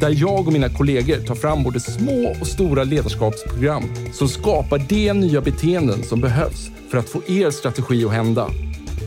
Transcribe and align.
där 0.00 0.14
jag 0.16 0.46
och 0.46 0.52
mina 0.52 0.68
kollegor 0.68 1.16
tar 1.16 1.34
fram 1.34 1.62
både 1.62 1.80
små 1.80 2.34
och 2.40 2.46
stora 2.46 2.84
ledarskapsprogram 2.84 3.82
som 4.12 4.28
skapar 4.28 4.78
de 4.78 5.12
nya 5.12 5.40
beteenden 5.40 6.02
som 6.02 6.20
behövs 6.20 6.70
för 6.90 6.98
att 6.98 7.08
få 7.08 7.22
er 7.26 7.50
strategi 7.50 8.04
att 8.04 8.12
hända. 8.12 8.50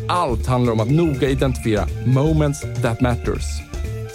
Allt 0.08 0.48
handlar 0.48 0.74
om 0.74 0.80
att 0.80 0.92
noga 0.92 1.30
identifiera 1.30 1.88
moments 2.06 2.62
that 2.62 3.02
matters. 3.02 3.44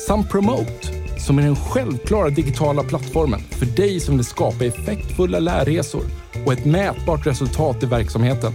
Samt 0.07 0.30
Promote, 0.30 0.89
som 1.19 1.39
är 1.39 1.43
den 1.43 1.57
självklara 1.57 2.30
digitala 2.30 2.83
plattformen 2.83 3.41
för 3.41 3.66
dig 3.66 4.01
som 4.01 4.16
vill 4.16 4.27
skapa 4.27 4.65
effektfulla 4.65 5.38
lärresor 5.38 6.05
och 6.47 6.52
ett 6.52 6.65
mätbart 6.65 7.27
resultat 7.27 7.83
i 7.83 7.87
verksamheten. 7.87 8.52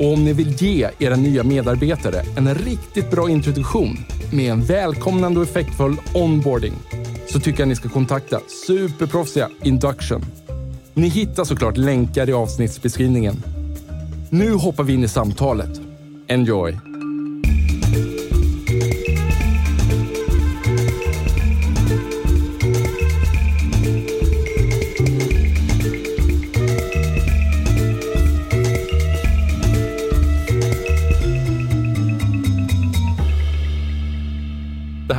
Och 0.00 0.12
om 0.12 0.24
ni 0.24 0.32
vill 0.32 0.62
ge 0.62 0.90
era 0.98 1.16
nya 1.16 1.44
medarbetare 1.44 2.22
en 2.36 2.54
riktigt 2.54 3.10
bra 3.10 3.30
introduktion 3.30 3.96
med 4.32 4.52
en 4.52 4.64
välkomnande 4.64 5.40
och 5.40 5.46
effektfull 5.46 5.96
onboarding 6.14 6.72
så 7.26 7.40
tycker 7.40 7.60
jag 7.60 7.68
ni 7.68 7.74
ska 7.74 7.88
kontakta 7.88 8.40
superproffsiga 8.66 9.48
Induction. 9.62 10.24
Ni 10.94 11.08
hittar 11.08 11.44
såklart 11.44 11.76
länkar 11.76 12.28
i 12.28 12.32
avsnittsbeskrivningen. 12.32 13.42
Nu 14.30 14.52
hoppar 14.52 14.84
vi 14.84 14.92
in 14.92 15.04
i 15.04 15.08
samtalet. 15.08 15.80
Enjoy! 16.28 16.89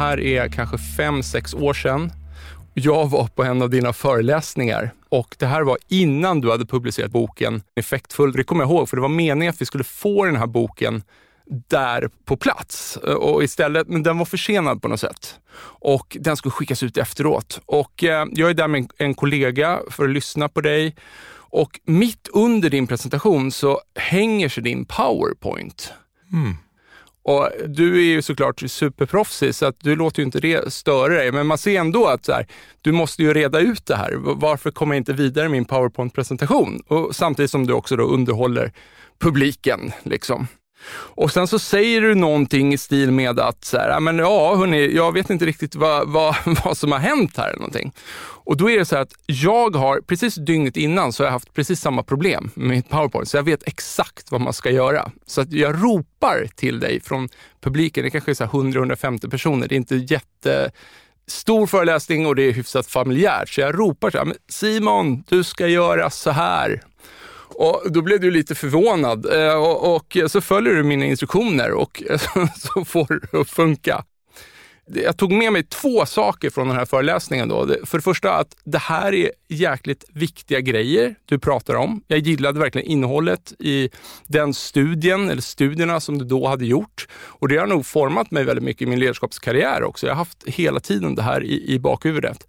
Här 0.01 0.19
är 0.19 0.47
kanske 0.47 0.77
fem, 0.77 1.23
sex 1.23 1.53
år 1.53 1.73
sedan. 1.73 2.11
Jag 2.73 3.09
var 3.09 3.27
på 3.27 3.43
en 3.43 3.61
av 3.61 3.69
dina 3.69 3.93
föreläsningar 3.93 4.93
och 5.09 5.35
det 5.39 5.45
här 5.45 5.61
var 5.61 5.77
innan 5.87 6.41
du 6.41 6.51
hade 6.51 6.65
publicerat 6.65 7.11
boken 7.11 7.63
Effektfull. 7.75 8.31
Det 8.31 8.43
kommer 8.43 8.63
jag 8.63 8.71
ihåg, 8.71 8.89
för 8.89 8.97
det 8.97 9.01
var 9.01 9.09
meningen 9.09 9.49
att 9.49 9.61
vi 9.61 9.65
skulle 9.65 9.83
få 9.83 10.25
den 10.25 10.35
här 10.35 10.47
boken 10.47 11.03
där 11.67 12.09
på 12.25 12.37
plats. 12.37 12.97
Och 12.97 13.43
istället, 13.43 13.87
men 13.87 14.03
den 14.03 14.17
var 14.17 14.25
försenad 14.25 14.81
på 14.81 14.87
något 14.87 14.99
sätt. 14.99 15.39
Och 15.81 16.17
den 16.19 16.37
skulle 16.37 16.51
skickas 16.51 16.83
ut 16.83 16.97
efteråt. 16.97 17.61
Och 17.65 18.03
eh, 18.03 18.25
jag 18.31 18.49
är 18.49 18.53
där 18.53 18.67
med 18.67 18.81
en, 18.81 18.89
en 18.97 19.13
kollega 19.13 19.79
för 19.89 20.03
att 20.03 20.13
lyssna 20.13 20.49
på 20.49 20.61
dig. 20.61 20.95
Och 21.33 21.79
mitt 21.85 22.27
under 22.33 22.69
din 22.69 22.87
presentation 22.87 23.51
så 23.51 23.81
hänger 23.95 24.49
sig 24.49 24.63
din 24.63 24.85
powerpoint. 24.85 25.93
Mm. 26.33 26.55
Och 27.23 27.49
du 27.67 27.97
är 27.97 28.03
ju 28.03 28.21
såklart 28.21 28.63
superproffsig 28.67 29.55
så 29.55 29.65
att 29.65 29.79
du 29.79 29.95
låter 29.95 30.19
ju 30.19 30.25
inte 30.25 30.39
det 30.39 30.73
störa 30.73 31.13
dig. 31.13 31.31
Men 31.31 31.47
man 31.47 31.57
ser 31.57 31.79
ändå 31.79 32.07
att 32.07 32.25
så 32.25 32.31
här, 32.31 32.47
du 32.81 32.91
måste 32.91 33.23
ju 33.23 33.33
reda 33.33 33.59
ut 33.59 33.85
det 33.85 33.95
här. 33.95 34.13
Varför 34.17 34.71
kommer 34.71 34.95
jag 34.95 34.99
inte 34.99 35.13
vidare 35.13 35.45
i 35.45 35.49
min 35.49 35.65
powerpoint-presentation? 35.65 36.81
Och 36.87 37.15
samtidigt 37.15 37.51
som 37.51 37.67
du 37.67 37.73
också 37.73 37.95
då 37.95 38.03
underhåller 38.03 38.71
publiken. 39.19 39.91
Liksom. 40.03 40.47
Och 40.89 41.31
sen 41.31 41.47
så 41.47 41.59
säger 41.59 42.01
du 42.01 42.15
någonting 42.15 42.73
i 42.73 42.77
stil 42.77 43.11
med 43.11 43.39
att, 43.39 43.65
så 43.65 43.77
här, 43.77 43.99
men 43.99 44.17
ja 44.17 44.55
hörni, 44.55 44.95
jag 44.95 45.11
vet 45.11 45.29
inte 45.29 45.45
riktigt 45.45 45.75
vad, 45.75 46.09
vad, 46.09 46.35
vad 46.65 46.77
som 46.77 46.91
har 46.91 46.99
hänt 46.99 47.37
här. 47.37 47.47
Eller 47.47 47.59
någonting. 47.59 47.93
Och 48.43 48.57
då 48.57 48.69
är 48.69 48.77
det 48.77 48.85
så 48.85 48.95
här 48.95 49.01
att 49.01 49.13
jag 49.25 49.75
har, 49.75 50.01
precis 50.01 50.35
dygnet 50.35 50.77
innan, 50.77 51.13
så 51.13 51.23
har 51.23 51.25
jag 51.25 51.31
haft 51.31 51.53
precis 51.53 51.81
samma 51.81 52.03
problem 52.03 52.51
med 52.53 52.69
mitt 52.69 52.89
powerpoint. 52.89 53.29
Så 53.29 53.37
jag 53.37 53.43
vet 53.43 53.67
exakt 53.67 54.31
vad 54.31 54.41
man 54.41 54.53
ska 54.53 54.71
göra. 54.71 55.11
Så 55.25 55.41
att 55.41 55.51
jag 55.51 55.83
ropar 55.83 56.47
till 56.55 56.79
dig 56.79 57.01
från 57.01 57.29
publiken, 57.61 58.03
det 58.03 58.09
kanske 58.09 58.31
är 58.31 58.35
100-150 58.35 59.29
personer, 59.29 59.67
det 59.67 59.75
är 59.75 59.77
inte 59.77 59.95
jättestor 59.95 61.67
föreläsning 61.67 62.25
och 62.25 62.35
det 62.35 62.43
är 62.43 62.51
hyfsat 62.51 62.87
familjärt. 62.87 63.49
Så 63.49 63.61
jag 63.61 63.79
ropar 63.79 64.11
så 64.11 64.17
här, 64.17 64.33
Simon, 64.49 65.23
du 65.27 65.43
ska 65.43 65.67
göra 65.67 66.09
så 66.09 66.31
här. 66.31 66.81
Och 67.61 67.91
då 67.91 68.01
blev 68.01 68.19
du 68.19 68.31
lite 68.31 68.55
förvånad 68.55 69.25
eh, 69.33 69.55
och, 69.55 69.95
och 69.95 70.17
så 70.27 70.41
följer 70.41 70.73
du 70.73 70.83
mina 70.83 71.05
instruktioner 71.05 71.71
och 71.71 72.03
så 72.55 72.85
får 72.85 73.19
det 73.31 73.39
att 73.39 73.49
funka. 73.49 74.03
Jag 74.93 75.17
tog 75.17 75.31
med 75.31 75.53
mig 75.53 75.63
två 75.63 76.05
saker 76.05 76.49
från 76.49 76.67
den 76.67 76.77
här 76.77 76.85
föreläsningen. 76.85 77.49
Då. 77.49 77.67
För 77.85 77.97
det 77.97 78.01
första 78.01 78.33
att 78.33 78.55
det 78.63 78.77
här 78.77 79.13
är 79.13 79.31
jäkligt 79.47 80.05
viktiga 80.13 80.59
grejer 80.59 81.15
du 81.25 81.39
pratar 81.39 81.75
om. 81.75 82.03
Jag 82.07 82.19
gillade 82.19 82.59
verkligen 82.59 82.87
innehållet 82.87 83.53
i 83.59 83.89
den 84.27 84.53
studien, 84.53 85.29
eller 85.29 85.41
studierna 85.41 85.99
som 85.99 86.17
du 86.17 86.25
då 86.25 86.47
hade 86.47 86.65
gjort. 86.65 87.07
Och 87.13 87.47
det 87.47 87.57
har 87.57 87.67
nog 87.67 87.85
format 87.85 88.31
mig 88.31 88.43
väldigt 88.43 88.63
mycket 88.63 88.81
i 88.81 88.85
min 88.85 88.99
ledarskapskarriär 88.99 89.83
också. 89.83 90.07
Jag 90.07 90.13
har 90.13 90.17
haft 90.17 90.43
hela 90.47 90.79
tiden 90.79 91.15
det 91.15 91.23
här 91.23 91.43
i, 91.43 91.73
i 91.73 91.79
bakhuvudet. 91.79 92.47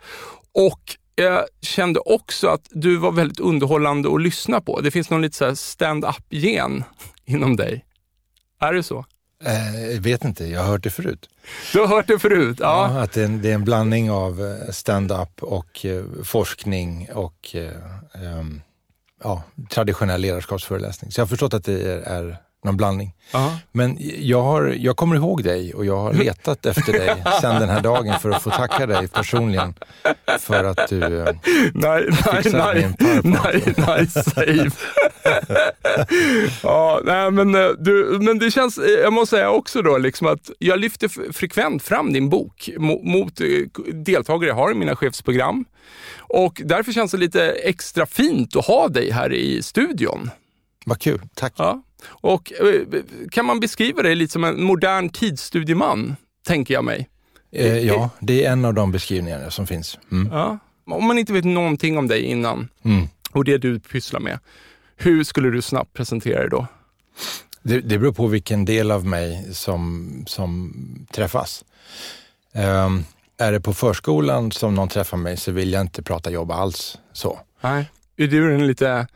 Och 0.54 0.96
jag 1.14 1.46
kände 1.60 2.00
också 2.00 2.48
att 2.48 2.68
du 2.70 2.96
var 2.96 3.12
väldigt 3.12 3.40
underhållande 3.40 4.14
att 4.14 4.22
lyssna 4.22 4.60
på. 4.60 4.80
Det 4.80 4.90
finns 4.90 5.10
någon 5.10 5.22
lite 5.22 5.56
stand-up-gen 5.56 6.84
inom 7.24 7.56
dig. 7.56 7.84
Är 8.60 8.72
det 8.72 8.82
så? 8.82 9.04
Jag 9.92 10.00
vet 10.00 10.24
inte, 10.24 10.46
jag 10.46 10.60
har 10.60 10.68
hört 10.68 10.82
det 10.82 10.90
förut. 10.90 11.28
Du 11.72 11.80
har 11.80 11.86
hört 11.86 12.06
det 12.06 12.18
förut? 12.18 12.56
Ja. 12.60 12.94
ja 12.94 13.02
att 13.02 13.12
det 13.12 13.20
är, 13.20 13.24
en, 13.24 13.42
det 13.42 13.50
är, 13.50 13.54
en, 13.54 13.64
blandning 13.64 14.10
av 14.10 14.58
stand-up 14.70 15.42
och 15.42 15.86
eh, 15.86 16.04
forskning 16.24 17.08
och 17.14 17.56
eh, 17.56 18.38
um, 18.38 18.62
ja, 19.22 19.42
traditionell 19.70 20.20
ledarskapsföreläsning. 20.20 21.12
Så 21.12 21.20
jag 21.20 21.24
har 21.24 21.28
förstått 21.28 21.54
att 21.54 21.64
det 21.64 21.82
är, 21.82 21.98
är 21.98 22.36
någon 22.64 22.76
blandning. 22.76 23.14
Aha. 23.32 23.58
Men 23.72 23.96
jag, 24.18 24.42
har, 24.42 24.74
jag 24.78 24.96
kommer 24.96 25.16
ihåg 25.16 25.44
dig 25.44 25.74
och 25.74 25.84
jag 25.84 25.96
har 25.96 26.12
letat 26.12 26.66
efter 26.66 26.92
dig 26.92 27.24
sedan 27.40 27.60
den 27.60 27.68
här 27.68 27.80
dagen 27.80 28.20
för 28.20 28.30
att 28.30 28.42
få 28.42 28.50
tacka 28.50 28.86
dig 28.86 29.08
personligen 29.08 29.74
för 30.38 30.64
att 30.64 30.88
du 30.88 31.02
eh, 31.20 31.34
nej, 31.74 32.08
nej, 32.26 32.42
nej, 32.52 32.94
nej, 33.22 33.74
nej, 33.76 34.06
save. 34.06 34.70
ja, 36.62 37.00
nej, 37.04 37.30
men, 37.30 37.54
eh, 37.54 37.68
du, 37.78 38.18
men 38.20 38.38
det 38.38 38.50
känns, 38.50 38.78
eh, 38.78 38.90
jag 38.90 39.12
måste 39.12 39.36
säga 39.36 39.50
också 39.50 39.82
då, 39.82 39.98
liksom 39.98 40.26
att 40.26 40.50
jag 40.58 40.80
lyfter 40.80 41.32
frekvent 41.32 41.82
fram 41.82 42.12
din 42.12 42.28
bok 42.28 42.70
mot, 42.78 43.04
mot 43.04 43.40
deltagare 43.92 44.48
jag 44.48 44.54
har 44.54 44.72
i 44.72 44.74
mina 44.74 44.96
chefsprogram. 44.96 45.64
Och 46.18 46.62
därför 46.64 46.92
känns 46.92 47.12
det 47.12 47.18
lite 47.18 47.50
extra 47.50 48.06
fint 48.06 48.56
att 48.56 48.66
ha 48.66 48.88
dig 48.88 49.10
här 49.10 49.32
i 49.32 49.62
studion. 49.62 50.30
Vad 50.84 51.00
kul, 51.00 51.20
tack. 51.34 51.52
Ja. 51.56 51.82
Och 52.04 52.52
kan 53.30 53.46
man 53.46 53.60
beskriva 53.60 54.02
dig 54.02 54.14
lite 54.14 54.32
som 54.32 54.44
en 54.44 54.62
modern 54.62 55.08
tidsstudieman, 55.08 56.16
tänker 56.46 56.74
jag 56.74 56.84
mig? 56.84 57.08
Eh, 57.52 57.78
ja, 57.78 58.10
det 58.20 58.44
är 58.44 58.52
en 58.52 58.64
av 58.64 58.74
de 58.74 58.92
beskrivningarna 58.92 59.50
som 59.50 59.66
finns. 59.66 59.98
Mm. 60.12 60.32
Ja. 60.32 60.58
Om 60.86 61.04
man 61.06 61.18
inte 61.18 61.32
vet 61.32 61.44
någonting 61.44 61.98
om 61.98 62.08
dig 62.08 62.22
innan 62.22 62.68
mm. 62.82 63.08
och 63.30 63.44
det 63.44 63.58
du 63.58 63.80
pysslar 63.80 64.20
med, 64.20 64.38
hur 64.96 65.24
skulle 65.24 65.50
du 65.50 65.62
snabbt 65.62 65.92
presentera 65.92 66.40
dig 66.40 66.50
då? 66.50 66.66
Det, 67.62 67.80
det 67.80 67.98
beror 67.98 68.12
på 68.12 68.26
vilken 68.26 68.64
del 68.64 68.90
av 68.90 69.06
mig 69.06 69.48
som, 69.52 70.24
som 70.26 70.74
träffas. 71.10 71.64
Um, 72.54 73.04
är 73.38 73.52
det 73.52 73.60
på 73.60 73.74
förskolan 73.74 74.52
som 74.52 74.74
någon 74.74 74.88
träffar 74.88 75.16
mig 75.16 75.36
så 75.36 75.52
vill 75.52 75.72
jag 75.72 75.80
inte 75.80 76.02
prata 76.02 76.30
jobb 76.30 76.50
alls. 76.50 76.98
så. 77.12 77.40
Nej. 77.60 77.90
Är 78.16 78.26
du 78.26 78.50
den 78.50 78.66
lite 78.66 79.06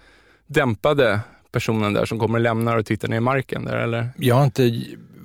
dämpade 0.46 1.20
personen 1.56 1.92
där 1.92 2.04
som 2.04 2.18
kommer 2.18 2.38
och 2.38 2.42
lämnar 2.42 2.76
och 2.76 2.86
tittar 2.86 3.08
ner 3.08 3.16
i 3.16 3.20
marken? 3.20 3.64
Där, 3.64 3.76
eller? 3.76 4.10
Jag 4.16 4.34
har 4.34 4.44
inte 4.44 4.82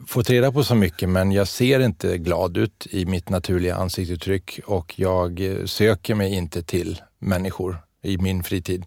fått 0.07 0.29
reda 0.29 0.51
på 0.51 0.63
så 0.63 0.75
mycket, 0.75 1.09
men 1.09 1.31
jag 1.31 1.47
ser 1.47 1.79
inte 1.79 2.17
glad 2.17 2.57
ut 2.57 2.87
i 2.89 3.05
mitt 3.05 3.29
naturliga 3.29 3.75
ansiktsuttryck 3.75 4.59
och 4.65 4.99
jag 4.99 5.41
söker 5.65 6.15
mig 6.15 6.33
inte 6.33 6.63
till 6.63 7.01
människor 7.19 7.77
i 8.03 8.17
min 8.17 8.43
fritid. 8.43 8.85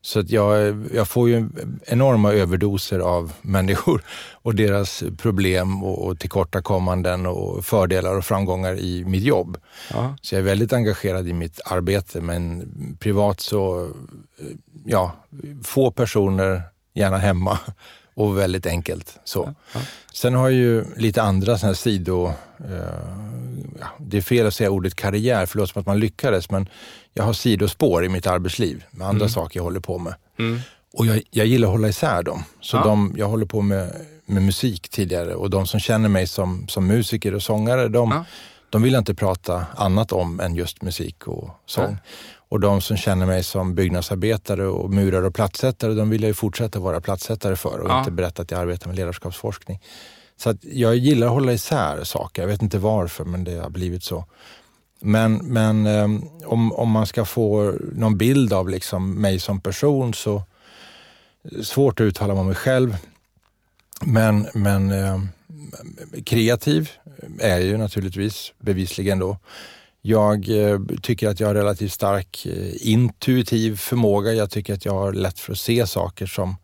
Så 0.00 0.20
att 0.20 0.30
jag, 0.30 0.84
jag 0.94 1.08
får 1.08 1.28
ju 1.28 1.48
enorma 1.86 2.32
överdoser 2.32 2.98
av 2.98 3.32
människor 3.42 4.02
och 4.32 4.54
deras 4.54 5.04
problem 5.18 5.84
och, 5.84 6.06
och 6.06 6.18
tillkortakommanden 6.18 7.26
och 7.26 7.64
fördelar 7.64 8.16
och 8.16 8.24
framgångar 8.24 8.78
i 8.78 9.04
mitt 9.04 9.24
jobb. 9.24 9.58
Ja. 9.90 10.16
Så 10.22 10.34
jag 10.34 10.40
är 10.40 10.44
väldigt 10.44 10.72
engagerad 10.72 11.28
i 11.28 11.32
mitt 11.32 11.60
arbete, 11.64 12.20
men 12.20 12.68
privat 13.00 13.40
så, 13.40 13.90
ja, 14.84 15.12
få 15.64 15.90
personer, 15.90 16.62
gärna 16.96 17.18
hemma 17.18 17.58
och 18.14 18.38
väldigt 18.38 18.66
enkelt. 18.66 19.18
Så. 19.24 19.54
Ja. 19.72 19.80
Sen 20.12 20.34
har 20.34 20.48
jag 20.48 20.58
ju 20.58 20.84
lite 20.96 21.22
andra 21.22 21.58
sådana 21.58 21.70
här 21.70 21.74
sido... 21.74 22.26
Eh, 22.58 23.26
det 23.98 24.16
är 24.16 24.20
fel 24.20 24.46
att 24.46 24.54
säga 24.54 24.70
ordet 24.70 24.94
karriär, 24.94 25.46
för 25.46 25.58
det 25.58 25.60
låter 25.60 25.72
som 25.72 25.80
att 25.80 25.86
man 25.86 26.00
lyckades, 26.00 26.50
men 26.50 26.68
jag 27.14 27.24
har 27.24 27.32
sidospår 27.32 28.04
i 28.04 28.08
mitt 28.08 28.26
arbetsliv 28.26 28.84
med 28.90 29.08
andra 29.08 29.24
mm. 29.24 29.28
saker 29.28 29.58
jag 29.58 29.64
håller 29.64 29.80
på 29.80 29.98
med. 29.98 30.14
Mm. 30.38 30.60
Och 30.92 31.06
jag, 31.06 31.22
jag 31.30 31.46
gillar 31.46 31.68
att 31.68 31.72
hålla 31.72 31.88
isär 31.88 32.22
dem. 32.22 32.44
Så 32.60 32.76
ja. 32.76 32.84
de, 32.84 33.14
jag 33.16 33.28
håller 33.28 33.46
på 33.46 33.62
med, 33.62 33.92
med 34.26 34.42
musik 34.42 34.88
tidigare 34.88 35.34
och 35.34 35.50
de 35.50 35.66
som 35.66 35.80
känner 35.80 36.08
mig 36.08 36.26
som, 36.26 36.68
som 36.68 36.86
musiker 36.86 37.34
och 37.34 37.42
sångare, 37.42 37.88
de, 37.88 38.10
ja. 38.10 38.24
de 38.70 38.82
vill 38.82 38.94
inte 38.94 39.14
prata 39.14 39.66
annat 39.76 40.12
om 40.12 40.40
än 40.40 40.54
just 40.54 40.82
musik 40.82 41.26
och 41.26 41.50
sång. 41.66 41.98
Och 42.48 42.60
de 42.60 42.80
som 42.80 42.96
känner 42.96 43.26
mig 43.26 43.44
som 43.44 43.74
byggnadsarbetare 43.74 44.66
och 44.66 44.90
murare 44.90 45.26
och 45.26 45.34
plattsättare, 45.34 45.94
de 45.94 46.10
vill 46.10 46.22
jag 46.22 46.28
ju 46.28 46.34
fortsätta 46.34 46.80
vara 46.80 47.00
plattsättare 47.00 47.56
för 47.56 47.78
och 47.78 47.90
ja. 47.90 47.98
inte 47.98 48.10
berätta 48.10 48.42
att 48.42 48.50
jag 48.50 48.60
arbetar 48.60 48.86
med 48.86 48.96
ledarskapsforskning. 48.96 49.80
Så 50.36 50.50
att 50.50 50.64
jag 50.64 50.96
gillar 50.96 51.26
att 51.26 51.32
hålla 51.32 51.52
isär 51.52 52.04
saker. 52.04 52.42
Jag 52.42 52.48
vet 52.48 52.62
inte 52.62 52.78
varför, 52.78 53.24
men 53.24 53.44
det 53.44 53.56
har 53.56 53.70
blivit 53.70 54.02
så. 54.04 54.24
Men, 55.00 55.34
men 55.34 55.86
um, 55.86 56.30
om, 56.44 56.72
om 56.72 56.90
man 56.90 57.06
ska 57.06 57.24
få 57.24 57.74
någon 57.92 58.18
bild 58.18 58.52
av 58.52 58.68
liksom 58.68 59.14
mig 59.14 59.38
som 59.38 59.60
person 59.60 60.14
så 60.14 60.42
svårt 61.62 62.00
att 62.00 62.04
uttala 62.04 62.34
mig 62.34 62.40
om 62.40 62.46
mig 62.46 62.54
själv. 62.54 62.96
Men, 64.04 64.46
men 64.54 64.92
um, 64.92 65.28
kreativ 66.24 66.90
är 67.38 67.48
jag 67.48 67.62
ju 67.62 67.76
naturligtvis 67.76 68.52
bevisligen 68.58 69.18
då. 69.18 69.38
Jag 70.08 70.48
eh, 70.48 70.80
tycker 71.02 71.28
att 71.28 71.40
jag 71.40 71.46
har 71.46 71.54
relativt 71.54 71.92
stark 71.92 72.46
eh, 72.46 72.88
intuitiv 72.88 73.76
förmåga. 73.76 74.32
Jag 74.32 74.50
tycker 74.50 74.74
att 74.74 74.84
jag 74.84 74.92
har 74.92 75.12
lätt 75.12 75.38
för 75.38 75.52
att 75.52 75.58
se 75.58 75.86
saker 75.86 76.26
som, 76.26 76.56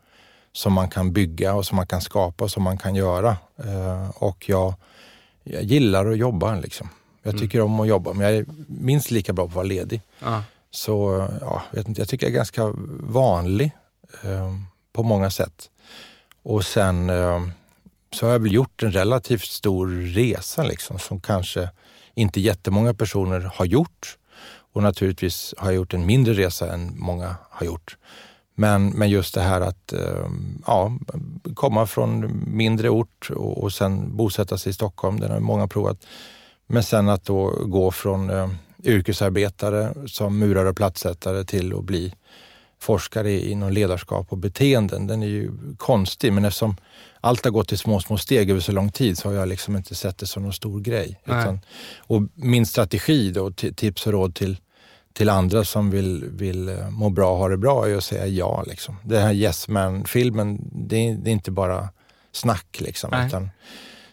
som 0.53 0.73
man 0.73 0.89
kan 0.89 1.13
bygga 1.13 1.55
och 1.55 1.67
som 1.67 1.77
man 1.77 1.87
kan 1.87 2.01
skapa 2.01 2.45
och 2.45 2.51
som 2.51 2.63
man 2.63 2.79
kan 2.79 2.95
göra. 2.95 3.37
Eh, 3.57 4.11
och 4.15 4.49
jag, 4.49 4.75
jag 5.43 5.63
gillar 5.63 6.07
att 6.07 6.19
jobba. 6.19 6.55
Liksom. 6.55 6.89
Jag 7.23 7.39
tycker 7.39 7.59
mm. 7.59 7.73
om 7.73 7.81
att 7.81 7.89
jobba, 7.89 8.13
men 8.13 8.27
jag 8.27 8.37
är 8.37 8.47
minst 8.67 9.11
lika 9.11 9.33
bra 9.33 9.45
på 9.45 9.51
att 9.51 9.55
vara 9.55 9.67
ledig. 9.67 10.01
Ah. 10.21 10.41
Så 10.71 11.29
ja, 11.41 11.63
jag, 11.71 11.79
vet 11.79 11.89
inte, 11.89 12.01
jag 12.01 12.09
tycker 12.09 12.27
jag 12.27 12.33
är 12.33 12.37
ganska 12.37 12.73
vanlig 13.01 13.71
eh, 14.23 14.55
på 14.93 15.03
många 15.03 15.31
sätt. 15.31 15.71
Och 16.43 16.65
sen 16.65 17.11
eh, 17.11 17.41
så 18.15 18.27
har 18.27 18.33
jag 18.33 18.41
väl 18.41 18.53
gjort 18.53 18.83
en 18.83 18.93
relativt 18.93 19.45
stor 19.45 19.89
resa 19.89 20.63
liksom, 20.63 20.99
som 20.99 21.21
kanske 21.21 21.71
inte 22.15 22.41
jättemånga 22.41 22.95
personer 22.95 23.51
har 23.55 23.65
gjort. 23.65 24.19
Och 24.73 24.83
naturligtvis 24.83 25.55
har 25.59 25.67
jag 25.67 25.75
gjort 25.77 25.95
en 25.95 26.07
mindre 26.07 26.35
resa 26.35 26.73
än 26.73 26.99
många 26.99 27.37
har 27.51 27.67
gjort. 27.67 27.97
Men, 28.55 28.91
men 28.91 29.11
just 29.11 29.35
det 29.35 29.41
här 29.41 29.61
att 29.61 29.93
ehm, 29.93 30.63
ja, 30.67 30.93
komma 31.55 31.87
från 31.87 32.43
mindre 32.47 32.89
ort 32.89 33.31
och, 33.31 33.63
och 33.63 33.73
sen 33.73 34.17
bosätta 34.17 34.59
sig 34.59 34.71
i 34.71 34.73
Stockholm, 34.73 35.21
den 35.21 35.31
har 35.31 35.41
många 35.41 35.69
provat. 35.69 36.07
Men 36.67 36.83
sen 36.83 37.09
att 37.09 37.25
då 37.25 37.49
gå 37.67 37.91
från 37.91 38.31
eh, 38.31 38.49
yrkesarbetare 38.85 39.95
som 40.07 40.39
murare 40.39 40.69
och 40.69 40.77
plattsättare 40.77 41.45
till 41.45 41.75
att 41.75 41.85
bli 41.85 42.15
forskare 42.83 43.41
inom 43.41 43.73
ledarskap 43.73 44.27
och 44.33 44.39
beteenden, 44.39 45.07
den 45.07 45.23
är 45.23 45.27
ju 45.27 45.51
konstig. 45.77 46.33
Men 46.33 46.45
eftersom 46.45 46.77
allt 47.21 47.45
har 47.45 47.51
gått 47.51 47.73
i 47.73 47.77
små, 47.77 48.01
små 48.01 48.19
steg 48.19 48.51
över 48.51 48.61
så 48.61 48.73
lång 48.73 48.91
tid 48.91 49.19
så 49.19 49.29
har 49.29 49.35
jag 49.35 49.49
liksom 49.49 49.77
inte 49.77 49.95
sett 49.95 50.19
det 50.19 50.27
som 50.27 50.43
någon 50.43 50.53
stor 50.53 50.81
grej. 50.81 51.21
Utan, 51.25 51.61
och 51.99 52.23
min 52.35 52.67
strategi 52.67 53.31
då, 53.31 53.51
tips 53.53 54.07
och 54.07 54.13
råd 54.13 54.35
till, 54.35 54.57
till 55.13 55.29
andra 55.29 55.65
som 55.65 55.91
vill, 55.91 56.25
vill 56.25 56.69
eh, 56.69 56.91
må 56.91 57.11
bra 57.11 57.33
och 57.33 57.39
ha 57.39 57.49
det 57.49 57.57
bra 57.57 57.89
är 57.89 57.97
att 57.97 58.05
säga 58.05 58.27
ja. 58.27 58.65
Liksom. 58.67 58.97
Den 59.05 59.23
här 59.23 59.33
Yes 59.33 59.69
Man-filmen, 59.69 60.59
det, 60.73 61.15
det, 61.15 61.31
är 61.31 61.33
inte 61.33 61.51
bara 61.51 61.89
snack. 62.33 62.81
Liksom, 62.81 63.27
utan 63.27 63.51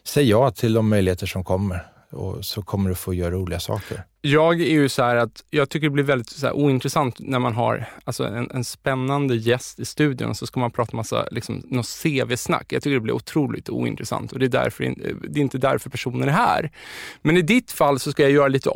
säg 0.04 0.30
ja 0.30 0.52
till 0.52 0.74
de 0.74 0.90
möjligheter 0.90 1.28
som 1.28 1.44
kommer 1.44 1.88
och 2.12 2.46
så 2.46 2.62
kommer 2.62 2.90
du 2.90 2.96
få 2.96 3.14
göra 3.14 3.32
roliga 3.32 3.60
saker. 3.60 4.04
Jag 4.22 4.62
är 4.62 4.66
ju 4.66 4.90
så 4.90 5.04
här 5.04 5.16
att 5.16 5.44
jag 5.50 5.70
tycker 5.70 5.88
det 5.88 5.94
blir 5.94 6.04
väldigt 6.04 6.30
så 6.30 6.52
ointressant 6.52 7.16
när 7.20 7.40
man 7.40 7.54
har 7.54 7.86
alltså 8.04 8.24
en, 8.24 8.52
en 8.52 8.64
spännande 8.64 9.36
gäst 9.36 9.80
i 9.80 9.86
studion 9.86 10.36
så 10.36 10.48
ska 10.48 10.60
man 10.60 10.72
prata 10.72 10.98
massa 10.98 11.28
liksom, 11.32 11.64
något 11.66 11.86
CV-snack. 12.04 12.74
Jag 12.74 12.84
tycker 12.84 12.94
det 12.94 13.00
blir 13.00 13.14
otroligt 13.14 13.70
ointressant 13.70 14.32
och 14.32 14.40
det 14.40 14.46
är, 14.46 14.50
därför, 14.50 14.84
det 15.30 15.40
är 15.40 15.42
inte 15.42 15.58
därför 15.58 15.90
personen 15.90 16.30
är 16.30 16.34
här. 16.34 16.72
Men 17.22 17.38
i 17.38 17.42
ditt 17.42 17.72
fall 17.72 18.00
så 18.00 18.12
ska 18.12 18.24
jag 18.24 18.32
göra 18.32 18.48
lite 18.48 18.70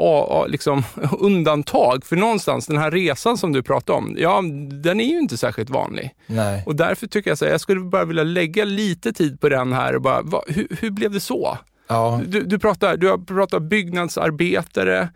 liksom, 0.48 0.84
undantag. 1.20 2.06
För 2.06 2.16
någonstans, 2.16 2.68
den 2.68 2.78
här 2.78 2.92
resan 2.92 3.38
som 3.38 3.54
du 3.54 3.64
pratade 3.64 3.98
om, 3.98 4.16
ja, 4.20 4.42
den 4.84 5.00
är 5.00 5.10
ju 5.10 5.20
inte 5.20 5.38
särskilt 5.38 5.70
vanlig. 5.70 6.16
Nej. 6.28 6.64
Och 6.66 6.76
därför 6.76 7.08
tycker 7.08 7.30
jag 7.30 7.34
att 7.34 7.52
jag 7.52 7.62
skulle 7.62 7.80
bara 7.80 8.06
vilja 8.06 8.24
lägga 8.24 8.66
lite 8.66 9.14
tid 9.14 9.42
på 9.42 9.50
den 9.50 9.74
här 9.74 9.96
och 9.96 10.02
bara, 10.02 10.22
va, 10.22 10.44
hur, 10.48 10.68
hur 10.80 10.92
blev 10.92 11.12
det 11.12 11.20
så? 11.20 11.58
Ja. 11.88 12.22
Du, 12.28 12.44
du, 12.44 12.60
pratar, 12.60 12.98
du 12.98 13.08
har 13.08 13.18
pratat 13.18 13.62
byggnadsarbetare, 13.62 15.10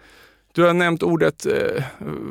du 0.54 0.64
har 0.64 0.74
nämnt 0.74 1.04
ordet 1.04 1.46
eh, 1.46 1.84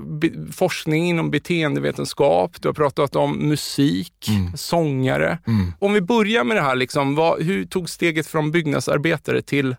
be, 0.07 0.31
forskning 0.53 1.09
inom 1.09 1.31
beteendevetenskap, 1.31 2.63
du 2.63 2.69
har 2.69 2.75
pratat 2.75 3.17
om 3.17 3.49
musik, 3.49 4.29
mm. 4.29 4.57
sångare. 4.57 5.39
Mm. 5.47 5.73
Om 5.79 5.93
vi 5.93 6.01
börjar 6.01 6.45
med 6.45 6.57
det 6.57 6.63
här, 6.63 6.77
liksom, 6.77 7.15
vad, 7.15 7.43
hur 7.43 7.65
tog 7.65 7.91
steget 7.91 8.27
från 8.27 8.51
byggnadsarbetare 8.51 9.43
till 9.43 9.77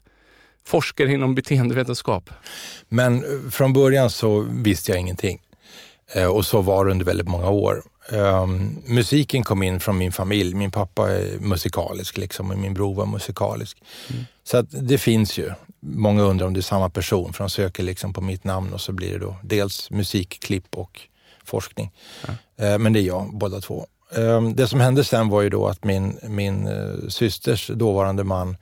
forskare 0.66 1.12
inom 1.14 1.36
beteendevetenskap? 1.36 2.30
Men 2.90 3.16
eh, 3.16 3.50
från 3.52 3.74
början 3.74 4.10
så 4.10 4.48
visste 4.50 4.92
jag 4.92 5.00
ingenting. 5.00 5.40
Eh, 6.16 6.26
och 6.28 6.46
så 6.46 6.62
var 6.62 6.86
det 6.86 6.92
under 6.92 7.06
väldigt 7.06 7.28
många 7.28 7.50
år. 7.50 7.84
Um, 8.12 8.82
musiken 8.86 9.44
kom 9.44 9.64
in 9.64 9.80
från 9.80 9.98
min 9.98 10.12
familj. 10.12 10.56
Min 10.56 10.72
pappa 10.72 11.12
är 11.12 11.40
musikalisk 11.40 12.18
liksom, 12.18 12.52
och 12.52 12.58
min 12.58 12.74
bror 12.74 12.96
var 12.96 13.06
musikalisk. 13.06 13.84
Mm. 14.10 14.26
Så 14.44 14.58
att 14.58 14.68
det 14.70 14.98
finns 14.98 15.38
ju. 15.38 15.52
Många 15.80 16.24
undrar 16.24 16.48
om 16.48 16.54
det 16.54 16.60
är 16.60 16.62
samma 16.62 16.90
person 16.90 17.34
för 17.34 17.44
de 17.44 17.50
söker 17.50 17.84
liksom 17.84 18.14
på 18.14 18.22
mitt 18.22 18.44
namn 18.44 18.74
och 18.74 18.82
så 18.82 18.92
blir 18.92 19.12
det 19.12 19.20
då 19.20 19.36
dels 19.44 19.92
musikklipp 19.92 20.76
och 20.76 21.02
forskning. 21.46 21.92
Mm. 22.28 22.74
Uh, 22.74 22.80
men 22.80 22.94
det 22.94 23.00
är 23.00 23.04
jag, 23.04 23.30
båda 23.34 23.62
två. 23.62 23.88
Um, 24.16 24.56
det 24.56 24.68
som 24.68 24.80
hände 24.80 25.04
sen 25.04 25.30
var 25.30 25.42
ju 25.42 25.50
då 25.50 25.68
att 25.68 25.84
min, 25.84 26.20
min 26.24 26.68
uh, 26.68 27.08
systers 27.10 27.68
dåvarande 27.68 28.24
man, 28.24 28.58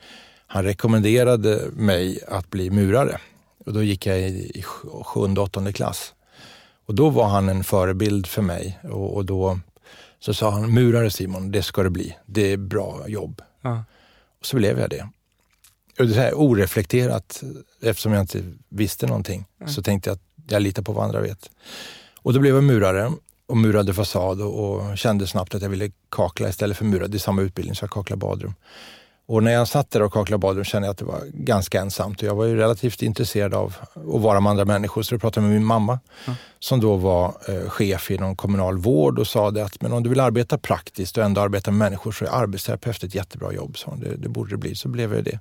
han 0.48 0.64
rekommenderade 0.64 1.62
mig 1.74 2.20
att 2.28 2.50
bli 2.50 2.70
murare. 2.70 3.20
Och 3.66 3.74
då 3.74 3.84
gick 3.84 4.06
jag 4.06 4.20
i, 4.20 4.52
i 4.56 4.64
sjunde, 5.04 5.42
åttonde 5.42 5.74
klass. 5.74 6.14
Och 6.86 6.96
då 6.96 7.10
var 7.10 7.28
han 7.28 7.50
en 7.50 7.64
förebild 7.64 8.28
för 8.28 8.42
mig 8.42 8.80
och, 8.84 9.16
och 9.16 9.26
då 9.26 9.60
så 10.20 10.34
sa 10.34 10.50
han, 10.50 10.74
murare 10.74 11.12
Simon, 11.12 11.52
det 11.52 11.64
ska 11.64 11.84
det 11.84 11.90
bli. 11.90 12.18
Det 12.26 12.52
är 12.52 12.58
bra 12.58 13.08
jobb. 13.08 13.42
Ja. 13.62 13.84
Och 14.40 14.46
så 14.46 14.56
blev 14.56 14.80
jag 14.80 14.90
det. 14.90 15.10
Och 16.00 16.08
det 16.08 16.16
här 16.16 16.34
oreflekterat, 16.34 17.44
eftersom 17.82 18.14
jag 18.14 18.22
inte 18.22 18.44
visste 18.70 19.08
någonting, 19.08 19.46
ja. 19.58 19.68
så 19.68 19.82
tänkte 19.84 20.10
jag 20.10 20.16
att 20.16 20.52
jag 20.52 20.62
litar 20.62 20.84
på 20.84 20.94
vad 20.94 21.06
andra 21.06 21.22
vet. 21.22 21.50
Och 22.22 22.34
då 22.34 22.40
blev 22.40 22.56
jag 22.56 22.64
murare 22.64 23.12
och 23.46 23.58
murade 23.58 23.94
fasad 23.94 24.42
och, 24.42 24.76
och 24.76 24.98
kände 24.98 25.28
snabbt 25.28 25.56
att 25.56 25.62
jag 25.62 25.70
ville 25.70 25.92
kakla 26.10 26.50
istället 26.50 26.78
för 26.78 26.86
murade 26.86 27.18
i 27.18 27.20
samma 27.20 27.42
utbildning, 27.42 27.76
så 27.76 27.84
jag 27.84 27.92
kaklade 27.92 28.20
badrum. 28.20 28.54
Och 29.28 29.44
när 29.44 29.52
jag 29.52 29.68
satt 29.68 29.92
där 29.92 30.02
och 30.02 30.14
kaklade 30.14 30.40
badrum 30.40 30.64
kände 30.64 30.88
jag 30.88 30.92
att 30.92 30.98
det 30.98 31.06
var 31.06 31.22
ganska 31.34 31.82
ensamt. 31.82 32.22
Och 32.22 32.28
jag 32.28 32.36
var 32.36 32.46
ju 32.46 32.56
relativt 32.56 33.02
intresserad 33.02 33.54
av 33.54 33.76
att 33.96 34.22
vara 34.22 34.40
med 34.40 34.50
andra 34.50 34.66
människor, 34.66 35.02
så 35.02 35.16
då 35.16 35.20
pratade 35.20 35.46
jag 35.46 35.50
med 35.50 35.60
min 35.60 35.68
mamma 35.68 36.00
mm. 36.26 36.38
som 36.60 36.80
då 36.80 36.96
var 36.96 37.36
eh, 37.48 37.70
chef 37.70 38.12
inom 38.12 38.36
kommunal 38.36 38.78
vård 38.78 39.20
och 39.20 39.28
sa 39.28 39.52
det 39.52 39.66
att 39.66 39.82
men 39.82 39.94
om 39.94 40.04
du 40.04 40.10
vill 40.10 40.20
arbeta 40.20 40.58
praktiskt 40.58 41.18
och 41.18 41.24
ändå 41.24 41.42
arbeta 41.42 41.72
med 41.72 41.78
människor 41.78 42.12
så 42.12 42.26
är 42.26 42.30
arbetsterapeut 42.30 43.04
ett 43.04 43.16
jättebra 43.16 43.54
jobb. 43.54 43.78
Så 43.78 43.96
det, 43.96 44.16
det 44.16 44.30
borde 44.30 44.50
det 44.50 44.58
bli. 44.58 44.76
Så 44.76 44.88
blev 44.88 45.14
jag 45.14 45.24
det. 45.24 45.40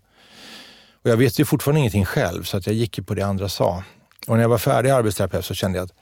Och 1.03 1.11
jag 1.11 1.17
visste 1.17 1.43
ju 1.43 1.47
fortfarande 1.47 1.81
ingenting 1.81 2.05
själv 2.05 2.43
så 2.43 2.57
att 2.57 2.67
jag 2.67 2.77
gick 2.77 2.99
ju 2.99 3.05
på 3.05 3.15
det 3.15 3.23
andra 3.23 3.49
sa. 3.49 3.83
Och 4.27 4.37
när 4.37 4.43
jag 4.43 4.49
var 4.49 4.59
färdig 4.59 4.91
arbetsterapeut 4.91 5.45
så 5.45 5.55
kände 5.55 5.79
jag 5.79 5.85
att 5.85 5.95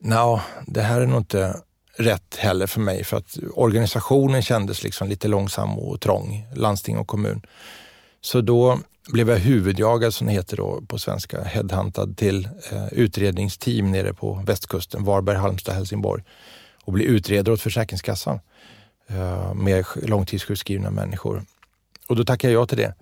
no, 0.00 0.40
det 0.66 0.82
här 0.82 1.00
är 1.00 1.06
nog 1.06 1.20
inte 1.20 1.56
rätt 1.98 2.36
heller 2.36 2.66
för 2.66 2.80
mig 2.80 3.04
för 3.04 3.16
att 3.16 3.38
organisationen 3.54 4.42
kändes 4.42 4.82
liksom 4.82 5.08
lite 5.08 5.28
långsam 5.28 5.78
och 5.78 6.00
trång, 6.00 6.46
landsting 6.54 6.98
och 6.98 7.06
kommun. 7.06 7.42
Så 8.20 8.40
då 8.40 8.78
blev 9.12 9.30
jag 9.30 9.36
huvudjagad, 9.36 10.14
som 10.14 10.26
det 10.26 10.32
heter 10.32 10.56
då 10.56 10.82
på 10.88 10.98
svenska, 10.98 11.42
headhuntad 11.42 12.16
till 12.16 12.48
eh, 12.72 12.88
utredningsteam 12.92 13.90
nere 13.90 14.14
på 14.14 14.42
västkusten, 14.46 15.04
Varberg, 15.04 15.36
Halmstad, 15.36 15.74
Helsingborg 15.74 16.22
och 16.84 16.92
bli 16.92 17.04
utredare 17.04 17.54
åt 17.54 17.60
Försäkringskassan 17.60 18.40
eh, 19.08 19.54
med 19.54 19.84
långtidssjukskrivna 20.02 20.90
människor. 20.90 21.42
Och 22.08 22.16
då 22.16 22.24
tackade 22.24 22.52
jag 22.52 22.62
ja 22.62 22.66
till 22.66 22.78
det. 22.78 22.94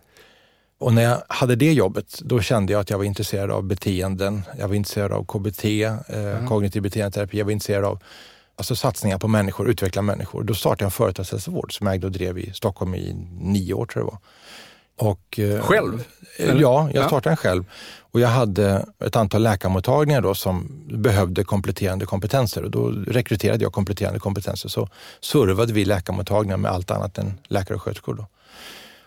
Och 0.78 0.94
när 0.94 1.02
jag 1.02 1.22
hade 1.28 1.56
det 1.56 1.72
jobbet, 1.72 2.20
då 2.22 2.40
kände 2.40 2.72
jag 2.72 2.80
att 2.80 2.90
jag 2.90 2.98
var 2.98 3.04
intresserad 3.04 3.50
av 3.50 3.64
beteenden. 3.64 4.42
Jag 4.58 4.68
var 4.68 4.74
intresserad 4.74 5.12
av 5.12 5.24
KBT, 5.24 5.64
eh, 5.64 5.92
mm. 6.08 6.46
kognitiv 6.46 6.82
beteendeterapi. 6.82 7.38
Jag 7.38 7.44
var 7.44 7.52
intresserad 7.52 7.84
av 7.84 8.02
alltså 8.56 8.76
satsningar 8.76 9.18
på 9.18 9.28
människor, 9.28 9.70
utveckla 9.70 10.02
människor. 10.02 10.42
Då 10.42 10.54
startade 10.54 10.82
jag 10.82 10.86
en 10.86 10.90
företagshälsovård 10.90 11.76
som 11.76 11.86
jag 11.86 11.94
ägde 11.94 12.06
och 12.06 12.12
drev 12.12 12.38
i 12.38 12.52
Stockholm 12.52 12.94
i 12.94 13.12
nio 13.40 13.74
år 13.74 13.86
tror 13.86 14.04
jag 14.04 14.06
det 14.06 14.10
var. 14.10 14.20
Och, 14.98 15.38
eh, 15.38 15.60
själv? 15.60 16.04
Eller? 16.36 16.60
Ja, 16.60 16.90
jag 16.94 17.06
startade 17.06 17.30
den 17.30 17.36
själv. 17.36 17.64
Och 17.98 18.20
jag 18.20 18.28
hade 18.28 18.86
ett 19.04 19.16
antal 19.16 19.42
läkarmottagningar 19.42 20.20
då 20.20 20.34
som 20.34 20.84
behövde 20.90 21.44
kompletterande 21.44 22.06
kompetenser 22.06 22.62
och 22.62 22.70
då 22.70 22.88
rekryterade 22.88 23.62
jag 23.62 23.72
kompletterande 23.72 24.20
kompetenser. 24.20 24.68
Så 24.68 24.88
servade 25.20 25.72
vi 25.72 25.84
läkarmottagningar 25.84 26.56
med 26.56 26.70
allt 26.70 26.90
annat 26.90 27.18
än 27.18 27.38
läkare 27.48 27.74
och 27.74 27.82
sköterskor. 27.82 28.14
Då. 28.14 28.26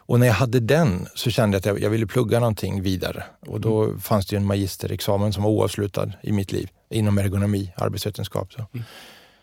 Och 0.10 0.20
när 0.20 0.28
jag 0.28 0.34
hade 0.34 0.60
den 0.60 1.08
så 1.16 1.30
kände 1.30 1.56
jag 1.64 1.76
att 1.76 1.82
jag, 1.82 1.90
ville 1.90 2.08
plugga 2.08 2.40
någonting 2.40 2.82
vidare. 2.82 3.24
Och 3.48 3.62
då 3.62 3.84
mm. 3.84 4.00
fanns 4.00 4.26
det 4.26 4.36
en 4.36 4.46
magisterexamen 4.46 5.34
som 5.34 5.44
var 5.44 5.52
oavslutad 5.52 6.12
i 6.22 6.32
mitt 6.32 6.52
liv 6.52 6.70
inom 6.90 7.18
ergonomi, 7.18 7.74
arbetsvetenskap. 7.78 8.54
Så. 8.54 8.66
Mm. 8.74 8.86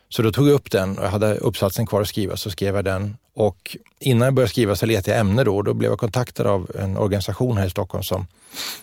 Så 0.08 0.22
då 0.22 0.32
tog 0.32 0.48
jag 0.48 0.54
upp 0.54 0.70
den 0.70 0.98
och 0.98 1.04
jag 1.04 1.10
hade 1.10 1.34
uppsatsen 1.34 1.86
kvar 1.86 2.00
att 2.00 2.08
skriva, 2.08 2.36
så 2.36 2.50
skrev 2.50 2.76
jag 2.76 2.84
den. 2.84 3.16
Och 3.34 3.76
innan 4.00 4.26
jag 4.26 4.34
började 4.34 4.50
skriva 4.50 4.76
så 4.76 4.86
letade 4.86 5.10
jag 5.10 5.20
ämne 5.20 5.44
då 5.44 5.56
och 5.56 5.64
då 5.64 5.74
blev 5.74 5.90
jag 5.90 5.98
kontaktad 5.98 6.46
av 6.46 6.70
en 6.78 6.96
organisation 6.96 7.56
här 7.56 7.66
i 7.66 7.70
Stockholm 7.70 8.02
som, 8.02 8.26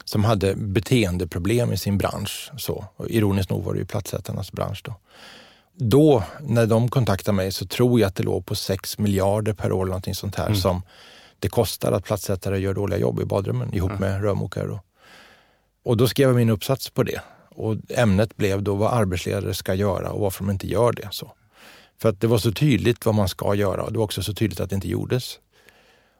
som 0.03 0.24
hade 0.24 0.56
beteendeproblem 0.56 1.74
i 1.74 1.77
sin 1.77 1.98
bransch. 1.98 2.51
Så, 2.58 2.86
och 2.96 3.10
ironiskt 3.10 3.50
nog 3.50 3.63
var 3.63 3.74
det 3.74 3.80
ju 3.80 3.86
platsätarnas 3.86 4.51
bransch 4.51 4.82
då. 4.84 4.96
Då, 5.75 6.24
när 6.39 6.65
de 6.65 6.89
kontaktade 6.89 7.36
mig, 7.36 7.51
så 7.51 7.65
tror 7.65 8.00
jag 8.00 8.08
att 8.08 8.15
det 8.15 8.24
låg 8.24 8.46
på 8.46 8.56
6 8.56 8.98
miljarder 8.98 9.53
per 9.53 9.72
år, 9.72 9.82
eller 9.82 9.89
någonting 9.89 10.15
sånt 10.15 10.36
här, 10.36 10.46
mm. 10.46 10.58
som 10.58 10.82
det 11.39 11.50
kostar 11.50 11.92
att 11.92 12.03
platssättare 12.03 12.60
gör 12.60 12.74
dåliga 12.74 13.00
jobb 13.00 13.22
i 13.22 13.25
badrummen 13.25 13.74
ihop 13.74 13.92
mm. 13.92 14.01
med 14.01 14.24
rörmokare. 14.24 14.70
Och, 14.72 14.80
och 15.84 15.98
då 15.98 16.08
skrev 16.08 16.30
jag 16.30 16.36
min 16.36 16.50
uppsats 16.50 16.89
på 16.89 17.03
det. 17.03 17.22
Och 17.55 17.75
ämnet 17.89 18.38
blev 18.38 18.63
då 18.63 18.75
vad 18.75 18.93
arbetsledare 18.93 19.53
ska 19.53 19.74
göra 19.74 20.12
och 20.12 20.22
varför 20.22 20.43
de 20.43 20.51
inte 20.51 20.67
gör 20.67 20.91
det. 20.91 21.07
Så. 21.12 21.31
För 22.01 22.10
att 22.10 22.22
det 22.22 22.27
var 22.27 22.38
så 22.38 22.51
tydligt 22.51 23.05
vad 23.05 23.15
man 23.15 23.29
ska 23.29 23.55
göra 23.55 23.83
och 23.83 23.91
det 23.91 23.98
var 23.98 24.05
också 24.05 24.24
så 24.24 24.33
tydligt 24.33 24.60
att 24.60 24.69
det 24.69 24.75
inte 24.75 24.89
gjordes. 24.89 25.39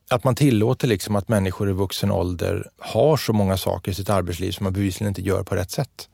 Att 0.10 0.24
man 0.24 0.36
tillåter 0.36 0.88
liksom 0.88 1.16
att 1.16 1.28
människor 1.28 1.70
i 1.70 1.74
vuxen 1.74 2.12
ålder 2.12 2.70
har 2.78 3.18
så 3.18 3.34
många 3.34 3.58
saker 3.58 3.92
i 3.92 3.96
sitt 3.96 4.10
arbetsliv 4.10 4.52
som 4.52 4.64
man 4.64 4.74
bevisligen 4.74 5.08
inte 5.08 5.22
gör 5.22 5.44
på 5.44 5.56
rätt 5.56 5.72
sätt. 5.72 6.10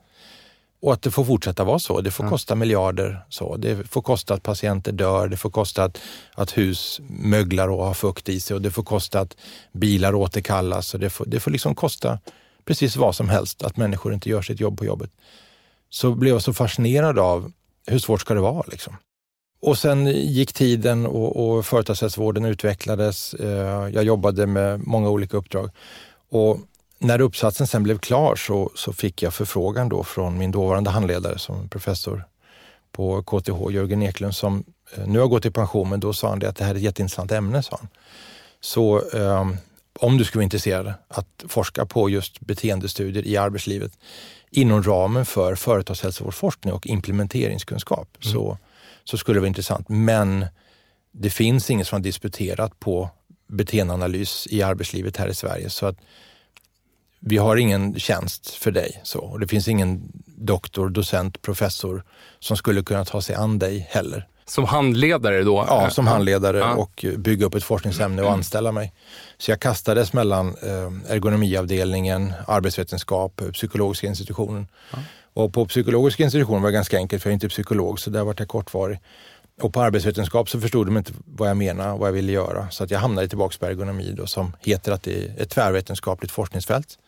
Och 0.82 0.92
att 0.92 1.02
det 1.02 1.10
får 1.10 1.24
fortsätta 1.24 1.64
vara 1.64 1.78
så. 1.78 2.00
Det 2.00 2.10
får 2.10 2.24
mm. 2.24 2.30
kosta 2.30 2.54
miljarder. 2.54 3.24
Så. 3.28 3.56
Det 3.56 3.88
får 3.88 4.02
kosta 4.02 4.34
att 4.34 4.42
patienter 4.42 4.92
dör, 4.92 5.28
det 5.28 5.36
får 5.36 5.50
kosta 5.50 5.84
att, 5.84 6.00
att 6.34 6.58
hus 6.58 7.00
möglar 7.08 7.68
och 7.68 7.84
har 7.84 7.94
fukt 7.94 8.28
i 8.28 8.40
sig 8.40 8.54
och 8.54 8.62
det 8.62 8.70
får 8.70 8.82
kosta 8.82 9.20
att 9.20 9.36
bilar 9.72 10.14
återkallas. 10.14 10.94
Och 10.94 11.00
det, 11.00 11.10
får, 11.10 11.26
det 11.26 11.40
får 11.40 11.50
liksom 11.50 11.74
kosta 11.74 12.18
precis 12.70 12.96
vad 12.96 13.14
som 13.14 13.28
helst 13.28 13.62
att 13.62 13.76
människor 13.76 14.14
inte 14.14 14.28
gör 14.28 14.42
sitt 14.42 14.60
jobb 14.60 14.78
på 14.78 14.84
jobbet. 14.84 15.10
Så 15.88 16.14
blev 16.14 16.32
jag 16.32 16.42
så 16.42 16.52
fascinerad 16.52 17.18
av 17.18 17.52
hur 17.86 17.98
svårt 17.98 18.20
ska 18.20 18.34
det 18.34 18.40
vara? 18.40 18.64
Liksom? 18.68 18.96
Och 19.62 19.78
sen 19.78 20.06
gick 20.06 20.52
tiden 20.52 21.06
och, 21.06 21.56
och 21.56 21.66
företagshälsovården 21.66 22.44
utvecklades. 22.44 23.34
Eh, 23.34 23.88
jag 23.88 24.04
jobbade 24.04 24.46
med 24.46 24.86
många 24.86 25.08
olika 25.08 25.36
uppdrag. 25.36 25.70
Och 26.30 26.58
när 26.98 27.20
uppsatsen 27.20 27.66
sen 27.66 27.82
blev 27.82 27.98
klar 27.98 28.36
så, 28.36 28.70
så 28.74 28.92
fick 28.92 29.22
jag 29.22 29.34
förfrågan 29.34 29.88
då 29.88 30.04
från 30.04 30.38
min 30.38 30.50
dåvarande 30.50 30.90
handledare 30.90 31.38
som 31.38 31.68
professor 31.68 32.24
på 32.92 33.22
KTH, 33.22 33.70
Jörgen 33.70 34.02
Eklund, 34.02 34.34
som 34.34 34.64
eh, 34.96 35.06
nu 35.06 35.18
har 35.18 35.26
gått 35.26 35.46
i 35.46 35.50
pension, 35.50 35.88
men 35.88 36.00
då 36.00 36.12
sa 36.12 36.28
han 36.28 36.38
det 36.38 36.48
att 36.48 36.56
det 36.56 36.64
här 36.64 36.70
är 36.70 36.76
ett 36.76 36.82
jätteintressant 36.82 37.32
ämne. 37.32 37.62
Sa 37.62 37.76
han. 37.80 37.88
Så 38.60 39.02
eh, 39.10 39.50
om 39.98 40.18
du 40.18 40.24
skulle 40.24 40.38
vara 40.38 40.44
intresserad 40.44 40.94
att 41.08 41.44
forska 41.48 41.86
på 41.86 42.10
just 42.10 42.40
beteendestudier 42.40 43.26
i 43.26 43.36
arbetslivet 43.36 43.92
inom 44.50 44.82
ramen 44.82 45.26
för 45.26 45.54
företagshälsovårdsforskning 45.54 46.74
och 46.74 46.86
implementeringskunskap 46.86 48.16
mm. 48.22 48.32
så, 48.32 48.58
så 49.04 49.18
skulle 49.18 49.36
det 49.36 49.40
vara 49.40 49.48
intressant. 49.48 49.88
Men 49.88 50.46
det 51.12 51.30
finns 51.30 51.70
ingen 51.70 51.86
som 51.86 51.96
har 51.96 52.02
disputerat 52.02 52.80
på 52.80 53.10
beteendeanalys 53.48 54.46
i 54.50 54.62
arbetslivet 54.62 55.16
här 55.16 55.28
i 55.28 55.34
Sverige. 55.34 55.70
Så 55.70 55.86
att 55.86 55.96
vi 57.20 57.36
har 57.36 57.56
ingen 57.56 57.98
tjänst 57.98 58.50
för 58.50 58.70
dig. 58.70 59.00
Så. 59.04 59.18
Och 59.18 59.40
det 59.40 59.46
finns 59.46 59.68
ingen 59.68 60.12
doktor, 60.26 60.88
docent, 60.88 61.42
professor 61.42 62.04
som 62.38 62.56
skulle 62.56 62.82
kunna 62.82 63.04
ta 63.04 63.22
sig 63.22 63.36
an 63.36 63.58
dig 63.58 63.88
heller. 63.90 64.26
Som 64.44 64.64
handledare 64.64 65.42
då? 65.42 65.64
Ja, 65.68 65.90
som 65.90 66.06
handledare 66.06 66.58
ja. 66.58 66.74
och 66.74 67.04
bygga 67.18 67.46
upp 67.46 67.54
ett 67.54 67.64
forskningsämne 67.64 68.22
och 68.22 68.32
anställa 68.32 68.72
mig. 68.72 68.92
Så 69.40 69.50
jag 69.50 69.60
kastades 69.60 70.12
mellan 70.12 70.48
eh, 70.48 71.12
ergonomiavdelningen, 71.12 72.32
arbetsvetenskap, 72.46 73.42
psykologiska 73.52 74.06
institutionen. 74.06 74.68
Ja. 74.92 74.98
Och 75.34 75.52
på 75.52 75.66
psykologiska 75.66 76.24
institutionen 76.24 76.62
var 76.62 76.70
det 76.70 76.74
ganska 76.74 76.96
enkelt, 76.96 77.22
för 77.22 77.30
jag 77.30 77.32
är 77.32 77.34
inte 77.34 77.48
psykolog, 77.48 78.00
så 78.00 78.10
där 78.10 78.24
var 78.24 78.34
jag 78.38 78.48
kortvarig. 78.48 78.98
Och 79.60 79.72
på 79.72 79.82
arbetsvetenskap 79.82 80.48
så 80.48 80.60
förstod 80.60 80.86
de 80.86 80.96
inte 80.96 81.12
vad 81.26 81.48
jag 81.48 81.56
menade, 81.56 81.98
vad 81.98 82.08
jag 82.08 82.12
ville 82.12 82.32
göra. 82.32 82.70
Så 82.70 82.84
att 82.84 82.90
jag 82.90 82.98
hamnade 82.98 83.28
tillbaka 83.28 83.56
på 83.60 83.66
ergonomi 83.66 84.14
då, 84.16 84.26
som 84.26 84.56
heter 84.60 84.92
att 84.92 85.02
det 85.02 85.24
är 85.24 85.42
ett 85.42 85.50
tvärvetenskapligt 85.50 86.32
forskningsfält. 86.32 86.98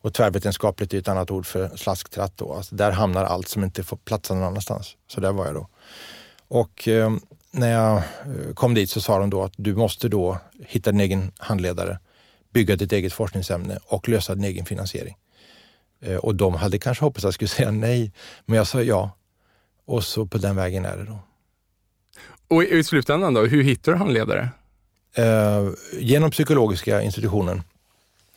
Och 0.00 0.14
tvärvetenskapligt 0.14 0.94
är 0.94 0.98
ett 0.98 1.08
annat 1.08 1.30
ord 1.30 1.46
för 1.46 1.76
slasktratt. 1.76 2.32
Då. 2.36 2.54
Alltså 2.54 2.74
där 2.74 2.90
hamnar 2.90 3.24
allt 3.24 3.48
som 3.48 3.64
inte 3.64 3.84
får 3.84 3.96
platsa 3.96 4.34
någon 4.34 4.42
annanstans. 4.42 4.96
Så 5.08 5.20
där 5.20 5.32
var 5.32 5.46
jag 5.46 5.54
då. 5.54 5.68
Och 6.48 6.88
eh, 6.88 7.10
när 7.54 7.72
jag 7.72 7.96
eh, 7.96 8.54
kom 8.54 8.74
dit 8.74 8.90
så 8.90 9.00
sa 9.00 9.18
de 9.18 9.30
då 9.30 9.42
att 9.42 9.52
du 9.56 9.74
måste 9.74 10.08
då 10.08 10.38
hitta 10.66 10.90
din 10.92 11.00
egen 11.00 11.32
handledare, 11.38 11.98
bygga 12.52 12.76
ditt 12.76 12.92
eget 12.92 13.12
forskningsämne 13.12 13.78
och 13.86 14.08
lösa 14.08 14.34
din 14.34 14.44
egen 14.44 14.64
finansiering. 14.64 15.16
Eh, 16.00 16.16
och 16.16 16.34
de 16.34 16.54
hade 16.54 16.78
kanske 16.78 17.04
hoppats 17.04 17.24
att 17.24 17.28
jag 17.28 17.34
skulle 17.34 17.48
säga 17.56 17.70
nej, 17.70 18.12
men 18.46 18.56
jag 18.56 18.66
sa 18.66 18.82
ja. 18.82 19.10
Och 19.86 20.04
så 20.04 20.26
på 20.26 20.38
den 20.38 20.56
vägen 20.56 20.84
är 20.84 20.96
det 20.96 21.04
då. 21.04 21.18
Och 22.48 22.64
i 22.64 22.84
slutändan 22.84 23.34
då, 23.34 23.44
hur 23.44 23.62
hittar 23.62 23.92
du 23.92 23.98
handledare? 23.98 24.48
Eh, 25.14 25.68
genom 25.98 26.30
psykologiska 26.30 27.02
institutionen 27.02 27.62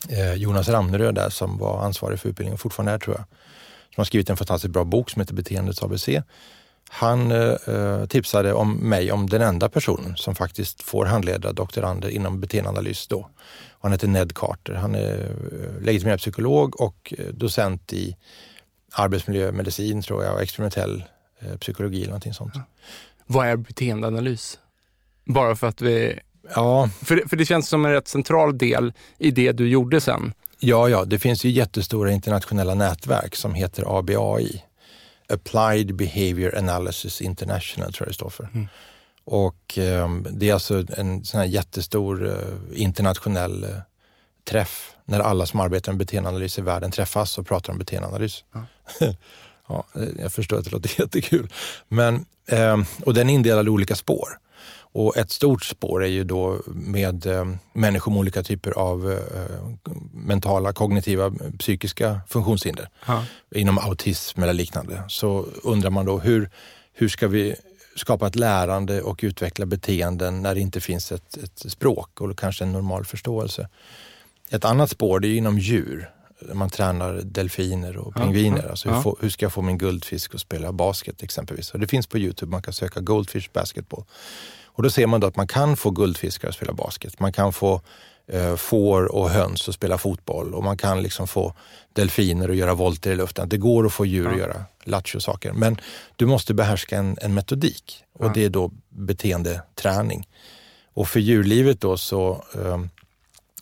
eh, 0.08 0.34
Jonas 0.34 0.68
Ramneröd 0.68 1.14
där 1.14 1.30
som 1.30 1.58
var 1.58 1.84
ansvarig 1.84 2.20
för 2.20 2.28
utbildningen, 2.28 2.58
fortfarande 2.58 2.92
är 2.92 2.98
tror 2.98 3.16
jag, 3.16 3.24
som 3.94 4.00
har 4.00 4.04
skrivit 4.04 4.30
en 4.30 4.36
fantastiskt 4.36 4.72
bra 4.72 4.84
bok 4.84 5.10
som 5.10 5.20
heter 5.20 5.34
Beteendets 5.34 5.82
ABC. 5.82 6.08
Han 6.88 7.32
eh, 7.32 8.06
tipsade 8.08 8.52
om 8.52 8.74
mig 8.74 9.12
om 9.12 9.28
den 9.28 9.42
enda 9.42 9.68
personen 9.68 10.16
som 10.16 10.34
faktiskt 10.34 10.82
får 10.82 11.04
handleda 11.06 11.52
doktorander 11.52 12.08
inom 12.08 12.40
beteendeanalys 12.40 13.06
då. 13.06 13.28
Han 13.80 13.92
heter 13.92 14.08
Ned 14.08 14.34
Carter. 14.34 14.74
Han 14.74 14.94
är 14.94 15.18
eh, 15.18 15.84
legitimerad 15.84 16.18
psykolog 16.18 16.80
och 16.80 17.14
eh, 17.18 17.26
docent 17.26 17.92
i 17.92 18.16
arbetsmiljömedicin 18.92 20.02
tror 20.02 20.24
jag 20.24 20.34
och 20.34 20.42
experimentell 20.42 21.04
eh, 21.40 21.56
psykologi 21.56 21.98
eller 21.98 22.08
någonting 22.08 22.34
sånt. 22.34 22.52
Ja. 22.54 22.62
Vad 23.26 23.46
är 23.46 23.56
beteendeanalys? 23.56 24.58
Bara 25.24 25.56
för 25.56 25.66
att 25.66 25.80
vi 25.80 26.18
Ja. 26.54 26.90
För, 27.02 27.28
för 27.28 27.36
det 27.36 27.44
känns 27.44 27.68
som 27.68 27.84
en 27.84 27.92
rätt 27.92 28.08
central 28.08 28.58
del 28.58 28.92
i 29.18 29.30
det 29.30 29.52
du 29.52 29.68
gjorde 29.68 30.00
sen. 30.00 30.32
Ja, 30.60 30.88
ja, 30.88 31.04
det 31.04 31.18
finns 31.18 31.44
ju 31.44 31.50
jättestora 31.50 32.12
internationella 32.12 32.74
nätverk 32.74 33.36
som 33.36 33.54
heter 33.54 33.98
ABAI. 33.98 34.64
Applied 35.32 35.94
Behavior 35.94 36.58
Analysis 36.58 37.20
International 37.20 37.92
tror 37.92 38.06
jag 38.06 38.10
det 38.10 38.14
står 38.14 38.30
för. 38.30 38.48
Mm. 38.54 38.68
Och 39.24 39.78
eh, 39.78 40.14
det 40.30 40.48
är 40.48 40.54
alltså 40.54 40.84
en 40.96 41.24
sån 41.24 41.40
här 41.40 41.46
jättestor 41.46 42.28
eh, 42.28 42.82
internationell 42.82 43.64
eh, 43.64 43.70
träff 44.44 44.94
när 45.04 45.20
alla 45.20 45.46
som 45.46 45.60
arbetar 45.60 45.92
med 45.92 45.98
beteendeanalys 45.98 46.58
i 46.58 46.62
världen 46.62 46.90
träffas 46.90 47.38
och 47.38 47.46
pratar 47.46 47.72
om 47.72 47.78
beteendeanalys. 47.78 48.44
Ja. 48.52 48.64
ja, 49.68 49.84
jag 50.18 50.32
förstår 50.32 50.58
att 50.58 50.64
det 50.64 50.70
låter 50.70 50.90
jättekul. 51.00 51.52
Men, 51.88 52.26
ehm, 52.46 52.84
och 53.06 53.14
den 53.14 53.30
är 53.30 53.34
indelad 53.34 53.66
i 53.66 53.70
olika 53.70 53.96
spår. 53.96 54.28
Och 54.98 55.16
ett 55.16 55.30
stort 55.30 55.64
spår 55.64 56.04
är 56.04 56.08
ju 56.08 56.24
då 56.24 56.60
med 56.66 57.26
eh, 57.26 57.44
människor 57.72 58.12
med 58.12 58.18
olika 58.18 58.42
typer 58.42 58.70
av 58.70 59.12
eh, 59.12 59.18
mentala, 60.12 60.72
kognitiva, 60.72 61.32
psykiska 61.58 62.20
funktionshinder. 62.28 62.88
Ha. 63.06 63.24
Inom 63.54 63.78
autism 63.78 64.42
eller 64.42 64.52
liknande. 64.52 65.02
Så 65.08 65.46
undrar 65.62 65.90
man 65.90 66.06
då 66.06 66.18
hur, 66.18 66.50
hur 66.92 67.08
ska 67.08 67.28
vi 67.28 67.54
skapa 67.96 68.26
ett 68.26 68.36
lärande 68.36 69.02
och 69.02 69.20
utveckla 69.22 69.66
beteenden 69.66 70.42
när 70.42 70.54
det 70.54 70.60
inte 70.60 70.80
finns 70.80 71.12
ett, 71.12 71.36
ett 71.36 71.72
språk 71.72 72.20
och 72.20 72.38
kanske 72.38 72.64
en 72.64 72.72
normal 72.72 73.04
förståelse. 73.04 73.68
Ett 74.50 74.64
annat 74.64 74.90
spår 74.90 75.20
det 75.20 75.28
är 75.28 75.36
inom 75.36 75.58
djur. 75.58 76.10
Man 76.52 76.70
tränar 76.70 77.20
delfiner 77.24 77.96
och 77.96 78.14
pingviner. 78.14 78.62
Ja, 78.62 78.70
alltså 78.70 78.90
hur, 78.90 79.02
få, 79.02 79.16
hur, 79.20 79.30
ska 79.30 79.44
jag 79.44 79.52
få 79.52 79.62
min 79.62 79.78
guldfisk 79.78 80.34
att 80.34 80.40
spela 80.40 80.72
basket 80.72 81.22
exempelvis? 81.22 81.70
Och 81.70 81.80
det 81.80 81.86
finns 81.86 82.06
på 82.06 82.18
Youtube, 82.18 82.50
man 82.50 82.62
kan 82.62 82.72
söka 82.72 83.00
Goldfish 83.00 83.48
Basketball. 83.52 84.04
Och 84.78 84.84
då 84.84 84.90
ser 84.90 85.06
man 85.06 85.20
då 85.20 85.26
att 85.26 85.36
man 85.36 85.46
kan 85.46 85.76
få 85.76 85.90
guldfiskar 85.90 86.48
att 86.48 86.54
spela 86.54 86.72
basket. 86.72 87.20
Man 87.20 87.32
kan 87.32 87.52
få 87.52 87.80
eh, 88.26 88.56
får 88.56 89.12
och 89.14 89.30
höns 89.30 89.68
att 89.68 89.74
spela 89.74 89.98
fotboll 89.98 90.54
och 90.54 90.64
man 90.64 90.76
kan 90.76 91.02
liksom 91.02 91.28
få 91.28 91.54
delfiner 91.92 92.48
att 92.48 92.56
göra 92.56 92.74
volter 92.74 93.10
i 93.10 93.16
luften. 93.16 93.48
Det 93.48 93.56
går 93.56 93.86
att 93.86 93.92
få 93.92 94.06
djur 94.06 94.24
ja. 94.24 94.30
att 94.30 94.38
göra 94.38 94.64
lattjo-saker. 94.84 95.52
Men 95.52 95.80
du 96.16 96.26
måste 96.26 96.54
behärska 96.54 96.98
en, 96.98 97.16
en 97.20 97.34
metodik 97.34 98.04
och 98.14 98.26
ja. 98.26 98.30
det 98.34 98.44
är 98.44 98.50
då 98.50 98.70
beteendeträning. 98.88 100.28
Och 100.94 101.08
för 101.08 101.20
djurlivet 101.20 101.80
då 101.80 101.96
så, 101.96 102.44
eh, 102.54 102.80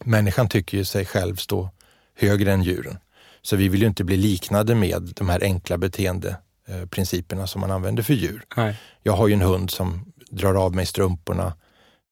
människan 0.04 0.48
tycker 0.48 0.78
ju 0.78 0.84
sig 0.84 1.04
själv 1.04 1.36
stå 1.36 1.70
högre 2.18 2.52
än 2.52 2.62
djuren. 2.62 2.98
Så 3.42 3.56
vi 3.56 3.68
vill 3.68 3.80
ju 3.80 3.86
inte 3.86 4.04
bli 4.04 4.16
liknade 4.16 4.74
med 4.74 5.12
de 5.16 5.28
här 5.28 5.42
enkla 5.42 5.78
beteendeprinciperna 5.78 7.46
som 7.46 7.60
man 7.60 7.70
använder 7.70 8.02
för 8.02 8.14
djur. 8.14 8.44
Nej. 8.56 8.76
Jag 9.02 9.12
har 9.12 9.28
ju 9.28 9.34
en 9.34 9.42
hund 9.42 9.70
som 9.70 10.12
drar 10.30 10.54
av 10.54 10.74
mig 10.74 10.86
strumporna 10.86 11.52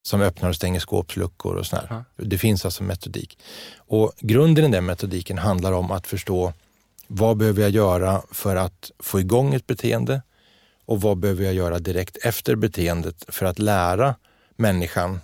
som 0.02 0.20
öppnar 0.20 0.48
och 0.48 0.56
stänger 0.56 0.80
skåpsluckor 0.80 1.54
och 1.54 1.66
sådär. 1.66 1.86
Ja. 1.90 2.04
Det 2.16 2.38
finns 2.38 2.64
alltså 2.64 2.82
metodik. 2.82 3.38
Och 3.76 4.12
grunden 4.18 4.64
i 4.64 4.68
den 4.68 4.86
metodiken 4.86 5.38
handlar 5.38 5.72
om 5.72 5.90
att 5.90 6.06
förstå 6.06 6.52
vad 7.06 7.36
behöver 7.36 7.62
jag 7.62 7.70
göra 7.70 8.22
för 8.30 8.56
att 8.56 8.90
få 8.98 9.20
igång 9.20 9.54
ett 9.54 9.66
beteende 9.66 10.22
och 10.84 11.00
vad 11.00 11.18
behöver 11.18 11.44
jag 11.44 11.54
göra 11.54 11.78
direkt 11.78 12.16
efter 12.16 12.56
beteendet 12.56 13.24
för 13.28 13.46
att 13.46 13.58
lära 13.58 14.14
människan 14.56 15.20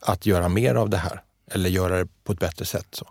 att 0.00 0.26
göra 0.26 0.48
mer 0.48 0.74
av 0.74 0.90
det 0.90 0.96
här 0.96 1.22
eller 1.50 1.70
göra 1.70 1.98
det 1.98 2.08
på 2.24 2.32
ett 2.32 2.38
bättre 2.38 2.64
sätt. 2.64 2.86
Så. 2.92 3.06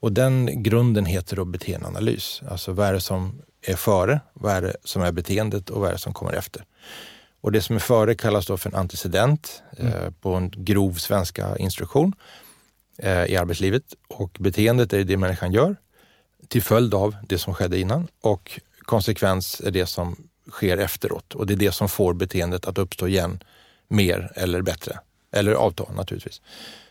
Och 0.00 0.12
den 0.12 0.62
grunden 0.62 1.06
heter 1.06 1.36
då 1.36 1.44
beteendeanalys. 1.44 2.42
Alltså 2.50 2.72
vad 2.72 2.86
är 2.86 2.92
det 2.92 3.00
som 3.00 3.42
är 3.62 3.76
före, 3.76 4.20
vad 4.32 4.52
är 4.52 4.62
det 4.62 4.76
som 4.84 5.02
är 5.02 5.12
beteendet 5.12 5.70
och 5.70 5.80
vad 5.80 5.88
är 5.88 5.92
det 5.92 5.98
som 5.98 6.14
kommer 6.14 6.32
efter. 6.32 6.64
Och 7.46 7.52
det 7.52 7.62
som 7.62 7.76
är 7.76 7.80
före 7.80 8.14
kallas 8.14 8.46
då 8.46 8.56
för 8.56 8.70
en 8.70 8.76
antecedent 8.76 9.62
mm. 9.78 9.92
eh, 9.92 10.10
på 10.10 10.34
en 10.34 10.52
grov 10.56 10.92
svenska 10.94 11.56
instruktion 11.56 12.12
eh, 12.98 13.24
i 13.24 13.36
arbetslivet. 13.36 13.82
Och 14.08 14.36
beteendet 14.38 14.92
är 14.92 15.04
det 15.04 15.16
människan 15.16 15.52
gör 15.52 15.76
till 16.48 16.62
följd 16.62 16.94
av 16.94 17.16
det 17.28 17.38
som 17.38 17.54
skedde 17.54 17.78
innan 17.78 18.08
och 18.20 18.60
konsekvens 18.78 19.60
är 19.64 19.70
det 19.70 19.86
som 19.86 20.16
sker 20.50 20.78
efteråt 20.78 21.34
och 21.34 21.46
det 21.46 21.54
är 21.54 21.56
det 21.56 21.72
som 21.72 21.88
får 21.88 22.14
beteendet 22.14 22.66
att 22.66 22.78
uppstå 22.78 23.08
igen 23.08 23.42
mer 23.88 24.32
eller 24.34 24.62
bättre. 24.62 24.98
Eller 25.32 25.52
avta 25.52 25.84
naturligtvis. 25.92 26.40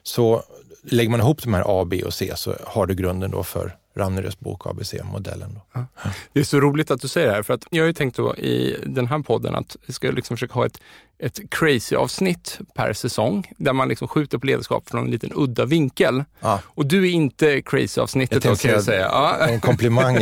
Så 0.03 0.43
lägger 0.83 1.09
man 1.09 1.19
ihop 1.19 1.43
de 1.43 1.53
här 1.53 1.81
A, 1.81 1.85
B 1.85 2.03
och 2.03 2.13
C 2.13 2.33
så 2.35 2.55
har 2.63 2.85
du 2.85 2.95
grunden 2.95 3.31
då 3.31 3.43
för 3.43 3.77
Ramnerös 3.95 4.39
bok 4.39 4.67
ABC-modellen. 4.67 5.59
Ja. 5.73 5.85
Det 6.33 6.39
är 6.39 6.43
så 6.43 6.59
roligt 6.59 6.91
att 6.91 7.01
du 7.01 7.07
säger 7.07 7.27
det 7.27 7.33
här, 7.33 7.43
för 7.43 7.53
att 7.53 7.65
jag 7.69 7.83
har 7.83 7.87
ju 7.87 7.93
tänkt 7.93 8.17
då 8.17 8.35
i 8.35 8.77
den 8.85 9.07
här 9.07 9.19
podden 9.19 9.55
att 9.55 9.77
vi 9.85 9.93
ska 9.93 10.11
liksom 10.11 10.37
försöka 10.37 10.53
ha 10.53 10.65
ett, 10.65 10.79
ett 11.17 11.39
crazy-avsnitt 11.49 12.59
per 12.75 12.93
säsong, 12.93 13.51
där 13.57 13.73
man 13.73 13.89
liksom 13.89 14.07
skjuter 14.07 14.37
på 14.37 14.45
ledarskap 14.45 14.89
från 14.89 15.05
en 15.05 15.11
liten 15.11 15.31
udda 15.35 15.65
vinkel. 15.65 16.23
Ja. 16.39 16.59
Och 16.65 16.85
du 16.85 17.07
är 17.07 17.11
inte 17.11 17.61
crazy-avsnittet 17.61 18.43
då 18.43 18.55
kan 18.55 18.71
jag 18.71 18.83
säga. 18.83 19.05
Ja. 19.05 19.47
En 19.47 19.59
komplimang. 19.59 20.21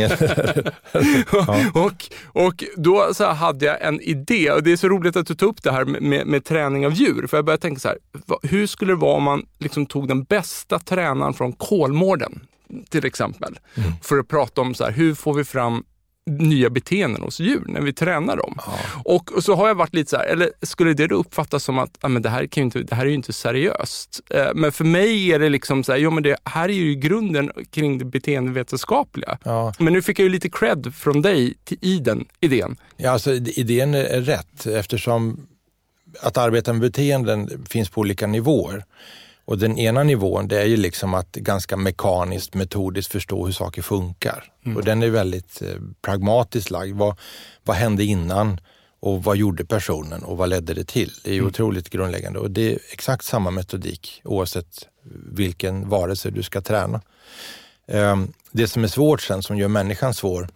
ja. 1.32 1.70
och, 1.74 2.10
och 2.44 2.64
då 2.76 3.14
så 3.14 3.26
hade 3.26 3.66
jag 3.66 3.82
en 3.82 4.00
idé, 4.00 4.50
och 4.50 4.62
det 4.62 4.72
är 4.72 4.76
så 4.76 4.88
roligt 4.88 5.16
att 5.16 5.26
du 5.26 5.34
tog 5.34 5.48
upp 5.48 5.62
det 5.62 5.72
här 5.72 5.84
med, 5.84 6.02
med, 6.02 6.26
med 6.26 6.44
träning 6.44 6.86
av 6.86 6.92
djur, 6.92 7.26
för 7.26 7.36
jag 7.36 7.44
började 7.44 7.62
tänka 7.62 7.80
så 7.80 7.88
här, 7.88 7.98
hur 8.42 8.66
skulle 8.66 8.92
det 8.92 8.96
vara 8.96 9.16
om 9.16 9.22
man 9.22 9.46
liksom 9.58 9.86
tog 9.86 10.08
den 10.08 10.24
bästa 10.24 10.78
tränaren 10.78 11.34
från 11.34 11.52
Kolmården, 11.52 12.40
till 12.88 13.04
exempel. 13.04 13.58
Mm. 13.74 13.92
För 14.02 14.18
att 14.18 14.28
prata 14.28 14.60
om 14.60 14.74
så 14.74 14.84
här, 14.84 14.92
hur 14.92 15.14
får 15.14 15.34
vi 15.34 15.44
fram 15.44 15.84
nya 16.26 16.70
beteenden 16.70 17.22
hos 17.22 17.40
djur 17.40 17.64
när 17.66 17.80
vi 17.80 17.92
tränar 17.92 18.36
dem. 18.36 18.54
Ja. 18.66 18.78
Och, 19.04 19.32
och, 19.32 19.44
så 19.44 19.54
har 19.54 19.68
jag 19.68 19.74
varit 19.74 19.94
lite 19.94 20.10
så 20.10 20.16
här, 20.16 20.24
eller 20.24 20.50
skulle 20.62 20.94
det 20.94 21.06
då 21.06 21.14
uppfattas 21.14 21.64
som 21.64 21.78
att 21.78 21.98
ah, 22.00 22.08
men 22.08 22.22
det, 22.22 22.28
här 22.28 22.46
kan 22.46 22.62
inte, 22.62 22.82
det 22.82 22.94
här 22.94 23.02
är 23.02 23.08
ju 23.08 23.14
inte 23.14 23.32
seriöst? 23.32 24.20
Eh, 24.30 24.46
men 24.54 24.72
för 24.72 24.84
mig 24.84 25.32
är 25.32 25.38
det 25.38 25.48
liksom 25.48 25.84
så 25.84 25.92
här, 25.92 25.98
jo 25.98 26.10
men 26.10 26.22
det 26.22 26.36
här 26.44 26.68
är 26.68 26.72
ju 26.72 26.94
grunden 26.94 27.50
kring 27.70 27.98
det 27.98 28.04
beteendevetenskapliga. 28.04 29.38
Ja. 29.42 29.72
Men 29.78 29.92
nu 29.92 30.02
fick 30.02 30.18
jag 30.18 30.24
ju 30.24 30.30
lite 30.30 30.48
cred 30.48 30.94
från 30.94 31.22
dig 31.22 31.54
till, 31.64 31.78
i 31.80 31.98
den 31.98 32.24
idén. 32.40 32.76
Ja, 32.96 33.10
alltså 33.10 33.32
idén 33.32 33.94
är 33.94 34.20
rätt 34.20 34.66
eftersom 34.66 35.46
att 36.20 36.36
arbeta 36.36 36.72
med 36.72 36.82
beteenden 36.82 37.64
finns 37.68 37.88
på 37.88 38.00
olika 38.00 38.26
nivåer. 38.26 38.84
Och 39.44 39.58
den 39.58 39.78
ena 39.78 40.02
nivån 40.02 40.48
det 40.48 40.60
är 40.60 40.66
ju 40.66 40.76
liksom 40.76 41.14
att 41.14 41.32
ganska 41.32 41.76
mekaniskt, 41.76 42.54
metodiskt 42.54 43.12
förstå 43.12 43.46
hur 43.46 43.52
saker 43.52 43.82
funkar. 43.82 44.52
Mm. 44.64 44.76
Och 44.76 44.84
den 44.84 45.02
är 45.02 45.10
väldigt 45.10 45.62
eh, 45.62 45.68
pragmatiskt 46.02 46.70
lagd. 46.70 46.96
Vad, 46.96 47.18
vad 47.64 47.76
hände 47.76 48.04
innan 48.04 48.60
och 49.00 49.24
vad 49.24 49.36
gjorde 49.36 49.64
personen 49.64 50.22
och 50.22 50.36
vad 50.36 50.48
ledde 50.48 50.74
det 50.74 50.84
till? 50.84 51.12
Det 51.24 51.30
är 51.30 51.34
ju 51.34 51.38
mm. 51.38 51.48
otroligt 51.48 51.90
grundläggande 51.90 52.38
och 52.38 52.50
det 52.50 52.72
är 52.72 52.78
exakt 52.92 53.24
samma 53.24 53.50
metodik 53.50 54.20
oavsett 54.24 54.88
vilken 55.32 55.88
varelse 55.88 56.30
du 56.30 56.42
ska 56.42 56.60
träna. 56.60 57.00
Um, 57.86 58.32
det 58.50 58.68
som 58.68 58.84
är 58.84 58.88
svårt 58.88 59.22
sen, 59.22 59.42
som 59.42 59.58
gör 59.58 59.68
människan 59.68 60.14
svår, 60.14 60.48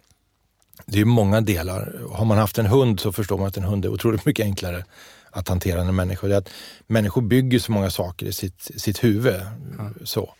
det 0.85 1.01
är 1.01 1.05
många 1.05 1.41
delar. 1.41 2.01
Har 2.11 2.25
man 2.25 2.37
haft 2.37 2.57
en 2.57 2.65
hund 2.65 2.99
så 2.99 3.11
förstår 3.11 3.37
man 3.37 3.47
att 3.47 3.57
en 3.57 3.63
hund 3.63 3.85
är 3.85 3.89
otroligt 3.89 4.25
mycket 4.25 4.43
enklare 4.43 4.85
att 5.31 5.47
hantera 5.47 5.81
en 5.81 5.95
människa. 5.95 6.27
Det 6.27 6.33
är 6.33 6.37
att 6.37 6.49
människor 6.87 7.21
bygger 7.21 7.59
så 7.59 7.71
många 7.71 7.89
saker 7.89 8.25
i 8.25 8.33
sitt, 8.33 8.71
sitt 8.75 9.03
huvud. 9.03 9.41
Mm. 9.79 9.93
Så. 10.03 10.33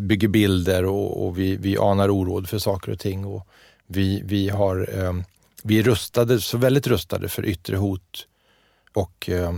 Bygger 0.00 0.28
bilder 0.28 0.84
och, 0.84 1.26
och, 1.26 1.38
vi, 1.38 1.56
vi 1.56 1.76
anar 1.78 2.10
oråd 2.10 2.48
för 2.48 2.58
saker 2.58 2.92
och 2.92 2.98
ting. 2.98 3.24
Och 3.24 3.46
vi, 3.86 4.22
vi, 4.24 4.48
har, 4.48 4.88
eh, 4.92 5.12
vi 5.62 5.78
är 5.78 5.82
rustade, 5.82 6.40
så 6.40 6.58
väldigt 6.58 6.86
rustade 6.86 7.28
för 7.28 7.46
yttre 7.46 7.76
hot 7.76 8.26
och 8.94 9.28
eh, 9.28 9.54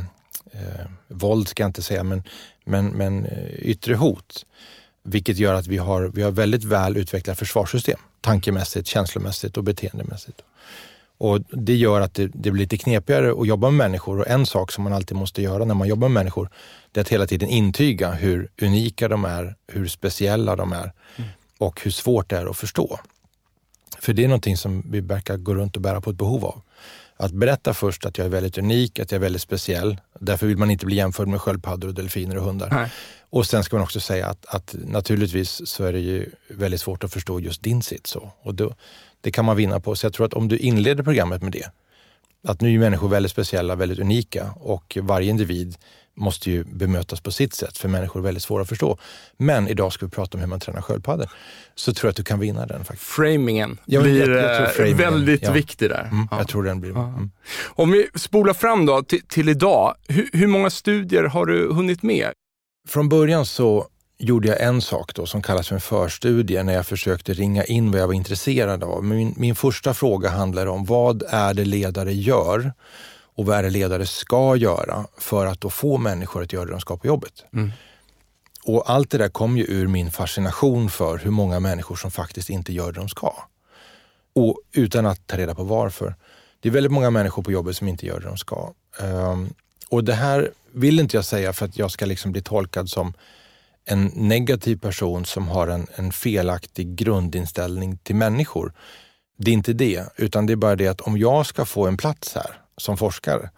eh, 0.52 0.86
våld 1.08 1.48
ska 1.48 1.62
jag 1.62 1.68
inte 1.68 1.82
säga, 1.82 2.04
men, 2.04 2.22
men, 2.64 2.86
men 2.86 3.24
eh, 3.24 3.50
yttre 3.58 3.94
hot. 3.94 4.46
Vilket 5.02 5.36
gör 5.36 5.54
att 5.54 5.66
vi 5.66 5.78
har, 5.78 6.02
vi 6.02 6.22
har 6.22 6.30
väldigt 6.30 6.64
väl 6.64 6.96
utvecklat 6.96 7.38
försvarssystem, 7.38 7.98
tankemässigt, 8.20 8.88
känslomässigt 8.88 9.56
och 9.56 9.64
beteendemässigt. 9.64 10.42
Och 11.18 11.40
Det 11.40 11.74
gör 11.74 12.00
att 12.00 12.14
det, 12.14 12.30
det, 12.34 12.50
blir 12.50 12.62
lite 12.62 12.76
knepigare 12.76 13.40
att 13.40 13.46
jobba 13.46 13.70
med 13.70 13.88
människor 13.88 14.20
och 14.20 14.28
en 14.28 14.46
sak 14.46 14.72
som 14.72 14.84
man 14.84 14.92
alltid 14.92 15.16
måste 15.16 15.42
göra 15.42 15.64
när 15.64 15.74
man 15.74 15.88
jobbar 15.88 16.08
med 16.08 16.14
människor, 16.14 16.48
det 16.92 17.00
är 17.00 17.02
att 17.02 17.08
hela 17.08 17.26
tiden 17.26 17.48
intyga 17.48 18.10
hur 18.10 18.50
unika 18.62 19.08
de 19.08 19.24
är, 19.24 19.56
hur 19.66 19.86
speciella 19.86 20.56
de 20.56 20.72
är 20.72 20.92
mm. 21.16 21.30
och 21.58 21.80
hur 21.82 21.90
svårt 21.90 22.30
det 22.30 22.36
är 22.36 22.46
att 22.46 22.56
förstå. 22.56 22.98
För 23.98 24.12
det 24.12 24.24
är 24.24 24.28
någonting 24.28 24.56
som 24.56 24.82
vi 24.90 25.00
verkar 25.00 25.36
gå 25.36 25.54
runt 25.54 25.76
och 25.76 25.82
bära 25.82 26.00
på 26.00 26.10
ett 26.10 26.16
behov 26.16 26.44
av. 26.44 26.62
Att 27.16 27.32
berätta 27.32 27.74
först 27.74 28.06
att 28.06 28.18
jag 28.18 28.24
är 28.24 28.30
väldigt 28.30 28.58
unik, 28.58 28.98
att 28.98 29.12
jag 29.12 29.16
är 29.18 29.22
väldigt 29.22 29.42
speciell. 29.42 30.00
Därför 30.20 30.46
vill 30.46 30.56
man 30.56 30.70
inte 30.70 30.86
bli 30.86 30.96
jämförd 30.96 31.28
med 31.28 31.40
sköldpaddor, 31.40 31.92
delfiner 31.92 32.36
och 32.36 32.44
hundar. 32.44 32.70
Nej. 32.70 32.90
Och 33.30 33.46
sen 33.46 33.64
ska 33.64 33.76
man 33.76 33.82
också 33.82 34.00
säga 34.00 34.26
att, 34.26 34.46
att, 34.46 34.74
naturligtvis 34.84 35.68
så 35.68 35.84
är 35.84 35.92
det 35.92 36.00
ju 36.00 36.30
väldigt 36.48 36.80
svårt 36.80 37.04
att 37.04 37.12
förstå 37.12 37.40
just 37.40 37.62
din 37.62 37.82
sits. 37.82 38.16
Och 38.16 38.54
då, 38.54 38.74
det 39.20 39.30
kan 39.30 39.44
man 39.44 39.56
vinna 39.56 39.80
på. 39.80 39.96
Så 39.96 40.06
jag 40.06 40.12
tror 40.12 40.26
att 40.26 40.34
om 40.34 40.48
du 40.48 40.58
inleder 40.58 41.02
programmet 41.02 41.42
med 41.42 41.52
det, 41.52 41.70
att 42.48 42.60
nu 42.60 42.74
är 42.74 42.78
människor 42.78 43.08
väldigt 43.08 43.32
speciella, 43.32 43.74
väldigt 43.74 43.98
unika 43.98 44.50
och 44.56 44.98
varje 45.02 45.30
individ 45.30 45.76
måste 46.16 46.50
ju 46.50 46.64
bemötas 46.64 47.20
på 47.20 47.30
sitt 47.30 47.54
sätt, 47.54 47.78
för 47.78 47.88
människor 47.88 48.20
är 48.20 48.24
väldigt 48.24 48.42
svåra 48.42 48.62
att 48.62 48.68
förstå. 48.68 48.98
Men 49.36 49.68
idag 49.68 49.92
ska 49.92 50.06
vi 50.06 50.10
prata 50.10 50.36
om 50.36 50.40
hur 50.40 50.48
man 50.48 50.60
tränar 50.60 50.82
sköldpaddor. 50.82 51.30
Så 51.74 51.94
tror 51.94 52.08
jag 52.08 52.10
att 52.10 52.16
du 52.16 52.24
kan 52.24 52.40
vinna 52.40 52.66
den. 52.66 52.84
faktiskt. 52.84 53.10
Framingen 53.10 53.78
ja, 53.84 54.00
blir 54.00 54.30
jag, 54.30 54.62
jag 54.62 54.72
framingen, 54.72 54.98
väldigt 54.98 55.42
ja. 55.42 55.52
viktig 55.52 55.90
där. 55.90 56.08
Mm, 56.12 56.28
ja. 56.30 56.38
Jag 56.38 56.48
tror 56.48 56.62
den 56.62 56.80
blir... 56.80 56.90
Mm. 56.90 57.30
Om 57.64 57.90
vi 57.90 58.08
spolar 58.14 58.54
fram 58.54 58.86
då 58.86 59.02
till, 59.02 59.22
till 59.22 59.48
idag, 59.48 59.94
hur, 60.08 60.30
hur 60.32 60.46
många 60.46 60.70
studier 60.70 61.24
har 61.24 61.46
du 61.46 61.72
hunnit 61.72 62.02
med? 62.02 62.32
Från 62.88 63.08
början 63.08 63.46
så 63.46 63.88
gjorde 64.18 64.48
jag 64.48 64.60
en 64.60 64.80
sak 64.80 65.14
då 65.14 65.26
som 65.26 65.42
kallas 65.42 65.68
för 65.68 65.74
en 65.74 65.80
förstudie 65.80 66.62
när 66.62 66.74
jag 66.74 66.86
försökte 66.86 67.32
ringa 67.32 67.64
in 67.64 67.90
vad 67.90 68.00
jag 68.00 68.06
var 68.06 68.14
intresserad 68.14 68.84
av. 68.84 69.04
Min, 69.04 69.34
min 69.36 69.54
första 69.54 69.94
fråga 69.94 70.28
handlar 70.28 70.66
om 70.66 70.84
vad 70.84 71.22
är 71.28 71.54
det 71.54 71.64
ledare 71.64 72.12
gör 72.12 72.72
och 73.36 73.46
vad 73.46 73.58
är 73.58 73.62
det 73.62 73.70
ledare 73.70 74.06
ska 74.06 74.56
göra 74.56 75.06
för 75.18 75.46
att 75.46 75.60
då 75.60 75.70
få 75.70 75.98
människor 75.98 76.42
att 76.42 76.52
göra 76.52 76.64
det 76.64 76.70
de 76.70 76.80
ska 76.80 76.96
på 76.96 77.06
jobbet. 77.06 77.44
Mm. 77.52 77.72
Och 78.64 78.90
allt 78.90 79.10
det 79.10 79.18
där 79.18 79.28
kom 79.28 79.58
ju 79.58 79.64
ur 79.64 79.86
min 79.86 80.10
fascination 80.10 80.90
för 80.90 81.18
hur 81.18 81.30
många 81.30 81.60
människor 81.60 81.96
som 81.96 82.10
faktiskt 82.10 82.50
inte 82.50 82.72
gör 82.72 82.92
det 82.92 83.00
de 83.00 83.08
ska. 83.08 83.32
Och 84.34 84.60
utan 84.72 85.06
att 85.06 85.26
ta 85.26 85.36
reda 85.36 85.54
på 85.54 85.64
varför. 85.64 86.14
Det 86.60 86.68
är 86.68 86.72
väldigt 86.72 86.92
många 86.92 87.10
människor 87.10 87.42
på 87.42 87.52
jobbet 87.52 87.76
som 87.76 87.88
inte 87.88 88.06
gör 88.06 88.20
det 88.20 88.26
de 88.26 88.36
ska. 88.36 88.72
Um, 89.00 89.54
och 89.90 90.04
det 90.04 90.14
här 90.14 90.50
vill 90.72 91.00
inte 91.00 91.16
jag 91.16 91.24
säga 91.24 91.52
för 91.52 91.66
att 91.66 91.78
jag 91.78 91.90
ska 91.90 92.06
liksom 92.06 92.32
bli 92.32 92.42
tolkad 92.42 92.90
som 92.90 93.12
en 93.84 94.06
negativ 94.14 94.76
person 94.76 95.24
som 95.24 95.48
har 95.48 95.68
en, 95.68 95.86
en 95.94 96.12
felaktig 96.12 96.96
grundinställning 96.96 97.98
till 97.98 98.16
människor. 98.16 98.72
Det 99.38 99.50
är 99.50 99.52
inte 99.52 99.72
det, 99.72 100.04
utan 100.16 100.46
det 100.46 100.52
är 100.52 100.56
bara 100.56 100.76
det 100.76 100.88
att 100.88 101.00
om 101.00 101.18
jag 101.18 101.46
ska 101.46 101.64
få 101.64 101.86
en 101.86 101.96
plats 101.96 102.34
här 102.34 102.65
som 102.76 102.96
forskare 102.96 103.50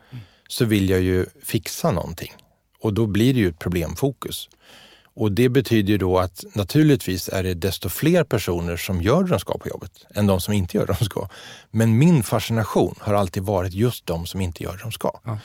så 0.48 0.64
vill 0.64 0.90
jag 0.90 1.00
ju 1.00 1.26
fixa 1.44 1.90
någonting 1.90 2.32
och 2.80 2.94
då 2.94 3.06
blir 3.06 3.34
det 3.34 3.40
ju 3.40 3.48
ett 3.48 3.58
problemfokus. 3.58 4.48
Och 5.14 5.32
det 5.32 5.48
betyder 5.48 5.92
ju 5.92 5.98
då 5.98 6.18
att 6.18 6.44
naturligtvis 6.54 7.28
är 7.28 7.42
det 7.42 7.54
desto 7.54 7.88
fler 7.88 8.24
personer 8.24 8.76
som 8.76 9.02
gör 9.02 9.22
det 9.22 9.30
de 9.30 9.40
ska 9.40 9.58
på 9.58 9.68
jobbet 9.68 9.92
än 10.14 10.26
de 10.26 10.40
som 10.40 10.54
inte 10.54 10.76
gör 10.76 10.86
det 10.86 10.96
de 10.98 11.04
ska. 11.04 11.28
Men 11.70 11.98
min 11.98 12.22
fascination 12.22 12.94
har 12.98 13.14
alltid 13.14 13.42
varit 13.42 13.74
just 13.74 14.06
de 14.06 14.26
som 14.26 14.40
inte 14.40 14.62
gör 14.62 14.72
det 14.72 14.82
de 14.82 14.92
ska. 14.92 15.20
Ja. 15.24 15.38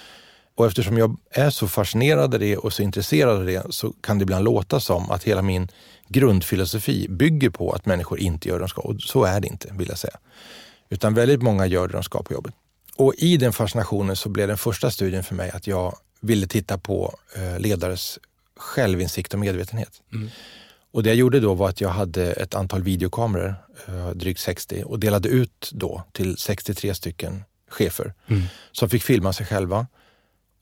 Och 0.55 0.65
eftersom 0.65 0.97
jag 0.97 1.17
är 1.31 1.49
så 1.49 1.67
fascinerad 1.67 2.33
av 2.33 2.39
det 2.39 2.57
och 2.57 2.73
så 2.73 2.83
intresserad 2.83 3.37
av 3.37 3.45
det 3.45 3.73
så 3.73 3.93
kan 4.01 4.17
det 4.17 4.23
ibland 4.23 4.45
låta 4.45 4.79
som 4.79 5.11
att 5.11 5.23
hela 5.23 5.41
min 5.41 5.67
grundfilosofi 6.07 7.07
bygger 7.09 7.49
på 7.49 7.71
att 7.71 7.85
människor 7.85 8.19
inte 8.19 8.49
gör 8.49 8.55
det 8.55 8.63
de 8.63 8.69
ska. 8.69 8.81
Och 8.81 9.01
så 9.01 9.23
är 9.23 9.39
det 9.39 9.47
inte, 9.47 9.69
vill 9.71 9.87
jag 9.87 9.97
säga. 9.97 10.17
Utan 10.89 11.13
väldigt 11.13 11.41
många 11.41 11.65
gör 11.65 11.87
det 11.87 11.93
de 11.93 12.03
ska 12.03 12.23
på 12.23 12.33
jobbet. 12.33 12.53
Och 12.95 13.13
i 13.17 13.37
den 13.37 13.53
fascinationen 13.53 14.15
så 14.15 14.29
blev 14.29 14.47
den 14.47 14.57
första 14.57 14.91
studien 14.91 15.23
för 15.23 15.35
mig 15.35 15.49
att 15.49 15.67
jag 15.67 15.97
ville 16.19 16.47
titta 16.47 16.77
på 16.77 17.15
eh, 17.35 17.59
ledares 17.59 18.19
självinsikt 18.55 19.33
och 19.33 19.39
medvetenhet. 19.39 20.01
Mm. 20.13 20.29
Och 20.91 21.03
det 21.03 21.09
jag 21.09 21.17
gjorde 21.17 21.39
då 21.39 21.53
var 21.53 21.69
att 21.69 21.81
jag 21.81 21.89
hade 21.89 22.33
ett 22.33 22.55
antal 22.55 22.83
videokameror, 22.83 23.55
eh, 23.87 24.09
drygt 24.09 24.39
60, 24.39 24.83
och 24.83 24.99
delade 24.99 25.29
ut 25.29 25.69
då 25.73 26.03
till 26.11 26.37
63 26.37 26.95
stycken 26.95 27.43
chefer 27.69 28.13
mm. 28.27 28.43
som 28.71 28.89
fick 28.89 29.03
filma 29.03 29.33
sig 29.33 29.45
själva 29.45 29.87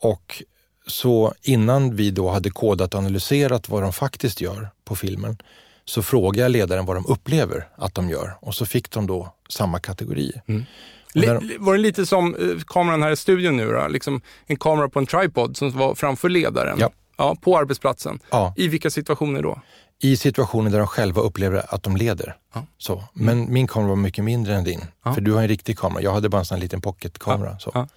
och 0.01 0.43
så 0.87 1.33
innan 1.41 1.95
vi 1.95 2.11
då 2.11 2.29
hade 2.29 2.49
kodat 2.49 2.93
och 2.93 2.99
analyserat 2.99 3.69
vad 3.69 3.83
de 3.83 3.93
faktiskt 3.93 4.41
gör 4.41 4.69
på 4.83 4.95
filmen 4.95 5.37
så 5.85 6.03
frågade 6.03 6.41
jag 6.41 6.51
ledaren 6.51 6.85
vad 6.85 6.95
de 6.95 7.05
upplever 7.05 7.67
att 7.75 7.95
de 7.95 8.09
gör 8.09 8.37
och 8.39 8.55
så 8.55 8.65
fick 8.65 8.91
de 8.91 9.07
då 9.07 9.35
samma 9.49 9.79
kategorier. 9.79 10.41
Mm. 10.47 10.65
De... 11.13 11.57
Var 11.59 11.73
det 11.73 11.79
lite 11.79 12.05
som 12.05 12.35
eh, 12.35 12.63
kameran 12.67 13.03
här 13.03 13.11
i 13.11 13.15
studion 13.15 13.57
nu 13.57 13.71
då? 13.71 13.87
Liksom 13.87 14.21
en 14.45 14.57
kamera 14.57 14.89
på 14.89 14.99
en 14.99 15.05
tripod 15.05 15.57
som 15.57 15.71
var 15.71 15.95
framför 15.95 16.29
ledaren? 16.29 16.77
Ja. 16.79 16.89
Ja, 17.17 17.35
på 17.41 17.57
arbetsplatsen. 17.57 18.19
Ja. 18.29 18.53
I 18.57 18.67
vilka 18.67 18.89
situationer 18.89 19.41
då? 19.41 19.61
I 19.99 20.17
situationer 20.17 20.71
där 20.71 20.77
de 20.77 20.87
själva 20.87 21.21
upplever 21.21 21.65
att 21.73 21.83
de 21.83 21.97
leder. 21.97 22.35
Ja. 22.53 22.65
Så. 22.77 23.03
Men 23.13 23.39
mm. 23.39 23.53
min 23.53 23.67
kamera 23.67 23.89
var 23.89 23.95
mycket 23.95 24.23
mindre 24.23 24.55
än 24.55 24.63
din. 24.63 24.81
För 25.03 25.21
du 25.21 25.33
har 25.33 25.41
en 25.41 25.47
riktig 25.47 25.77
kamera. 25.77 26.03
Jag 26.03 26.13
hade 26.13 26.29
bara 26.29 26.39
en 26.39 26.45
sån 26.45 26.59
liten 26.59 26.81
pocketkamera. 26.81 27.59
Så. 27.59 27.87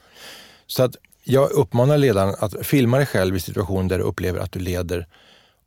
så 0.67 0.83
att 0.83 0.97
jag 1.25 1.51
uppmanar 1.51 1.99
ledaren 1.99 2.35
att 2.39 2.67
filma 2.67 2.97
dig 2.97 3.07
själv 3.07 3.37
i 3.37 3.41
situationer 3.41 3.89
där 3.89 3.99
du 3.99 4.05
upplever 4.05 4.41
att 4.41 4.53
du 4.53 4.59
leder 4.59 5.07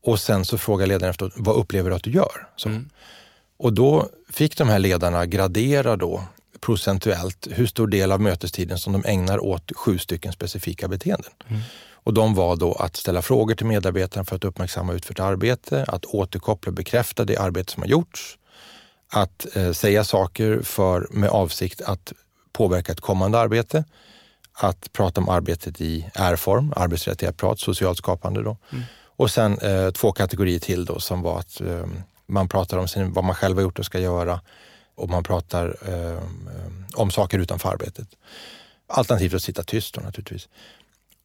och 0.04 0.20
sen 0.20 0.46
så 0.46 0.58
frågar 0.58 0.88
ledaren 0.88 1.10
efter 1.10 1.32
vad 1.36 1.56
upplever 1.56 1.90
du 1.90 1.96
att 1.96 2.04
du 2.04 2.12
gör? 2.12 2.48
Så. 2.56 2.70
Mm. 2.70 2.90
Och 3.58 3.74
då 3.74 4.10
fick 4.30 4.58
de 4.58 4.70
här 4.70 4.80
ledarna 4.80 5.26
gradera 5.26 5.96
då 5.96 6.24
procentuellt 6.62 7.48
hur 7.52 7.68
stor 7.68 7.88
del 7.88 8.12
av 8.12 8.22
mötestiden 8.22 8.78
som 8.78 8.94
de 8.94 9.06
ägnar 9.06 9.44
åt 9.44 9.72
sju 9.76 9.98
stycken 9.98 10.32
specifika 10.32 10.88
beteenden. 10.88 11.32
Mm. 11.48 11.62
Och 11.92 12.14
de 12.14 12.34
var 12.34 12.56
då 12.56 12.74
att 12.74 12.96
ställa 12.96 13.22
frågor 13.22 13.56
till 13.56 13.66
medarbetarna 13.66 14.26
för 14.26 14.36
att 14.36 14.44
uppmärksamma 14.44 14.94
utfört 14.94 15.20
arbete, 15.20 15.86
att 15.88 16.06
återkoppla 16.06 16.70
och 16.70 16.74
bekräfta 16.74 17.26
det 17.26 17.38
arbete 17.38 17.72
som 17.72 17.84
har 17.84 17.90
gjorts, 17.90 18.38
att 19.10 19.56
eh, 19.56 19.72
säga 19.72 20.04
saker 20.04 20.62
för, 20.64 21.08
med 21.10 21.30
avsikt 21.30 21.82
att 21.82 22.14
påverka 22.52 22.92
ett 22.92 23.02
kommande 23.02 23.40
arbete, 23.40 23.84
att 24.54 24.94
prata 24.94 25.22
om 25.22 25.30
arbetet 25.30 25.82
i 25.82 26.10
R-form, 26.14 26.74
arbetsrelaterat 26.76 27.38
prat, 27.38 27.60
socialt 27.60 27.98
skapande. 27.98 28.44
Då. 28.44 28.58
Mm. 28.70 28.84
Och 29.16 29.32
sen 29.32 29.60
eh, 29.60 29.92
två 29.92 30.12
kategorier 30.12 30.60
till 30.60 30.86
då 30.86 31.00
som 31.00 31.22
var 31.22 31.40
att 31.40 31.62
eh, 31.62 31.86
man 32.26 32.48
pratar 32.50 32.78
om 32.78 32.88
sin, 32.88 33.14
vad 33.14 33.24
man 33.24 33.36
själv 33.36 33.56
har 33.58 33.62
gjort 33.62 33.80
och 33.80 33.86
ska 33.86 34.00
göra 34.00 34.40
och 34.98 35.10
man 35.10 35.24
pratar 35.24 35.76
eh, 35.88 36.24
om 36.94 37.12
saker 37.12 37.40
utanför 37.40 37.70
arbetet. 37.70 38.08
Alternativt 38.88 39.34
att 39.34 39.44
sitta 39.44 39.64
tyst 39.64 39.94
då 39.94 40.02
naturligtvis. 40.02 40.50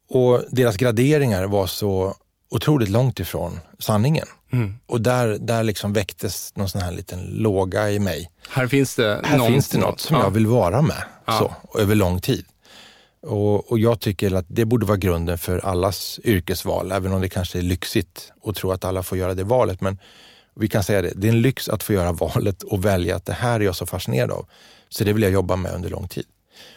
Och 0.08 0.44
deras 0.50 0.76
graderingar 0.76 1.44
var 1.44 1.66
så 1.66 2.16
otroligt 2.50 2.88
långt 2.88 3.20
ifrån 3.20 3.60
sanningen. 3.78 4.26
Mm. 4.52 4.74
Och 4.86 5.00
där, 5.00 5.38
där 5.40 5.62
liksom 5.62 5.92
väcktes 5.92 6.56
någon 6.56 6.68
sån 6.68 6.80
här 6.80 6.92
liten 6.92 7.24
låga 7.24 7.90
i 7.90 7.98
mig. 7.98 8.30
Här 8.48 8.66
finns 8.66 8.94
det, 8.94 9.20
här 9.24 9.38
någon, 9.38 9.52
finns 9.52 9.68
det 9.68 9.78
något 9.78 10.00
som 10.00 10.16
ja. 10.16 10.22
jag 10.22 10.30
vill 10.30 10.46
vara 10.46 10.82
med 10.82 11.02
ja. 11.24 11.38
så, 11.38 11.78
över 11.80 11.94
lång 11.94 12.20
tid. 12.20 12.44
Och, 13.22 13.70
och, 13.70 13.78
jag 13.78 14.00
tycker 14.00 14.34
att 14.34 14.46
det 14.48 14.64
borde 14.64 14.86
vara 14.86 14.96
grunden 14.96 15.38
för 15.38 15.58
allas 15.58 16.20
yrkesval, 16.24 16.92
även 16.92 17.12
om 17.12 17.20
det 17.20 17.28
kanske 17.28 17.58
är 17.58 17.62
lyxigt 17.62 18.32
att 18.44 18.56
tro 18.56 18.72
att 18.72 18.84
alla 18.84 19.02
får 19.02 19.18
göra 19.18 19.34
det 19.34 19.44
valet. 19.44 19.80
Men 19.80 19.98
vi 20.54 20.68
kan 20.68 20.82
säga 20.82 21.02
det, 21.02 21.12
det 21.16 21.28
är 21.28 21.32
en 21.32 21.42
lyx 21.42 21.68
att 21.68 21.82
få 21.82 21.92
göra 21.92 22.12
valet 22.12 22.62
och 22.62 22.84
välja 22.84 23.16
att 23.16 23.26
det 23.26 23.32
här 23.32 23.60
är 23.60 23.64
jag 23.64 23.76
så 23.76 23.86
fascinerad 23.86 24.30
av. 24.30 24.46
Så 24.88 25.04
det 25.04 25.12
vill 25.12 25.22
jag 25.22 25.32
jobba 25.32 25.56
med 25.56 25.74
under 25.74 25.90
lång 25.90 26.08
tid. 26.08 26.24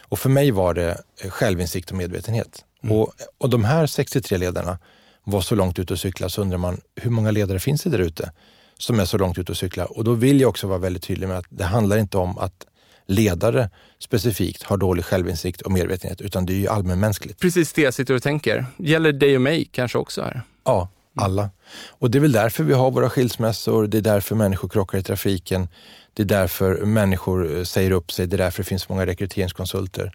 Och 0.00 0.18
för 0.18 0.28
mig 0.28 0.50
var 0.50 0.74
det 0.74 1.02
självinsikt 1.28 1.90
och 1.90 1.96
medvetenhet. 1.96 2.64
Mm. 2.82 2.96
Och, 2.96 3.12
och 3.38 3.50
de 3.50 3.64
här 3.64 3.86
63 3.86 4.38
ledarna 4.38 4.78
var 5.24 5.40
så 5.40 5.54
långt 5.54 5.78
ute 5.78 5.92
och 5.92 5.98
cykla 5.98 6.28
så 6.28 6.42
undrar 6.42 6.58
man 6.58 6.80
hur 6.96 7.10
många 7.10 7.30
ledare 7.30 7.58
finns 7.58 7.82
det 7.82 7.90
där 7.90 7.98
ute 7.98 8.32
som 8.78 9.00
är 9.00 9.04
så 9.04 9.18
långt 9.18 9.38
ute 9.38 9.52
och 9.52 9.58
cykla? 9.58 9.84
Och 9.86 10.04
då 10.04 10.12
vill 10.12 10.40
jag 10.40 10.48
också 10.48 10.66
vara 10.66 10.78
väldigt 10.78 11.02
tydlig 11.02 11.28
med 11.28 11.38
att 11.38 11.46
det 11.48 11.64
handlar 11.64 11.96
inte 11.96 12.18
om 12.18 12.38
att 12.38 12.66
ledare 13.06 13.70
specifikt 13.98 14.62
har 14.62 14.76
dålig 14.76 15.04
självinsikt 15.04 15.62
och 15.62 15.72
medvetenhet, 15.72 16.20
utan 16.20 16.46
det 16.46 16.52
är 16.52 16.56
ju 16.56 16.68
allmänmänskligt. 16.68 17.40
Precis 17.40 17.72
det 17.72 17.82
jag 17.82 17.94
sitter 17.94 18.14
och 18.14 18.22
tänker. 18.22 18.66
Gäller 18.76 19.12
dig 19.12 19.36
och 19.36 19.42
mig 19.42 19.68
kanske 19.72 19.98
också 19.98 20.22
här? 20.22 20.42
Ja, 20.64 20.88
alla. 21.16 21.50
Och 21.88 22.10
det 22.10 22.18
är 22.18 22.20
väl 22.20 22.32
därför 22.32 22.64
vi 22.64 22.72
har 22.72 22.90
våra 22.90 23.10
skilsmässor, 23.10 23.86
det 23.86 23.98
är 23.98 24.02
därför 24.02 24.34
människor 24.34 24.68
krockar 24.68 24.98
i 24.98 25.02
trafiken, 25.02 25.68
det 26.14 26.22
är 26.22 26.26
därför 26.26 26.84
människor 26.84 27.64
säger 27.64 27.90
upp 27.90 28.12
sig, 28.12 28.26
det 28.26 28.36
är 28.36 28.38
därför 28.38 28.62
det 28.62 28.68
finns 28.68 28.88
många 28.88 29.06
rekryteringskonsulter. 29.06 30.12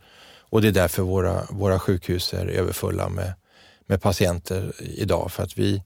Och 0.52 0.62
det 0.62 0.68
är 0.68 0.72
därför 0.72 1.04
våra, 1.04 1.46
våra 1.50 1.80
sjukhus 1.80 2.34
är 2.34 2.46
överfulla 2.46 3.10
med, 3.10 3.34
med 3.88 4.02
patienter 4.02 4.74
idag. 4.80 5.32
För 5.32 5.44
att 5.44 5.58
vi, 5.58 5.84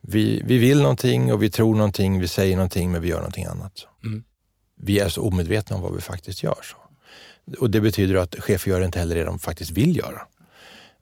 vi, 0.00 0.42
vi 0.44 0.58
vill 0.58 0.82
någonting 0.82 1.32
och 1.32 1.42
vi 1.42 1.50
tror 1.50 1.74
någonting, 1.74 2.20
vi 2.20 2.28
säger 2.28 2.56
någonting 2.56 2.92
men 2.92 3.02
vi 3.02 3.08
gör 3.08 3.16
någonting 3.16 3.44
annat. 3.44 3.86
Mm. 4.04 4.24
Vi 4.76 4.98
är 4.98 5.08
så 5.08 5.22
omedvetna 5.22 5.76
om 5.76 5.82
vad 5.82 5.94
vi 5.94 6.00
faktiskt 6.00 6.42
gör. 6.42 6.58
Så. 6.62 6.76
Och 7.60 7.70
Det 7.70 7.80
betyder 7.80 8.14
att 8.14 8.34
chefer 8.38 8.70
gör 8.70 8.80
inte 8.80 8.98
heller 8.98 9.14
det 9.14 9.24
de 9.24 9.38
faktiskt 9.38 9.70
vill 9.70 9.96
göra. 9.96 10.20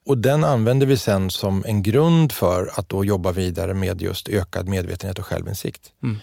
Och 0.09 0.19
den 0.19 0.45
använder 0.45 0.87
vi 0.87 0.97
sen 0.97 1.31
som 1.31 1.65
en 1.67 1.83
grund 1.83 2.33
för 2.33 2.71
att 2.75 2.89
då 2.89 3.05
jobba 3.05 3.33
vidare 3.33 3.75
med 3.75 4.03
just 4.03 4.29
ökad 4.29 4.69
medvetenhet 4.69 5.19
och 5.19 5.27
självinsikt. 5.27 5.93
Mm. 6.03 6.17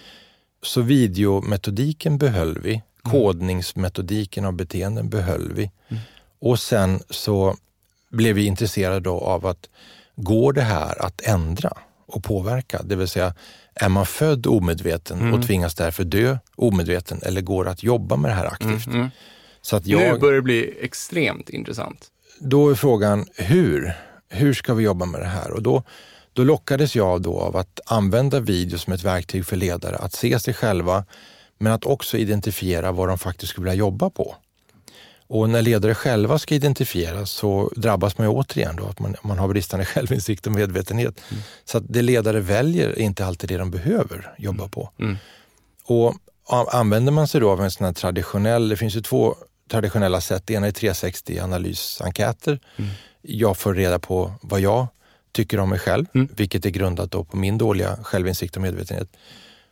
Så 0.62 0.80
videometodiken 0.80 2.18
behöll 2.18 2.58
vi, 2.58 2.70
mm. 2.70 2.82
kodningsmetodiken 3.02 4.44
av 4.44 4.52
beteenden 4.52 5.08
behöll 5.08 5.52
vi. 5.52 5.70
Mm. 5.88 6.02
Och 6.40 6.58
sen 6.58 7.00
så 7.10 7.56
blev 8.10 8.34
vi 8.34 8.46
intresserade 8.46 9.10
av 9.10 9.46
att 9.46 9.68
går 10.16 10.52
det 10.52 10.62
här 10.62 11.02
att 11.02 11.20
ändra 11.20 11.72
och 12.06 12.24
påverka? 12.24 12.82
Det 12.82 12.96
vill 12.96 13.08
säga, 13.08 13.34
är 13.74 13.88
man 13.88 14.06
född 14.06 14.46
omedveten 14.46 15.20
mm. 15.20 15.34
och 15.34 15.46
tvingas 15.46 15.74
därför 15.74 16.04
dö 16.04 16.38
omedveten 16.56 17.20
eller 17.22 17.40
går 17.40 17.64
det 17.64 17.70
att 17.70 17.82
jobba 17.82 18.16
med 18.16 18.30
det 18.30 18.34
här 18.34 18.46
aktivt? 18.46 18.86
Mm. 18.86 18.98
mm. 18.98 19.10
Så 19.60 19.76
att 19.76 19.86
jag, 19.86 20.12
nu 20.12 20.18
börjar 20.18 20.34
det 20.34 20.42
bli 20.42 20.74
extremt 20.80 21.50
intressant. 21.50 22.10
Då 22.38 22.70
är 22.70 22.74
frågan 22.74 23.26
hur? 23.34 23.92
Hur 24.28 24.54
ska 24.54 24.74
vi 24.74 24.84
jobba 24.84 25.06
med 25.06 25.20
det 25.20 25.26
här? 25.26 25.50
Och 25.50 25.62
då, 25.62 25.82
då 26.32 26.44
lockades 26.44 26.96
jag 26.96 27.22
då 27.22 27.40
av 27.40 27.56
att 27.56 27.80
använda 27.86 28.40
video 28.40 28.78
som 28.78 28.92
ett 28.92 29.04
verktyg 29.04 29.46
för 29.46 29.56
ledare 29.56 29.96
att 29.96 30.12
se 30.12 30.38
sig 30.38 30.54
själva 30.54 31.04
men 31.58 31.72
att 31.72 31.84
också 31.84 32.16
identifiera 32.16 32.92
vad 32.92 33.08
de 33.08 33.18
faktiskt 33.18 33.52
skulle 33.52 33.64
vilja 33.64 33.78
jobba 33.78 34.10
på. 34.10 34.34
Och 35.28 35.50
när 35.50 35.62
ledare 35.62 35.94
själva 35.94 36.38
ska 36.38 36.54
identifieras 36.54 37.30
så 37.30 37.72
drabbas 37.76 38.18
man 38.18 38.26
ju 38.26 38.32
återigen 38.32 38.76
då 38.76 38.86
att 38.86 38.98
man, 38.98 39.16
man 39.22 39.38
har 39.38 39.48
bristande 39.48 39.84
självinsikt 39.86 40.46
och 40.46 40.52
medvetenhet. 40.52 41.20
Mm. 41.30 41.42
Så 41.64 41.78
att 41.78 41.84
det 41.88 42.02
ledare 42.02 42.40
väljer 42.40 42.88
är 42.88 43.00
inte 43.00 43.26
alltid 43.26 43.48
det 43.48 43.56
de 43.56 43.70
behöver 43.70 44.34
jobba 44.38 44.62
mm. 44.62 44.70
på. 44.70 44.90
Mm. 44.98 45.16
Och 45.84 46.14
använder 46.72 47.12
man 47.12 47.28
sig 47.28 47.40
då 47.40 47.50
av 47.50 47.62
en 47.62 47.70
sån 47.70 47.86
här 47.86 47.92
traditionell, 47.92 48.68
det 48.68 48.76
finns 48.76 48.96
ju 48.96 49.00
två 49.00 49.36
traditionella 49.70 50.20
sätt. 50.20 50.42
Det 50.46 50.54
ena 50.54 50.66
är 50.66 50.72
360 50.72 51.38
analysenkäter. 51.38 52.60
Mm. 52.76 52.90
Jag 53.22 53.56
får 53.56 53.74
reda 53.74 53.98
på 53.98 54.32
vad 54.42 54.60
jag 54.60 54.86
tycker 55.32 55.60
om 55.60 55.68
mig 55.68 55.78
själv, 55.78 56.06
mm. 56.14 56.28
vilket 56.36 56.66
är 56.66 56.70
grundat 56.70 57.10
då 57.10 57.24
på 57.24 57.36
min 57.36 57.58
dåliga 57.58 57.96
självinsikt 58.02 58.56
och 58.56 58.62
medvetenhet. 58.62 59.08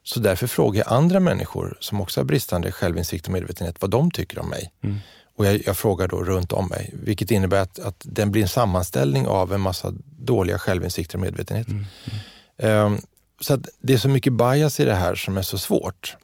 Så 0.02 0.20
därför 0.20 0.46
frågar 0.46 0.84
jag 0.86 0.92
andra 0.92 1.20
människor 1.20 1.76
som 1.80 2.00
också 2.00 2.20
har 2.20 2.24
bristande 2.24 2.72
självinsikt 2.72 3.26
och 3.26 3.32
medvetenhet 3.32 3.76
vad 3.80 3.90
de 3.90 4.10
tycker 4.10 4.38
om 4.38 4.48
mig. 4.48 4.72
Mm. 4.82 4.98
Och 5.36 5.46
jag, 5.46 5.62
jag, 5.66 5.76
frågar 5.76 6.08
då 6.08 6.24
runt 6.24 6.52
om 6.52 6.68
mig, 6.68 6.90
vilket 6.92 7.30
innebär 7.30 7.60
att, 7.60 7.78
att 7.78 7.96
den 8.02 8.32
blir 8.32 8.42
en 8.42 8.48
sammanställning 8.48 9.26
av 9.26 9.52
en 9.52 9.60
massa 9.60 9.92
dåliga 10.18 10.58
självinsikter 10.58 11.16
och 11.16 11.20
medvetenhet. 11.20 11.66
Um, 12.56 13.00
så 13.40 13.58
det 13.80 13.92
är 13.92 13.98
så 13.98 14.08
mycket 14.08 14.32
bias 14.32 14.80
i 14.80 14.84
det 14.84 14.94
här 14.94 15.14
som 15.14 15.36
är 15.36 15.42
så 15.42 15.58
svårt. 15.58 16.16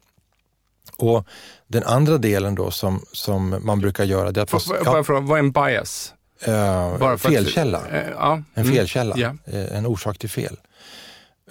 Och 1.02 1.26
Den 1.66 1.82
andra 1.82 2.18
delen 2.18 2.54
då 2.54 2.70
som, 2.70 3.04
som 3.12 3.60
man 3.62 3.80
brukar 3.80 4.04
göra, 4.04 4.32
det 4.32 4.40
är 4.40 4.42
att... 4.42 4.66
Man, 4.66 4.78
ja, 4.84 5.04
fråga, 5.04 5.20
vad 5.20 5.38
är 5.38 5.42
en 5.42 5.52
bias? 5.52 6.14
Uh, 6.48 7.16
felkälla. 7.16 7.78
Att, 7.78 7.92
uh, 7.92 7.98
ja. 8.10 8.42
En 8.54 8.62
mm. 8.62 8.74
felkälla, 8.74 9.14
mm. 9.14 9.38
yeah. 9.46 9.76
en 9.76 9.86
orsak 9.86 10.18
till 10.18 10.30
fel. 10.30 10.56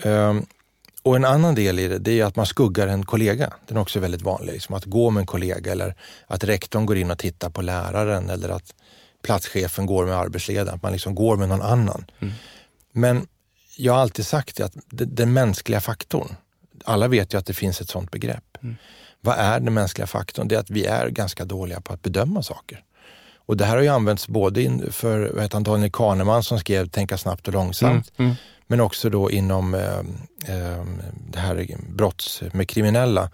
Um, 0.03 0.45
och 1.03 1.15
en 1.15 1.25
annan 1.25 1.55
del 1.55 1.79
i 1.79 1.87
det, 1.87 1.99
det 1.99 2.19
är 2.19 2.25
att 2.25 2.35
man 2.35 2.45
skuggar 2.45 2.87
en 2.87 3.05
kollega. 3.05 3.53
Den 3.67 3.77
är 3.77 3.81
också 3.81 3.99
väldigt 3.99 4.21
vanlig. 4.21 4.53
Liksom 4.53 4.75
att 4.75 4.85
gå 4.85 5.09
med 5.09 5.21
en 5.21 5.27
kollega 5.27 5.71
eller 5.71 5.95
att 6.27 6.43
rektorn 6.43 6.85
går 6.85 6.97
in 6.97 7.11
och 7.11 7.17
tittar 7.17 7.49
på 7.49 7.61
läraren 7.61 8.29
eller 8.29 8.49
att 8.49 8.73
platschefen 9.23 9.85
går 9.85 10.05
med 10.05 10.15
arbetsledaren. 10.15 10.75
Att 10.75 10.83
man 10.83 10.91
liksom 10.91 11.15
går 11.15 11.37
med 11.37 11.49
någon 11.49 11.61
annan. 11.61 12.05
Mm. 12.19 12.33
Men 12.91 13.27
jag 13.77 13.93
har 13.93 13.99
alltid 13.99 14.25
sagt 14.25 14.55
det 14.55 14.63
att 14.63 14.73
den 14.89 15.33
mänskliga 15.33 15.81
faktorn, 15.81 16.35
alla 16.85 17.07
vet 17.07 17.33
ju 17.33 17.37
att 17.37 17.45
det 17.45 17.53
finns 17.53 17.81
ett 17.81 17.89
sånt 17.89 18.11
begrepp. 18.11 18.57
Mm. 18.63 18.75
Vad 19.21 19.37
är 19.37 19.59
den 19.59 19.73
mänskliga 19.73 20.07
faktorn? 20.07 20.47
Det 20.47 20.55
är 20.55 20.59
att 20.59 20.69
vi 20.69 20.85
är 20.85 21.09
ganska 21.09 21.45
dåliga 21.45 21.81
på 21.81 21.93
att 21.93 22.01
bedöma 22.01 22.43
saker. 22.43 22.83
Och 23.35 23.57
det 23.57 23.65
här 23.65 23.75
har 23.75 23.83
ju 23.83 23.89
använts 23.89 24.27
både 24.27 24.79
för 24.91 25.31
vad 25.33 25.43
heter 25.43 25.59
Daniel 25.59 25.91
Kahneman 25.91 26.43
som 26.43 26.59
skrev 26.59 26.89
Tänka 26.89 27.17
snabbt 27.17 27.47
och 27.47 27.53
långsamt. 27.53 28.11
Mm, 28.17 28.29
mm. 28.29 28.35
Men 28.67 28.81
också 28.81 29.09
då 29.09 29.31
inom 29.31 29.73
eh, 29.73 29.99
eh, 30.55 30.85
det 31.31 31.39
här 31.39 31.77
brotts 31.89 32.43
med 32.53 32.69
kriminella. 32.69 33.29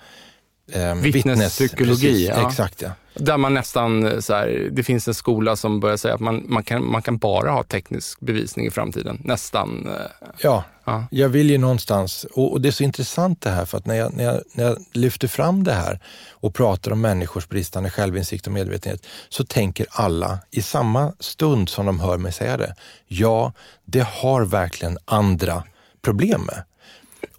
Eh, 0.72 0.96
Vittnespsykologi, 0.96 2.12
precis, 2.12 2.28
ja. 2.30 2.50
Exakt 2.50 2.82
ja. 2.82 2.92
Där 3.14 3.38
man 3.38 3.54
nästan, 3.54 4.06
eh, 4.06 4.20
så 4.20 4.34
här, 4.34 4.70
det 4.72 4.84
finns 4.84 5.08
en 5.08 5.14
skola 5.14 5.56
som 5.56 5.80
börjar 5.80 5.98
säga 5.98 6.14
att 6.14 6.20
man, 6.20 6.46
man, 6.48 6.64
kan, 6.64 6.92
man 6.92 7.02
kan 7.02 7.18
bara 7.18 7.52
ha 7.52 7.64
teknisk 7.64 8.20
bevisning 8.20 8.66
i 8.68 8.72
framtiden. 8.72 9.22
Nästan. 9.24 9.88
eh, 9.88 10.28
Ja, 10.38 10.64
Ja. 10.88 11.08
jag 11.12 11.30
vill 11.30 11.50
ju 11.50 11.58
någonstans, 11.58 12.24
och, 12.34 12.52
och 12.52 12.62
det 12.62 12.70
är 12.70 12.72
så 12.72 12.84
intressant 12.84 13.42
det 13.42 13.50
här 13.50 13.66
för 13.66 13.78
att 13.78 13.86
när 13.86 13.96
jag, 13.96 14.14
när, 14.14 14.24
jag, 14.24 14.42
när 14.54 14.64
jag 14.64 14.78
lyfter 14.94 15.28
fram 15.28 15.64
det 15.64 15.74
här 15.74 16.00
och 16.32 16.54
pratar 16.56 16.92
om 16.92 17.02
människors 17.02 17.48
bristande 17.48 17.90
självinsikt 17.90 18.48
och 18.48 18.54
medvetenhet 18.54 19.06
så 19.30 19.44
tänker 19.46 19.86
alla 19.90 20.40
i 20.52 20.62
samma 20.62 21.14
stund 21.20 21.70
som 21.70 21.86
de 21.86 22.00
hör 22.00 22.18
mig 22.18 22.32
säga 22.32 22.58
det, 22.58 22.76
ja, 23.08 23.54
det 23.86 24.04
har 24.08 24.46
verkligen 24.46 24.98
andra 25.06 25.64
problem 26.02 26.42
med. 26.42 26.64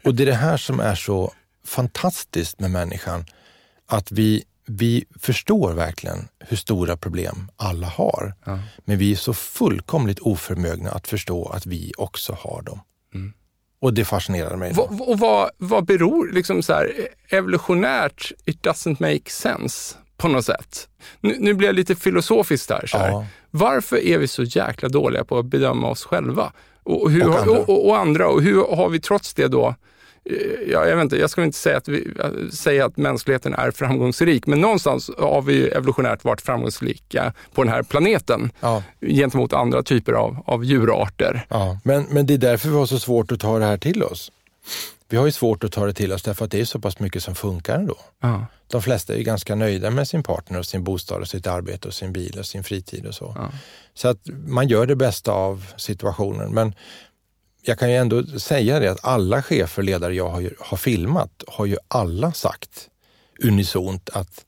Och 0.05 0.15
det 0.15 0.23
är 0.23 0.27
det 0.27 0.35
här 0.35 0.57
som 0.57 0.81
är 0.81 0.95
så 0.95 1.33
fantastiskt 1.67 2.61
med 2.61 2.71
människan, 2.71 3.25
att 3.87 4.13
vi, 4.13 4.45
vi 4.67 5.05
förstår 5.21 5.73
verkligen 5.73 6.29
hur 6.39 6.57
stora 6.57 6.97
problem 6.97 7.51
alla 7.57 7.87
har. 7.87 8.35
Ja. 8.45 8.59
Men 8.85 8.99
vi 8.99 9.13
är 9.13 9.17
så 9.17 9.35
fullkomligt 9.35 10.19
oförmögna 10.19 10.91
att 10.91 11.09
förstå 11.09 11.49
att 11.49 11.67
vi 11.67 11.93
också 11.97 12.37
har 12.41 12.63
dem. 12.63 12.81
Och 13.81 13.95
det 13.95 14.05
fascinerar 14.05 14.57
mig. 14.57 14.73
Vad, 14.73 15.01
och 15.01 15.19
vad, 15.19 15.51
vad 15.59 15.85
beror, 15.85 16.33
liksom 16.33 16.63
så 16.63 16.73
här, 16.73 16.93
evolutionärt, 17.29 18.33
it 18.45 18.63
doesn't 18.63 18.97
make 19.01 19.31
sense 19.31 19.97
på 20.17 20.29
något 20.29 20.45
sätt. 20.45 20.89
Nu, 21.21 21.37
nu 21.39 21.55
blir 21.55 21.69
jag 21.69 21.75
lite 21.75 21.97
filosofisk 21.97 22.69
där. 22.69 22.87
Så 22.87 22.99
här. 22.99 23.09
Ja. 23.09 23.27
Varför 23.51 23.97
är 23.97 24.19
vi 24.19 24.29
så 24.29 24.43
jäkla 24.43 24.89
dåliga 24.89 25.25
på 25.25 25.39
att 25.39 25.47
bedöma 25.47 25.91
oss 25.91 26.05
själva? 26.05 26.53
Och, 26.83 27.03
och 27.03 27.11
hur, 27.11 27.29
Och 27.29 27.39
andra. 27.39 27.59
Och, 27.59 27.89
och, 27.89 27.99
andra. 27.99 28.29
Och 28.29 28.43
hur 28.43 28.77
har 28.77 28.89
vi 28.89 29.01
trots 29.01 29.35
det 29.35 29.49
då 29.49 29.75
Ja, 30.73 30.87
jag, 30.87 30.97
vet 30.97 31.03
inte, 31.03 31.17
jag 31.17 31.31
ska 31.31 31.45
inte 31.45 31.59
säga 31.59 31.77
att, 31.77 31.89
vi, 31.89 32.09
äh, 32.25 32.51
säga 32.53 32.87
att 32.87 32.97
mänskligheten 32.97 33.55
är 33.55 33.71
framgångsrik, 33.71 34.47
men 34.47 34.61
någonstans 34.61 35.11
har 35.19 35.43
vi 35.43 35.69
evolutionärt 35.69 36.25
varit 36.25 36.41
framgångsrika 36.41 37.33
på 37.55 37.63
den 37.65 37.73
här 37.73 37.83
planeten 37.83 38.51
Ja, 38.61 38.83
gentemot 39.01 39.53
andra 39.53 39.83
typer 39.83 40.13
av, 40.13 40.37
av 40.47 40.65
djurarter. 40.65 41.47
ja. 41.49 41.79
Men, 41.85 42.07
men 42.11 42.27
det 42.27 42.35
är 42.35 42.39
därför 42.39 42.69
vi 42.69 42.75
har 42.75 42.87
så 42.87 42.99
svårt 42.99 43.33
att 43.33 43.41
ta 43.41 43.59
det 43.59 43.65
här 43.65 43.79
till 43.79 44.03
oss. 44.03 44.33
Vi 45.09 45.17
har 45.17 45.27
ju 45.27 45.33
svårt 45.33 45.65
att 45.65 45.73
ta 45.73 45.87
det 45.87 45.93
till 45.93 46.13
oss 46.13 46.23
därför 46.23 46.45
att 46.45 46.51
det 46.51 46.61
är 46.61 46.65
så 46.65 46.79
pass 46.81 46.99
mycket 46.99 47.23
som 47.23 47.35
funkar 47.35 47.75
ändå. 47.75 47.97
Ja. 48.23 48.47
De 48.71 48.83
flesta 48.83 49.13
är 49.13 49.17
ju 49.19 49.23
ganska 49.25 49.55
nöjda 49.55 49.91
med 49.91 50.09
sin 50.09 50.23
partner 50.23 50.59
och 50.59 50.67
sin 50.67 50.85
bostad 50.85 51.21
och 51.21 51.29
sitt 51.29 51.47
arbete 51.47 51.89
och 51.89 51.95
sin 51.95 52.13
bil 52.13 52.39
och 52.39 52.47
sin 52.47 52.65
fritid 52.65 53.07
och 53.07 53.15
så. 53.15 53.33
Ja. 53.37 53.51
Så 53.95 54.09
att 54.09 54.19
man 54.47 54.69
gör 54.69 54.87
det 54.87 54.97
bästa 54.97 55.33
av 55.33 55.67
situationen. 55.77 56.55
Men 56.55 56.75
jag 57.69 57.79
kan 57.79 57.91
ju 57.91 57.97
ändå 57.97 58.23
säga 58.27 58.81
det 58.81 58.89
att 58.91 59.05
alla 59.05 59.43
chefer 59.43 59.83
och 59.83 59.85
ledare 59.85 60.15
jag 60.15 60.29
har, 60.29 60.51
har 60.59 60.77
filmat 60.77 61.45
har 61.47 61.67
ju 61.67 61.77
alla 61.89 62.33
sagt 62.33 62.89
unisont 63.43 64.11
att 64.13 64.45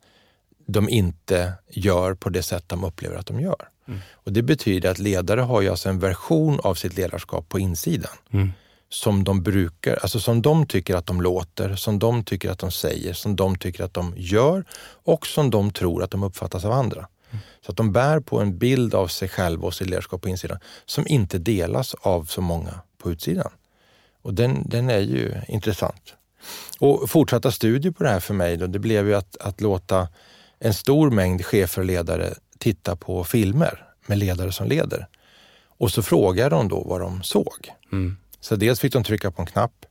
de 0.66 0.88
inte 0.88 1.52
gör 1.70 2.14
på 2.14 2.28
det 2.28 2.42
sätt 2.42 2.64
de 2.66 2.84
upplever 2.84 3.16
att 3.16 3.26
de 3.26 3.40
gör. 3.40 3.68
Och 4.12 4.32
Det 4.32 4.42
betyder 4.42 4.90
att 4.90 4.98
ledare 4.98 5.40
har 5.40 5.60
ju 5.60 5.68
alltså 5.68 5.88
en 5.88 5.98
version 5.98 6.60
av 6.60 6.74
sitt 6.74 6.96
ledarskap 6.96 7.48
på 7.48 7.58
insidan 7.58 8.12
Mm. 8.30 8.52
som 8.88 9.24
de 9.24 9.42
brukar, 9.42 9.96
alltså 10.02 10.20
som 10.20 10.42
de 10.42 10.66
tycker 10.66 10.96
att 10.96 11.06
de 11.06 11.20
låter, 11.20 11.74
som 11.76 11.98
de 11.98 12.24
tycker 12.24 12.50
att 12.50 12.58
de 12.58 12.70
säger, 12.70 13.12
som 13.12 13.36
de 13.36 13.58
tycker 13.58 13.84
att 13.84 13.94
de 13.94 14.14
gör 14.16 14.64
och 15.04 15.26
som 15.26 15.50
de 15.50 15.70
tror 15.72 16.02
att 16.02 16.10
de 16.10 16.22
uppfattas 16.22 16.64
av 16.64 16.72
andra. 16.72 17.08
Så 17.66 17.70
att 17.70 17.76
de 17.76 17.92
bär 17.92 18.20
på 18.20 18.40
en 18.40 18.58
bild 18.58 18.94
av 18.94 19.06
sig 19.08 19.28
själva 19.28 19.66
och 19.66 19.74
sitt 19.74 19.90
ledarskap 19.90 20.22
på 20.22 20.28
insidan 20.28 20.58
som 20.86 21.06
inte 21.06 21.38
delas 21.38 21.94
av 21.94 22.24
så 22.24 22.40
många 22.40 22.80
på 22.98 23.10
utsidan. 23.10 23.50
Och 24.22 24.34
den, 24.34 24.68
den 24.68 24.90
är 24.90 25.00
ju 25.00 25.34
intressant. 25.48 26.14
Och 26.78 27.10
fortsatta 27.10 27.50
studier 27.50 27.92
på 27.92 28.04
det 28.04 28.10
här 28.10 28.20
för 28.20 28.34
mig, 28.34 28.56
då, 28.56 28.66
det 28.66 28.78
blev 28.78 29.08
ju 29.08 29.14
att, 29.14 29.36
att 29.36 29.60
låta 29.60 30.08
en 30.58 30.74
stor 30.74 31.10
mängd 31.10 31.44
chefer 31.44 31.82
och 31.82 31.86
ledare 31.86 32.34
titta 32.58 32.96
på 32.96 33.24
filmer 33.24 33.84
med 34.06 34.18
ledare 34.18 34.52
som 34.52 34.66
leder. 34.66 35.08
Och 35.66 35.90
så 35.90 36.02
frågade 36.02 36.50
de 36.50 36.68
då 36.68 36.82
vad 36.82 37.00
de 37.00 37.22
såg. 37.22 37.70
Mm. 37.92 38.16
Så 38.40 38.56
dels 38.56 38.80
fick 38.80 38.92
de 38.92 39.04
trycka 39.04 39.30
på 39.30 39.42
en 39.42 39.46
knapp 39.46 39.86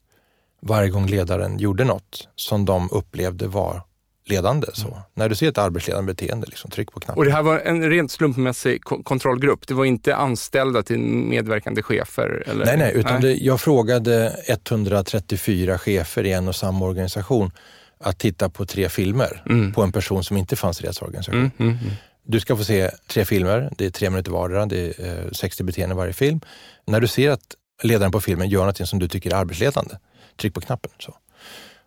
varje 0.60 0.90
gång 0.90 1.08
ledaren 1.08 1.60
gjorde 1.60 1.84
något 1.84 2.28
som 2.36 2.66
de 2.66 2.90
upplevde 2.92 3.48
var 3.48 3.82
ledande. 4.30 4.68
Så. 4.74 5.02
När 5.14 5.30
du 5.30 5.36
ser 5.36 5.48
ett 5.50 5.58
arbetsledande 5.58 6.14
beteende, 6.14 6.48
liksom, 6.48 6.72
tryck 6.72 6.92
på 6.92 7.00
knappen. 7.00 7.18
Och 7.20 7.26
det 7.26 7.32
här 7.32 7.42
var 7.44 7.60
en 7.60 7.90
rent 7.90 8.12
slumpmässig 8.12 8.84
ko- 8.84 9.04
kontrollgrupp. 9.04 9.68
Det 9.68 9.74
var 9.74 9.86
inte 9.86 10.16
anställda 10.16 10.84
till 10.84 11.00
medverkande 11.00 11.82
chefer? 11.84 12.44
Eller? 12.48 12.66
Nej, 12.66 12.78
nej, 12.78 12.92
utan 12.96 13.22
Det, 13.22 13.34
jag 13.36 13.62
frågade 13.62 14.36
134 14.48 15.78
chefer 15.78 16.24
i 16.26 16.32
en 16.32 16.48
och 16.48 16.56
samma 16.56 16.86
organisation 16.86 17.52
att 18.00 18.20
titta 18.20 18.50
på 18.50 18.66
tre 18.66 18.90
filmer 18.90 19.44
Mm. 19.50 19.74
på 19.74 19.82
en 19.84 19.92
person 19.92 20.24
som 20.24 20.38
inte 20.38 20.56
fanns 20.56 20.80
i 20.80 20.84
deras 20.84 21.02
organisation. 21.02 21.36
Mm, 21.40 21.52
mm, 21.58 21.78
mm. 21.82 21.94
Du 22.30 22.40
ska 22.40 22.58
få 22.58 22.64
se 22.64 22.92
tre 23.08 23.26
filmer, 23.26 23.70
det 23.78 23.86
är 23.86 23.90
tre 23.90 24.10
minuter 24.10 24.32
vardera, 24.32 24.66
det 24.66 25.00
är 25.00 25.26
eh, 25.26 25.32
60 25.32 25.64
beteenden 25.64 25.98
i 25.98 26.00
varje 26.00 26.14
film. 26.14 26.40
När 26.88 27.00
du 27.00 27.08
ser 27.08 27.30
att 27.32 27.56
ledaren 27.84 28.12
på 28.12 28.22
filmen 28.22 28.50
gör 28.50 28.66
något 28.66 28.88
som 28.90 29.00
du 29.00 29.08
tycker 29.08 29.32
är 29.32 29.36
arbetsledande, 29.36 29.96
tryck 30.42 30.54
på 30.54 30.62
knappen. 30.62 30.92
Så. 31.00 31.16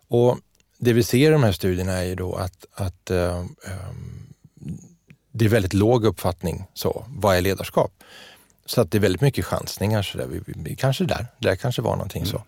Och 0.07 0.37
Det 0.83 0.93
vi 0.93 1.03
ser 1.03 1.29
i 1.29 1.31
de 1.31 1.43
här 1.43 1.51
studierna 1.51 1.91
är 1.91 2.03
ju 2.03 2.15
då 2.15 2.35
att, 2.35 2.65
att 2.73 3.11
eh, 3.11 3.37
ehm, 3.37 4.33
det 5.31 5.45
är 5.45 5.49
väldigt 5.49 5.73
låg 5.73 6.05
uppfattning, 6.05 6.63
så, 6.73 7.05
vad 7.07 7.37
är 7.37 7.41
ledarskap? 7.41 7.91
Så 8.65 8.81
att 8.81 8.91
det 8.91 8.97
är 8.97 8.99
väldigt 8.99 9.21
mycket 9.21 9.45
chansningar. 9.45 10.01
Så 10.01 10.17
där. 10.17 10.27
Vi, 10.27 10.41
vi, 10.45 10.75
kanske 10.75 11.03
där, 11.03 11.27
där 11.39 11.55
kanske 11.55 11.81
var 11.81 11.91
någonting 11.91 12.25
så. 12.25 12.43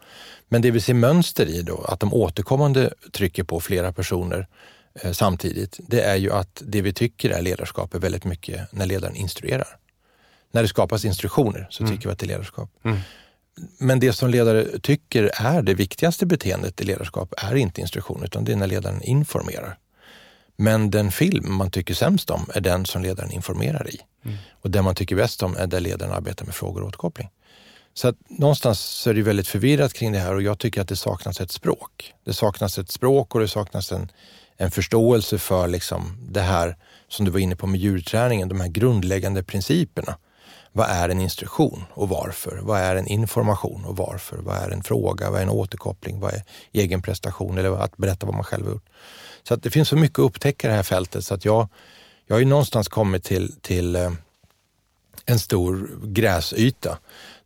Men 0.49 0.61
det 0.61 0.71
vi 0.71 0.81
ser 0.81 0.93
mönster 0.93 1.45
i 1.45 1.61
då, 1.61 1.81
att 1.81 1.99
de 1.99 2.13
återkommande 2.13 2.93
trycker 3.11 3.43
på 3.43 3.59
flera 3.59 3.93
personer 3.93 4.47
eh, 5.01 5.11
samtidigt, 5.11 5.79
det 5.87 6.01
är 6.01 6.15
ju 6.15 6.31
att 6.31 6.61
det 6.65 6.81
vi 6.81 6.93
tycker 6.93 7.29
är 7.29 7.41
ledarskap 7.41 7.93
är 7.93 7.99
väldigt 7.99 8.25
mycket 8.25 8.71
när 8.71 8.85
ledaren 8.85 9.15
instruerar. 9.15 9.77
När 10.51 10.61
det 10.61 10.67
skapas 10.67 11.05
instruktioner 11.05 11.67
så 11.69 11.87
tycker 11.87 12.07
vi 12.07 12.13
att 12.13 12.19
det 12.19 12.25
är 12.25 12.27
ledarskap. 12.27 12.69
Mm. 12.83 12.99
Men 13.77 13.99
det 13.99 14.13
som 14.13 14.29
ledare 14.29 14.79
tycker 14.79 15.31
är 15.33 15.61
det 15.61 15.73
viktigaste 15.73 16.25
beteendet 16.25 16.81
i 16.81 16.83
ledarskap 16.83 17.33
är 17.37 17.55
inte 17.55 17.81
instruktion, 17.81 18.23
utan 18.23 18.45
det 18.45 18.51
är 18.51 18.55
när 18.55 18.67
ledaren 18.67 19.01
informerar. 19.01 19.77
Men 20.55 20.91
den 20.91 21.11
film 21.11 21.53
man 21.53 21.71
tycker 21.71 21.93
sämst 21.93 22.29
om 22.29 22.49
är 22.53 22.61
den 22.61 22.85
som 22.85 23.01
ledaren 23.01 23.31
informerar 23.31 23.89
i. 23.89 23.99
Och 24.51 24.71
den 24.71 24.83
man 24.83 24.95
tycker 24.95 25.15
bäst 25.15 25.43
om 25.43 25.55
är 25.57 25.67
där 25.67 25.79
ledaren 25.79 26.13
arbetar 26.13 26.45
med 26.45 26.55
frågor 26.55 26.81
och 26.81 26.87
återkoppling. 26.87 27.29
Så 27.93 28.07
att 28.07 28.15
någonstans 28.29 28.79
så 28.79 29.09
är 29.09 29.13
det 29.13 29.21
väldigt 29.21 29.47
förvirrat 29.47 29.93
kring 29.93 30.11
det 30.11 30.19
här 30.19 30.35
och 30.35 30.41
jag 30.41 30.59
tycker 30.59 30.81
att 30.81 30.87
det 30.87 30.95
saknas 30.95 31.41
ett 31.41 31.51
språk. 31.51 32.13
Det 32.23 32.33
saknas 32.33 32.77
ett 32.77 32.91
språk 32.91 33.35
och 33.35 33.41
det 33.41 33.47
saknas 33.47 33.91
en, 33.91 34.11
en 34.57 34.71
förståelse 34.71 35.37
för 35.37 35.67
liksom 35.67 36.17
det 36.29 36.41
här 36.41 36.77
som 37.07 37.25
du 37.25 37.31
var 37.31 37.39
inne 37.39 37.55
på 37.55 37.67
med 37.67 37.79
djurträningen, 37.79 38.49
de 38.49 38.61
här 38.61 38.67
grundläggande 38.67 39.43
principerna. 39.43 40.17
Vad 40.75 40.89
är 40.89 41.09
en 41.09 41.19
instruktion 41.19 41.83
och 41.93 42.09
varför? 42.09 42.59
Vad 42.63 42.79
är 42.79 42.95
en 42.95 43.07
information 43.07 43.85
och 43.85 43.97
varför? 43.97 44.37
Vad 44.37 44.55
är 44.57 44.69
en 44.69 44.83
fråga? 44.83 45.29
Vad 45.31 45.39
är 45.39 45.43
en 45.43 45.49
återkoppling? 45.49 46.19
Vad 46.19 46.33
är 46.33 46.43
egen 46.71 47.01
prestation 47.01 47.57
eller 47.57 47.83
att 47.83 47.97
berätta 47.97 48.25
vad 48.25 48.35
man 48.35 48.43
själv 48.43 48.65
har 48.65 48.71
gjort? 48.73 48.89
Så 49.47 49.53
att 49.53 49.63
det 49.63 49.69
finns 49.69 49.89
så 49.89 49.95
mycket 49.95 50.19
att 50.19 50.25
upptäcka 50.25 50.67
i 50.67 50.69
det 50.69 50.75
här 50.75 50.83
fältet 50.83 51.25
så 51.25 51.33
att 51.33 51.45
jag, 51.45 51.67
jag 52.27 52.35
har 52.35 52.39
ju 52.39 52.45
någonstans 52.45 52.87
kommit 52.87 53.23
till, 53.23 53.55
till 53.61 53.95
eh, 53.95 54.11
en 55.25 55.39
stor 55.39 55.89
gräsyta 56.03 56.97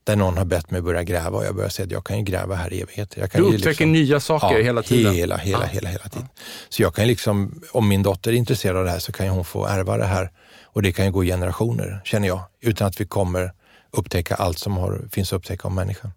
där 0.04 0.16
någon 0.16 0.38
har 0.38 0.46
bett 0.46 0.72
mig 0.72 0.82
börja 0.82 1.04
gräva 1.04 1.38
och 1.38 1.46
jag 1.46 1.56
börjar 1.56 1.70
säga 1.70 1.86
att 1.86 1.92
jag 1.92 2.04
kan 2.06 2.18
ju 2.18 2.24
gräva 2.24 2.56
här 2.56 2.74
i 2.74 2.82
evigheter. 2.82 3.20
Jag 3.22 3.32
kan 3.32 3.42
Du 3.42 3.48
upptäcker 3.48 3.70
liksom- 3.70 3.92
nya 3.92 4.20
saker 4.20 4.58
Ja, 4.58 4.64
hela 4.64 4.82
tiden? 4.84 5.14
Hela, 5.14 5.38
hela, 5.38 5.60
Ja. 5.62 5.68
hela, 5.68 5.90
hela 5.90 6.04
tiden. 6.10 6.28
Så 6.70 6.82
jag 6.82 6.96
kan 6.96 7.08
liksom, 7.08 7.62
om 7.72 7.88
min 7.88 8.04
dotter 8.04 8.32
är 8.32 8.36
intresserad 8.36 8.78
av 8.78 8.86
det 8.86 8.92
här 8.92 9.00
så 9.00 9.12
kan 9.12 9.26
ju 9.26 9.32
hon 9.32 9.46
få 9.46 9.66
ärva 9.66 9.98
det 9.98 10.06
här 10.06 10.32
och 10.78 10.84
det 10.84 10.92
kan 10.92 11.06
ju 11.06 11.12
gå 11.12 11.24
generationer, 11.24 12.02
känner 12.04 12.28
jag, 12.28 12.40
utan 12.62 12.88
att 12.88 13.02
vi 13.02 13.06
kommer 13.06 13.52
upptäcka 13.92 14.36
allt 14.36 14.60
som 14.60 14.78
har, 14.78 15.08
finns 15.12 15.34
att 15.34 15.38
upptäcka 15.38 15.68
om 15.68 15.76
människan. 15.76 16.12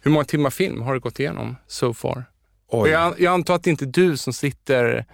Hur 0.00 0.10
många 0.10 0.24
timmar 0.24 0.50
film 0.50 0.82
har 0.82 0.94
du 0.94 1.00
gått 1.00 1.20
igenom 1.20 1.56
so 1.66 1.94
far? 1.94 2.24
Jag, 2.72 3.20
jag 3.20 3.34
antar 3.34 3.54
att 3.54 3.62
det 3.62 3.70
inte 3.70 3.84
är 3.84 3.86
du 3.86 4.16
som 4.16 4.32
sitter 4.32 5.06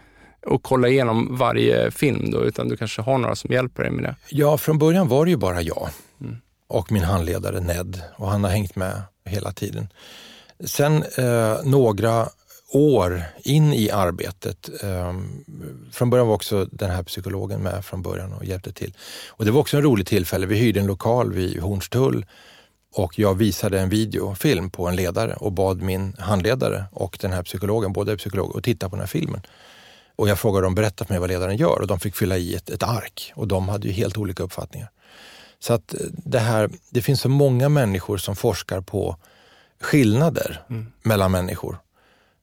och 0.46 0.62
kollar 0.62 0.88
igenom 0.88 1.36
varje 1.36 1.90
film 1.90 2.30
då, 2.30 2.44
utan 2.44 2.68
du 2.68 2.76
kanske 2.76 3.02
har 3.02 3.18
några 3.18 3.36
som 3.36 3.52
hjälper 3.52 3.82
dig 3.82 3.92
med 3.92 4.04
det? 4.04 4.16
Ja, 4.30 4.58
från 4.58 4.78
början 4.78 5.08
var 5.08 5.24
det 5.24 5.30
ju 5.30 5.36
bara 5.36 5.62
jag 5.62 5.88
Mm. 6.20 6.36
och 6.68 6.92
min 6.92 7.02
handledare 7.02 7.60
Ned 7.60 8.02
och 8.16 8.30
han 8.30 8.44
har 8.44 8.50
hängt 8.50 8.76
med 8.76 9.02
hela 9.24 9.52
tiden. 9.52 9.88
Sen 10.64 11.04
eh, 11.18 11.56
några 11.64 12.28
år 12.72 13.22
in 13.42 13.72
i 13.72 13.90
arbetet, 13.90 14.70
eh, 14.82 15.14
från 15.92 16.10
början 16.10 16.26
var 16.26 16.34
också 16.34 16.64
den 16.72 16.90
här 16.90 17.02
psykologen 17.02 17.60
med 17.62 17.84
från 17.84 18.02
början 18.02 18.32
och 18.32 18.44
hjälpte 18.44 18.72
till. 18.72 18.94
Och 19.28 19.44
det 19.44 19.50
var 19.50 19.60
också 19.60 19.76
en 19.76 19.82
rolig 19.82 20.06
tillfälle. 20.06 20.46
Vi 20.46 20.56
hyrde 20.56 20.80
en 20.80 20.86
lokal 20.86 21.32
vid 21.32 21.60
Hornstull 21.60 22.26
och 22.94 23.18
jag 23.18 23.34
visade 23.34 23.80
en 23.80 23.88
videofilm 23.88 24.70
på 24.70 24.88
en 24.88 24.96
ledare 24.96 25.34
och 25.34 25.52
bad 25.52 25.82
min 25.82 26.16
handledare 26.18 26.84
och 26.92 27.18
den 27.20 27.32
här 27.32 27.42
psykologen, 27.42 27.92
båda 27.92 28.12
är 28.12 28.16
psykologer, 28.16 28.58
att 28.58 28.64
titta 28.64 28.88
på 28.88 28.96
den 28.96 29.00
här 29.00 29.06
filmen. 29.06 29.40
Och 30.16 30.28
jag 30.28 30.38
frågade 30.38 30.66
dem, 30.66 30.74
berätta 30.74 31.04
för 31.04 31.14
mig 31.14 31.20
vad 31.20 31.30
ledaren 31.30 31.56
gör 31.56 31.80
och 31.80 31.86
de 31.86 32.00
fick 32.00 32.16
fylla 32.16 32.36
i 32.36 32.54
ett, 32.54 32.70
ett 32.70 32.82
ark 32.82 33.32
och 33.34 33.48
de 33.48 33.68
hade 33.68 33.88
ju 33.88 33.94
helt 33.94 34.18
olika 34.18 34.42
uppfattningar. 34.42 34.90
Så 35.58 35.72
att 35.72 35.94
eh, 35.94 36.00
det 36.10 36.38
här, 36.38 36.70
det 36.90 37.02
finns 37.02 37.20
så 37.20 37.28
många 37.28 37.68
människor 37.68 38.16
som 38.16 38.36
forskar 38.36 38.80
på 38.80 39.16
skillnader 39.80 40.62
mellan 41.02 41.32
människor. 41.32 41.78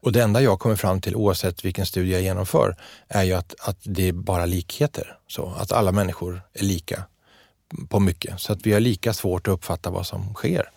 Och 0.04 0.12
det 0.12 0.24
enda 0.24 0.42
jag 0.42 0.60
kommer 0.60 0.76
fram 0.76 1.02
till 1.02 1.16
oavsett 1.16 1.66
vilken 1.66 1.86
studie 1.86 2.12
jag 2.12 2.22
genomför 2.22 2.76
är 3.08 3.24
ju 3.24 3.34
att, 3.34 3.56
att 3.60 3.78
det 3.84 4.08
är 4.08 4.14
bara 4.14 4.46
likheter. 4.46 5.18
Så 5.28 5.54
att 5.58 5.72
alla 5.72 5.92
människor 5.92 6.42
är 6.54 6.64
lika 6.64 7.04
på 7.90 8.00
mycket. 8.00 8.40
Så 8.40 8.54
att 8.54 8.66
vi 8.66 8.74
har 8.74 8.80
lika 8.80 9.14
svårt 9.14 9.48
att 9.48 9.54
uppfatta 9.54 9.90
vad 9.90 10.06
som 10.08 10.34
sker. 10.34 10.70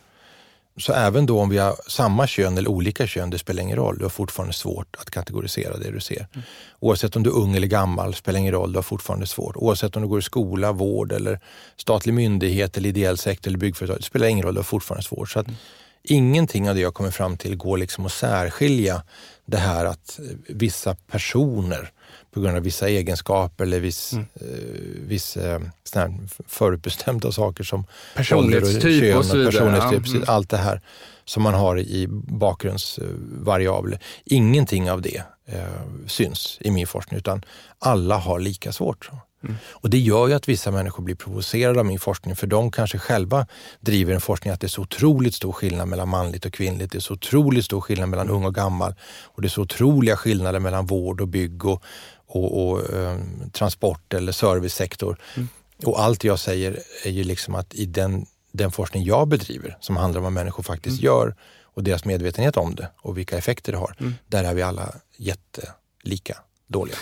Så 0.78 0.92
även 0.92 1.26
då 1.26 1.40
om 1.40 1.48
vi 1.48 1.58
har 1.58 1.76
samma 1.88 2.26
kön 2.26 2.58
eller 2.58 2.70
olika 2.70 3.06
kön, 3.06 3.30
det 3.30 3.38
spelar 3.38 3.62
ingen 3.62 3.76
roll. 3.76 3.98
Du 3.98 4.04
har 4.04 4.10
fortfarande 4.10 4.54
svårt 4.54 4.96
att 4.98 5.10
kategorisera 5.10 5.76
det 5.76 5.90
du 5.90 6.00
ser. 6.00 6.26
Mm. 6.32 6.46
Oavsett 6.80 7.16
om 7.16 7.22
du 7.22 7.30
är 7.30 7.34
ung 7.34 7.56
eller 7.56 7.66
gammal, 7.66 8.14
spelar 8.14 8.38
ingen 8.40 8.52
roll. 8.52 8.72
Du 8.72 8.78
har 8.78 8.82
fortfarande 8.82 9.26
svårt. 9.26 9.56
Oavsett 9.56 9.96
om 9.96 10.02
du 10.02 10.08
går 10.08 10.18
i 10.18 10.22
skola, 10.22 10.72
vård 10.72 11.12
eller 11.12 11.40
statlig 11.76 12.14
myndighet 12.14 12.76
eller 12.76 12.88
ideell 12.88 13.18
sektor 13.18 13.50
eller 13.50 13.58
byggföretag, 13.58 13.96
det 13.96 14.02
spelar 14.02 14.26
ingen 14.26 14.44
roll. 14.44 14.54
Du 14.54 14.58
har 14.58 14.64
fortfarande 14.64 15.02
svårt. 15.02 15.30
Så 15.30 15.38
att 15.38 15.46
mm. 15.46 15.58
Ingenting 16.08 16.68
av 16.68 16.74
det 16.74 16.80
jag 16.80 16.94
kommer 16.94 17.10
fram 17.10 17.36
till 17.36 17.56
går 17.56 17.78
liksom 17.78 18.06
att 18.06 18.12
särskilja 18.12 19.02
det 19.46 19.56
här 19.56 19.84
att 19.84 20.20
vissa 20.48 20.94
personer 20.94 21.92
på 22.30 22.40
grund 22.40 22.56
av 22.56 22.62
vissa 22.62 22.88
egenskaper 22.88 23.64
eller 23.64 23.80
viss, 23.80 24.12
mm. 24.12 24.26
eh, 24.34 25.08
viss 25.08 25.36
eh, 25.36 25.60
förutbestämda 26.46 27.32
saker 27.32 27.64
som 27.64 27.86
personlighetstyp 28.14 28.84
och, 28.84 28.90
kön 28.90 29.18
och, 29.18 29.24
så 29.24 29.36
vidare. 29.36 29.52
Personlighetstyp, 29.52 30.14
mm. 30.14 30.24
Allt 30.26 30.50
det 30.50 30.56
här 30.56 30.80
som 31.24 31.42
man 31.42 31.54
har 31.54 31.78
i 31.78 32.06
bakgrundsvariabler. 32.10 34.00
Ingenting 34.24 34.90
av 34.90 35.02
det 35.02 35.22
eh, 35.46 35.64
syns 36.06 36.58
i 36.60 36.70
min 36.70 36.86
forskning 36.86 37.18
utan 37.18 37.42
alla 37.78 38.16
har 38.16 38.40
lika 38.40 38.72
svårt. 38.72 39.10
Mm. 39.42 39.56
Och 39.70 39.90
det 39.90 39.98
gör 39.98 40.28
ju 40.28 40.34
att 40.34 40.48
vissa 40.48 40.70
människor 40.70 41.02
blir 41.02 41.14
provocerade 41.14 41.80
av 41.80 41.86
min 41.86 41.98
forskning 41.98 42.36
för 42.36 42.46
de 42.46 42.70
kanske 42.70 42.98
själva 42.98 43.46
driver 43.80 44.14
en 44.14 44.20
forskning 44.20 44.52
att 44.52 44.60
det 44.60 44.66
är 44.66 44.68
så 44.68 44.82
otroligt 44.82 45.34
stor 45.34 45.52
skillnad 45.52 45.88
mellan 45.88 46.08
manligt 46.08 46.44
och 46.44 46.52
kvinnligt. 46.52 46.92
Det 46.92 46.98
är 46.98 47.00
så 47.00 47.14
otroligt 47.14 47.64
stor 47.64 47.80
skillnad 47.80 48.08
mellan 48.08 48.30
ung 48.30 48.44
och 48.44 48.54
gammal 48.54 48.94
och 49.24 49.42
det 49.42 49.46
är 49.46 49.50
så 49.50 49.62
otroliga 49.62 50.16
skillnader 50.16 50.60
mellan 50.60 50.86
vård 50.86 51.20
och 51.20 51.28
bygg 51.28 51.64
och, 51.64 51.82
och, 52.26 52.68
och 52.68 52.94
eh, 52.94 53.18
transport 53.52 54.14
eller 54.14 54.32
servicesektor. 54.32 55.18
Mm. 55.34 55.48
Och 55.84 56.00
allt 56.02 56.24
jag 56.24 56.38
säger 56.38 56.80
är 57.04 57.10
ju 57.10 57.24
liksom 57.24 57.54
att 57.54 57.74
i 57.74 57.86
den, 57.86 58.26
den 58.52 58.72
forskning 58.72 59.04
jag 59.04 59.28
bedriver 59.28 59.76
som 59.80 59.96
handlar 59.96 60.18
om 60.18 60.24
vad 60.24 60.32
människor 60.32 60.62
faktiskt 60.62 61.02
mm. 61.02 61.04
gör 61.04 61.36
och 61.62 61.82
deras 61.82 62.04
medvetenhet 62.04 62.56
om 62.56 62.74
det 62.74 62.90
och 62.96 63.18
vilka 63.18 63.38
effekter 63.38 63.72
det 63.72 63.78
har. 63.78 63.96
Mm. 64.00 64.14
Där 64.26 64.44
är 64.44 64.54
vi 64.54 64.62
alla 64.62 64.94
jättelika 65.16 66.38
dåliga. 66.66 66.96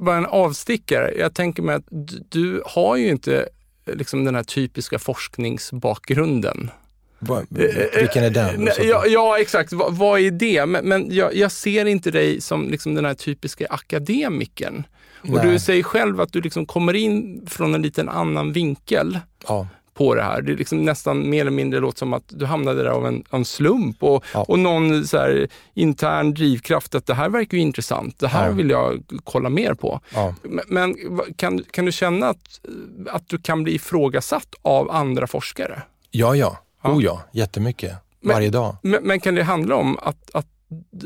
Bara 0.00 0.16
en 0.16 0.26
avstickare. 0.26 1.14
Jag 1.18 1.34
tänker 1.34 1.62
mig 1.62 1.74
att 1.74 1.84
du, 2.30 2.62
har 2.66 2.96
ju 2.96 3.08
inte 3.08 3.48
liksom 3.86 4.24
den 4.24 4.34
här 4.34 4.42
typiska 4.42 4.98
forskningsbakgrunden. 4.98 6.70
Va, 7.18 7.42
vilken 7.48 8.24
är 8.24 8.30
den? 8.30 8.68
Ja, 8.82 9.06
ja 9.06 9.38
exakt. 9.38 9.72
Va, 9.72 9.88
vad 9.90 10.20
är 10.20 10.30
det? 10.30 10.66
Men, 10.66 10.88
men 10.88 11.14
jag, 11.14 11.34
jag, 11.34 11.52
ser 11.52 11.86
inte 11.86 12.10
dig 12.10 12.40
som 12.40 12.68
liksom 12.68 12.94
den 12.94 13.04
här 13.04 13.14
typiska 13.14 13.66
akademikern. 13.70 14.84
Och 15.22 15.28
Nej. 15.28 15.46
du 15.46 15.58
säger 15.58 15.82
själv 15.82 16.20
att 16.20 16.32
du 16.32 16.40
liksom 16.40 16.66
kommer 16.66 16.94
in 16.94 17.46
från 17.46 17.74
en 17.74 17.82
liten 17.82 18.08
annan 18.08 18.52
vinkel. 18.52 19.18
Ja 19.46 19.66
på 20.00 20.14
det 20.14 20.22
här. 20.22 20.42
Det 20.42 20.52
är 20.52 20.56
liksom 20.56 20.84
nästan 20.84 21.30
mer 21.30 21.40
eller 21.40 21.50
mindre 21.50 21.80
låter 21.80 21.98
som 21.98 22.12
att 22.12 22.24
du 22.26 22.46
hamnade 22.46 22.82
där 22.82 22.90
av 22.90 23.06
en, 23.06 23.24
en 23.30 23.44
slump 23.44 24.02
och, 24.02 24.24
ja. 24.34 24.44
och 24.48 24.58
någon 24.58 25.06
så 25.06 25.18
här, 25.18 25.48
intern 25.74 26.34
drivkraft 26.34 26.94
att 26.94 27.06
det 27.06 27.14
här 27.14 27.28
verkar 27.28 27.56
ju 27.56 27.62
intressant. 27.62 28.18
Det 28.18 28.28
här 28.28 28.46
ja. 28.46 28.52
vill 28.52 28.70
jag 28.70 29.02
kolla 29.24 29.48
mer 29.48 29.74
på. 29.74 30.00
Ja. 30.14 30.34
Men, 30.42 30.64
men 30.68 30.96
kan, 31.36 31.64
kan 31.70 31.84
du 31.84 31.92
känna 31.92 32.28
att, 32.28 32.60
att 33.10 33.28
du 33.28 33.38
kan 33.38 33.62
bli 33.62 33.74
ifrågasatt 33.74 34.54
av 34.62 34.90
andra 34.90 35.26
forskare? 35.26 35.82
Ja, 36.10 36.34
ja. 36.34 36.58
Ja. 36.82 36.90
Oh 36.90 37.04
ja, 37.04 37.22
jättemycket. 37.32 37.92
Men, 38.20 38.34
Varje 38.34 38.50
dag. 38.50 38.76
Men, 38.82 39.02
men, 39.02 39.20
kan 39.20 39.34
det 39.34 39.42
handla 39.42 39.76
om 39.76 39.98
att, 40.02 40.30
att 40.34 40.46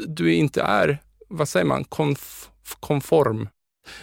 du 0.07 0.35
inte 0.35 0.63
är, 0.63 0.99
vad 1.29 1.49
säger 1.49 1.67
man, 1.67 1.85
konf, 1.85 2.49
konform? 2.81 3.49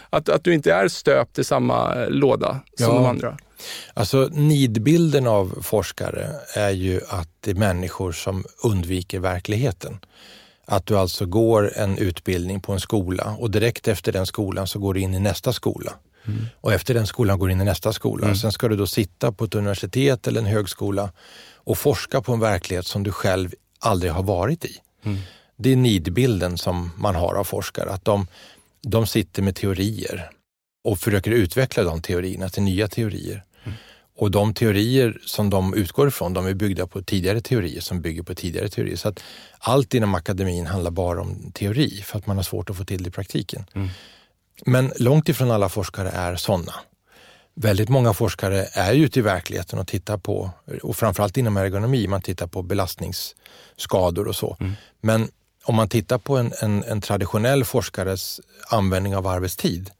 Att, 0.09 0.29
att 0.29 0.43
du 0.43 0.53
inte 0.53 0.73
är 0.73 0.87
stöpt 0.87 1.39
i 1.39 1.43
samma 1.43 2.05
låda 2.05 2.59
som 2.77 2.85
ja. 2.85 2.93
de 2.93 3.05
andra? 3.05 3.37
Alltså 3.93 4.29
nidbilden 4.31 5.27
av 5.27 5.59
forskare 5.61 6.29
är 6.55 6.69
ju 6.69 7.01
att 7.09 7.29
det 7.39 7.51
är 7.51 7.55
människor 7.55 8.11
som 8.11 8.45
undviker 8.63 9.19
verkligheten. 9.19 9.99
Att 10.65 10.85
du 10.85 10.97
alltså 10.97 11.25
går 11.25 11.77
en 11.77 11.97
utbildning 11.97 12.61
på 12.61 12.73
en 12.73 12.79
skola 12.79 13.35
och 13.39 13.51
direkt 13.51 13.87
efter 13.87 14.11
den 14.11 14.25
skolan 14.25 14.67
så 14.67 14.79
går 14.79 14.93
du 14.93 14.99
in 14.99 15.13
i 15.13 15.19
nästa 15.19 15.53
skola. 15.53 15.93
Mm. 16.25 16.45
Och 16.61 16.73
efter 16.73 16.93
den 16.93 17.07
skolan 17.07 17.39
går 17.39 17.47
du 17.47 17.53
in 17.53 17.61
i 17.61 17.65
nästa 17.65 17.93
skola. 17.93 18.25
Mm. 18.25 18.35
Sen 18.35 18.51
ska 18.51 18.67
du 18.67 18.75
då 18.75 18.87
sitta 18.87 19.31
på 19.31 19.45
ett 19.45 19.55
universitet 19.55 20.27
eller 20.27 20.39
en 20.39 20.47
högskola 20.47 21.11
och 21.55 21.77
forska 21.77 22.21
på 22.21 22.33
en 22.33 22.39
verklighet 22.39 22.85
som 22.85 23.03
du 23.03 23.11
själv 23.11 23.53
aldrig 23.79 24.11
har 24.11 24.23
varit 24.23 24.65
i. 24.65 24.77
Mm. 25.03 25.17
Det 25.57 25.71
är 25.71 25.75
nidbilden 25.75 26.57
som 26.57 26.91
man 26.97 27.15
har 27.15 27.35
av 27.35 27.43
forskare, 27.43 27.89
att 27.89 28.05
de, 28.05 28.27
de 28.81 29.07
sitter 29.07 29.41
med 29.41 29.55
teorier 29.55 30.29
och 30.83 30.99
försöker 30.99 31.31
utveckla 31.31 31.83
de 31.83 32.01
teorierna 32.01 32.49
till 32.49 32.63
nya 32.63 32.87
teorier. 32.87 33.43
Och 34.21 34.31
de 34.31 34.53
teorier 34.53 35.19
som 35.25 35.49
de 35.49 35.73
utgår 35.73 36.07
ifrån, 36.07 36.33
de 36.33 36.47
är 36.47 36.53
byggda 36.53 36.87
på 36.87 37.01
tidigare 37.01 37.41
teorier 37.41 37.81
som 37.81 38.01
bygger 38.01 38.23
på 38.23 38.35
tidigare 38.35 38.69
teorier. 38.69 38.95
Så 38.95 39.09
att 39.09 39.23
allt 39.59 39.93
inom 39.93 40.15
akademin 40.15 40.65
handlar 40.65 40.91
bara 40.91 41.21
om 41.21 41.51
teori 41.51 42.01
för 42.05 42.17
att 42.17 42.27
man 42.27 42.35
har 42.35 42.43
svårt 42.43 42.69
att 42.69 42.77
få 42.77 42.85
till 42.85 43.03
det 43.03 43.07
i 43.07 43.11
praktiken. 43.11 43.65
Mm. 43.73 43.89
Men 44.65 44.91
långt 44.95 45.29
ifrån 45.29 45.51
alla 45.51 45.69
forskare 45.69 46.09
är 46.09 46.35
sådana. 46.35 46.73
Väldigt 47.55 47.89
många 47.89 48.13
forskare 48.13 48.67
är 48.73 48.93
ute 48.93 49.19
i 49.19 49.21
verkligheten 49.21 49.79
och 49.79 49.87
tittar 49.87 50.17
på, 50.17 50.51
och 50.83 50.97
framförallt 50.97 51.37
inom 51.37 51.57
ergonomi, 51.57 52.07
man 52.07 52.21
tittar 52.21 52.47
på 52.47 52.61
belastningsskador 52.61 54.27
och 54.27 54.35
så. 54.35 54.57
Mm. 54.59 54.73
Men 55.01 55.29
om 55.63 55.75
man 55.75 55.89
tittar 55.89 56.17
på 56.17 56.37
en, 56.37 56.53
en, 56.61 56.83
en, 56.83 57.01
traditionell 57.01 57.63
forskares 57.65 58.41
användning 58.69 59.15
av 59.15 59.27
arbetstid 59.27 59.91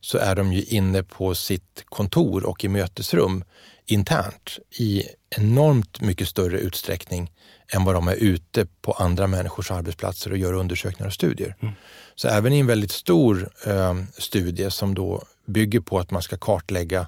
så 0.00 0.18
är 0.18 0.34
de 0.34 0.52
ju 0.52 0.62
inne 0.62 1.02
på 1.02 1.34
sitt 1.34 1.84
kontor 1.84 2.44
och 2.44 2.64
i 2.64 2.68
mötesrum 2.68 3.44
internt 3.86 4.58
i 4.78 5.02
enormt 5.36 6.00
mycket 6.00 6.28
större 6.28 6.58
utsträckning 6.58 7.32
än 7.74 7.84
vad 7.84 7.94
de 7.94 8.08
är 8.08 8.14
ute 8.14 8.66
på 8.66 8.92
andra 8.92 9.26
människors 9.26 9.70
arbetsplatser 9.70 10.30
och 10.30 10.38
gör 10.38 10.52
undersökningar 10.52 11.06
och 11.06 11.14
studier. 11.14 11.56
Mm. 11.60 11.74
Så 12.14 12.28
även 12.28 12.52
i 12.52 12.58
en 12.58 12.66
väldigt 12.66 12.90
stor 12.90 13.50
eh, 13.66 13.94
studie 14.18 14.70
som 14.70 14.94
då 14.94 15.22
bygger 15.46 15.80
på 15.80 15.98
att 15.98 16.10
man 16.10 16.22
ska 16.22 16.36
kartlägga 16.36 17.06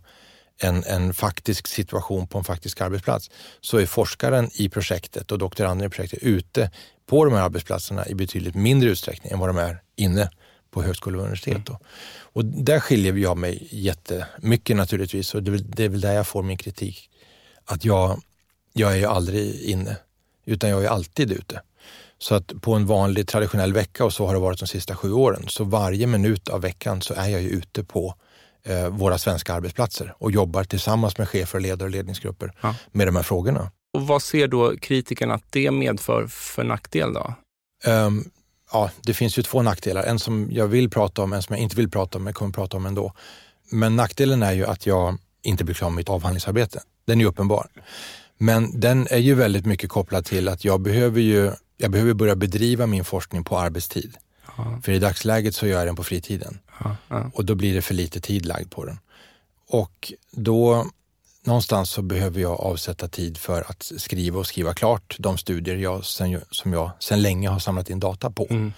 en, 0.62 0.84
en 0.84 1.14
faktisk 1.14 1.66
situation 1.66 2.26
på 2.26 2.38
en 2.38 2.44
faktisk 2.44 2.80
arbetsplats 2.80 3.30
så 3.60 3.78
är 3.78 3.86
forskaren 3.86 4.50
i 4.54 4.68
projektet 4.68 5.32
och 5.32 5.38
doktoranden 5.38 5.86
i 5.86 5.90
projektet 5.90 6.22
ute 6.22 6.70
på 7.06 7.24
de 7.24 7.34
här 7.34 7.42
arbetsplatserna 7.42 8.06
i 8.06 8.14
betydligt 8.14 8.54
mindre 8.54 8.90
utsträckning 8.90 9.32
än 9.32 9.38
vad 9.38 9.48
de 9.48 9.58
är 9.58 9.82
inne 9.96 10.30
på 10.70 10.82
högskola 10.82 11.16
och 11.16 11.22
universitet. 11.22 11.68
Mm. 11.68 11.80
Och 12.32 12.44
där 12.44 12.80
skiljer 12.80 13.14
jag 13.14 13.38
mig 13.38 13.68
jättemycket 13.70 14.76
naturligtvis 14.76 15.34
och 15.34 15.42
det 15.42 15.50
är, 15.50 15.52
väl, 15.52 15.70
det 15.70 15.84
är 15.84 15.88
väl 15.88 16.00
där 16.00 16.12
jag 16.12 16.26
får 16.26 16.42
min 16.42 16.56
kritik. 16.56 17.10
Att 17.64 17.84
jag, 17.84 18.20
jag 18.72 18.92
är 18.92 18.96
ju 18.96 19.06
aldrig 19.06 19.62
inne, 19.62 19.96
utan 20.44 20.70
jag 20.70 20.84
är 20.84 20.88
alltid 20.88 21.32
ute. 21.32 21.62
Så 22.18 22.34
att 22.34 22.52
på 22.60 22.74
en 22.74 22.86
vanlig 22.86 23.28
traditionell 23.28 23.72
vecka, 23.72 24.04
och 24.04 24.12
så 24.12 24.26
har 24.26 24.34
det 24.34 24.40
varit 24.40 24.58
de 24.58 24.66
sista 24.66 24.96
sju 24.96 25.12
åren, 25.12 25.44
så 25.48 25.64
varje 25.64 26.06
minut 26.06 26.48
av 26.48 26.60
veckan 26.60 27.02
så 27.02 27.14
är 27.14 27.28
jag 27.28 27.42
ju 27.42 27.48
ute 27.48 27.84
på 27.84 28.14
eh, 28.62 28.88
våra 28.88 29.18
svenska 29.18 29.54
arbetsplatser 29.54 30.14
och 30.18 30.30
jobbar 30.30 30.64
tillsammans 30.64 31.18
med 31.18 31.28
chefer, 31.28 31.60
ledare 31.60 31.86
och 31.86 31.90
ledningsgrupper 31.90 32.52
ja. 32.60 32.74
med 32.92 33.08
de 33.08 33.16
här 33.16 33.22
frågorna. 33.22 33.70
Och 33.94 34.06
vad 34.06 34.22
ser 34.22 34.48
då 34.48 34.76
kritikerna 34.76 35.34
att 35.34 35.44
det 35.50 35.70
medför 35.70 36.26
för 36.26 36.64
nackdel 36.64 37.12
då? 37.12 37.34
Um, 37.86 38.30
ja, 38.72 38.90
det 39.02 39.14
finns 39.14 39.38
ju 39.38 39.42
två 39.42 39.62
nackdelar. 39.62 40.02
En 40.02 40.18
som 40.18 40.48
jag 40.52 40.66
vill 40.66 40.90
prata 40.90 41.22
om, 41.22 41.32
en 41.32 41.42
som 41.42 41.54
jag 41.54 41.62
inte 41.62 41.76
vill 41.76 41.90
prata 41.90 42.18
om, 42.18 42.24
men 42.24 42.32
kommer 42.32 42.52
prata 42.52 42.76
om 42.76 42.86
ändå. 42.86 43.12
Men 43.70 43.96
nackdelen 43.96 44.42
är 44.42 44.52
ju 44.52 44.66
att 44.66 44.86
jag 44.86 45.18
inte 45.42 45.64
blir 45.64 45.74
klar 45.74 45.90
med 45.90 45.96
mitt 45.96 46.08
avhandlingsarbete. 46.08 46.80
Den 47.04 47.20
är 47.20 47.24
uppenbar. 47.24 47.68
Men 48.38 48.80
den 48.80 49.06
är 49.10 49.18
ju 49.18 49.34
väldigt 49.34 49.66
mycket 49.66 49.90
kopplad 49.90 50.24
till 50.24 50.48
att 50.48 50.64
jag 50.64 50.80
behöver 50.80 51.20
ju 51.20 51.52
jag 51.76 51.90
behöver 51.90 52.14
börja 52.14 52.36
bedriva 52.36 52.86
min 52.86 53.04
forskning 53.04 53.44
på 53.44 53.58
arbetstid. 53.58 54.16
Ja. 54.56 54.80
För 54.82 54.92
i 54.92 54.98
dagsläget 54.98 55.54
så 55.54 55.66
gör 55.66 55.78
jag 55.78 55.86
den 55.86 55.96
på 55.96 56.04
fritiden. 56.04 56.58
Ja, 56.78 56.96
ja. 57.08 57.30
Och 57.34 57.44
då 57.44 57.54
blir 57.54 57.74
det 57.74 57.82
för 57.82 57.94
lite 57.94 58.20
tid 58.20 58.46
lagd 58.46 58.70
på 58.70 58.84
den. 58.84 58.98
Och 59.68 60.12
då 60.30 60.86
någonstans 61.44 61.90
så 61.90 62.02
behöver 62.02 62.40
jag 62.40 62.60
avsätta 62.60 63.08
tid 63.08 63.38
för 63.38 63.70
att 63.70 63.92
skriva 63.96 64.38
och 64.38 64.46
skriva 64.46 64.74
klart 64.74 65.16
de 65.18 65.38
studier 65.38 65.76
jag 65.76 66.04
sen, 66.04 66.40
som 66.50 66.72
jag 66.72 66.90
sedan 66.98 67.22
länge 67.22 67.48
har 67.48 67.58
samlat 67.58 67.90
in 67.90 68.00
data 68.00 68.30
på. 68.30 68.46
Mm. 68.50 68.72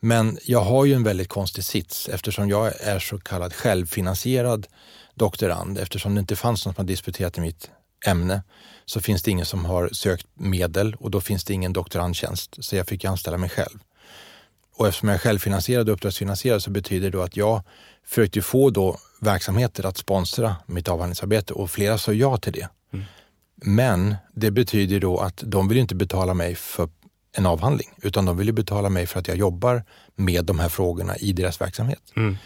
Men 0.00 0.38
jag 0.44 0.60
har 0.60 0.84
ju 0.84 0.94
en 0.94 1.02
väldigt 1.02 1.28
konstig 1.28 1.64
sits 1.64 2.08
eftersom 2.08 2.48
jag 2.48 2.80
är 2.80 2.98
så 2.98 3.18
kallad 3.18 3.52
självfinansierad 3.52 4.66
doktorand. 5.14 5.78
Eftersom 5.78 6.14
det 6.14 6.20
inte 6.20 6.36
fanns 6.36 6.66
någon 6.66 6.74
som 6.74 6.82
har 6.82 6.88
disputerat 6.88 7.38
i 7.38 7.40
mitt 7.40 7.70
ämne 8.06 8.42
så 8.84 9.00
finns 9.00 9.22
det 9.22 9.30
ingen 9.30 9.46
som 9.46 9.64
har 9.64 9.88
sökt 9.92 10.26
medel 10.34 10.94
och 10.94 11.10
då 11.10 11.20
finns 11.20 11.44
det 11.44 11.54
ingen 11.54 11.72
doktorandtjänst. 11.72 12.56
Så 12.58 12.76
jag 12.76 12.88
fick 12.88 13.04
anställa 13.04 13.38
mig 13.38 13.50
själv. 13.50 13.78
Och 14.76 14.88
eftersom 14.88 15.08
jag 15.08 15.14
är 15.14 15.18
självfinansierad 15.18 15.88
och 15.88 15.94
uppdragsfinansierad 15.94 16.62
så 16.62 16.70
betyder 16.70 17.10
det 17.10 17.24
att 17.24 17.36
jag 17.36 17.62
försökte 18.04 18.42
få 18.42 18.70
då 18.70 18.98
verksamheter 19.20 19.86
att 19.86 19.96
sponsra 19.96 20.56
mitt 20.66 20.88
avhandlingsarbete 20.88 21.52
och 21.52 21.70
flera 21.70 21.98
sa 21.98 22.12
ja 22.12 22.36
till 22.36 22.52
det. 22.52 22.68
Mm. 22.92 23.04
Men 23.56 24.16
det 24.34 24.50
betyder 24.50 25.00
då 25.00 25.18
att 25.18 25.42
de 25.46 25.68
vill 25.68 25.78
inte 25.78 25.94
betala 25.94 26.34
mig 26.34 26.54
för 26.54 26.88
en 27.32 27.46
avhandling, 27.46 27.90
utan 28.02 28.24
de 28.24 28.36
vill 28.36 28.52
betala 28.52 28.88
mig 28.88 29.06
för 29.06 29.20
att 29.20 29.28
jag 29.28 29.36
jobbar 29.36 29.84
med 30.14 30.44
de 30.44 30.58
här 30.58 30.68
frågorna 30.68 31.16
i 31.16 31.32
deras 31.32 31.60
verksamhet. 31.60 32.02
Mm. 32.16 32.36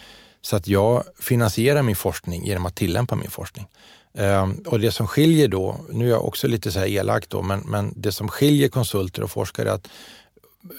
Så 0.42 0.56
att 0.56 0.68
jag 0.68 1.04
finansierar 1.20 1.82
min 1.82 1.96
forskning 1.96 2.46
genom 2.46 2.66
att 2.66 2.76
tillämpa 2.76 3.16
min 3.16 3.30
forskning. 3.30 3.66
Um, 4.12 4.64
och 4.66 4.80
det 4.80 4.92
som 4.92 5.06
skiljer 5.06 5.48
då, 5.48 5.80
nu 5.90 6.06
är 6.06 6.10
jag 6.10 6.24
också 6.24 6.48
lite 6.48 6.72
så 6.72 6.78
här 6.78 6.86
elak 6.86 7.28
då, 7.28 7.42
men, 7.42 7.60
men 7.60 7.92
det 7.96 8.12
som 8.12 8.28
skiljer 8.28 8.68
konsulter 8.68 9.22
och 9.22 9.30
forskare 9.30 9.70
är 9.70 9.74
att 9.74 9.88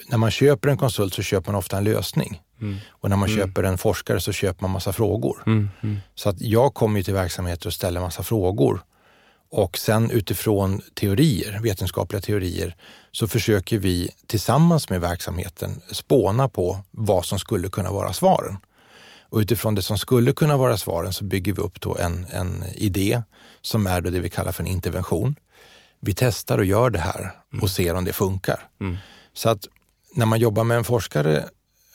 när 0.08 0.18
man 0.18 0.30
köper 0.30 0.68
en 0.68 0.78
konsult 0.78 1.14
så 1.14 1.22
köper 1.22 1.52
man 1.52 1.58
ofta 1.58 1.78
en 1.78 1.84
lösning. 1.84 2.40
Mm. 2.62 2.76
Och 2.88 3.10
när 3.10 3.16
man 3.16 3.28
mm. 3.28 3.40
köper 3.40 3.62
en 3.62 3.78
forskare 3.78 4.20
så 4.20 4.32
köper 4.32 4.62
man 4.62 4.70
massa 4.70 4.92
frågor. 4.92 5.42
Mm. 5.46 5.70
mm. 5.82 5.96
Så 6.14 6.28
att 6.28 6.40
jag 6.40 6.74
kommer 6.74 7.02
till 7.02 7.14
verksamheter 7.14 7.66
och 7.66 7.72
ställer 7.72 8.00
massa 8.00 8.22
frågor. 8.22 8.80
Och 9.50 9.78
sen 9.78 10.10
utifrån 10.10 10.80
teorier, 10.94 11.60
vetenskapliga 11.62 12.20
teorier, 12.20 12.76
så 13.10 13.28
försöker 13.28 13.78
vi 13.78 14.10
tillsammans 14.26 14.90
med 14.90 15.00
verksamheten 15.00 15.80
spåna 15.92 16.48
på 16.48 16.78
vad 16.90 17.24
som 17.24 17.38
skulle 17.38 17.68
kunna 17.68 17.90
vara 17.90 18.12
svaren. 18.12 18.56
Och 19.20 19.38
utifrån 19.38 19.74
det 19.74 19.82
som 19.82 19.98
skulle 19.98 20.32
kunna 20.32 20.56
vara 20.56 20.76
svaren 20.76 21.12
så 21.12 21.24
bygger 21.24 21.52
vi 21.52 21.62
upp 21.62 21.80
då 21.80 21.96
en, 21.96 22.26
en 22.30 22.64
idé 22.74 23.22
som 23.60 23.86
är 23.86 24.00
det 24.00 24.20
vi 24.20 24.30
kallar 24.30 24.52
för 24.52 24.62
en 24.62 24.68
intervention. 24.68 25.36
Vi 26.00 26.14
testar 26.14 26.58
och 26.58 26.64
gör 26.64 26.90
det 26.90 26.98
här 26.98 27.32
och 27.48 27.54
mm. 27.54 27.68
ser 27.68 27.94
om 27.94 28.04
det 28.04 28.12
funkar. 28.12 28.68
Så 29.32 29.48
att 29.48 29.66
när 30.14 30.26
man 30.26 30.38
jobbar 30.38 30.64
med 30.64 30.76
en 30.76 30.84
forskare, 30.84 31.48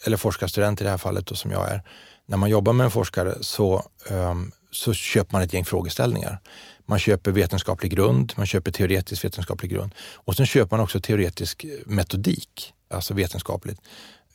eller 0.05 0.17
forskarstudent 0.17 0.81
i 0.81 0.83
det 0.83 0.89
här 0.89 0.97
fallet 0.97 1.25
då, 1.25 1.35
som 1.35 1.51
jag 1.51 1.69
är, 1.69 1.81
när 2.25 2.37
man 2.37 2.49
jobbar 2.49 2.73
med 2.73 2.85
en 2.85 2.91
forskare 2.91 3.35
så, 3.41 3.89
um, 4.09 4.51
så 4.71 4.93
köper 4.93 5.33
man 5.33 5.41
ett 5.41 5.53
gäng 5.53 5.65
frågeställningar. 5.65 6.39
Man 6.85 6.99
köper 6.99 7.31
vetenskaplig 7.31 7.91
grund, 7.91 8.33
man 8.37 8.45
köper 8.45 8.71
teoretisk 8.71 9.25
vetenskaplig 9.25 9.71
grund 9.71 9.95
och 10.15 10.35
sen 10.35 10.45
köper 10.45 10.77
man 10.77 10.83
också 10.83 10.99
teoretisk 10.99 11.65
metodik, 11.85 12.73
alltså 12.89 13.13
vetenskapligt. 13.13 13.81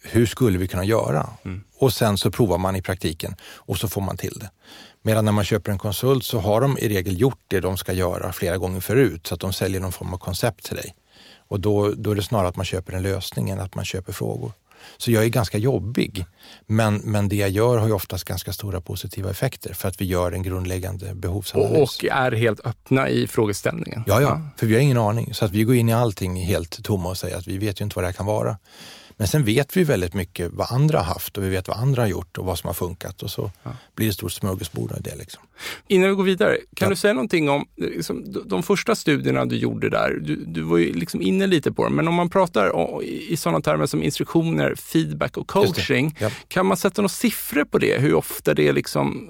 Hur 0.05 0.27
skulle 0.27 0.59
vi 0.59 0.69
kunna 0.69 0.85
göra? 0.85 1.31
Mm. 1.45 1.65
Och 1.79 1.93
sen 1.93 2.19
så 2.19 2.31
provar 2.31 2.59
man 2.59 2.77
i 2.77 2.83
praktiken 2.83 3.37
och 3.43 3.79
så 3.79 3.89
får 3.89 4.01
man 4.01 4.17
till 4.17 4.39
det. 4.41 4.51
Medan 5.03 5.25
när 5.25 5.33
man 5.33 5.45
köper 5.45 5.73
en 5.73 5.79
konsult 5.79 6.25
så 6.25 6.39
har 6.39 6.61
de 6.61 6.79
i 6.79 6.89
regel 6.89 7.21
gjort 7.21 7.41
det 7.49 7.61
de 7.61 7.77
ska 7.77 7.93
göra 7.93 8.33
flera 8.33 8.59
gånger 8.59 8.81
förut 8.81 9.27
så 9.27 9.35
att 9.35 9.41
de 9.41 9.53
säljer 9.53 9.81
någon 9.81 9.93
form 9.93 10.15
av 10.15 10.19
koncept 10.19 10.65
till 10.65 10.77
dig. 10.77 10.95
Och 11.49 11.61
då, 11.61 11.93
då 11.97 12.11
är 12.11 12.15
det 12.15 12.23
snarare 12.23 12.49
att 12.49 12.57
man 12.57 12.67
köper 12.67 12.93
en 12.93 13.03
lösning 13.03 13.51
än 13.51 13.61
att 13.61 13.75
man 13.75 13.85
köper 13.85 14.13
frågor. 14.13 14.53
Så 15.03 15.11
jag 15.11 15.25
är 15.25 15.29
ganska 15.29 15.59
jobbig. 15.59 16.27
Men, 16.67 16.97
men 16.97 17.29
det 17.29 17.37
jag 17.37 17.51
gör 17.51 17.79
har 17.79 17.87
ju 17.87 17.93
oftast 17.93 18.25
ganska 18.25 18.53
stora 18.53 18.81
positiva 18.81 19.31
effekter 19.31 19.75
för 19.75 19.89
att 19.89 20.01
vi 20.01 20.05
gör 20.05 20.33
en 20.33 20.43
grundläggande 20.43 21.15
behovsanalys. 21.15 21.99
Och 21.99 22.05
är 22.05 22.33
helt 22.33 22.67
öppna 22.67 23.09
i 23.09 23.27
frågeställningen. 23.27 24.05
Ja, 24.07 24.21
ja, 24.21 24.41
för 24.57 24.67
vi 24.67 24.75
har 24.75 24.81
ingen 24.81 24.99
aning. 24.99 25.35
Så 25.35 25.45
att 25.45 25.51
vi 25.51 25.65
går 25.65 25.75
in 25.75 25.89
i 25.89 25.93
allting 25.93 26.37
helt 26.37 26.85
tomma 26.85 27.09
och 27.09 27.17
säger 27.17 27.37
att 27.37 27.47
vi 27.47 27.59
vet 27.59 27.81
ju 27.81 27.85
inte 27.85 27.97
vad 27.97 28.05
det 28.05 28.09
här 28.09 28.13
kan 28.13 28.27
vara. 28.27 28.59
Men 29.23 29.29
sen 29.29 29.45
vet 29.45 29.77
vi 29.77 29.85
väldigt 29.85 30.15
mycket 30.15 30.53
vad 30.53 30.67
andra 30.71 30.99
har 30.99 31.05
haft 31.05 31.39
och 31.39 31.45
vi 31.45 31.49
vet 31.49 31.69
vad 31.69 31.77
andra 31.77 32.03
har 32.03 32.09
gjort 32.09 32.39
och 32.39 32.45
vad 32.45 32.59
som 32.59 32.69
har 32.69 32.75
funkat 32.75 33.23
och 33.23 33.31
så 33.31 33.51
ja. 33.63 33.71
blir 33.95 34.07
det 34.07 34.11
ett 34.11 34.15
stort 34.15 34.33
smörgåsbord 34.33 34.93
av 34.93 35.03
det. 35.03 35.15
Liksom. 35.17 35.43
Innan 35.89 36.09
vi 36.09 36.15
går 36.15 36.25
vidare, 36.25 36.57
kan 36.77 36.87
ja. 36.87 36.91
du 36.91 36.97
säga 36.97 37.15
någonting 37.15 37.51
om 37.51 37.67
liksom, 37.77 38.43
de 38.47 38.63
första 38.63 38.95
studierna 38.95 39.45
du 39.45 39.57
gjorde 39.57 39.91
där? 39.91 40.19
Du, 40.23 40.37
du 40.37 40.63
var 40.63 40.79
ju 40.79 40.93
liksom 40.93 41.23
inne 41.23 41.47
lite 41.47 41.73
på 41.73 41.85
dem, 41.85 41.95
men 41.95 42.09
om 42.09 42.15
man 42.15 42.31
pratar 42.31 42.77
om, 42.77 43.03
i 43.03 43.37
sådana 43.37 43.61
termer 43.61 43.87
som 43.87 44.03
instruktioner, 44.03 44.75
feedback 44.75 45.37
och 45.37 45.47
coaching, 45.47 46.17
ja. 46.21 46.31
kan 46.49 46.67
man 46.67 46.77
sätta 46.77 47.03
några 47.03 47.09
siffror 47.09 47.65
på 47.65 47.79
det? 47.79 48.01
Hur 48.01 48.15
ofta 48.15 48.55
det 48.55 48.73
liksom 48.73 49.29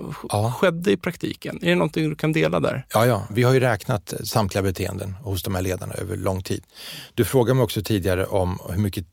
skedde 0.61 0.93
i 0.93 0.97
praktiken? 0.97 1.59
Är 1.62 1.68
det 1.68 1.74
någonting 1.74 2.09
du 2.09 2.16
kan 2.16 2.32
dela 2.32 2.61
där? 2.61 2.86
Ja, 2.95 3.07
ja, 3.07 3.26
vi 3.30 3.43
har 3.43 3.53
ju 3.53 3.61
räknat 3.61 4.14
samtliga 4.24 4.62
beteenden 4.62 5.12
hos 5.12 5.43
de 5.43 5.55
här 5.55 5.62
ledarna 5.62 5.95
över 5.95 6.16
lång 6.16 6.43
tid. 6.43 6.64
Du 7.14 7.24
frågade 7.24 7.55
mig 7.55 7.64
också 7.64 7.82
tidigare 7.82 8.26
om 8.26 8.59
hur 8.68 8.82
mycket 8.82 9.07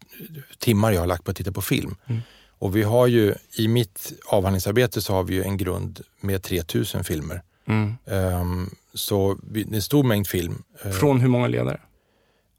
timmar 0.70 0.92
jag 0.92 1.00
har 1.00 1.08
lagt 1.08 1.24
på 1.24 1.32
att 1.32 1.38
titta 1.38 1.52
på 1.52 1.62
film. 1.62 1.96
Mm. 2.06 2.22
Och 2.60 2.76
vi 2.76 2.84
har 2.84 3.08
ju, 3.08 3.36
i 3.58 3.68
mitt 3.68 4.14
avhandlingsarbete 4.26 5.02
så 5.02 5.14
har 5.14 5.24
vi 5.24 5.34
ju 5.34 5.44
en 5.44 5.58
grund 5.58 6.02
med 6.22 6.44
3000 6.44 7.04
filmer. 7.04 7.42
Mm. 7.68 7.98
Um, 8.06 8.70
så 8.94 9.38
vi, 9.52 9.64
det 9.64 9.74
är 9.74 9.76
en 9.76 9.82
stor 9.82 10.04
mängd 10.04 10.28
film. 10.28 10.64
Eh, 10.84 10.92
Från 10.92 11.20
hur 11.20 11.30
många 11.30 11.48
ledare? 11.48 11.80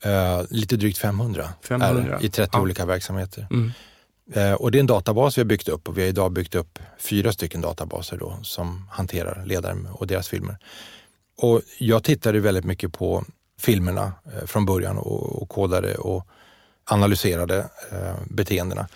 Uh, 0.07 0.47
lite 0.51 0.77
drygt 0.77 0.99
500, 0.99 1.49
500. 1.63 2.19
Är, 2.19 2.25
i 2.25 2.29
30 2.29 2.51
ja. 2.53 2.61
olika 2.61 2.87
verksamheter. 2.87 3.47
Mm. 3.51 3.73
Uh, 4.37 4.55
och 4.55 4.71
det 4.71 4.79
är 4.79 4.81
en 4.81 4.87
databas 4.87 5.39
vi 5.39 5.43
har 5.43 5.47
byggt 5.47 5.69
upp 5.69 5.89
och 5.89 5.99
vi 5.99 6.03
har 6.03 6.09
idag 6.09 6.33
byggt 6.33 6.55
upp 6.55 6.79
fyra 6.99 7.33
stycken 7.33 7.61
databaser 7.61 8.17
då, 8.17 8.39
som 8.43 8.89
hanterar 8.91 9.45
ledare 9.47 9.77
och 9.93 10.07
deras 10.07 10.29
filmer. 10.29 10.57
Och 11.37 11.63
jag 11.79 12.05
tittade 12.05 12.41
väldigt 12.41 12.65
mycket 12.65 12.93
på 12.93 13.25
filmerna 13.59 14.13
från 14.47 14.67
början 14.67 14.99
och, 14.99 15.43
och 15.43 15.49
kodade 15.49 15.95
och 15.95 16.27
analyserade 16.85 17.59
eh, 17.93 18.15
beteendena. 18.31 18.89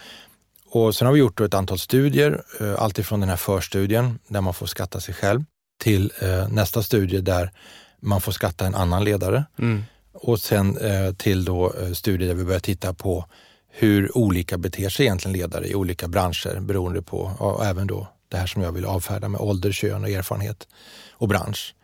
Och 0.66 0.95
sen 0.95 1.07
har 1.07 1.12
vi 1.12 1.20
gjort 1.20 1.41
ett 1.41 1.55
antal 1.55 1.78
studier, 1.78 2.43
eh, 2.61 2.82
alltifrån 2.82 3.20
den 3.20 3.28
här 3.28 3.37
förstudien 3.37 4.18
där 4.28 4.41
man 4.41 4.55
får 4.55 4.66
skatta 4.66 5.01
sig 5.01 5.14
själv 5.14 5.45
till 5.80 6.12
eh, 6.20 6.49
nästa 6.49 6.82
studie 6.82 7.20
där 7.20 7.53
man 8.01 8.20
får 8.20 8.32
skatta 8.32 8.66
en 8.66 8.74
annan 8.74 9.05
ledare. 9.05 9.45
Mm. 9.59 9.85
Och 10.12 10.41
sen 10.41 10.78
eh, 10.78 11.14
till 11.14 11.45
då 11.45 11.74
eh, 11.74 11.93
studier 11.93 12.28
där 12.28 12.35
vi 12.35 12.45
börjar 12.45 12.61
titta 12.61 12.95
på 12.95 13.24
hur 13.68 14.18
olika 14.18 14.59
beter 14.59 14.89
sig 14.89 15.07
egentligen 15.07 15.39
ledare 15.39 15.66
i 15.68 15.74
olika 15.74 16.09
branscher 16.09 16.61
beroende 16.61 17.03
på, 17.03 17.32
och 17.39 17.66
även 17.66 17.87
då 17.87 18.09
det 18.28 18.37
här 18.37 18.47
som 18.47 18.62
jag 18.62 18.72
vill 18.72 18.85
avfärda 18.85 19.28
med 19.28 19.41
ålder, 19.41 19.72
kön 19.72 20.05
och 20.05 20.11
erfarenhet 20.11 20.68
och 21.11 21.28
bransch. 21.28 21.74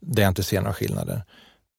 Där 0.00 0.22
jag 0.22 0.30
inte 0.30 0.42
ser 0.42 0.60
några 0.60 0.74
skillnader. 0.74 1.24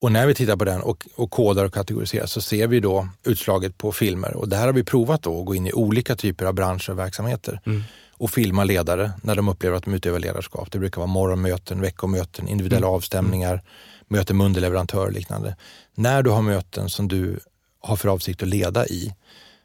Och 0.01 0.11
när 0.11 0.27
vi 0.27 0.33
tittar 0.33 0.55
på 0.55 0.65
den 0.65 0.81
och, 0.81 1.07
och 1.15 1.31
kodar 1.31 1.65
och 1.65 1.73
kategoriserar 1.73 2.25
så 2.25 2.41
ser 2.41 2.67
vi 2.67 2.79
då 2.79 3.07
utslaget 3.23 3.77
på 3.77 3.91
filmer. 3.91 4.35
Och 4.35 4.49
det 4.49 4.55
här 4.55 4.65
har 4.65 4.73
vi 4.73 4.83
provat 4.83 5.21
då, 5.21 5.39
att 5.39 5.45
gå 5.45 5.55
in 5.55 5.67
i 5.67 5.73
olika 5.73 6.15
typer 6.15 6.45
av 6.45 6.53
branscher 6.53 6.89
och 6.89 6.99
verksamheter. 6.99 7.61
Mm. 7.65 7.83
Och 8.11 8.31
filma 8.31 8.63
ledare 8.63 9.11
när 9.23 9.35
de 9.35 9.49
upplever 9.49 9.77
att 9.77 9.83
de 9.83 9.93
utövar 9.93 10.19
ledarskap. 10.19 10.71
Det 10.71 10.79
brukar 10.79 10.97
vara 10.97 11.07
morgonmöten, 11.07 11.81
veckomöten, 11.81 12.47
individuella 12.47 12.87
mm. 12.87 12.95
avstämningar, 12.95 13.63
möten 14.07 14.37
med 14.37 14.45
underleverantörer 14.45 15.05
och 15.05 15.11
liknande. 15.11 15.55
När 15.95 16.23
du 16.23 16.29
har 16.29 16.41
möten 16.41 16.89
som 16.89 17.07
du 17.07 17.39
har 17.79 17.95
för 17.95 18.09
avsikt 18.09 18.43
att 18.43 18.49
leda 18.49 18.87
i, 18.87 19.13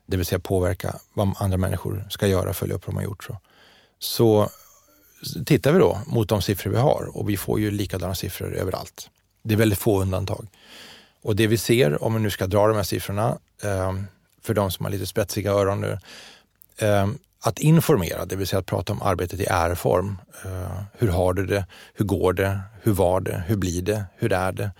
det 0.06 0.16
vill 0.16 0.26
säga 0.26 0.38
påverka 0.38 0.96
vad 1.14 1.34
andra 1.38 1.58
människor 1.58 2.06
ska 2.10 2.26
göra, 2.26 2.52
följa 2.52 2.74
upp 2.74 2.86
vad 2.86 2.94
de 2.94 2.96
har 2.96 3.04
gjort. 3.04 3.24
Så, 3.24 3.36
så 3.98 5.44
tittar 5.44 5.72
vi 5.72 5.78
då 5.78 5.98
mot 6.06 6.28
de 6.28 6.42
siffror 6.42 6.70
vi 6.70 6.78
har 6.78 7.10
och 7.12 7.30
vi 7.30 7.36
får 7.36 7.60
ju 7.60 7.70
likadana 7.70 8.14
siffror 8.14 8.54
överallt. 8.54 9.10
Det 9.46 9.54
är 9.54 9.58
väldigt 9.58 9.78
få 9.78 10.00
undantag. 10.00 10.46
Och 11.22 11.36
det 11.36 11.46
vi 11.46 11.58
ser, 11.58 12.02
om 12.02 12.14
vi 12.14 12.20
nu 12.20 12.30
ska 12.30 12.46
dra 12.46 12.66
de 12.66 12.76
här 12.76 12.82
siffrorna, 12.82 13.38
eh, 13.62 13.94
för 14.42 14.54
de 14.54 14.70
som 14.70 14.84
har 14.84 14.92
lite 14.92 15.06
spetsiga 15.06 15.50
öron 15.50 15.80
nu, 15.80 15.98
eh, 16.78 17.08
att 17.40 17.58
informera, 17.58 18.24
det 18.24 18.36
vill 18.36 18.46
säga 18.46 18.60
att 18.60 18.66
prata 18.66 18.92
om 18.92 19.02
arbetet 19.02 19.40
i 19.40 19.44
är-form. 19.44 20.18
Eh, 20.44 20.82
hur 20.92 21.08
har 21.08 21.32
du 21.32 21.46
det? 21.46 21.66
Hur 21.94 22.04
går 22.04 22.32
det? 22.32 22.60
Hur 22.82 22.92
var 22.92 23.20
det? 23.20 23.42
Hur 23.46 23.56
blir 23.56 23.82
det? 23.82 24.04
Hur 24.16 24.32
är 24.32 24.52
det? 24.52 24.70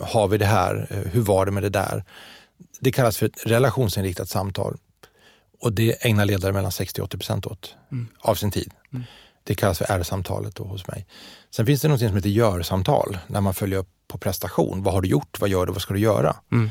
har 0.00 0.28
vi 0.28 0.38
det 0.38 0.46
här? 0.46 0.88
hur 1.12 1.20
var 1.20 1.46
det 1.46 1.52
med 1.52 1.62
det 1.62 1.68
där? 1.68 2.04
Det 2.80 2.92
kallas 2.92 3.16
för 3.16 3.26
ett 3.26 3.46
relationsinriktat 3.46 4.28
samtal. 4.28 4.76
Och 5.60 5.72
det 5.72 6.06
ägnar 6.06 6.24
ledare 6.24 6.52
mellan 6.52 6.72
60 6.72 7.02
80 7.02 7.16
procent 7.16 7.46
åt 7.46 7.74
mm. 7.92 8.08
av 8.18 8.34
sin 8.34 8.50
tid. 8.50 8.70
Mm. 8.92 9.04
Det 9.44 9.54
kallas 9.54 9.78
för 9.78 9.86
R-samtalet 9.88 10.58
hos 10.58 10.86
mig. 10.86 11.06
Sen 11.56 11.66
finns 11.66 11.82
det 11.82 11.88
något 11.88 12.00
som 12.00 12.16
heter 12.16 12.28
gör-samtal, 12.28 13.18
när 13.26 13.40
man 13.40 13.54
följer 13.54 13.78
upp 13.78 13.88
på 14.08 14.18
prestation. 14.18 14.82
Vad 14.82 14.94
har 14.94 15.02
du 15.02 15.08
gjort? 15.08 15.40
Vad 15.40 15.50
gör 15.50 15.66
du? 15.66 15.72
Vad 15.72 15.82
ska 15.82 15.94
du 15.94 16.00
göra? 16.00 16.36
Mm. 16.52 16.70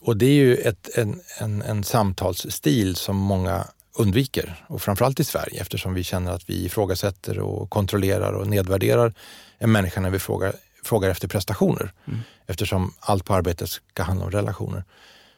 Och 0.00 0.16
det 0.16 0.26
är 0.26 0.34
ju 0.34 0.56
ett, 0.56 0.88
en, 0.94 1.20
en, 1.38 1.62
en 1.62 1.84
samtalsstil 1.84 2.96
som 2.96 3.16
många 3.16 3.66
undviker 3.98 4.64
och 4.66 4.82
framförallt 4.82 5.20
i 5.20 5.24
Sverige 5.24 5.60
eftersom 5.60 5.94
vi 5.94 6.04
känner 6.04 6.32
att 6.32 6.50
vi 6.50 6.64
ifrågasätter 6.64 7.38
och 7.38 7.70
kontrollerar 7.70 8.32
och 8.32 8.46
nedvärderar 8.46 9.14
en 9.58 9.72
människa 9.72 10.00
när 10.00 10.10
vi 10.10 10.18
frågar, 10.18 10.54
frågar 10.84 11.10
efter 11.10 11.28
prestationer. 11.28 11.92
Mm. 12.04 12.20
Eftersom 12.46 12.94
allt 13.00 13.24
på 13.24 13.34
arbetet 13.34 13.68
ska 13.68 14.02
handla 14.02 14.24
om 14.24 14.30
relationer. 14.30 14.84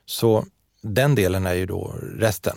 Så 0.07 0.45
den 0.83 1.15
delen 1.15 1.47
är 1.47 1.55
ju 1.55 1.67
då 1.67 1.95
resten, 2.19 2.57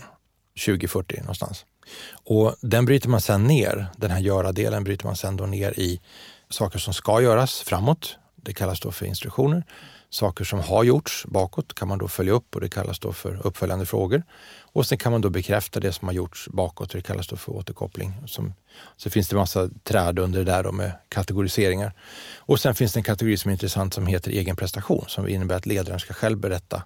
2040 0.65 1.19
någonstans. 1.19 1.65
Och 2.11 2.55
den 2.61 2.85
bryter 2.85 3.09
man 3.09 3.21
sen 3.21 3.43
ner, 3.43 3.87
den 3.97 4.11
här 4.11 4.19
göra-delen 4.19 4.83
bryter 4.83 5.05
man 5.05 5.15
sen 5.15 5.37
då 5.37 5.45
ner 5.45 5.79
i 5.79 6.01
saker 6.49 6.79
som 6.79 6.93
ska 6.93 7.21
göras 7.21 7.61
framåt. 7.61 8.17
Det 8.35 8.53
kallas 8.53 8.79
då 8.79 8.91
för 8.91 9.05
instruktioner. 9.05 9.63
Saker 10.09 10.43
som 10.43 10.59
har 10.59 10.83
gjorts 10.83 11.25
bakåt 11.27 11.73
kan 11.73 11.87
man 11.87 11.97
då 11.97 12.07
följa 12.07 12.33
upp 12.33 12.55
och 12.55 12.61
det 12.61 12.69
kallas 12.69 12.99
då 12.99 13.13
för 13.13 13.47
uppföljande 13.47 13.85
frågor. 13.85 14.23
Och 14.59 14.85
sen 14.85 14.97
kan 14.97 15.11
man 15.11 15.21
då 15.21 15.29
bekräfta 15.29 15.79
det 15.79 15.91
som 15.91 16.07
har 16.07 16.15
gjorts 16.15 16.47
bakåt 16.47 16.89
och 16.89 16.95
det 16.95 17.01
kallas 17.01 17.27
då 17.27 17.35
för 17.35 17.51
återkoppling. 17.51 18.13
Som, 18.25 18.53
så 18.97 19.09
finns 19.09 19.27
det 19.27 19.35
massa 19.35 19.69
träd 19.83 20.19
under 20.19 20.39
det 20.39 20.51
där 20.51 20.63
då 20.63 20.71
med 20.71 20.91
kategoriseringar. 21.09 21.93
Och 22.37 22.59
sen 22.59 22.75
finns 22.75 22.93
det 22.93 22.99
en 22.99 23.03
kategori 23.03 23.37
som 23.37 23.49
är 23.49 23.53
intressant 23.53 23.93
som 23.93 24.07
heter 24.07 24.31
egen 24.31 24.55
prestation 24.55 25.05
som 25.07 25.27
innebär 25.27 25.55
att 25.55 25.65
ledaren 25.65 25.99
ska 25.99 26.13
själv 26.13 26.37
berätta 26.37 26.83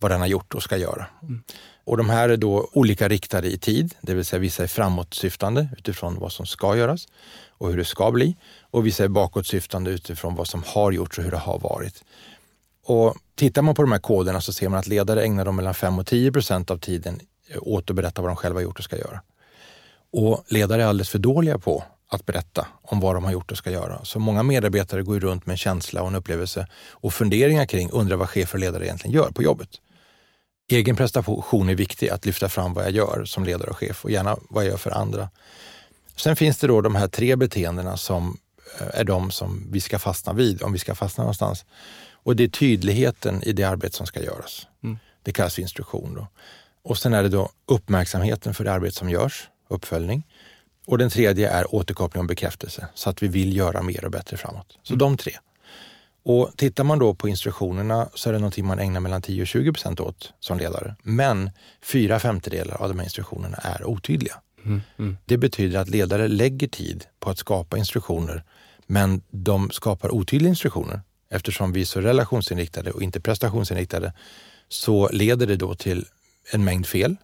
vad 0.00 0.10
den 0.10 0.20
har 0.20 0.26
gjort 0.26 0.54
och 0.54 0.62
ska 0.62 0.76
göra. 0.76 1.06
Mm. 1.22 1.42
Och 1.84 1.96
de 1.96 2.10
här 2.10 2.28
är 2.28 2.36
då 2.36 2.70
olika 2.72 3.08
riktade 3.08 3.48
i 3.48 3.58
tid, 3.58 3.94
det 4.00 4.14
vill 4.14 4.24
säga 4.24 4.40
vissa 4.40 4.62
är 4.62 4.66
framåtsyftande 4.66 5.68
utifrån 5.78 6.18
vad 6.18 6.32
som 6.32 6.46
ska 6.46 6.76
göras 6.76 7.08
och 7.48 7.68
hur 7.68 7.76
det 7.76 7.84
ska 7.84 8.10
bli. 8.10 8.36
Och 8.60 8.86
vissa 8.86 9.04
är 9.04 9.08
bakåtsyftande 9.08 9.90
utifrån 9.90 10.34
vad 10.34 10.48
som 10.48 10.62
har 10.66 10.92
gjorts 10.92 11.18
och 11.18 11.24
hur 11.24 11.30
det 11.30 11.36
har 11.36 11.58
varit. 11.58 12.04
Och 12.84 13.16
tittar 13.34 13.62
man 13.62 13.74
på 13.74 13.82
de 13.82 13.92
här 13.92 13.98
koderna 13.98 14.40
så 14.40 14.52
ser 14.52 14.68
man 14.68 14.78
att 14.78 14.86
ledare 14.86 15.24
ägnar 15.24 15.44
dem 15.44 15.56
mellan 15.56 15.74
5 15.74 15.98
och 15.98 16.06
10 16.06 16.32
procent 16.32 16.70
av 16.70 16.78
tiden 16.78 17.20
åt 17.60 17.90
att 17.90 17.96
berätta 17.96 18.22
vad 18.22 18.30
de 18.30 18.36
själva 18.36 18.62
gjort 18.62 18.78
och 18.78 18.84
ska 18.84 18.96
göra. 18.96 19.20
Och 20.12 20.44
ledare 20.48 20.82
är 20.82 20.86
alldeles 20.86 21.10
för 21.10 21.18
dåliga 21.18 21.58
på 21.58 21.84
att 22.08 22.26
berätta 22.26 22.66
om 22.82 23.00
vad 23.00 23.14
de 23.14 23.24
har 23.24 23.32
gjort 23.32 23.50
och 23.50 23.56
ska 23.56 23.70
göra. 23.70 24.04
Så 24.04 24.18
många 24.18 24.42
medarbetare 24.42 25.02
går 25.02 25.20
runt 25.20 25.46
med 25.46 25.54
en 25.54 25.58
känsla 25.58 26.02
och 26.02 26.08
en 26.08 26.14
upplevelse 26.14 26.66
och 26.90 27.14
funderingar 27.14 27.66
kring, 27.66 27.90
undrar 27.90 28.16
vad 28.16 28.28
chefer 28.28 28.54
och 28.54 28.60
ledare 28.60 28.84
egentligen 28.84 29.16
gör 29.16 29.30
på 29.30 29.42
jobbet. 29.42 29.68
Egen 30.72 30.96
prestation 30.96 31.68
är 31.68 31.74
viktig, 31.74 32.08
att 32.08 32.26
lyfta 32.26 32.48
fram 32.48 32.74
vad 32.74 32.84
jag 32.84 32.92
gör 32.92 33.24
som 33.24 33.44
ledare 33.44 33.70
och 33.70 33.76
chef 33.76 34.04
och 34.04 34.10
gärna 34.10 34.36
vad 34.48 34.64
jag 34.64 34.70
gör 34.70 34.76
för 34.76 34.90
andra. 34.90 35.28
Sen 36.16 36.36
finns 36.36 36.58
det 36.58 36.66
då 36.66 36.80
de 36.80 36.94
här 36.94 37.08
tre 37.08 37.36
beteendena 37.36 37.96
som 37.96 38.38
eh, 38.80 39.00
är 39.00 39.04
de 39.04 39.30
som 39.30 39.66
vi 39.70 39.80
ska 39.80 39.98
fastna 39.98 40.32
vid 40.32 40.62
om 40.62 40.72
vi 40.72 40.78
ska 40.78 40.94
fastna 40.94 41.24
någonstans. 41.24 41.64
Och 42.12 42.36
det 42.36 42.44
är 42.44 42.48
tydligheten 42.48 43.42
i 43.42 43.52
det 43.52 43.64
arbete 43.64 43.96
som 43.96 44.06
ska 44.06 44.22
göras. 44.22 44.66
Mm. 44.82 44.98
Det 45.22 45.32
kallas 45.32 45.54
för 45.54 45.62
instruktion. 45.62 46.14
Då. 46.14 46.26
Och 46.82 46.98
sen 46.98 47.14
är 47.14 47.22
det 47.22 47.28
då 47.28 47.50
uppmärksamheten 47.66 48.54
för 48.54 48.64
det 48.64 48.72
arbete 48.72 48.96
som 48.96 49.10
görs, 49.10 49.48
uppföljning. 49.68 50.26
Och 50.86 50.98
den 50.98 51.10
tredje 51.10 51.50
är 51.50 51.74
återkoppling 51.74 52.20
och 52.20 52.28
bekräftelse, 52.28 52.88
så 52.94 53.10
att 53.10 53.22
vi 53.22 53.28
vill 53.28 53.56
göra 53.56 53.82
mer 53.82 54.04
och 54.04 54.10
bättre 54.10 54.36
framåt. 54.36 54.78
Så 54.82 54.92
mm. 54.92 54.98
de 54.98 55.16
tre. 55.16 55.32
Och 56.22 56.50
tittar 56.56 56.84
man 56.84 56.98
då 56.98 57.14
på 57.14 57.28
instruktionerna 57.28 58.08
så 58.14 58.28
är 58.28 58.32
det 58.32 58.38
någonting 58.38 58.66
man 58.66 58.78
ägnar 58.78 59.00
mellan 59.00 59.22
10 59.22 59.42
och 59.42 59.48
20 59.48 59.72
procent 59.72 60.00
åt 60.00 60.32
som 60.40 60.58
ledare. 60.58 60.94
Men 61.02 61.50
fyra 61.82 62.20
femtedelar 62.20 62.82
av 62.82 62.88
de 62.88 62.98
här 62.98 63.04
instruktionerna 63.04 63.56
är 63.56 63.84
otydliga. 63.84 64.34
Mm, 64.64 64.80
mm. 64.98 65.16
Det 65.24 65.38
betyder 65.38 65.78
att 65.78 65.88
ledare 65.88 66.28
lägger 66.28 66.68
tid 66.68 67.04
på 67.20 67.30
att 67.30 67.38
skapa 67.38 67.78
instruktioner, 67.78 68.44
men 68.86 69.22
de 69.30 69.70
skapar 69.70 70.14
otydliga 70.14 70.50
instruktioner. 70.50 71.00
Eftersom 71.30 71.72
vi 71.72 71.80
är 71.80 71.84
så 71.84 72.00
relationsinriktade 72.00 72.90
och 72.90 73.02
inte 73.02 73.20
prestationsinriktade 73.20 74.12
så 74.68 75.08
leder 75.12 75.46
det 75.46 75.56
då 75.56 75.74
till 75.74 76.06
en 76.52 76.64
mängd 76.64 76.86
fel, 76.86 77.16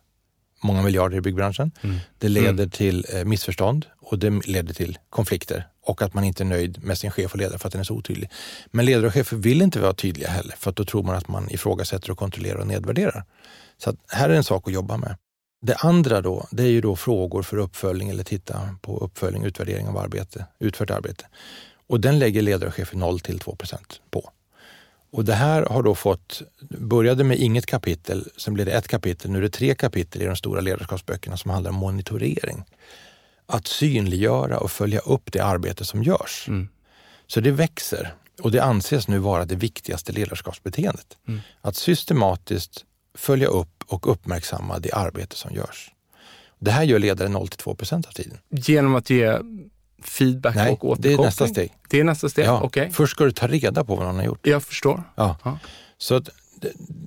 många 0.63 0.83
miljarder 0.83 1.17
i 1.17 1.21
byggbranschen. 1.21 1.71
Mm. 1.81 1.97
Det 2.19 2.29
leder 2.29 2.51
mm. 2.51 2.71
till 2.71 3.07
eh, 3.15 3.25
missförstånd 3.25 3.87
och 3.99 4.19
det 4.19 4.47
leder 4.47 4.75
till 4.75 4.99
konflikter 5.11 5.67
och 5.87 6.03
att 6.03 6.15
man 6.15 6.25
inte 6.25 6.43
är 6.43 6.45
nöjd 6.45 6.85
med 6.85 6.99
sin 6.99 7.11
chef 7.11 7.33
och 7.33 7.39
ledare 7.39 7.59
för 7.59 7.69
att 7.69 7.73
den 7.73 7.81
är 7.81 7.85
så 7.85 7.95
otydlig. 7.95 8.31
Men 8.71 8.85
ledare 8.85 9.07
och 9.07 9.13
chefer 9.13 9.37
vill 9.37 9.63
inte 9.63 9.81
vara 9.81 9.93
tydliga 9.93 10.29
heller 10.29 10.55
för 10.59 10.71
att 10.71 10.77
då 10.77 10.85
tror 10.85 11.03
man 11.03 11.17
att 11.17 11.29
man 11.29 11.51
ifrågasätter 11.51 12.11
och 12.11 12.19
kontrollerar 12.19 12.59
och 12.59 12.67
nedvärderar. 12.67 13.25
Så 13.79 13.97
här 14.09 14.31
är 14.31 14.35
en 14.35 14.45
sak 14.45 14.69
att 14.69 14.75
jobba 14.75 14.97
med. 14.97 15.17
Det 15.63 15.75
andra 15.75 16.21
då, 16.21 16.47
det 16.51 16.63
är 16.63 16.69
ju 16.69 16.81
då 16.81 16.97
frågor 16.97 17.43
för 17.43 17.57
uppföljning 17.57 18.09
eller 18.09 18.25
titta 18.25 18.77
på 18.83 18.99
uppföljning, 18.99 19.45
utvärdering 19.45 19.89
av 19.89 19.99
arbete, 19.99 20.47
utfört 20.59 20.91
arbete. 20.91 21.25
Och 21.87 22.01
den 22.01 22.19
lägger 22.19 22.43
ledare 22.43 22.69
och 22.69 22.75
chefer 22.75 22.97
0 22.97 23.21
till 23.21 23.39
2 23.39 23.57
procent 23.57 24.01
på. 24.11 24.31
Och 25.13 25.25
det 25.25 25.35
här 25.35 25.63
har 25.63 25.83
då 25.83 25.95
fått, 25.95 26.43
började 26.79 27.25
med 27.25 27.39
inget 27.39 27.67
kapitel, 27.67 28.29
sen 28.37 28.55
blev 28.55 28.67
det 28.67 28.73
ett 28.73 28.89
kapitel, 28.89 29.31
nu 29.31 29.39
är 29.39 29.43
det 29.43 29.51
tre 29.51 29.75
kapitel 29.75 30.23
i 30.23 30.25
de 30.25 30.37
stora 30.37 30.61
ledarskapsböckerna 30.61 31.37
som 31.37 31.51
handlar 31.51 31.71
om 31.71 31.77
monitorering. 31.77 32.65
Att 33.47 33.67
synliggöra 33.67 34.59
och 34.59 34.71
följa 34.71 34.99
upp 34.99 35.33
det 35.33 35.41
arbete 35.41 35.85
som 35.85 36.03
görs. 36.03 36.45
Mm. 36.49 36.69
Så 37.27 37.41
det 37.41 37.51
växer 37.51 38.15
och 38.41 38.51
det 38.51 38.65
anses 38.65 39.09
nu 39.09 39.19
vara 39.19 39.45
det 39.45 39.55
viktigaste 39.55 40.13
ledarskapsbeteendet. 40.13 41.17
Mm. 41.29 41.41
Att 41.61 41.77
systematiskt 41.77 42.85
följa 43.15 43.47
upp 43.47 43.85
och 43.87 44.13
uppmärksamma 44.13 44.79
det 44.79 44.93
arbete 44.93 45.37
som 45.37 45.55
görs. 45.55 45.91
Det 46.59 46.71
här 46.71 46.83
gör 46.83 46.99
ledare 46.99 47.29
0 47.29 47.49
2 47.49 47.75
procent 47.75 48.07
av 48.07 48.13
tiden. 48.13 48.39
Genom 48.51 48.95
att 48.95 49.11
ge 49.11 49.39
feedback 50.03 50.55
Nej, 50.55 50.73
och 50.73 50.85
återkoppling? 50.85 51.17
det 51.17 51.23
är 51.23 51.27
nästa 51.27 51.47
steg. 51.47 51.73
Det 51.89 52.01
är 52.01 52.05
nästa 52.05 52.29
steg, 52.29 52.47
ja. 52.47 52.63
Okay. 52.63 52.91
Först 52.91 53.13
ska 53.13 53.25
du 53.25 53.33
ta 53.33 53.47
reda 53.47 53.85
på 53.85 53.97
vad 53.97 54.07
någon 54.07 54.17
har 54.17 54.25
gjort. 54.25 54.47
Jag 54.47 54.63
förstår. 54.63 55.03
Ja. 55.15 55.37
ja. 55.45 55.59
Så 55.99 56.23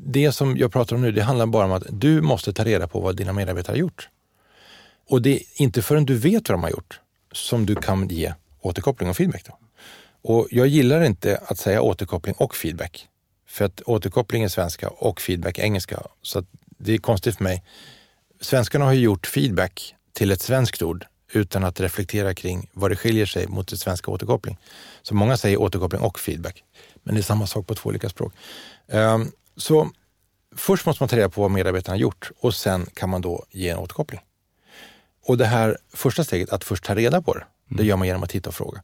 det 0.05 0.31
som 0.31 0.57
jag 0.57 0.71
pratar 0.71 0.95
om 0.95 1.01
nu, 1.01 1.11
det 1.11 1.23
handlar 1.23 1.45
bara 1.45 1.65
om 1.65 1.71
att 1.71 1.83
du 1.89 2.21
måste 2.21 2.53
ta 2.53 2.63
reda 2.63 2.87
på 2.87 2.99
vad 2.99 3.15
dina 3.15 3.33
medarbetare 3.33 3.73
har 3.73 3.79
gjort. 3.79 4.09
Och 5.09 5.21
det 5.21 5.35
är 5.35 5.41
inte 5.55 5.81
förrän 5.81 6.05
du 6.05 6.15
vet 6.15 6.49
vad 6.49 6.57
de 6.57 6.63
har 6.63 6.69
gjort 6.69 6.99
som 7.31 7.65
du 7.65 7.75
kan 7.75 8.07
ge 8.07 8.33
återkoppling 8.61 9.09
och 9.09 9.17
feedback. 9.17 9.45
Då. 9.45 9.57
Och 10.21 10.47
jag 10.51 10.67
gillar 10.67 11.03
inte 11.03 11.41
att 11.45 11.59
säga 11.59 11.81
återkoppling 11.81 12.35
och 12.37 12.55
feedback. 12.55 13.07
För 13.47 13.65
att 13.65 13.81
återkoppling 13.81 14.43
är 14.43 14.47
svenska 14.47 14.89
och 14.89 15.21
feedback 15.21 15.57
är 15.57 15.63
engelska. 15.63 16.03
Så 16.21 16.43
det 16.77 16.93
är 16.93 16.97
konstigt 16.97 17.35
för 17.35 17.43
mig. 17.43 17.63
Svenskarna 18.41 18.85
har 18.85 18.93
ju 18.93 19.01
gjort 19.01 19.27
feedback 19.27 19.95
till 20.13 20.31
ett 20.31 20.41
svenskt 20.41 20.81
ord 20.81 21.05
utan 21.33 21.63
att 21.63 21.79
reflektera 21.79 22.33
kring 22.33 22.69
vad 22.73 22.91
det 22.91 22.95
skiljer 22.95 23.25
sig 23.25 23.47
mot 23.47 23.67
det 23.67 23.77
svenska 23.77 24.11
återkoppling. 24.11 24.57
Så 25.01 25.15
många 25.15 25.37
säger 25.37 25.61
återkoppling 25.61 26.01
och 26.01 26.19
feedback, 26.19 26.63
men 27.03 27.15
det 27.15 27.21
är 27.21 27.23
samma 27.23 27.47
sak 27.47 27.67
på 27.67 27.75
två 27.75 27.89
olika 27.89 28.09
språk. 28.09 28.33
Ehm, 28.87 29.31
så 29.57 29.89
först 30.55 30.85
måste 30.85 31.03
man 31.03 31.09
ta 31.09 31.17
reda 31.17 31.29
på 31.29 31.41
vad 31.41 31.51
medarbetarna 31.51 31.93
har 31.93 31.99
gjort 31.99 32.31
och 32.39 32.55
sen 32.55 32.85
kan 32.93 33.09
man 33.09 33.21
då 33.21 33.45
ge 33.51 33.69
en 33.69 33.77
återkoppling. 33.77 34.21
Och 35.25 35.37
det 35.37 35.45
här 35.45 35.77
första 35.93 36.23
steget, 36.23 36.49
att 36.49 36.63
först 36.63 36.83
ta 36.83 36.95
reda 36.95 37.21
på 37.21 37.33
det, 37.33 37.39
mm. 37.39 37.77
det 37.77 37.83
gör 37.83 37.95
man 37.95 38.07
genom 38.07 38.23
att 38.23 38.29
titta 38.29 38.49
och 38.49 38.55
fråga. 38.55 38.81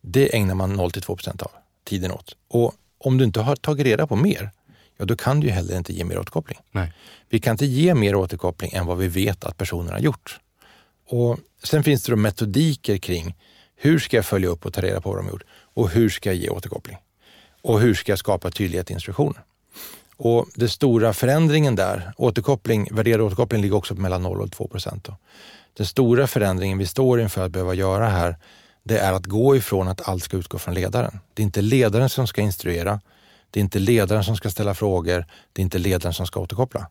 Det 0.00 0.36
ägnar 0.36 0.54
man 0.54 0.80
0-2 0.80 1.00
procent 1.06 1.42
av 1.42 1.50
tiden 1.84 2.12
åt. 2.12 2.36
Och 2.48 2.74
om 2.98 3.18
du 3.18 3.24
inte 3.24 3.40
har 3.40 3.56
tagit 3.56 3.86
reda 3.86 4.06
på 4.06 4.16
mer, 4.16 4.50
ja 4.96 5.04
då 5.04 5.16
kan 5.16 5.40
du 5.40 5.46
ju 5.46 5.52
heller 5.52 5.76
inte 5.76 5.92
ge 5.92 6.04
mer 6.04 6.18
återkoppling. 6.18 6.58
Nej. 6.70 6.92
Vi 7.28 7.40
kan 7.40 7.52
inte 7.54 7.66
ge 7.66 7.94
mer 7.94 8.14
återkoppling 8.14 8.72
än 8.72 8.86
vad 8.86 8.98
vi 8.98 9.08
vet 9.08 9.44
att 9.44 9.56
personen 9.56 9.92
har 9.92 10.00
gjort. 10.00 10.40
Och 11.08 11.38
Sen 11.62 11.82
finns 11.82 12.02
det 12.02 12.12
då 12.12 12.16
metodiker 12.16 12.96
kring 12.96 13.36
hur 13.76 13.98
ska 13.98 14.16
jag 14.16 14.24
följa 14.24 14.48
upp 14.48 14.66
och 14.66 14.72
ta 14.72 14.80
reda 14.80 15.00
på 15.00 15.08
vad 15.08 15.18
de 15.18 15.24
har 15.24 15.32
gjort 15.32 15.44
och 15.52 15.90
hur 15.90 16.08
ska 16.08 16.28
jag 16.28 16.36
ge 16.36 16.48
återkoppling? 16.48 16.96
Och 17.62 17.80
hur 17.80 17.94
ska 17.94 18.12
jag 18.12 18.18
skapa 18.18 18.50
tydlighet 18.50 18.90
i 18.90 18.92
instruktioner? 18.92 19.42
Och 20.16 20.46
den 20.54 20.68
stora 20.68 21.12
förändringen 21.12 21.76
där, 21.76 22.12
återkoppling, 22.16 22.88
värderad 22.90 23.20
återkoppling 23.20 23.62
ligger 23.62 23.76
också 23.76 23.94
på 23.94 24.00
mellan 24.00 24.22
0 24.22 24.40
och 24.40 24.52
2 24.52 24.68
procent. 24.68 25.08
Den 25.76 25.86
stora 25.86 26.26
förändringen 26.26 26.78
vi 26.78 26.86
står 26.86 27.20
inför 27.20 27.44
att 27.44 27.52
behöva 27.52 27.74
göra 27.74 28.08
här, 28.08 28.36
det 28.82 28.98
är 28.98 29.12
att 29.12 29.26
gå 29.26 29.56
ifrån 29.56 29.88
att 29.88 30.08
allt 30.08 30.24
ska 30.24 30.36
utgå 30.36 30.58
från 30.58 30.74
ledaren. 30.74 31.20
Det 31.34 31.42
är 31.42 31.44
inte 31.44 31.62
ledaren 31.62 32.08
som 32.08 32.26
ska 32.26 32.40
instruera, 32.40 33.00
det 33.50 33.60
är 33.60 33.62
inte 33.62 33.78
ledaren 33.78 34.24
som 34.24 34.36
ska 34.36 34.50
ställa 34.50 34.74
frågor, 34.74 35.26
det 35.52 35.62
är 35.62 35.64
inte 35.64 35.78
ledaren 35.78 36.14
som 36.14 36.26
ska 36.26 36.40
återkoppla. 36.40 36.86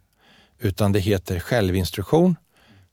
Utan 0.59 0.91
det 0.91 0.99
heter 0.99 1.39
självinstruktion 1.39 2.35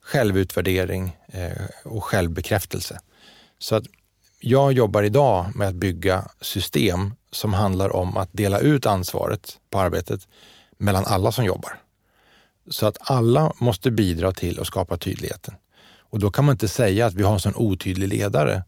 självutvärdering 0.06 1.16
eh, 1.28 1.62
och 1.84 2.04
självbekräftelse. 2.04 3.00
Så 3.58 3.76
att 3.76 3.84
jag 4.40 4.72
jobbar 4.72 5.02
idag 5.02 5.46
med 5.54 5.68
att 5.68 5.74
bygga 5.74 6.28
system 6.40 7.14
som 7.30 7.54
handlar 7.54 7.96
om 7.96 8.16
att 8.16 8.28
dela 8.32 8.58
ut 8.58 8.86
ansvaret 8.86 9.58
på 9.70 9.78
arbetet 9.78 10.28
mellan 10.78 11.04
alla 11.04 11.32
som 11.32 11.44
jobbar. 11.44 11.78
Så 12.70 12.86
att 12.86 12.96
alla 13.00 13.52
måste 13.58 13.90
bidra 13.90 14.32
till 14.32 14.60
att 14.60 14.66
skapa 14.66 14.96
tydligheten. 14.96 15.54
Och 16.10 16.18
då 16.18 16.30
kan 16.30 16.44
man 16.44 16.52
inte 16.52 16.68
säga 16.68 17.06
att 17.06 17.14
vi 17.14 17.22
har 17.22 17.32
en 17.32 17.40
sån 17.40 17.56
otydlig 17.56 18.08
ledare, 18.08 18.62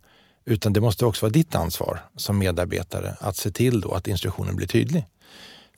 utan 0.44 0.72
det 0.72 0.80
måste 0.80 1.06
också 1.06 1.26
vara 1.26 1.32
ditt 1.32 1.54
ansvar 1.54 2.00
som 2.16 2.38
medarbetare 2.38 3.16
att 3.20 3.36
se 3.36 3.50
till 3.50 3.80
då 3.80 3.92
att 3.92 4.08
instruktionen 4.08 4.56
blir 4.56 4.66
tydlig. 4.66 5.06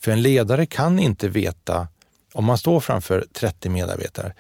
För 0.01 0.13
en 0.13 0.23
ledare 0.23 0.67
kan 0.67 0.99
inte 0.99 1.29
veta, 1.29 1.89
om 2.33 2.45
man 2.45 2.59
står 2.59 2.81
framför 2.81 3.27
30 3.33 3.69
medarbetare, 3.69 4.33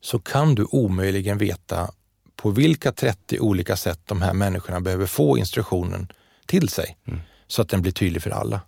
så 0.00 0.18
kan 0.18 0.54
du 0.54 0.64
omöjligen 0.64 1.38
veta 1.38 1.90
på 2.36 2.50
vilka 2.50 2.92
30 2.92 3.40
olika 3.40 3.76
sätt 3.76 4.00
de 4.04 4.22
här 4.22 4.32
människorna 4.32 4.80
behöver 4.80 5.06
få 5.06 5.38
instruktionen 5.38 6.12
till 6.46 6.68
sig 6.68 6.96
mm. 7.06 7.20
så 7.46 7.62
att 7.62 7.68
den 7.68 7.82
blir 7.82 7.92
tydlig 7.92 8.22
för 8.22 8.30
alla. 8.30 8.60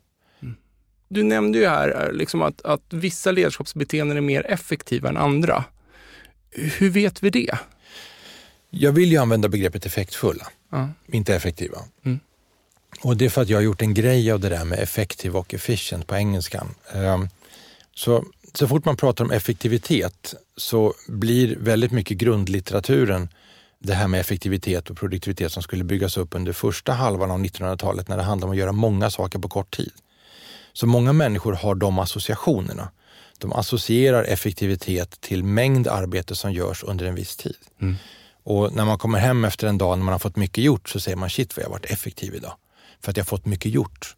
Mm. 0.43 0.55
Du 1.09 1.23
nämnde 1.23 1.59
ju 1.59 1.69
här 1.69 2.07
eh, 2.07 2.13
liksom 2.13 2.43
att, 2.43 2.63
att 2.63 2.93
vissa 2.93 3.31
ledarskapsbeteenden 3.31 4.17
är 4.17 4.21
mer 4.21 4.47
effektiva 4.47 5.09
än 5.09 5.17
andra. 5.17 5.65
Hur 6.51 6.91
vet 6.91 7.23
vi 7.23 7.31
det? 7.31 7.59
Jag 8.77 8.93
vill 8.93 9.12
ju 9.12 9.18
använda 9.18 9.49
begreppet 9.49 9.87
effektfulla, 9.87 10.47
ja. 10.70 10.89
inte 11.07 11.35
effektiva. 11.35 11.79
Mm. 12.05 12.20
Och 13.01 13.16
det 13.16 13.25
är 13.25 13.29
för 13.29 13.43
att 13.43 13.49
jag 13.49 13.59
har 13.59 13.62
gjort 13.62 13.83
en 13.83 13.95
grej 13.95 14.33
av 14.33 14.41
det 14.41 14.49
där 14.49 14.64
med 14.64 14.79
effektiv 14.79 15.37
och 15.37 15.55
efficient 15.55 16.07
på 16.07 16.14
engelskan. 16.14 16.75
Um, 16.95 17.29
så 17.95 18.25
så 18.59 18.68
fort 18.68 18.85
man 18.85 18.97
pratar 18.97 19.25
om 19.25 19.31
effektivitet 19.31 20.35
så 20.57 20.95
blir 21.09 21.57
väldigt 21.57 21.93
mycket 21.93 22.16
grundlitteraturen 22.16 23.29
det 23.79 23.95
här 23.95 24.09
med 24.09 24.20
effektivitet 24.20 24.91
och 24.91 24.97
produktivitet 24.97 25.53
som 25.53 25.62
skulle 25.62 25.85
byggas 25.85 26.16
upp 26.16 26.35
under 26.35 26.53
första 26.53 26.93
halvan 26.93 27.31
av 27.31 27.39
1900-talet 27.39 28.09
när 28.09 28.16
det 28.16 28.22
handlar 28.22 28.47
om 28.47 28.53
att 28.53 28.59
göra 28.59 28.72
många 28.72 29.11
saker 29.11 29.39
på 29.39 29.49
kort 29.49 29.77
tid. 29.77 29.93
Så 30.72 30.87
många 30.87 31.12
människor 31.12 31.53
har 31.53 31.75
de 31.75 31.99
associationerna. 31.99 32.89
De 33.39 33.53
associerar 33.53 34.25
effektivitet 34.25 35.20
till 35.20 35.45
mängd 35.45 35.89
arbete 35.89 36.35
som 36.35 36.53
görs 36.53 36.85
under 36.85 37.07
en 37.07 37.14
viss 37.14 37.37
tid. 37.37 37.57
Mm. 37.81 37.95
Och 38.45 38.73
när 38.73 38.85
man 38.85 38.99
kommer 38.99 39.19
hem 39.19 39.45
efter 39.45 39.67
en 39.67 39.79
dag 39.79 39.99
när 39.99 40.05
man 40.05 40.13
har 40.13 40.19
fått 40.19 40.37
mycket 40.37 40.65
gjort 40.65 40.89
så 40.89 41.01
säger 41.01 41.17
man 41.17 41.31
shit 41.31 41.57
vad 41.57 41.65
jag 41.65 41.69
har 41.69 41.73
varit 41.73 41.91
effektiv 41.91 42.35
idag. 42.35 42.53
För 43.01 43.11
att 43.11 43.17
jag 43.17 43.25
har 43.25 43.29
fått 43.29 43.47
mycket 43.47 43.73
gjort. 43.73 44.17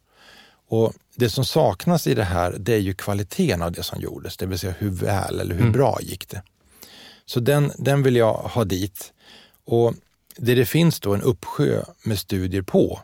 Och 0.68 0.92
Det 1.14 1.30
som 1.30 1.44
saknas 1.44 2.06
i 2.06 2.14
det 2.14 2.24
här, 2.24 2.56
det 2.58 2.74
är 2.74 2.78
ju 2.78 2.94
kvaliteten 2.94 3.62
av 3.62 3.72
det 3.72 3.82
som 3.82 4.00
gjordes, 4.00 4.36
det 4.36 4.46
vill 4.46 4.58
säga 4.58 4.74
hur 4.78 4.90
väl 4.90 5.40
eller 5.40 5.54
hur 5.54 5.60
mm. 5.60 5.72
bra 5.72 5.98
gick 6.02 6.28
det. 6.28 6.42
Så 7.26 7.40
den, 7.40 7.72
den 7.78 8.02
vill 8.02 8.16
jag 8.16 8.34
ha 8.34 8.64
dit. 8.64 9.12
Och 9.64 9.94
Det 10.36 10.54
det 10.54 10.66
finns 10.66 11.00
då 11.00 11.14
en 11.14 11.22
uppsjö 11.22 11.82
med 12.02 12.18
studier 12.18 12.62
på, 12.62 13.00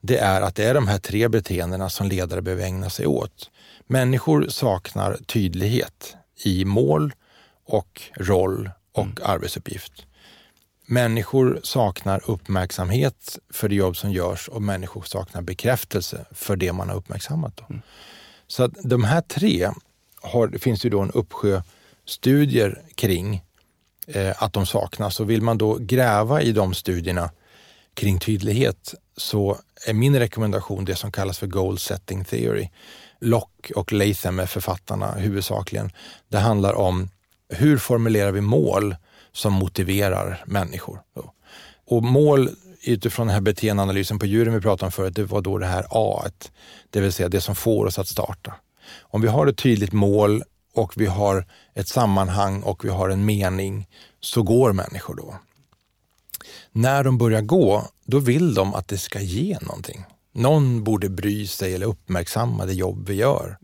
det 0.00 0.18
är 0.18 0.40
att 0.40 0.54
det 0.54 0.64
är 0.64 0.74
de 0.74 0.88
här 0.88 0.98
tre 0.98 1.28
beteendena 1.28 1.90
som 1.90 2.08
ledare 2.08 2.42
behöver 2.42 2.64
ägna 2.64 2.90
sig 2.90 3.06
åt. 3.06 3.50
Människor 3.86 4.48
saknar 4.48 5.16
tydlighet 5.26 6.16
i 6.44 6.64
mål 6.64 7.12
och 7.66 8.02
roll 8.16 8.70
och 8.92 9.04
mm. 9.04 9.16
arbetsuppgift. 9.22 10.06
Människor 10.86 11.60
saknar 11.62 12.30
uppmärksamhet 12.30 13.38
för 13.50 13.68
det 13.68 13.74
jobb 13.74 13.96
som 13.96 14.12
görs 14.12 14.48
och 14.48 14.62
människor 14.62 15.02
saknar 15.02 15.42
bekräftelse 15.42 16.26
för 16.32 16.56
det 16.56 16.72
man 16.72 16.88
har 16.88 16.96
uppmärksammat. 16.96 17.60
Mm. 17.70 17.82
Så 18.46 18.64
att 18.64 18.72
de 18.82 19.04
här 19.04 19.20
tre 19.20 19.70
har, 20.22 20.46
det 20.46 20.58
finns 20.58 20.84
ju 20.86 20.90
då 20.90 21.00
en 21.00 21.10
uppsjö 21.10 21.62
studier 22.04 22.82
kring 22.94 23.42
eh, 24.06 24.42
att 24.42 24.52
de 24.52 24.66
saknas. 24.66 25.20
Och 25.20 25.30
vill 25.30 25.42
man 25.42 25.58
då 25.58 25.78
gräva 25.80 26.42
i 26.42 26.52
de 26.52 26.74
studierna 26.74 27.30
kring 27.94 28.18
tydlighet 28.18 28.94
så 29.16 29.58
är 29.86 29.92
min 29.92 30.18
rekommendation 30.18 30.84
det 30.84 30.96
som 30.96 31.12
kallas 31.12 31.38
för 31.38 31.46
goal 31.46 31.78
setting 31.78 32.24
theory. 32.24 32.68
Locke 33.20 33.74
och 33.74 33.92
Latham 33.92 34.40
är 34.40 34.46
författarna 34.46 35.12
huvudsakligen. 35.12 35.90
Det 36.28 36.38
handlar 36.38 36.74
om 36.74 37.08
hur 37.48 37.78
formulerar 37.78 38.32
vi 38.32 38.40
mål 38.40 38.96
som 39.34 39.52
motiverar 39.52 40.44
människor? 40.46 41.00
Och 41.86 42.02
mål 42.02 42.50
utifrån 42.84 43.26
den 43.26 43.34
här 43.34 43.40
beteendeanalysen 43.40 44.18
på 44.18 44.26
djuren 44.26 44.54
vi 44.54 44.60
pratade 44.60 44.86
om 44.86 44.92
förut, 44.92 45.14
det 45.16 45.24
var 45.24 45.40
då 45.40 45.58
det 45.58 45.66
här 45.66 45.86
A, 45.90 46.24
det 46.90 47.00
vill 47.00 47.12
säga 47.12 47.28
det 47.28 47.40
som 47.40 47.54
får 47.54 47.86
oss 47.86 47.98
att 47.98 48.08
starta. 48.08 48.54
Om 49.00 49.20
vi 49.20 49.28
har 49.28 49.46
ett 49.46 49.56
tydligt 49.56 49.92
mål 49.92 50.42
och 50.74 50.92
vi 50.96 51.06
har 51.06 51.46
ett 51.74 51.88
sammanhang 51.88 52.62
och 52.62 52.84
vi 52.84 52.88
har 52.88 53.08
en 53.08 53.24
mening, 53.24 53.88
så 54.20 54.42
går 54.42 54.72
människor 54.72 55.14
då. 55.14 55.34
När 56.72 57.04
de 57.04 57.18
börjar 57.18 57.40
gå, 57.42 57.88
då 58.04 58.18
vill 58.18 58.54
de 58.54 58.74
att 58.74 58.88
det 58.88 58.98
ska 58.98 59.20
ge 59.20 59.58
någonting. 59.60 60.04
Någon 60.32 60.84
borde 60.84 61.08
bry 61.08 61.46
sig 61.46 61.74
eller 61.74 61.86
uppmärksamma 61.86 62.66
det 62.66 62.74
jobb 62.74 63.08
vi 63.08 63.14
gör. 63.14 63.58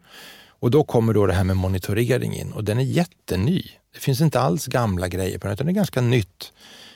Och 0.49 0.71
då 0.71 0.85
kommer 0.85 1.13
då 1.13 1.27
det 1.27 1.33
här 1.33 1.45
med 1.45 1.57
monitorering 1.57 2.35
in 2.35 2.53
och 2.53 2.65
den 2.65 2.79
är 2.79 2.83
jätteny. 2.83 3.63
Det 3.93 4.01
finns 4.01 4.21
inte 4.21 4.41
alls 4.41 4.67
gamla 4.67 5.09
grejer 5.09 5.39
på 5.39 5.47
den, 5.47 5.55
utan 5.55 5.67
det 5.67 5.73
är 5.73 5.75
ganska 5.75 6.01
nytt 6.01 6.53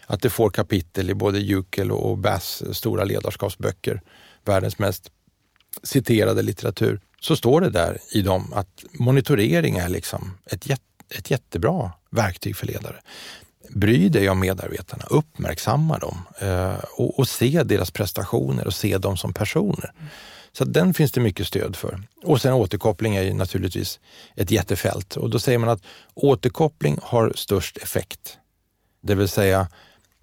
att 0.06 0.22
det 0.22 0.30
får 0.30 0.50
kapitel 0.50 1.10
i 1.10 1.14
både 1.14 1.38
Jukel 1.38 1.92
och 1.92 2.18
Bass 2.18 2.62
stora 2.72 3.04
ledarskapsböcker, 3.04 4.02
världens 4.44 4.78
mest 4.78 5.10
citerade 5.82 6.42
litteratur, 6.42 7.00
så 7.20 7.36
står 7.36 7.60
det 7.60 7.70
där 7.70 7.98
i 8.12 8.22
dem 8.22 8.52
att 8.52 8.84
monitorering 8.92 9.76
är 9.76 9.88
liksom 9.88 10.38
ett, 10.46 10.70
ett 11.18 11.30
jättebra 11.30 11.92
verktyg 12.10 12.56
för 12.56 12.66
ledare. 12.66 12.96
Bry 13.68 14.08
dig 14.08 14.28
om 14.28 14.40
medarbetarna, 14.40 15.04
uppmärksamma 15.10 15.98
dem 15.98 16.18
eh, 16.38 16.78
och, 16.96 17.18
och, 17.18 17.28
se 17.28 17.62
deras 17.62 17.90
prestationer 17.90 18.66
och 18.66 18.74
se 18.74 18.98
dem 18.98 19.16
som 19.16 19.32
personer. 19.32 19.92
Så 20.56 20.64
den 20.64 20.94
finns 20.94 21.12
det 21.12 21.20
mycket 21.20 21.46
stöd 21.46 21.76
för. 21.76 22.02
Och 22.22 22.40
sen 22.40 22.52
återkoppling 22.52 23.16
är 23.16 23.22
ju 23.22 23.34
naturligtvis 23.34 24.00
ett 24.36 24.50
jättefält 24.50 25.16
och 25.16 25.30
då 25.30 25.38
säger 25.38 25.58
man 25.58 25.68
att 25.68 25.82
återkoppling 26.14 26.98
har 27.02 27.32
störst 27.36 27.76
effekt. 27.76 28.38
Det 29.00 29.14
vill 29.14 29.28
säga, 29.28 29.68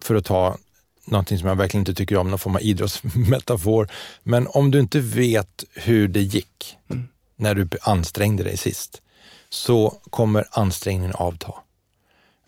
för 0.01 0.15
att 0.15 0.25
ta 0.25 0.57
någonting 1.05 1.38
som 1.39 1.47
jag 1.47 1.55
verkligen 1.55 1.82
inte 1.82 1.93
tycker 1.93 2.17
om, 2.17 2.29
någon 2.29 2.39
form 2.39 2.55
av 2.55 2.61
idrottsmetafor. 2.61 3.89
Men 4.23 4.47
om 4.47 4.71
du 4.71 4.79
inte 4.79 4.99
vet 4.99 5.63
hur 5.73 6.07
det 6.07 6.21
gick 6.21 6.77
mm. 6.89 7.07
när 7.36 7.55
du 7.55 7.67
ansträngde 7.82 8.43
dig 8.43 8.57
sist, 8.57 9.01
så 9.49 9.89
kommer 10.09 10.47
ansträngningen 10.51 11.15
avta. 11.15 11.53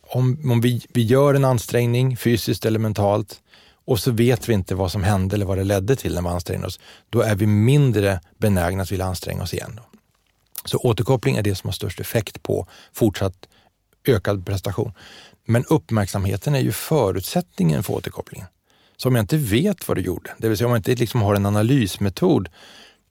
Om, 0.02 0.52
om 0.52 0.62
vi, 0.62 0.86
vi 0.90 1.04
gör 1.04 1.34
en 1.34 1.46
ansträngning, 1.46 2.18
fysiskt 2.18 2.66
eller 2.66 2.80
mentalt, 2.80 3.42
och 3.86 4.00
så 4.00 4.12
vet 4.12 4.50
vi 4.50 4.54
inte 4.54 4.76
vad 4.76 4.92
som 4.92 5.04
hände 5.04 5.36
eller 5.36 5.46
vad 5.46 5.58
det 5.58 5.64
ledde 5.64 5.96
till 5.96 6.14
när 6.14 6.22
vi 6.22 6.28
ansträngde 6.28 6.68
oss, 6.68 6.80
då 7.10 7.22
är 7.22 7.36
vi 7.36 7.48
mindre 7.48 8.20
benägna 8.38 8.84
att 8.84 8.92
vilja 8.92 9.06
anstränga 9.06 9.44
oss 9.44 9.54
igen. 9.54 9.72
Då. 9.76 9.84
Så 10.66 10.78
återkoppling 10.78 11.38
är 11.38 11.42
det 11.42 11.56
som 11.56 11.68
har 11.68 11.74
störst 11.74 12.00
effekt 12.00 12.44
på 12.44 12.68
fortsatt 12.94 13.48
ökad 14.08 14.46
prestation. 14.46 14.94
Men 15.46 15.66
uppmärksamheten 15.66 16.56
är 16.56 16.60
ju 16.60 16.72
förutsättningen 16.72 17.84
för 17.84 17.94
återkopplingen. 17.94 18.48
Så 18.98 19.08
om 19.08 19.16
jag 19.16 19.24
inte 19.24 19.38
vet 19.38 19.88
vad 19.88 19.98
du 19.98 20.02
gjorde, 20.02 20.32
det 20.38 20.50
vill 20.50 20.58
säga 20.58 20.68
om 20.68 20.72
jag 20.72 20.80
inte 20.80 20.96
liksom 20.96 21.22
har 21.22 21.36
en 21.36 21.46
analysmetod, 21.46 22.50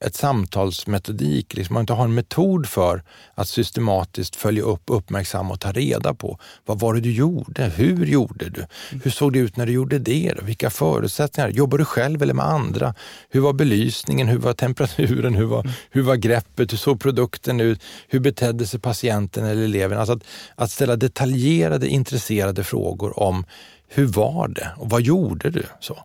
ett 0.04 0.14
samtalsmetodik, 0.14 1.54
liksom, 1.54 1.74
man 1.74 1.80
inte 1.80 1.92
har 1.92 2.04
en 2.04 2.14
metod 2.14 2.66
för 2.66 3.02
att 3.34 3.48
systematiskt 3.48 4.36
följa 4.36 4.62
upp, 4.62 4.82
uppmärksamma 4.86 5.54
och 5.54 5.60
ta 5.60 5.72
reda 5.72 6.14
på 6.14 6.38
vad 6.64 6.80
var 6.80 6.94
det 6.94 7.00
du 7.00 7.12
gjorde? 7.12 7.72
Hur 7.76 8.06
gjorde 8.06 8.48
du? 8.48 8.66
Hur 9.04 9.10
såg 9.10 9.32
det 9.32 9.38
ut 9.38 9.56
när 9.56 9.66
du 9.66 9.72
gjorde 9.72 9.98
det? 9.98 10.34
Vilka 10.42 10.70
förutsättningar? 10.70 11.48
Jobbar 11.48 11.78
du 11.78 11.84
själv 11.84 12.22
eller 12.22 12.34
med 12.34 12.46
andra? 12.46 12.94
Hur 13.30 13.40
var 13.40 13.52
belysningen? 13.52 14.28
Hur 14.28 14.38
var 14.38 14.52
temperaturen? 14.52 15.34
Hur 15.34 15.46
var, 15.46 15.70
hur 15.90 16.02
var 16.02 16.16
greppet? 16.16 16.72
Hur 16.72 16.78
såg 16.78 17.00
produkten 17.00 17.60
ut? 17.60 17.82
Hur 18.08 18.20
betedde 18.20 18.66
sig 18.66 18.80
patienten 18.80 19.44
eller 19.44 19.64
eleven? 19.64 19.98
Alltså 19.98 20.12
att, 20.12 20.24
att 20.54 20.70
ställa 20.70 20.96
detaljerade, 20.96 21.88
intresserade 21.88 22.64
frågor 22.64 23.18
om 23.18 23.44
hur 23.88 24.06
var 24.06 24.48
det 24.48 24.70
och 24.76 24.90
vad 24.90 25.02
gjorde 25.02 25.50
du? 25.50 25.62
Så. 25.80 25.98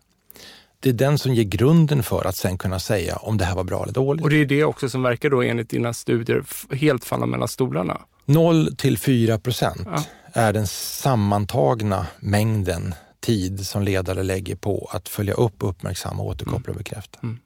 Det 0.80 0.90
är 0.90 0.94
den 0.94 1.18
som 1.18 1.34
ger 1.34 1.44
grunden 1.44 2.04
för 2.04 2.26
att 2.26 2.36
sen 2.36 2.58
kunna 2.58 2.80
säga 2.80 3.16
om 3.16 3.38
det 3.38 3.46
här 3.46 3.56
var 3.56 3.64
bra 3.64 3.84
eller 3.84 3.94
dåligt. 3.94 4.24
Och 4.24 4.30
det 4.30 4.36
är 4.36 4.46
det 4.46 4.64
också 4.64 4.90
som 4.90 5.04
verkar 5.04 5.30
då 5.30 5.42
enligt 5.42 5.70
dina 5.70 5.94
studier 5.94 6.44
helt 6.76 7.06
falla 7.06 7.26
mellan 7.26 7.48
stolarna? 7.48 8.02
0 8.26 8.76
till 8.76 8.98
4 8.98 9.40
procent 9.40 9.82
ja. 9.86 10.04
är 10.34 10.54
den 10.54 10.68
sammantagna 10.68 12.08
mängden 12.20 12.94
tid 13.20 13.68
som 13.68 13.84
ledare 13.84 14.24
lägger 14.24 14.56
på 14.56 14.90
att 14.92 15.10
följa 15.10 15.34
upp, 15.34 15.56
uppmärksamma, 15.60 16.24
återkoppla 16.24 16.58
och 16.58 16.68
mm. 16.68 16.78
bekräfta. 16.78 17.20
Mm. 17.24 17.40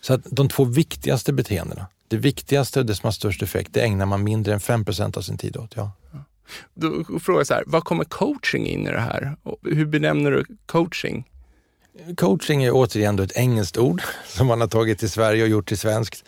Så 0.00 0.14
att 0.14 0.20
de 0.24 0.48
två 0.48 0.64
viktigaste 0.64 1.32
beteendena, 1.32 1.86
det 2.08 2.16
viktigaste 2.16 2.80
och 2.80 2.86
det 2.86 2.94
som 2.94 3.06
har 3.06 3.12
störst 3.12 3.42
effekt, 3.42 3.70
det 3.72 3.80
ägnar 3.80 4.06
man 4.06 4.24
mindre 4.24 4.54
än 4.54 4.60
5 4.60 4.84
procent 4.84 5.16
av 5.16 5.22
sin 5.22 5.38
tid 5.38 5.56
åt. 5.56 5.76
Ja. 5.76 5.92
ja. 6.12 6.18
Då 6.74 7.18
frågar 7.20 7.40
jag 7.40 7.46
så 7.46 7.54
här, 7.54 7.64
vad 7.66 7.84
kommer 7.84 8.04
coaching 8.04 8.66
in 8.66 8.86
i 8.86 8.90
det 8.90 9.00
här? 9.00 9.36
Hur 9.62 9.86
benämner 9.86 10.30
du 10.30 10.44
coaching? 10.66 11.24
Coaching 12.16 12.62
är 12.64 12.70
återigen 12.72 13.18
ett 13.18 13.36
engelskt 13.36 13.76
ord 13.76 14.02
som 14.26 14.46
man 14.46 14.60
har 14.60 14.68
tagit 14.68 14.98
till 14.98 15.10
Sverige 15.10 15.42
och 15.42 15.48
gjort 15.48 15.68
till 15.68 15.78
svenskt. 15.78 16.24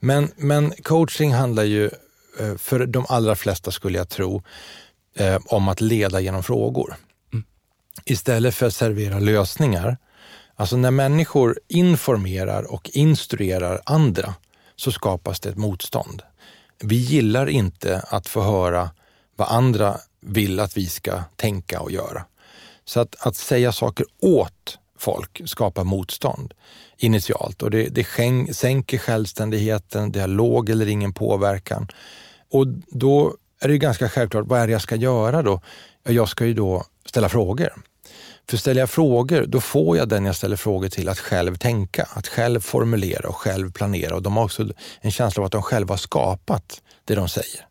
Men, 0.00 0.30
men 0.36 0.70
coaching 0.82 1.32
handlar 1.32 1.64
ju 1.64 1.90
eh, 2.40 2.56
för 2.56 2.86
de 2.86 3.06
allra 3.08 3.34
flesta, 3.34 3.70
skulle 3.70 3.98
jag 3.98 4.08
tro, 4.08 4.42
eh, 5.16 5.38
om 5.46 5.68
att 5.68 5.80
leda 5.80 6.20
genom 6.20 6.42
frågor. 6.42 6.96
Mm. 7.32 7.44
Istället 8.04 8.54
för 8.54 8.66
att 8.66 8.74
servera 8.74 9.18
lösningar. 9.18 9.96
Alltså 10.56 10.76
när 10.76 10.90
människor 10.90 11.60
informerar 11.68 12.72
och 12.72 12.90
instruerar 12.92 13.80
andra 13.84 14.34
så 14.76 14.92
skapas 14.92 15.40
det 15.40 15.48
ett 15.48 15.56
motstånd. 15.56 16.22
Vi 16.82 16.96
gillar 16.96 17.46
inte 17.46 18.04
att 18.08 18.28
få 18.28 18.42
höra 18.42 18.90
vad 19.36 19.48
andra 19.48 19.98
vill 20.20 20.60
att 20.60 20.76
vi 20.76 20.86
ska 20.86 21.22
tänka 21.36 21.80
och 21.80 21.92
göra. 21.92 22.24
Så 22.84 23.00
att, 23.00 23.26
att 23.26 23.36
säga 23.36 23.72
saker 23.72 24.06
åt 24.20 24.78
folk 25.04 25.40
skapar 25.44 25.84
motstånd 25.84 26.54
initialt 26.96 27.62
och 27.62 27.70
det, 27.70 27.88
det 27.88 28.06
sänker 28.54 28.98
självständigheten, 28.98 30.12
det 30.12 30.20
har 30.20 30.28
låg 30.28 30.70
eller 30.70 30.86
ingen 30.86 31.12
påverkan. 31.12 31.88
Och 32.50 32.66
då 32.88 33.34
är 33.60 33.68
det 33.68 33.78
ganska 33.78 34.08
självklart, 34.08 34.46
vad 34.46 34.60
är 34.60 34.66
det 34.66 34.72
jag 34.72 34.82
ska 34.82 34.96
göra 34.96 35.42
då? 35.42 35.60
Jag 36.08 36.28
ska 36.28 36.46
ju 36.46 36.54
då 36.54 36.84
ställa 37.06 37.28
frågor. 37.28 37.72
För 38.48 38.56
ställer 38.56 38.80
jag 38.80 38.90
frågor, 38.90 39.44
då 39.48 39.60
får 39.60 39.96
jag 39.96 40.08
den 40.08 40.24
jag 40.24 40.36
ställer 40.36 40.56
frågor 40.56 40.88
till 40.88 41.08
att 41.08 41.18
själv 41.18 41.56
tänka, 41.56 42.08
att 42.10 42.28
själv 42.28 42.60
formulera 42.60 43.28
och 43.28 43.36
själv 43.36 43.72
planera. 43.72 44.14
Och 44.14 44.22
de 44.22 44.36
har 44.36 44.44
också 44.44 44.68
en 45.00 45.10
känsla 45.10 45.40
av 45.40 45.46
att 45.46 45.52
de 45.52 45.62
själva 45.62 45.92
har 45.92 45.98
skapat 45.98 46.82
det 47.04 47.14
de 47.14 47.28
säger. 47.28 47.66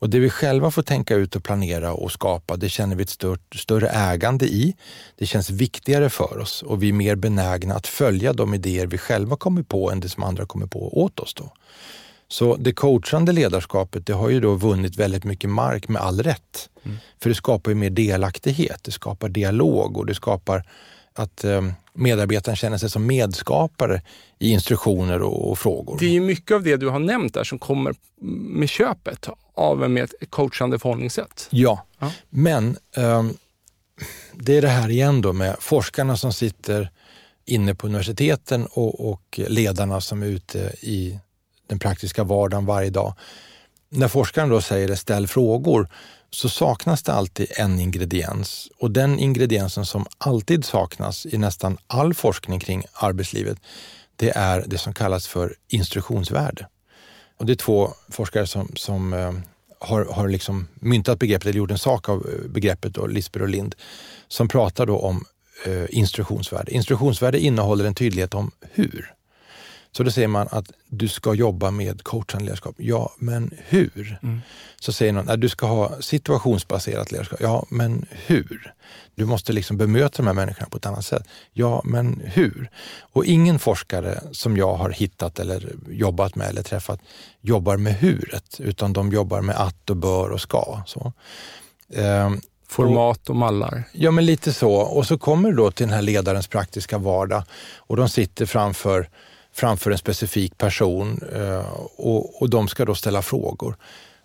Och 0.00 0.10
det 0.10 0.18
vi 0.18 0.30
själva 0.30 0.70
får 0.70 0.82
tänka 0.82 1.14
ut 1.14 1.36
och 1.36 1.44
planera 1.44 1.92
och 1.92 2.12
skapa, 2.12 2.56
det 2.56 2.68
känner 2.68 2.96
vi 2.96 3.02
ett 3.02 3.10
stört, 3.10 3.54
större 3.54 3.88
ägande 3.88 4.46
i. 4.46 4.76
Det 5.18 5.26
känns 5.26 5.50
viktigare 5.50 6.10
för 6.10 6.38
oss 6.38 6.62
och 6.62 6.82
vi 6.82 6.88
är 6.88 6.92
mer 6.92 7.16
benägna 7.16 7.74
att 7.74 7.86
följa 7.86 8.32
de 8.32 8.54
idéer 8.54 8.86
vi 8.86 8.98
själva 8.98 9.36
kommer 9.36 9.62
på 9.62 9.90
än 9.90 10.00
det 10.00 10.08
som 10.08 10.22
andra 10.22 10.46
kommer 10.46 10.66
på 10.66 11.02
åt 11.02 11.20
oss. 11.20 11.34
Då. 11.34 11.52
Så 12.28 12.56
det 12.56 12.72
coachande 12.72 13.32
ledarskapet 13.32 14.06
det 14.06 14.12
har 14.12 14.28
ju 14.28 14.40
då 14.40 14.54
vunnit 14.54 14.96
väldigt 14.96 15.24
mycket 15.24 15.50
mark 15.50 15.88
med 15.88 16.02
all 16.02 16.22
rätt. 16.22 16.70
Mm. 16.82 16.96
För 17.22 17.28
det 17.28 17.34
skapar 17.34 17.70
ju 17.70 17.74
mer 17.74 17.90
delaktighet, 17.90 18.84
det 18.84 18.90
skapar 18.90 19.28
dialog 19.28 19.96
och 19.96 20.06
det 20.06 20.14
skapar 20.14 20.64
att 21.14 21.44
eh, 21.44 21.62
medarbetaren 21.94 22.56
känner 22.56 22.78
sig 22.78 22.90
som 22.90 23.06
medskapare 23.06 24.02
i 24.38 24.50
instruktioner 24.50 25.22
och, 25.22 25.50
och, 25.50 25.58
frågor. 25.58 25.96
Det 26.00 26.06
är 26.06 26.10
ju 26.10 26.20
mycket 26.20 26.54
av 26.54 26.62
det 26.62 26.76
du 26.76 26.88
har 26.88 26.98
nämnt 26.98 27.34
där 27.34 27.44
som 27.44 27.58
kommer 27.58 27.94
med 28.58 28.68
köpet 28.68 29.28
av 29.60 29.84
en 29.84 29.92
med 29.92 30.04
ett 30.04 30.30
coachande 30.30 30.78
förhållningssätt. 30.78 31.48
Ja, 31.50 31.86
ja. 31.98 32.12
men 32.30 32.76
eh, 32.96 33.24
det 34.32 34.56
är 34.56 34.62
det 34.62 34.68
här 34.68 34.88
igen 34.88 35.20
då 35.20 35.32
med 35.32 35.56
forskarna 35.60 36.16
som 36.16 36.32
sitter 36.32 36.90
inne 37.44 37.74
på 37.74 37.86
universiteten 37.86 38.66
och, 38.66 39.10
och 39.10 39.40
ledarna 39.48 40.00
som 40.00 40.22
är 40.22 40.26
ute 40.26 40.58
i 40.80 41.18
den 41.66 41.78
praktiska 41.78 42.24
vardagen 42.24 42.66
varje 42.66 42.90
dag. 42.90 43.14
När 43.88 44.08
forskaren 44.08 44.48
då 44.48 44.60
säger 44.60 44.88
det, 44.88 44.96
ställ 44.96 45.26
frågor, 45.26 45.88
så 46.30 46.48
saknas 46.48 47.02
det 47.02 47.12
alltid 47.12 47.46
en 47.56 47.80
ingrediens 47.80 48.68
och 48.78 48.90
den 48.90 49.18
ingrediensen 49.18 49.86
som 49.86 50.06
alltid 50.18 50.64
saknas 50.64 51.26
i 51.26 51.38
nästan 51.38 51.78
all 51.86 52.14
forskning 52.14 52.60
kring 52.60 52.84
arbetslivet, 52.92 53.58
det 54.16 54.30
är 54.30 54.64
det 54.66 54.78
som 54.78 54.94
kallas 54.94 55.26
för 55.26 55.54
instruktionsvärde. 55.68 56.66
och 57.36 57.46
det 57.46 57.52
är 57.52 57.56
två 57.56 57.90
forskare 58.08 58.46
som, 58.46 58.72
som 58.76 59.12
eh, 59.12 59.32
har, 59.80 60.04
har 60.04 60.28
liksom 60.28 60.68
myntat 60.74 61.18
begreppet, 61.18 61.46
eller 61.46 61.58
gjort 61.58 61.70
en 61.70 61.78
sak 61.78 62.08
av 62.08 62.26
eh, 62.26 62.50
begreppet, 62.50 62.94
då, 62.94 63.06
Lisper 63.06 63.42
och 63.42 63.48
Lind, 63.48 63.74
som 64.28 64.48
pratar 64.48 64.86
då 64.86 64.98
om 64.98 65.24
eh, 65.66 65.84
instruktionsvärde. 65.88 66.72
Instruktionsvärde 66.72 67.40
innehåller 67.40 67.84
en 67.84 67.94
tydlighet 67.94 68.34
om 68.34 68.50
hur. 68.72 69.14
Så 69.92 70.02
då 70.02 70.10
säger 70.10 70.28
man 70.28 70.48
att 70.50 70.72
du 70.88 71.08
ska 71.08 71.34
jobba 71.34 71.70
med 71.70 72.02
coachande 72.02 72.44
ledarskap. 72.44 72.74
Ja, 72.78 73.12
men 73.18 73.50
hur? 73.68 74.18
Mm. 74.22 74.40
Så 74.80 74.92
säger 74.92 75.12
någon 75.12 75.28
att 75.28 75.40
du 75.40 75.48
ska 75.48 75.66
ha 75.66 76.00
situationsbaserat 76.00 77.12
ledarskap. 77.12 77.40
Ja, 77.40 77.66
men 77.68 78.06
hur? 78.10 78.74
Du 79.14 79.24
måste 79.24 79.52
liksom 79.52 79.76
bemöta 79.76 80.16
de 80.16 80.26
här 80.26 80.34
människorna 80.34 80.68
på 80.70 80.76
ett 80.76 80.86
annat 80.86 81.04
sätt. 81.04 81.22
Ja, 81.52 81.82
men 81.84 82.22
hur? 82.24 82.70
Och 83.00 83.24
ingen 83.24 83.58
forskare 83.58 84.20
som 84.32 84.56
jag 84.56 84.74
har 84.74 84.90
hittat 84.90 85.38
eller 85.38 85.72
jobbat 85.88 86.34
med 86.34 86.48
eller 86.48 86.62
träffat 86.62 87.00
jobbar 87.40 87.76
med 87.76 87.94
huret, 87.94 88.60
utan 88.60 88.92
de 88.92 89.12
jobbar 89.12 89.40
med 89.40 89.56
att 89.56 89.90
och 89.90 89.96
bör 89.96 90.30
och 90.30 90.40
ska. 90.40 90.82
Så. 90.86 91.12
Ehm, 91.94 92.40
Format 92.68 93.30
och 93.30 93.36
mallar. 93.36 93.82
Ja, 93.92 94.10
men 94.10 94.26
lite 94.26 94.52
så. 94.52 94.72
Och 94.72 95.06
så 95.06 95.18
kommer 95.18 95.50
du 95.50 95.56
då 95.56 95.70
till 95.70 95.86
den 95.86 95.94
här 95.94 96.02
ledarens 96.02 96.48
praktiska 96.48 96.98
vardag 96.98 97.42
och 97.76 97.96
de 97.96 98.08
sitter 98.08 98.46
framför 98.46 99.08
framför 99.52 99.90
en 99.90 99.98
specifik 99.98 100.58
person 100.58 101.20
eh, 101.32 101.72
och, 101.96 102.42
och 102.42 102.50
de 102.50 102.68
ska 102.68 102.84
då 102.84 102.94
ställa 102.94 103.22
frågor. 103.22 103.76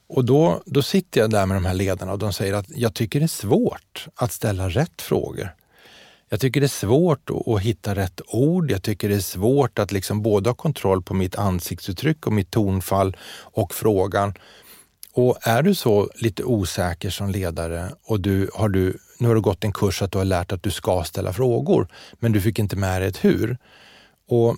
Och 0.07 0.25
då, 0.25 0.61
då 0.65 0.81
sitter 0.81 1.21
jag 1.21 1.29
där 1.29 1.45
med 1.45 1.57
de 1.57 1.65
här 1.65 1.73
ledarna 1.73 2.11
och 2.11 2.19
de 2.19 2.33
säger 2.33 2.53
att 2.53 2.65
jag 2.69 2.93
tycker 2.93 3.19
det 3.19 3.25
är 3.25 3.27
svårt 3.27 4.07
att 4.15 4.31
ställa 4.31 4.69
rätt 4.69 5.01
frågor. 5.01 5.55
Jag 6.29 6.39
tycker 6.39 6.61
det 6.61 6.65
är 6.65 6.67
svårt 6.67 7.29
att, 7.29 7.47
att 7.47 7.61
hitta 7.61 7.95
rätt 7.95 8.21
ord. 8.27 8.71
Jag 8.71 8.83
tycker 8.83 9.09
det 9.09 9.15
är 9.15 9.19
svårt 9.19 9.79
att 9.79 9.91
liksom 9.91 10.21
både 10.21 10.49
ha 10.49 10.55
kontroll 10.55 11.01
på 11.01 11.13
mitt 11.13 11.35
ansiktsuttryck 11.35 12.27
och 12.27 12.33
mitt 12.33 12.51
tonfall 12.51 13.17
och 13.39 13.73
frågan. 13.73 14.33
Och 15.13 15.37
är 15.41 15.61
du 15.61 15.75
så 15.75 16.09
lite 16.15 16.43
osäker 16.43 17.09
som 17.09 17.29
ledare 17.29 17.91
och 18.03 18.19
du, 18.19 18.49
har 18.53 18.69
du, 18.69 18.97
nu 19.19 19.27
har 19.27 19.35
du 19.35 19.41
gått 19.41 19.63
en 19.63 19.73
kurs 19.73 20.01
att 20.01 20.11
du 20.11 20.17
har 20.17 20.25
lärt 20.25 20.51
att 20.51 20.63
du 20.63 20.71
ska 20.71 21.03
ställa 21.03 21.33
frågor, 21.33 21.87
men 22.19 22.31
du 22.31 22.41
fick 22.41 22.59
inte 22.59 22.75
med 22.75 23.01
dig 23.01 23.09
ett 23.09 23.23
hur. 23.23 23.57
Och 24.27 24.57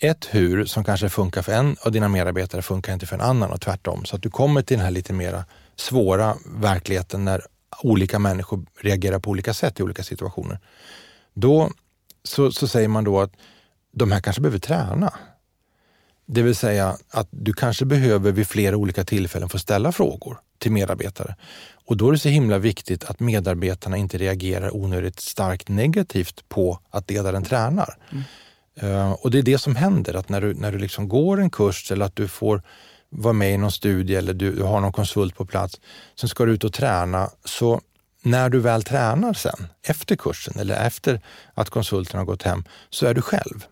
ett 0.00 0.28
hur 0.30 0.64
som 0.64 0.84
kanske 0.84 1.08
funkar 1.08 1.42
för 1.42 1.52
en 1.52 1.76
av 1.80 1.92
dina 1.92 2.08
medarbetare 2.08 2.62
funkar 2.62 2.92
inte 2.92 3.06
för 3.06 3.14
en 3.14 3.22
annan 3.22 3.50
och 3.50 3.60
tvärtom. 3.60 4.04
Så 4.04 4.16
att 4.16 4.22
du 4.22 4.30
kommer 4.30 4.62
till 4.62 4.76
den 4.76 4.84
här 4.84 4.92
lite 4.92 5.12
mera 5.12 5.44
svåra 5.76 6.36
verkligheten 6.46 7.24
när 7.24 7.42
olika 7.82 8.18
människor 8.18 8.66
reagerar 8.80 9.18
på 9.18 9.30
olika 9.30 9.54
sätt 9.54 9.80
i 9.80 9.82
olika 9.82 10.02
situationer. 10.02 10.60
Då 11.34 11.70
så, 12.22 12.52
så 12.52 12.68
säger 12.68 12.88
man 12.88 13.04
då 13.04 13.20
att 13.20 13.32
de 13.92 14.12
här 14.12 14.20
kanske 14.20 14.42
behöver 14.42 14.58
träna. 14.58 15.12
Det 16.26 16.42
vill 16.42 16.56
säga 16.56 16.96
att 17.10 17.28
du 17.30 17.52
kanske 17.52 17.84
behöver 17.84 18.32
vid 18.32 18.48
flera 18.48 18.76
olika 18.76 19.04
tillfällen 19.04 19.48
få 19.48 19.58
ställa 19.58 19.92
frågor 19.92 20.38
till 20.58 20.72
medarbetare. 20.72 21.36
Och 21.86 21.96
då 21.96 22.08
är 22.08 22.12
det 22.12 22.18
så 22.18 22.28
himla 22.28 22.58
viktigt 22.58 23.04
att 23.04 23.20
medarbetarna 23.20 23.96
inte 23.96 24.18
reagerar 24.18 24.76
onödigt 24.76 25.20
starkt 25.20 25.68
negativt 25.68 26.48
på 26.48 26.78
att 26.90 27.10
ledaren 27.10 27.44
tränar. 27.44 27.96
Mm. 28.12 28.24
Eh, 28.80 29.12
och 29.12 29.30
det 29.30 29.38
är 29.38 29.42
det 29.42 29.58
som 29.58 29.76
händer, 29.76 30.14
att 30.14 30.28
när 30.28 30.40
du, 30.40 30.54
när 30.54 30.72
du 30.72 30.78
liksom 30.78 31.08
går 31.08 31.40
en 31.40 31.50
kurs 31.50 31.92
eller 31.92 32.06
att 32.06 32.16
du 32.16 32.28
får 32.28 32.62
vara 33.08 33.32
med 33.32 33.54
i 33.54 33.56
någon 33.56 33.72
studie 33.72 34.14
eller 34.14 34.34
du, 34.34 34.54
du 34.54 34.62
har 34.62 34.80
någon 34.80 34.92
konsult 34.92 35.36
på 35.36 35.46
plats, 35.46 35.80
sen 36.20 36.28
ska 36.28 36.44
du 36.44 36.52
ut 36.52 36.64
och 36.64 36.72
träna. 36.72 37.30
Så 37.44 37.80
när 38.22 38.48
du 38.48 38.60
väl 38.60 38.82
tränar 38.82 39.32
sen, 39.32 39.66
efter 39.82 40.16
kursen 40.16 40.54
eller 40.58 40.86
efter 40.86 41.20
att 41.54 41.70
konsulten 41.70 42.18
har 42.18 42.24
gått 42.24 42.42
hem, 42.42 42.64
så 42.90 43.06
är 43.06 43.14
du 43.14 43.22
själv. 43.22 43.64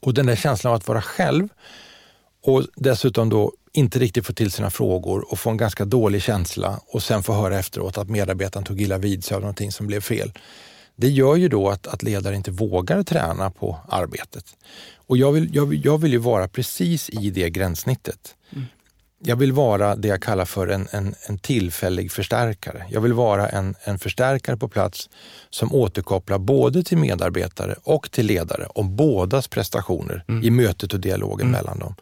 Och 0.00 0.14
den 0.14 0.26
där 0.26 0.36
känslan 0.36 0.70
av 0.70 0.76
att 0.76 0.88
vara 0.88 1.02
själv 1.02 1.48
och 2.42 2.62
dessutom 2.76 3.28
då 3.28 3.52
inte 3.72 3.98
riktigt 3.98 4.26
få 4.26 4.32
till 4.32 4.50
sina 4.50 4.70
frågor 4.70 5.32
och 5.32 5.38
få 5.38 5.50
en 5.50 5.56
ganska 5.56 5.84
dålig 5.84 6.22
känsla 6.22 6.80
och 6.86 7.02
sen 7.02 7.22
få 7.22 7.32
höra 7.32 7.58
efteråt 7.58 7.98
att 7.98 8.08
medarbetaren 8.08 8.64
tog 8.64 8.80
illa 8.80 8.98
vid 8.98 9.24
sig 9.24 9.34
av 9.34 9.40
någonting 9.40 9.72
som 9.72 9.86
blev 9.86 10.00
fel. 10.00 10.32
Det 10.96 11.08
gör 11.08 11.36
ju 11.36 11.48
då 11.48 11.68
att, 11.68 11.86
att 11.86 12.02
ledare 12.02 12.36
inte 12.36 12.50
vågar 12.50 13.02
träna 13.02 13.50
på 13.50 13.78
arbetet. 13.88 14.44
Och 14.94 15.16
jag 15.16 15.32
vill, 15.32 15.54
jag, 15.54 15.74
jag 15.74 15.98
vill 15.98 16.12
ju 16.12 16.18
vara 16.18 16.48
precis 16.48 17.10
i 17.10 17.30
det 17.30 17.50
gränssnittet. 17.50 18.34
Mm. 18.52 18.66
Jag 19.24 19.36
vill 19.36 19.52
vara 19.52 19.96
det 19.96 20.08
jag 20.08 20.22
kallar 20.22 20.44
för 20.44 20.68
en, 20.68 20.88
en, 20.90 21.14
en 21.28 21.38
tillfällig 21.38 22.12
förstärkare. 22.12 22.86
Jag 22.90 23.00
vill 23.00 23.12
vara 23.12 23.48
en, 23.48 23.74
en 23.84 23.98
förstärkare 23.98 24.56
på 24.56 24.68
plats 24.68 25.10
som 25.50 25.74
återkopplar 25.74 26.38
både 26.38 26.82
till 26.82 26.98
medarbetare 26.98 27.74
och 27.82 28.10
till 28.10 28.26
ledare 28.26 28.66
om 28.66 28.96
bådas 28.96 29.48
prestationer 29.48 30.24
mm. 30.28 30.44
i 30.44 30.50
mötet 30.50 30.92
och 30.92 31.00
dialogen 31.00 31.48
mm. 31.48 31.52
mellan 31.52 31.78
dem. 31.78 31.94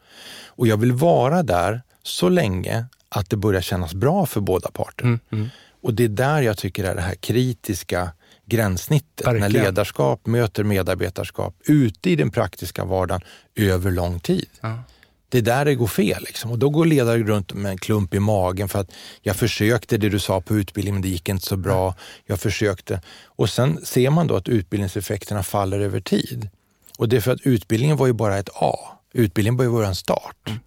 Och 0.45 0.67
jag 0.67 0.77
vill 0.77 0.91
vara 0.91 1.43
där 1.43 1.81
så 2.03 2.29
länge 2.29 2.85
att 3.09 3.29
det 3.29 3.37
börjar 3.37 3.61
kännas 3.61 3.93
bra 3.93 4.25
för 4.25 4.41
båda 4.41 4.71
parter. 4.71 5.05
Mm. 5.05 5.19
mm. 5.31 5.49
Och 5.81 5.93
det 5.93 6.03
är 6.03 6.09
där 6.09 6.41
jag 6.41 6.57
tycker 6.57 6.83
är 6.83 6.95
det 6.95 7.01
här 7.01 7.15
kritiska 7.15 8.11
gränssnittet 8.51 9.27
Verkligen. 9.27 9.51
när 9.51 9.63
ledarskap 9.63 10.25
möter 10.25 10.63
medarbetarskap 10.63 11.55
ute 11.65 12.09
i 12.09 12.15
den 12.15 12.31
praktiska 12.31 12.85
vardagen 12.85 13.21
över 13.55 13.91
lång 13.91 14.19
tid. 14.19 14.49
Ja. 14.61 14.83
Det 15.29 15.37
är 15.37 15.41
där 15.41 15.65
det 15.65 15.75
går 15.75 15.87
fel. 15.87 16.23
Liksom. 16.23 16.51
Och 16.51 16.59
då 16.59 16.69
går 16.69 16.85
ledare 16.85 17.23
runt 17.23 17.53
med 17.53 17.71
en 17.71 17.77
klump 17.77 18.13
i 18.13 18.19
magen 18.19 18.69
för 18.69 18.79
att 18.79 18.91
jag 19.21 19.35
försökte 19.35 19.97
det 19.97 20.09
du 20.09 20.19
sa 20.19 20.41
på 20.41 20.55
utbildningen 20.55 20.95
men 20.95 21.01
det 21.01 21.07
gick 21.07 21.29
inte 21.29 21.45
så 21.45 21.57
bra. 21.57 21.95
Jag 22.25 22.39
försökte. 22.39 23.01
Och 23.25 23.49
sen 23.49 23.79
ser 23.85 24.09
man 24.09 24.27
då 24.27 24.35
att 24.35 24.47
utbildningseffekterna 24.47 25.43
faller 25.43 25.79
över 25.79 25.99
tid. 25.99 26.49
Och 26.97 27.09
det 27.09 27.15
är 27.17 27.21
för 27.21 27.31
att 27.31 27.41
utbildningen 27.41 27.97
var 27.97 28.07
ju 28.07 28.13
bara 28.13 28.37
ett 28.37 28.49
A. 28.53 28.75
Utbildningen 29.13 29.57
var 29.57 29.63
ju 29.63 29.71
vara 29.71 29.87
en 29.87 29.95
start. 29.95 30.47
Mm. 30.47 30.59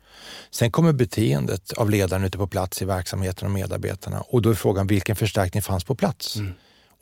Sen 0.51 0.70
kommer 0.70 0.93
beteendet 0.93 1.72
av 1.72 1.91
ledaren 1.91 2.24
ute 2.24 2.39
på 2.39 2.47
plats 2.47 2.82
i 2.82 2.85
verksamheten 2.85 3.47
och 3.47 3.53
medarbetarna 3.53 4.20
och 4.20 4.43
då 4.43 4.51
är 4.51 4.55
frågan 4.55 4.87
vilken 4.87 5.16
förstärkning 5.16 5.62
fanns 5.62 5.85
på 5.85 5.95
plats? 5.95 6.37
Mm. 6.37 6.53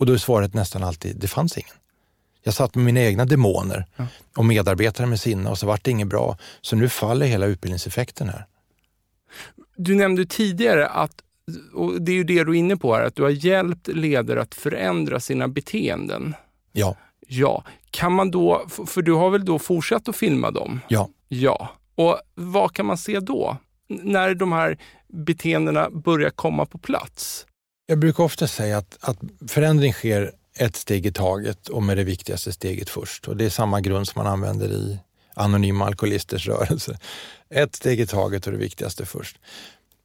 Och 0.03 0.07
då 0.07 0.12
är 0.12 0.18
svaret 0.18 0.55
nästan 0.55 0.84
alltid, 0.84 1.16
det 1.16 1.28
fanns 1.28 1.59
ingen. 1.59 1.74
Jag 2.42 2.55
satt 2.55 2.74
med 2.74 2.84
mina 2.84 3.00
egna 3.00 3.24
demoner 3.24 3.86
ja. 3.96 4.07
och 4.36 4.44
medarbetare 4.44 5.07
med 5.07 5.20
sina 5.20 5.50
och 5.50 5.59
så 5.59 5.66
vart 5.66 5.84
det 5.84 5.90
inget 5.90 6.09
bra. 6.09 6.38
Så 6.61 6.76
nu 6.76 6.88
faller 6.88 7.26
hela 7.26 7.46
utbildningseffekten 7.46 8.28
här. 8.28 8.46
Du 9.76 9.94
nämnde 9.94 10.26
tidigare 10.26 10.88
att, 10.88 11.22
och 11.74 12.03
det 12.03 12.12
är 12.12 12.16
ju 12.16 12.24
det 12.24 12.44
du 12.44 12.50
är 12.50 12.55
inne 12.55 12.76
på 12.76 12.94
här, 12.94 13.05
att 13.05 13.16
du 13.16 13.22
har 13.22 13.30
hjälpt 13.30 13.88
ledare 13.88 14.42
att 14.42 14.55
förändra 14.55 15.20
sina 15.20 15.48
beteenden. 15.48 16.34
Ja. 16.72 16.96
Ja. 17.28 17.64
Kan 17.90 18.12
man 18.12 18.30
då, 18.30 18.66
för 18.86 19.03
du 19.03 19.12
har 19.12 19.30
väl 19.30 19.44
då 19.44 19.59
fortsatt 19.59 20.09
att 20.09 20.16
filma 20.16 20.50
dem? 20.50 20.80
Ja. 20.88 21.09
Ja. 21.28 21.68
Och 21.94 22.20
vad 22.34 22.72
kan 22.72 22.86
man 22.86 22.98
se 22.98 23.20
då? 23.20 23.57
När 23.88 24.34
de 24.34 24.53
här 24.53 24.78
beteendena 25.09 25.90
börjar 25.90 26.30
komma 26.30 26.66
på 26.66 26.78
plats? 26.78 27.46
Jag 27.87 27.99
brukar 27.99 28.24
ofta 28.24 28.47
säga 28.47 28.78
att, 28.78 28.99
att 29.01 29.18
förändring 29.49 29.93
sker 29.93 30.33
ett 30.59 30.76
steg 30.76 31.07
i 31.07 31.12
taget 31.12 31.68
och 31.68 31.83
med 31.83 31.97
det 31.97 32.05
viktigaste 32.05 32.53
steget 32.53 32.91
först. 32.91 33.28
Och 33.28 33.37
det 33.37 33.45
är 33.45 33.51
samma 33.51 33.80
grund 33.80 34.09
som 34.09 34.24
man 34.24 34.33
använder 34.33 34.68
i 34.68 34.99
Anonyma 35.35 35.87
Alkoholisters 35.87 36.49
rörelse. 36.49 36.99
Ett 37.51 37.76
steg 37.76 38.01
i 38.01 38.07
taget 38.07 38.47
och 38.47 38.53
det 38.53 38.59
viktigaste 38.59 39.07
först. 39.07 39.39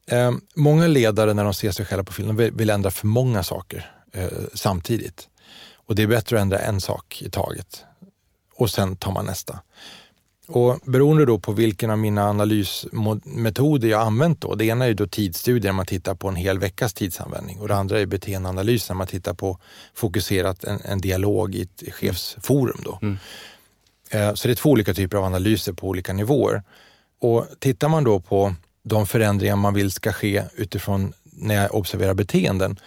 Eh, 0.07 0.31
många 0.55 0.87
ledare 0.87 1.33
när 1.33 1.43
de 1.43 1.53
ser 1.53 1.71
sig 1.71 1.85
själva 1.85 2.03
på 2.03 2.13
film 2.13 2.35
vill, 2.35 2.51
vill 2.51 2.69
ändra 2.69 2.91
för 2.91 3.07
många 3.07 3.43
saker 3.43 3.91
eh, 4.13 4.27
samtidigt. 4.53 5.29
Och 5.75 5.95
det 5.95 6.03
är 6.03 6.07
bättre 6.07 6.35
att 6.35 6.41
ändra 6.41 6.59
en 6.59 6.81
sak 6.81 7.21
i 7.21 7.29
taget 7.29 7.83
och 8.55 8.69
sen 8.69 8.95
tar 8.95 9.11
man 9.11 9.25
nästa. 9.25 9.59
Och 10.47 10.79
beroende 10.85 11.25
då 11.25 11.39
på 11.39 11.51
vilken 11.51 11.89
av 11.89 11.97
mina 11.97 12.29
analysmetoder 12.29 13.87
jag 13.87 14.01
använt 14.01 14.41
då, 14.41 14.55
det 14.55 14.65
ena 14.65 14.85
är 14.85 14.93
då 14.93 15.07
tidsstudier, 15.07 15.71
man 15.71 15.85
tittar 15.85 16.15
på 16.15 16.27
en 16.27 16.35
hel 16.35 16.59
veckas 16.59 16.93
tidsanvändning 16.93 17.59
och 17.59 17.67
det 17.67 17.75
andra 17.75 17.99
är 17.99 18.05
beteendeanalys 18.05 18.89
när 18.89 18.95
man 18.95 19.07
tittar 19.07 19.33
på 19.33 19.59
fokuserat 19.93 20.63
en, 20.63 20.79
en 20.85 21.01
dialog 21.01 21.55
i 21.55 21.61
ett 21.61 21.93
chefsforum. 21.93 22.81
Då. 22.83 22.99
Mm. 23.01 23.17
Eh, 24.11 24.33
så 24.33 24.47
det 24.47 24.53
är 24.53 24.55
två 24.55 24.69
olika 24.69 24.93
typer 24.93 25.17
av 25.17 25.23
analyser 25.23 25.73
på 25.73 25.87
olika 25.87 26.13
nivåer. 26.13 26.63
Och 27.21 27.45
tittar 27.59 27.89
man 27.89 28.03
då 28.03 28.19
på 28.19 28.55
de 28.83 29.07
förändringar 29.07 29.55
man 29.55 29.73
vill 29.73 29.91
ska 29.91 30.13
ske 30.13 30.43
utifrån 30.55 31.13
när 31.23 31.55
jag 31.55 31.75
observerar 31.75 32.13
beteenden 32.13 32.79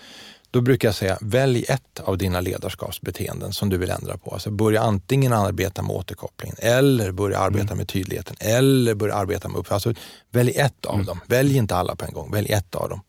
då 0.50 0.60
brukar 0.60 0.88
jag 0.88 0.94
säga, 0.94 1.18
välj 1.20 1.64
ett 1.68 2.00
av 2.00 2.18
dina 2.18 2.40
ledarskapsbeteenden 2.40 3.52
som 3.52 3.68
du 3.68 3.78
vill 3.78 3.90
ändra 3.90 4.18
på. 4.18 4.30
Alltså 4.30 4.50
börja 4.50 4.82
antingen 4.82 5.32
arbeta 5.32 5.82
med 5.82 5.96
återkopplingen 5.96 6.56
eller 6.58 7.12
börja 7.12 7.38
arbeta 7.38 7.66
mm. 7.66 7.78
med 7.78 7.88
tydligheten 7.88 8.36
eller 8.40 8.94
börja 8.94 9.14
arbeta 9.14 9.48
med 9.48 9.58
upp. 9.58 9.72
Alltså, 9.72 9.94
välj 10.30 10.50
ett 10.50 10.86
av 10.86 10.94
mm. 10.94 11.06
dem. 11.06 11.20
Välj 11.26 11.56
inte 11.56 11.76
alla 11.76 11.96
på 11.96 12.04
en 12.04 12.12
gång, 12.12 12.32
välj 12.32 12.52
ett 12.52 12.74
av 12.74 12.88
dem. 12.88 13.00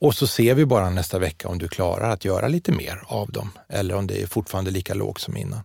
Och 0.00 0.14
så 0.14 0.26
ser 0.26 0.54
vi 0.54 0.66
bara 0.66 0.90
nästa 0.90 1.18
vecka 1.18 1.48
om 1.48 1.58
du 1.58 1.68
klarar 1.68 2.10
att 2.10 2.24
göra 2.24 2.48
lite 2.48 2.72
mer 2.72 3.02
av 3.06 3.30
dem 3.30 3.50
eller 3.68 3.94
om 3.94 4.06
det 4.06 4.22
är 4.22 4.26
fortfarande 4.26 4.70
lika 4.70 4.94
lågt 4.94 5.20
som 5.20 5.36
innan. 5.36 5.62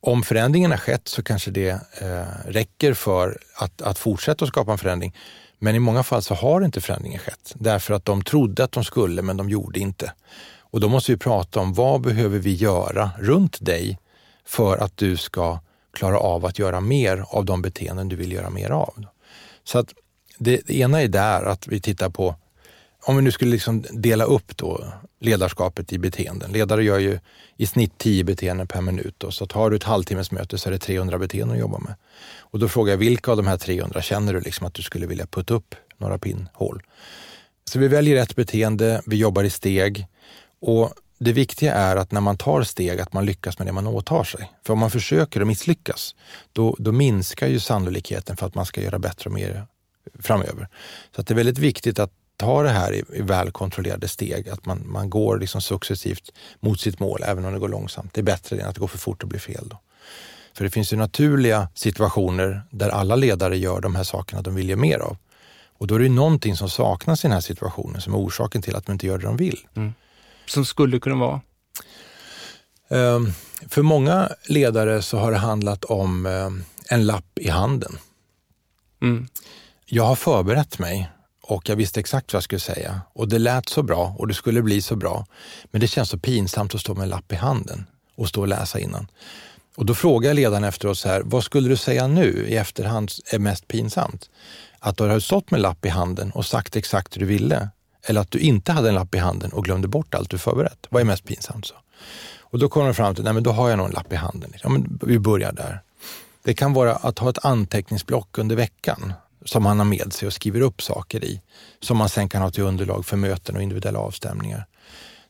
Om 0.00 0.22
förändringen 0.22 0.70
har 0.70 0.78
skett 0.78 1.08
så 1.08 1.22
kanske 1.22 1.50
det 1.50 1.70
eh, 2.00 2.24
räcker 2.46 2.94
för 2.94 3.38
att, 3.56 3.82
att 3.82 3.98
fortsätta 3.98 4.44
att 4.44 4.48
skapa 4.48 4.72
en 4.72 4.78
förändring. 4.78 5.14
Men 5.58 5.74
i 5.74 5.78
många 5.78 6.02
fall 6.02 6.22
så 6.22 6.34
har 6.34 6.64
inte 6.64 6.80
förändringen 6.80 7.18
skett 7.18 7.54
därför 7.54 7.94
att 7.94 8.04
de 8.04 8.22
trodde 8.22 8.64
att 8.64 8.72
de 8.72 8.84
skulle 8.84 9.22
men 9.22 9.36
de 9.36 9.50
gjorde 9.50 9.80
inte. 9.80 10.12
Och 10.58 10.80
då 10.80 10.88
måste 10.88 11.12
vi 11.12 11.18
prata 11.18 11.60
om 11.60 11.74
vad 11.74 12.00
behöver 12.00 12.38
vi 12.38 12.54
göra 12.54 13.10
runt 13.18 13.64
dig 13.64 13.98
för 14.46 14.78
att 14.78 14.96
du 14.96 15.16
ska 15.16 15.58
klara 15.92 16.18
av 16.18 16.46
att 16.46 16.58
göra 16.58 16.80
mer 16.80 17.24
av 17.28 17.44
de 17.44 17.62
beteenden 17.62 18.08
du 18.08 18.16
vill 18.16 18.32
göra 18.32 18.50
mer 18.50 18.70
av. 18.70 19.06
Så 19.64 19.78
att 19.78 19.94
Det, 20.38 20.66
det 20.66 20.78
ena 20.78 21.02
är 21.02 21.08
där 21.08 21.44
att 21.44 21.66
vi 21.66 21.80
tittar 21.80 22.10
på, 22.10 22.34
om 23.06 23.16
vi 23.16 23.22
nu 23.22 23.30
skulle 23.30 23.50
liksom 23.50 23.84
dela 23.90 24.24
upp 24.24 24.56
då 24.56 24.84
ledarskapet 25.24 25.92
i 25.92 25.98
beteenden. 25.98 26.52
Ledare 26.52 26.84
gör 26.84 26.98
ju 26.98 27.18
i 27.56 27.66
snitt 27.66 27.98
10 27.98 28.24
beteenden 28.24 28.66
per 28.66 28.80
minut. 28.80 29.14
Då, 29.18 29.30
så 29.30 29.46
tar 29.46 29.70
du 29.70 29.76
ett 29.76 29.82
halvtimmesmöte 29.82 30.58
så 30.58 30.68
är 30.68 30.72
det 30.72 30.78
300 30.78 31.18
beteenden 31.18 31.56
att 31.56 31.60
jobba 31.60 31.78
med. 31.78 31.94
Och 32.38 32.58
då 32.58 32.68
frågar 32.68 32.92
jag, 32.92 32.98
vilka 32.98 33.30
av 33.30 33.36
de 33.36 33.46
här 33.46 33.56
300 33.56 34.02
känner 34.02 34.34
du 34.34 34.40
liksom 34.40 34.66
att 34.66 34.74
du 34.74 34.82
skulle 34.82 35.06
vilja 35.06 35.26
putta 35.26 35.54
upp 35.54 35.74
några 35.98 36.18
pinnhål? 36.18 36.82
Så 37.70 37.78
vi 37.78 37.88
väljer 37.88 38.16
ett 38.16 38.36
beteende, 38.36 39.02
vi 39.06 39.16
jobbar 39.16 39.44
i 39.44 39.50
steg 39.50 40.06
och 40.60 40.94
det 41.18 41.32
viktiga 41.32 41.74
är 41.74 41.96
att 41.96 42.12
när 42.12 42.20
man 42.20 42.36
tar 42.36 42.62
steg 42.62 43.00
att 43.00 43.12
man 43.12 43.26
lyckas 43.26 43.58
med 43.58 43.68
det 43.68 43.72
man 43.72 43.86
åtar 43.86 44.24
sig. 44.24 44.52
För 44.66 44.72
om 44.72 44.78
man 44.78 44.90
försöker 44.90 45.40
och 45.40 45.46
misslyckas, 45.46 46.14
då, 46.52 46.76
då 46.78 46.92
minskar 46.92 47.46
ju 47.46 47.60
sannolikheten 47.60 48.36
för 48.36 48.46
att 48.46 48.54
man 48.54 48.66
ska 48.66 48.82
göra 48.82 48.98
bättre 48.98 49.30
och 49.30 49.34
mer 49.34 49.66
framöver. 50.18 50.68
Så 51.14 51.20
att 51.20 51.26
det 51.26 51.34
är 51.34 51.36
väldigt 51.36 51.58
viktigt 51.58 51.98
att 51.98 52.12
ta 52.36 52.62
det 52.62 52.70
här 52.70 52.92
i, 52.92 53.04
i 53.12 53.22
väl 53.22 53.50
kontrollerade 53.50 54.08
steg, 54.08 54.48
att 54.48 54.66
man, 54.66 54.82
man 54.86 55.10
går 55.10 55.38
liksom 55.38 55.60
successivt 55.60 56.32
mot 56.60 56.80
sitt 56.80 57.00
mål, 57.00 57.22
även 57.24 57.44
om 57.44 57.52
det 57.52 57.58
går 57.58 57.68
långsamt. 57.68 58.14
Det 58.14 58.20
är 58.20 58.22
bättre 58.22 58.60
än 58.60 58.68
att 58.68 58.74
det 58.74 58.80
går 58.80 58.88
för 58.88 58.98
fort 58.98 59.22
och 59.22 59.28
blir 59.28 59.40
fel. 59.40 59.68
Då. 59.68 59.78
För 60.54 60.64
det 60.64 60.70
finns 60.70 60.92
ju 60.92 60.96
naturliga 60.96 61.68
situationer 61.74 62.62
där 62.70 62.88
alla 62.88 63.16
ledare 63.16 63.58
gör 63.58 63.80
de 63.80 63.94
här 63.94 64.04
sakerna 64.04 64.42
de 64.42 64.54
vill 64.54 64.68
ge 64.68 64.76
mer 64.76 64.98
av. 64.98 65.16
Och 65.78 65.86
då 65.86 65.94
är 65.94 65.98
det 65.98 66.08
någonting 66.08 66.56
som 66.56 66.70
saknas 66.70 67.24
i 67.24 67.28
den 67.28 67.32
här 67.32 67.40
situationen 67.40 68.00
som 68.00 68.14
är 68.14 68.18
orsaken 68.18 68.62
till 68.62 68.76
att 68.76 68.86
de 68.86 68.92
inte 68.92 69.06
gör 69.06 69.18
det 69.18 69.24
de 69.24 69.36
vill. 69.36 69.58
Mm. 69.74 69.94
Som 70.46 70.64
skulle 70.64 71.00
kunna 71.00 71.16
vara? 71.16 71.40
Um, 72.88 73.32
för 73.68 73.82
många 73.82 74.28
ledare 74.48 75.02
så 75.02 75.18
har 75.18 75.32
det 75.32 75.38
handlat 75.38 75.84
om 75.84 76.26
um, 76.26 76.64
en 76.88 77.06
lapp 77.06 77.38
i 77.38 77.48
handen. 77.48 77.98
Mm. 79.02 79.28
Jag 79.86 80.04
har 80.04 80.16
förberett 80.16 80.78
mig 80.78 81.10
och 81.46 81.68
jag 81.68 81.76
visste 81.76 82.00
exakt 82.00 82.32
vad 82.32 82.36
jag 82.36 82.44
skulle 82.44 82.60
säga 82.60 83.00
och 83.12 83.28
det 83.28 83.38
lät 83.38 83.68
så 83.68 83.82
bra 83.82 84.14
och 84.18 84.28
det 84.28 84.34
skulle 84.34 84.62
bli 84.62 84.82
så 84.82 84.96
bra. 84.96 85.26
Men 85.64 85.80
det 85.80 85.86
känns 85.86 86.08
så 86.08 86.18
pinsamt 86.18 86.74
att 86.74 86.80
stå 86.80 86.94
med 86.94 87.02
en 87.02 87.08
lapp 87.08 87.32
i 87.32 87.36
handen 87.36 87.86
och 88.16 88.28
stå 88.28 88.40
och 88.40 88.48
läsa 88.48 88.78
innan. 88.78 89.06
Och 89.76 89.86
då 89.86 89.94
frågar 89.94 90.30
jag 90.30 90.34
ledaren 90.34 90.64
efteråt 90.64 90.98
så 90.98 91.08
här, 91.08 91.22
vad 91.24 91.44
skulle 91.44 91.68
du 91.68 91.76
säga 91.76 92.06
nu 92.06 92.46
i 92.48 92.56
efterhand 92.56 93.10
är 93.32 93.38
mest 93.38 93.68
pinsamt? 93.68 94.30
Att 94.78 94.96
du 94.96 95.04
har 95.04 95.20
stått 95.20 95.50
med 95.50 95.58
en 95.58 95.62
lapp 95.62 95.86
i 95.86 95.88
handen 95.88 96.30
och 96.30 96.46
sagt 96.46 96.76
exakt 96.76 97.16
hur 97.16 97.20
du 97.20 97.26
ville 97.26 97.68
eller 98.06 98.20
att 98.20 98.30
du 98.30 98.38
inte 98.38 98.72
hade 98.72 98.88
en 98.88 98.94
lapp 98.94 99.14
i 99.14 99.18
handen 99.18 99.52
och 99.52 99.64
glömde 99.64 99.88
bort 99.88 100.14
allt 100.14 100.30
du 100.30 100.38
förberett. 100.38 100.86
Vad 100.88 101.00
är 101.00 101.04
mest 101.04 101.24
pinsamt? 101.24 101.66
så? 101.66 101.74
Och 102.38 102.58
då 102.58 102.68
kommer 102.68 102.86
de 102.86 102.94
fram 102.94 103.14
till, 103.14 103.24
nej 103.24 103.32
men 103.32 103.42
då 103.42 103.52
har 103.52 103.68
jag 103.68 103.76
nog 103.76 103.86
en 103.86 103.92
lapp 103.92 104.12
i 104.12 104.16
handen. 104.16 104.52
Ja, 104.62 104.68
men 104.68 104.98
vi 105.02 105.18
börjar 105.18 105.52
där. 105.52 105.82
Det 106.42 106.54
kan 106.54 106.72
vara 106.72 106.96
att 106.96 107.18
ha 107.18 107.30
ett 107.30 107.44
anteckningsblock 107.44 108.38
under 108.38 108.56
veckan 108.56 109.12
som 109.44 109.66
han 109.66 109.78
har 109.78 109.86
med 109.86 110.12
sig 110.12 110.26
och 110.26 110.32
skriver 110.32 110.60
upp 110.60 110.82
saker 110.82 111.24
i, 111.24 111.40
som 111.80 111.96
man 111.96 112.08
sen 112.08 112.28
kan 112.28 112.42
ha 112.42 112.50
till 112.50 112.62
underlag 112.62 113.06
för 113.06 113.16
möten 113.16 113.56
och 113.56 113.62
individuella 113.62 113.98
avstämningar. 113.98 114.66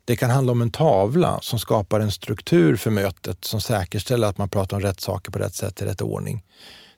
Det 0.05 0.17
kan 0.17 0.31
handla 0.31 0.53
om 0.53 0.63
en 0.63 0.71
tavla 0.71 1.39
som 1.43 1.59
skapar 1.59 2.01
en 2.01 2.11
struktur 2.11 2.77
för 2.77 2.91
mötet 2.91 3.45
som 3.45 3.61
säkerställer 3.61 4.29
att 4.29 4.39
man 4.39 4.49
pratar 4.49 4.77
om 4.77 4.83
rätt 4.83 5.01
saker 5.01 5.33
på 5.33 5.39
rätt 5.39 5.55
sätt 5.55 5.83
i 5.83 5.85
rätt 5.85 6.03
ordning. 6.03 6.45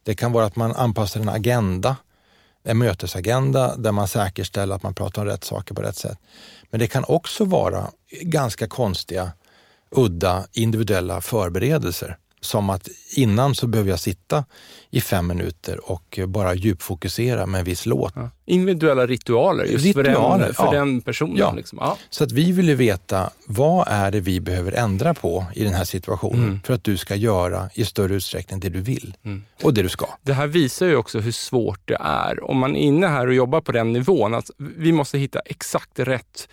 Det 0.03 0.15
kan 0.15 0.33
vara 0.33 0.45
att 0.45 0.57
man 0.57 0.73
anpassar 0.73 1.21
en 1.21 1.29
agenda, 1.29 1.97
en 2.65 2.79
mötesagenda 2.79 3.77
där 3.77 3.93
man 3.93 4.09
säkerställer 4.09 4.75
att 4.75 4.83
man 4.83 4.95
pratar 4.95 5.23
om 5.23 5.29
rätt 5.29 5.45
saker 5.45 5.75
på 5.75 5.83
rätt 5.83 5.97
sätt. 5.97 6.19
Men 6.71 6.81
det 6.81 6.87
kan 6.87 7.05
också 7.09 7.45
vara 7.45 7.91
ganska 8.21 8.67
konstiga, 8.67 9.33
udda, 9.91 10.47
individuella 10.53 11.21
förberedelser 11.21 12.19
som 12.47 12.71
att 12.71 12.89
innan 13.17 13.55
så 13.55 13.67
behöver 13.67 13.91
jag 13.91 14.01
sitta 14.01 14.45
i 14.91 15.01
fem 15.01 15.27
minuter 15.27 15.91
och 15.91 16.21
bara 16.29 16.55
djupfokusera 16.55 17.47
med 17.47 17.59
en 17.59 17.65
viss 17.65 17.87
låt. 17.87 18.13
Ja. 18.17 18.31
Individuella 18.47 19.07
ritualer 19.07 19.65
just 19.65 19.85
ritualer, 19.85 20.39
för, 20.39 20.45
den, 20.45 20.55
för 20.55 20.65
ja. 20.65 20.71
den 20.73 21.01
personen. 21.01 21.37
Ja. 21.37 21.53
Liksom. 21.53 21.79
Ja. 21.83 21.97
Så 22.11 22.25
att 22.25 22.33
vi 22.33 22.53
vill 22.53 22.69
ju 22.69 22.75
veta 22.75 23.31
vad 23.47 23.89
är 23.89 24.11
det 24.11 24.21
vi 24.21 24.41
behöver 24.41 24.73
ändra 24.73 25.15
på 25.15 25.45
i 25.55 25.65
den 25.65 25.75
här 25.75 25.85
situationen 25.85 26.45
mm. 26.45 26.61
för 26.65 26.75
att 26.75 26.85
du 26.85 26.97
ska 26.97 27.15
göra 27.15 27.71
i 27.75 27.85
större 27.85 28.15
utsträckning 28.15 28.61
det 28.61 28.69
du 28.69 28.81
vill 28.81 29.17
mm. 29.25 29.45
och 29.63 29.75
det 29.75 29.83
du 29.83 29.89
ska. 29.89 30.07
Det 30.23 30.33
här 30.33 30.47
visar 30.47 30.87
ju 30.87 30.97
också 30.97 31.21
hur 31.21 31.33
svårt 31.33 31.81
det 31.85 31.97
är 32.01 32.51
om 32.51 32.59
man 32.59 32.77
är 32.77 32.81
inne 32.81 33.07
här 33.07 33.27
och 33.27 33.35
jobbar 33.35 33.61
på 33.61 33.73
den 33.73 33.93
nivån. 33.93 34.35
Att 34.35 34.51
vi 34.59 34.93
måste 34.93 35.19
hitta 35.19 35.41
exakt 35.41 35.99
rätt 35.99 36.49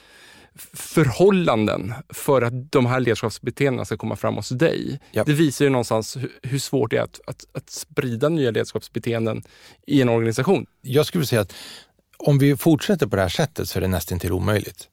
förhållanden 0.74 1.94
för 2.10 2.42
att 2.42 2.72
de 2.72 2.86
här 2.86 3.00
ledarskapsbeteendena 3.00 3.86
ska 3.86 3.98
komma 3.98 4.16
fram 4.16 4.36
hos 4.36 4.50
dig. 4.50 5.00
Yep. 5.14 5.26
Det 5.26 5.34
visar 5.34 5.66
ju 5.66 5.72
någonstans 5.72 6.18
hur, 6.44 6.60
svårt 6.60 6.92
det 6.92 6.98
är 6.98 7.02
att, 7.02 7.22
att, 7.28 7.46
att, 7.54 7.70
sprida 7.70 8.30
nya 8.30 8.52
ledarskapsbeteenden 8.52 9.44
i 9.88 10.02
en 10.02 10.10
organisation. 10.10 10.66
Jag 10.82 11.06
skulle 11.06 11.26
säga 11.26 11.42
att 11.42 11.54
om 12.18 12.38
vi 12.38 12.58
fortsätter 12.58 13.08
på 13.08 13.16
det 13.16 13.22
här 13.22 13.30
sättet 13.30 13.70
så 13.70 13.80
är 13.80 13.82
det 13.82 13.88
nästan 13.88 14.20
till 14.20 14.32
omöjligt. 14.32 14.88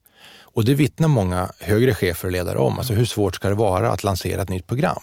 Och 0.53 0.65
det 0.65 0.75
vittnar 0.75 1.09
många 1.09 1.53
högre 1.61 1.95
chefer 1.95 2.29
och 2.29 2.33
ledare 2.33 2.59
om. 2.59 2.79
Alltså 2.79 2.93
hur 2.93 3.05
svårt 3.05 3.35
ska 3.35 3.49
det 3.49 3.55
vara 3.55 3.91
att 3.91 4.05
lansera 4.05 4.43
ett 4.43 4.49
nytt 4.49 4.67
program? 4.67 5.03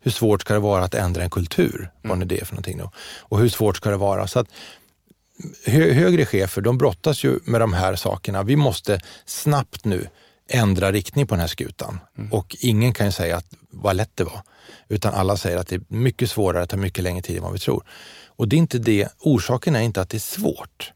Hur 0.00 0.10
svårt 0.10 0.40
ska 0.40 0.54
det 0.54 0.60
vara 0.60 0.84
att 0.84 0.94
ändra 0.94 1.22
en 1.22 1.30
kultur? 1.30 1.90
Vad 2.02 2.12
mm. 2.12 2.22
är 2.22 2.26
det 2.26 2.44
för 2.44 2.54
någonting 2.54 2.78
då? 2.78 2.90
Och 3.18 3.38
hur 3.38 3.48
svårt 3.48 3.76
ska 3.76 3.90
det 3.90 3.96
vara? 3.96 4.26
Så 4.26 4.38
att 4.38 4.48
högre 5.66 6.26
chefer 6.26 6.62
de 6.62 6.78
brottas 6.78 7.24
ju 7.24 7.38
med 7.44 7.60
de 7.60 7.72
här 7.72 7.96
sakerna. 7.96 8.42
Vi 8.42 8.56
måste 8.56 9.00
snabbt 9.26 9.84
nu 9.84 10.08
ändra 10.48 10.92
riktning 10.92 11.26
på 11.26 11.34
den 11.34 11.40
här 11.40 11.48
skutan. 11.48 12.00
Mm. 12.18 12.32
Och 12.32 12.56
ingen 12.60 12.92
kan 12.92 13.06
ju 13.06 13.12
säga 13.12 13.36
att 13.36 13.46
vad 13.70 13.96
lätt 13.96 14.10
det 14.14 14.24
var. 14.24 14.42
Utan 14.88 15.14
alla 15.14 15.36
säger 15.36 15.56
att 15.56 15.68
det 15.68 15.74
är 15.74 15.82
mycket 15.88 16.30
svårare, 16.30 16.66
tar 16.66 16.76
mycket 16.76 17.04
längre 17.04 17.22
tid 17.22 17.36
än 17.36 17.42
vad 17.42 17.52
vi 17.52 17.58
tror. 17.58 17.84
Och 18.26 18.48
det 18.48 18.56
är 18.56 18.58
inte 18.58 18.78
det, 18.78 19.08
orsaken 19.18 19.76
är 19.76 19.80
inte 19.80 20.00
att 20.00 20.10
det 20.10 20.16
är 20.16 20.18
svårt. 20.18 20.92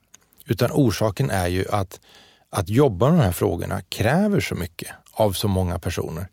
Utan 0.46 0.70
orsaken 0.72 1.30
är 1.30 1.48
ju 1.48 1.64
att, 1.70 2.00
att 2.50 2.68
jobba 2.68 3.10
med 3.10 3.18
de 3.18 3.24
här 3.24 3.32
frågorna 3.32 3.82
kräver 3.88 4.40
så 4.40 4.54
mycket 4.54 4.88
av 5.12 5.32
så 5.32 5.48
många 5.48 5.78
personer. 5.78 6.28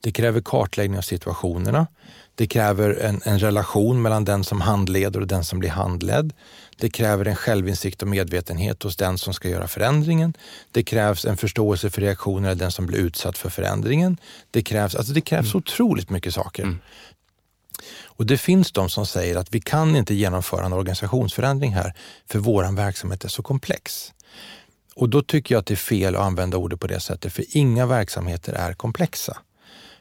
Det 0.00 0.12
kräver 0.12 0.40
kartläggning 0.40 0.98
av 0.98 1.02
situationerna. 1.02 1.86
Det 2.34 2.46
kräver 2.46 2.90
en, 2.90 3.20
en, 3.24 3.38
relation 3.38 4.02
mellan 4.02 4.24
den 4.24 4.44
som 4.44 4.60
handleder 4.60 5.20
och 5.20 5.26
den 5.26 5.44
som 5.44 5.58
blir 5.58 5.70
handledd. 5.70 6.32
Det 6.80 6.90
kräver 6.90 7.24
en 7.24 7.36
självinsikt 7.36 8.02
och 8.02 8.08
medvetenhet 8.08 8.82
hos 8.82 8.96
den 8.96 9.18
som 9.18 9.34
ska 9.34 9.48
göra 9.48 9.68
förändringen. 9.68 10.34
Det 10.70 10.82
krävs 10.82 11.24
en 11.24 11.36
förståelse 11.36 11.90
för 11.90 12.00
reaktioner 12.00 12.50
av 12.50 12.56
den 12.56 12.70
som 12.70 12.86
blir 12.86 12.98
utsatt 12.98 13.38
för 13.38 13.50
förändringen. 13.50 14.16
Det 14.50 14.62
krävs, 14.62 14.94
alltså 14.94 15.12
det 15.12 15.20
krävs 15.20 15.46
mm. 15.46 15.58
otroligt 15.58 16.10
mycket 16.10 16.34
saker. 16.34 16.62
Mm. 16.62 16.78
Och 18.04 18.26
Det 18.26 18.38
finns 18.38 18.72
de 18.72 18.88
som 18.88 19.06
säger 19.06 19.36
att 19.36 19.54
vi 19.54 19.60
kan 19.60 19.96
inte 19.96 20.14
genomföra 20.14 20.66
en 20.66 20.72
organisationsförändring 20.72 21.72
här 21.72 21.94
för 22.26 22.38
vår 22.38 22.76
verksamhet 22.76 23.24
är 23.24 23.28
så 23.28 23.42
komplex. 23.42 24.12
Och 24.94 25.08
då 25.08 25.22
tycker 25.22 25.54
jag 25.54 25.60
att 25.60 25.66
det 25.66 25.74
är 25.74 25.76
fel 25.76 26.16
att 26.16 26.22
använda 26.22 26.56
ordet 26.56 26.80
på 26.80 26.86
det 26.86 27.00
sättet, 27.00 27.32
för 27.32 27.44
inga 27.48 27.86
verksamheter 27.86 28.52
är 28.52 28.72
komplexa 28.74 29.36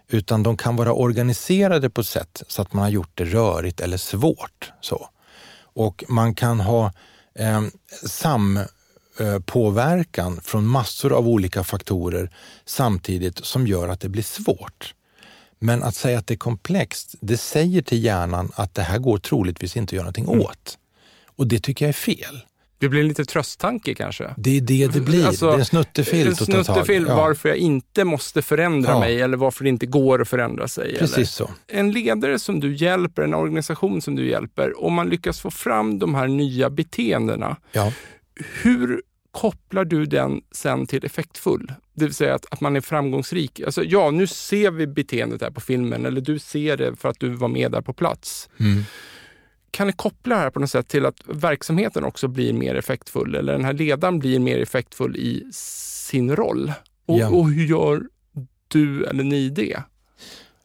utan 0.10 0.44
de 0.44 0.58
kan 0.58 0.76
vara 0.76 0.94
organiserade 0.94 1.90
på 1.90 2.02
ett 2.02 2.08
sätt 2.08 2.44
så 2.48 2.62
att 2.62 2.74
man 2.74 2.84
har 2.84 2.90
gjort 2.90 3.12
det 3.14 3.26
rörigt 3.26 3.82
eller 3.82 3.98
svårt. 3.98 4.72
Så. 4.82 5.10
Och 5.74 6.04
man 6.08 6.36
kan 6.36 6.60
ha 6.60 6.94
eh, 7.36 7.62
sampåverkan 8.06 10.42
från 10.44 10.68
massor 10.68 11.14
av 11.14 11.28
olika 11.28 11.64
faktorer 11.64 12.32
samtidigt 12.66 13.46
som 13.46 13.68
gör 13.68 13.90
att 13.90 14.00
det 14.00 14.10
blir 14.10 14.24
svårt. 14.24 14.94
Men 15.60 15.84
att 15.84 15.96
säga 15.96 16.20
att 16.20 16.28
det 16.28 16.34
är 16.34 16.38
komplext, 16.38 17.16
det 17.22 17.38
säger 17.38 17.82
till 17.82 18.04
hjärnan 18.04 18.52
att 18.56 18.74
det 18.74 18.82
här 18.82 19.00
går 19.00 19.18
troligtvis 19.18 19.78
inte 19.78 19.90
att 19.90 19.94
göra 19.94 20.04
någonting 20.04 20.34
mm. 20.34 20.42
åt. 20.42 20.78
Och 21.26 21.48
det 21.48 21.60
tycker 21.60 21.86
jag 21.86 21.90
är 21.90 21.94
fel. 21.94 22.42
Det 22.80 22.90
blir 22.90 23.02
en 23.02 23.08
liten 23.08 23.26
trösttanke 23.26 23.94
kanske? 23.94 24.34
Det 24.38 24.58
är 24.58 24.62
det 24.62 24.88
det 24.88 25.02
blir. 25.02 25.28
Alltså, 25.28 25.48
det 25.48 25.54
är 25.54 25.60
en 25.60 25.66
snuttefilt. 25.66 26.40
En 26.40 26.46
snuttefilt 26.46 27.08
ja. 27.08 27.16
varför 27.16 27.50
jag 27.50 27.58
inte 27.58 28.04
måste 28.04 28.42
förändra 28.42 28.92
ja. 28.92 29.00
mig 29.00 29.22
eller 29.22 29.38
varför 29.38 29.64
det 29.64 29.70
inte 29.70 29.86
går 29.86 30.22
att 30.22 30.28
förändra 30.28 30.68
sig. 30.68 30.96
Precis 31.00 31.16
eller. 31.16 31.26
så. 31.26 31.50
En 31.68 31.92
ledare 31.92 32.40
som 32.40 32.60
du 32.60 32.76
hjälper, 32.76 33.22
en 33.22 33.34
organisation 33.34 34.02
som 34.02 34.16
du 34.16 34.30
hjälper, 34.30 34.84
om 34.84 34.94
man 34.94 35.10
lyckas 35.10 35.40
få 35.40 35.52
fram 35.52 36.00
de 36.00 36.16
här 36.16 36.28
nya 36.28 36.70
beteendena, 36.70 37.58
ja. 37.72 37.94
hur 38.62 39.02
kopplar 39.32 39.86
du 39.86 40.06
den 40.06 40.42
sen 40.52 40.88
till 40.88 41.06
effektfull? 41.06 41.72
Det 41.94 42.06
vill 42.06 42.14
säga 42.14 42.36
att, 42.36 42.46
att 42.52 42.62
man 42.62 42.76
är 42.76 42.82
framgångsrik. 42.82 43.60
Alltså, 43.60 43.84
ja, 43.84 44.12
nu 44.12 44.28
ser 44.28 44.72
vi 44.72 44.88
beteendet 44.88 45.42
här 45.42 45.52
på 45.52 45.62
filmen 45.62 46.06
eller 46.06 46.22
du 46.22 46.40
ser 46.40 46.78
det 46.78 46.96
för 46.96 47.10
att 47.10 47.20
du 47.20 47.30
var 47.30 47.48
med 47.48 47.72
där 47.72 47.82
på 47.82 47.94
plats. 47.94 48.50
Mm 48.60 48.84
kan 49.72 49.88
ni 49.88 49.94
koppla 49.94 50.36
det 50.36 50.42
här 50.42 50.50
på 50.50 50.60
något 50.60 50.72
sätt 50.72 50.88
till 50.88 51.06
att 51.06 51.22
verksamheten 51.26 52.04
också 52.04 52.28
blir 52.28 52.54
mer 52.54 52.76
effektfull 52.76 53.36
eller 53.36 53.54
den 53.54 53.66
här 53.66 53.74
ledaren 53.74 54.20
blir 54.20 54.40
mer 54.40 54.60
effektfull 54.60 55.16
i 55.16 55.48
sin 55.54 56.36
roll? 56.36 56.74
Och, 57.06 57.20
ja. 57.20 57.30
och 57.30 57.50
hur 57.50 57.66
gör 57.66 58.04
du 58.68 59.06
eller 59.06 59.24
ni 59.24 59.50
det? 59.50 59.84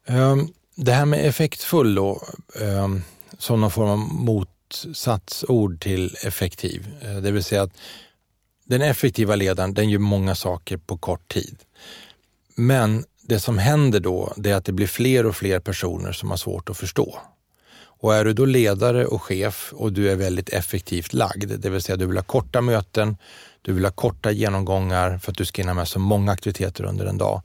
Um, 0.08 0.52
det 0.76 0.92
här 0.92 1.06
med 1.06 1.26
effektfull 1.26 1.94
då, 1.94 2.22
um, 2.60 3.02
som 3.38 3.60
någon 3.60 3.70
form 3.70 3.88
av 3.88 3.98
motsatsord 3.98 5.80
till 5.80 6.16
effektiv. 6.24 6.86
Uh, 7.04 7.16
det 7.16 7.30
vill 7.30 7.44
säga 7.44 7.62
att 7.62 7.76
den 8.64 8.82
effektiva 8.82 9.36
ledaren, 9.36 9.74
den 9.74 9.90
gör 9.90 9.98
många 9.98 10.34
saker 10.34 10.76
på 10.76 10.98
kort 10.98 11.32
tid. 11.32 11.58
Men 12.56 13.04
det 13.22 13.40
som 13.40 13.58
händer 13.58 14.00
då, 14.00 14.32
det 14.36 14.50
är 14.50 14.54
att 14.54 14.64
det 14.64 14.72
blir 14.72 14.86
fler 14.86 15.26
och 15.26 15.36
fler 15.36 15.60
personer 15.60 16.12
som 16.12 16.30
har 16.30 16.36
svårt 16.36 16.70
att 16.70 16.76
förstå 16.76 17.18
och 18.04 18.14
är 18.14 18.24
du 18.24 18.32
då 18.32 18.44
ledare 18.44 19.06
och 19.06 19.22
chef 19.22 19.72
och 19.76 19.92
du 19.92 20.10
är 20.10 20.16
väldigt 20.16 20.48
effektivt 20.48 21.12
lagd, 21.12 21.60
det 21.60 21.70
vill 21.70 21.82
säga 21.82 21.96
du 21.96 22.06
vill 22.06 22.16
ha 22.16 22.24
korta 22.24 22.60
möten, 22.60 23.16
du 23.62 23.72
vill 23.72 23.84
ha 23.84 23.92
korta 23.92 24.30
genomgångar 24.30 25.18
för 25.18 25.32
att 25.32 25.38
du 25.38 25.44
ska 25.44 25.62
hinna 25.62 25.74
med 25.74 25.88
så 25.88 25.98
många 25.98 26.32
aktiviteter 26.32 26.84
under 26.84 27.06
en 27.06 27.18
dag. 27.18 27.42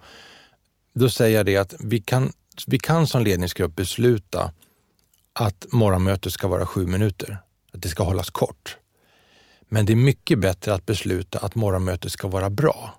Då 0.93 1.09
säger 1.09 1.37
jag 1.37 1.45
det 1.45 1.57
att 1.57 1.73
vi 1.79 2.01
kan, 2.01 2.31
vi 2.67 2.79
kan 2.79 3.07
som 3.07 3.23
ledningsgrupp 3.23 3.75
besluta 3.75 4.51
att 5.33 5.65
morgonmötet 5.71 6.33
ska 6.33 6.47
vara 6.47 6.65
sju 6.65 6.87
minuter, 6.87 7.37
att 7.73 7.81
det 7.81 7.89
ska 7.89 8.03
hållas 8.03 8.29
kort. 8.29 8.77
Men 9.69 9.85
det 9.85 9.93
är 9.93 9.97
mycket 9.97 10.39
bättre 10.39 10.73
att 10.73 10.85
besluta 10.85 11.39
att 11.39 11.55
morgonmötet 11.55 12.11
ska 12.11 12.27
vara 12.27 12.49
bra. 12.49 12.93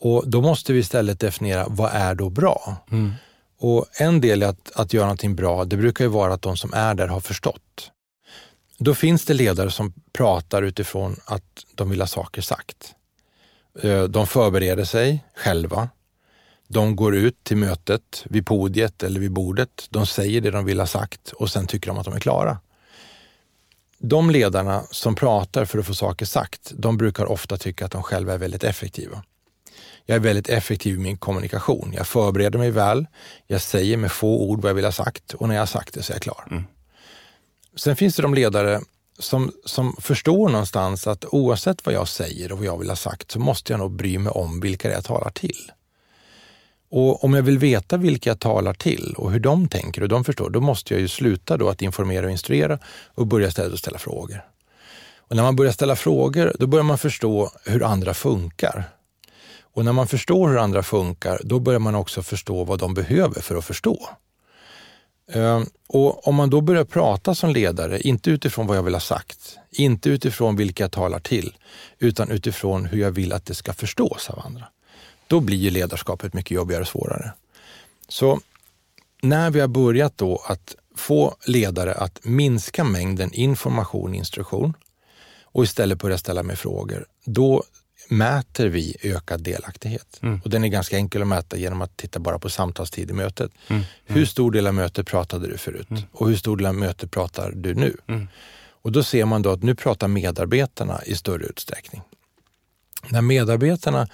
Och 0.00 0.24
då 0.26 0.40
måste 0.40 0.72
vi 0.72 0.78
istället 0.78 1.20
definiera 1.20 1.66
vad 1.68 1.90
är 1.92 2.14
då 2.14 2.30
bra? 2.30 2.76
Mm. 2.90 3.12
Och 3.62 3.86
en 3.92 4.20
del 4.20 4.42
i 4.42 4.46
att, 4.46 4.72
att 4.74 4.92
göra 4.92 5.04
någonting 5.04 5.36
bra, 5.36 5.64
det 5.64 5.76
brukar 5.76 6.04
ju 6.04 6.10
vara 6.10 6.34
att 6.34 6.42
de 6.42 6.56
som 6.56 6.72
är 6.74 6.94
där 6.94 7.08
har 7.08 7.20
förstått. 7.20 7.90
Då 8.78 8.94
finns 8.94 9.24
det 9.24 9.34
ledare 9.34 9.70
som 9.70 9.92
pratar 10.12 10.62
utifrån 10.62 11.16
att 11.24 11.66
de 11.74 11.90
vill 11.90 12.00
ha 12.00 12.06
saker 12.06 12.42
sagt. 12.42 12.94
Eh, 13.82 14.02
de 14.02 14.26
förbereder 14.26 14.84
sig 14.84 15.24
själva. 15.36 15.88
De 16.68 16.96
går 16.96 17.16
ut 17.16 17.44
till 17.44 17.56
mötet 17.56 18.24
vid 18.24 18.46
podiet 18.46 19.02
eller 19.02 19.20
vid 19.20 19.32
bordet. 19.32 19.86
De 19.90 20.06
säger 20.06 20.40
det 20.40 20.50
de 20.50 20.64
vill 20.64 20.80
ha 20.80 20.86
sagt 20.86 21.32
och 21.32 21.50
sen 21.50 21.66
tycker 21.66 21.88
de 21.88 21.98
att 21.98 22.04
de 22.04 22.14
är 22.14 22.20
klara. 22.20 22.58
De 23.98 24.30
ledarna 24.30 24.82
som 24.90 25.14
pratar 25.14 25.64
för 25.64 25.78
att 25.78 25.86
få 25.86 25.94
saker 25.94 26.26
sagt, 26.26 26.72
de 26.74 26.96
brukar 26.96 27.26
ofta 27.26 27.56
tycka 27.56 27.84
att 27.84 27.92
de 27.92 28.02
själva 28.02 28.34
är 28.34 28.38
väldigt 28.38 28.64
effektiva. 28.64 29.22
Jag 30.06 30.16
är 30.16 30.20
väldigt 30.20 30.48
effektiv 30.48 30.94
i 30.94 30.98
min 30.98 31.16
kommunikation. 31.16 31.92
Jag 31.96 32.06
förbereder 32.06 32.58
mig 32.58 32.70
väl. 32.70 33.06
Jag 33.46 33.60
säger 33.60 33.96
med 33.96 34.12
få 34.12 34.40
ord 34.40 34.62
vad 34.62 34.70
jag 34.70 34.74
vill 34.74 34.84
ha 34.84 34.92
sagt 34.92 35.34
och 35.34 35.48
när 35.48 35.54
jag 35.54 35.62
har 35.62 35.66
sagt 35.66 35.94
det 35.94 36.02
så 36.02 36.12
är 36.12 36.14
jag 36.14 36.22
klar. 36.22 36.48
Mm. 36.50 36.64
Sen 37.76 37.96
finns 37.96 38.16
det 38.16 38.22
de 38.22 38.34
ledare 38.34 38.80
som, 39.18 39.52
som 39.64 39.96
förstår 40.00 40.48
någonstans 40.48 41.06
att 41.06 41.24
oavsett 41.24 41.86
vad 41.86 41.94
jag 41.94 42.08
säger 42.08 42.52
och 42.52 42.58
vad 42.58 42.66
jag 42.66 42.78
vill 42.78 42.88
ha 42.88 42.96
sagt 42.96 43.30
så 43.30 43.38
måste 43.38 43.72
jag 43.72 43.80
nog 43.80 43.92
bry 43.92 44.18
mig 44.18 44.30
om 44.30 44.60
vilka 44.60 44.88
det 44.88 44.94
är 44.94 44.96
jag 44.96 45.04
talar 45.04 45.30
till. 45.30 45.72
Och 46.90 47.24
om 47.24 47.34
jag 47.34 47.42
vill 47.42 47.58
veta 47.58 47.96
vilka 47.96 48.30
jag 48.30 48.40
talar 48.40 48.74
till 48.74 49.14
och 49.16 49.32
hur 49.32 49.40
de 49.40 49.68
tänker 49.68 50.02
och 50.02 50.08
de 50.08 50.24
förstår, 50.24 50.50
då 50.50 50.60
måste 50.60 50.94
jag 50.94 51.00
ju 51.00 51.08
sluta 51.08 51.56
då 51.56 51.68
att 51.68 51.82
informera 51.82 52.26
och 52.26 52.32
instruera 52.32 52.78
och 53.14 53.26
börja 53.26 53.48
istället 53.48 53.78
ställa 53.78 53.98
frågor. 53.98 54.44
Och 55.16 55.36
när 55.36 55.42
man 55.42 55.56
börjar 55.56 55.72
ställa 55.72 55.96
frågor, 55.96 56.56
då 56.58 56.66
börjar 56.66 56.84
man 56.84 56.98
förstå 56.98 57.50
hur 57.64 57.82
andra 57.82 58.14
funkar. 58.14 58.84
Och 59.74 59.84
när 59.84 59.92
man 59.92 60.08
förstår 60.08 60.48
hur 60.48 60.58
andra 60.58 60.82
funkar, 60.82 61.40
då 61.44 61.58
börjar 61.58 61.80
man 61.80 61.94
också 61.94 62.22
förstå 62.22 62.64
vad 62.64 62.78
de 62.78 62.94
behöver 62.94 63.40
för 63.40 63.54
att 63.54 63.64
förstå. 63.64 64.08
Ehm, 65.32 65.66
och 65.88 66.28
om 66.28 66.34
man 66.34 66.50
då 66.50 66.60
börjar 66.60 66.84
prata 66.84 67.34
som 67.34 67.50
ledare, 67.50 68.00
inte 68.00 68.30
utifrån 68.30 68.66
vad 68.66 68.76
jag 68.76 68.82
vill 68.82 68.94
ha 68.94 69.00
sagt, 69.00 69.58
inte 69.70 70.10
utifrån 70.10 70.56
vilka 70.56 70.84
jag 70.84 70.92
talar 70.92 71.18
till, 71.18 71.56
utan 71.98 72.30
utifrån 72.30 72.86
hur 72.86 73.00
jag 73.00 73.10
vill 73.10 73.32
att 73.32 73.46
det 73.46 73.54
ska 73.54 73.72
förstås 73.72 74.30
av 74.30 74.38
andra, 74.38 74.64
då 75.26 75.40
blir 75.40 75.56
ju 75.56 75.70
ledarskapet 75.70 76.34
mycket 76.34 76.50
jobbigare 76.50 76.82
och 76.82 76.88
svårare. 76.88 77.32
Så 78.08 78.40
när 79.22 79.50
vi 79.50 79.60
har 79.60 79.68
börjat 79.68 80.18
då 80.18 80.42
att 80.46 80.76
få 80.96 81.34
ledare 81.46 81.94
att 81.94 82.24
minska 82.24 82.84
mängden 82.84 83.32
information 83.32 84.10
och 84.10 84.16
instruktion 84.16 84.74
och 85.42 85.64
istället 85.64 85.98
börja 85.98 86.18
ställa 86.18 86.42
mig 86.42 86.56
frågor, 86.56 87.06
då 87.24 87.62
mäter 88.12 88.66
vi 88.66 88.96
ökad 89.02 89.42
delaktighet. 89.42 90.18
Mm. 90.22 90.40
Och 90.44 90.50
den 90.50 90.64
är 90.64 90.68
ganska 90.68 90.96
enkel 90.96 91.22
att 91.22 91.28
mäta 91.28 91.56
genom 91.56 91.82
att 91.82 91.96
titta 91.96 92.18
bara 92.18 92.38
på 92.38 92.48
samtalstid 92.50 93.10
i 93.10 93.12
mötet. 93.12 93.52
Mm. 93.68 93.82
Hur 94.04 94.16
mm. 94.16 94.26
stor 94.26 94.50
del 94.50 94.66
av 94.66 94.74
mötet 94.74 95.06
pratade 95.06 95.48
du 95.48 95.58
förut 95.58 95.90
mm. 95.90 96.02
och 96.12 96.28
hur 96.28 96.36
stor 96.36 96.56
del 96.56 96.66
av 96.66 96.74
mötet 96.74 97.10
pratar 97.10 97.52
du 97.56 97.74
nu? 97.74 97.96
Mm. 98.06 98.28
Och 98.82 98.92
då 98.92 99.02
ser 99.02 99.24
man 99.24 99.42
då 99.42 99.50
att 99.50 99.62
nu 99.62 99.74
pratar 99.74 100.08
medarbetarna 100.08 101.04
i 101.04 101.14
större 101.14 101.44
utsträckning. 101.44 102.02
När 103.08 103.22
medarbetarna 103.22 104.08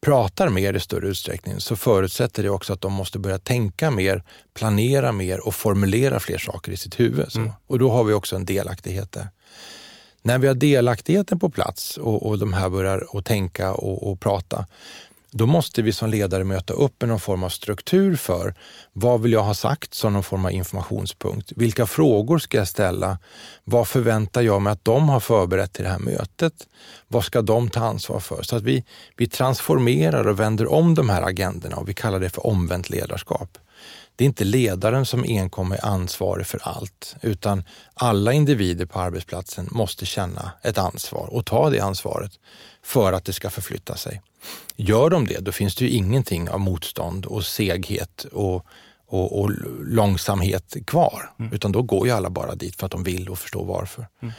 pratar 0.00 0.48
mer 0.48 0.74
i 0.74 0.80
större 0.80 1.08
utsträckning 1.08 1.60
så 1.60 1.76
förutsätter 1.76 2.42
det 2.42 2.50
också 2.50 2.72
att 2.72 2.80
de 2.80 2.92
måste 2.92 3.18
börja 3.18 3.38
tänka 3.38 3.90
mer, 3.90 4.22
planera 4.54 5.12
mer 5.12 5.46
och 5.46 5.54
formulera 5.54 6.20
fler 6.20 6.38
saker 6.38 6.72
i 6.72 6.76
sitt 6.76 7.00
huvud. 7.00 7.36
Mm. 7.36 7.52
Och 7.66 7.78
då 7.78 7.90
har 7.90 8.04
vi 8.04 8.12
också 8.12 8.36
en 8.36 8.44
delaktighet 8.44 9.12
där. 9.12 9.28
När 10.26 10.38
vi 10.38 10.46
har 10.46 10.54
delaktigheten 10.54 11.38
på 11.38 11.50
plats 11.50 11.96
och, 11.96 12.26
och 12.26 12.38
de 12.38 12.52
här 12.52 12.70
börjar 12.70 13.06
att 13.12 13.24
tänka 13.24 13.74
och, 13.74 14.10
och 14.10 14.20
prata, 14.20 14.66
då 15.30 15.46
måste 15.46 15.82
vi 15.82 15.92
som 15.92 16.10
ledare 16.10 16.44
möta 16.44 16.74
upp 16.74 17.00
med 17.00 17.08
någon 17.08 17.20
form 17.20 17.44
av 17.44 17.48
struktur 17.48 18.16
för 18.16 18.54
vad 18.92 19.20
vill 19.22 19.32
jag 19.32 19.42
ha 19.42 19.54
sagt 19.54 19.94
som 19.94 20.12
någon 20.12 20.22
form 20.22 20.44
av 20.44 20.52
informationspunkt? 20.52 21.52
Vilka 21.56 21.86
frågor 21.86 22.38
ska 22.38 22.58
jag 22.58 22.68
ställa? 22.68 23.18
Vad 23.64 23.88
förväntar 23.88 24.42
jag 24.42 24.62
mig 24.62 24.72
att 24.72 24.84
de 24.84 25.08
har 25.08 25.20
förberett 25.20 25.72
till 25.72 25.84
det 25.84 25.90
här 25.90 25.98
mötet? 25.98 26.54
Vad 27.08 27.24
ska 27.24 27.42
de 27.42 27.70
ta 27.70 27.80
ansvar 27.80 28.20
för? 28.20 28.42
Så 28.42 28.56
att 28.56 28.62
vi, 28.62 28.84
vi 29.16 29.28
transformerar 29.28 30.28
och 30.28 30.40
vänder 30.40 30.72
om 30.72 30.94
de 30.94 31.08
här 31.08 31.22
agendorna 31.22 31.76
och 31.76 31.88
vi 31.88 31.94
kallar 31.94 32.20
det 32.20 32.30
för 32.30 32.46
omvänt 32.46 32.90
ledarskap 32.90 33.58
det 34.16 34.24
är 34.24 34.26
inte 34.26 34.44
ledaren 34.44 35.06
som 35.06 35.24
enkom 35.24 35.72
är 35.72 35.86
ansvarig 35.86 36.46
för 36.46 36.60
allt, 36.62 37.16
utan 37.20 37.64
alla 37.94 38.32
individer 38.32 38.86
på 38.86 39.00
arbetsplatsen 39.00 39.68
måste 39.70 40.06
känna 40.06 40.52
ett 40.62 40.78
ansvar 40.78 41.26
och 41.32 41.46
ta 41.46 41.70
det 41.70 41.80
ansvaret 41.80 42.32
för 42.82 43.12
att 43.12 43.24
det 43.24 43.32
ska 43.32 43.50
förflytta 43.50 43.96
sig. 43.96 44.22
Gör 44.76 45.10
de 45.10 45.26
det, 45.26 45.38
då 45.38 45.52
finns 45.52 45.74
det 45.74 45.84
ju 45.84 45.90
ingenting 45.90 46.50
av 46.50 46.60
motstånd 46.60 47.26
och 47.26 47.44
seghet 47.44 48.24
och, 48.32 48.66
och, 49.06 49.40
och 49.40 49.50
långsamhet 49.84 50.76
kvar, 50.86 51.30
mm. 51.38 51.52
utan 51.52 51.72
då 51.72 51.82
går 51.82 52.06
ju 52.06 52.12
alla 52.12 52.30
bara 52.30 52.54
dit 52.54 52.76
för 52.76 52.86
att 52.86 52.92
de 52.92 53.04
vill 53.04 53.28
och 53.28 53.38
förstår 53.38 53.64
varför. 53.64 54.06
Mm. 54.22 54.34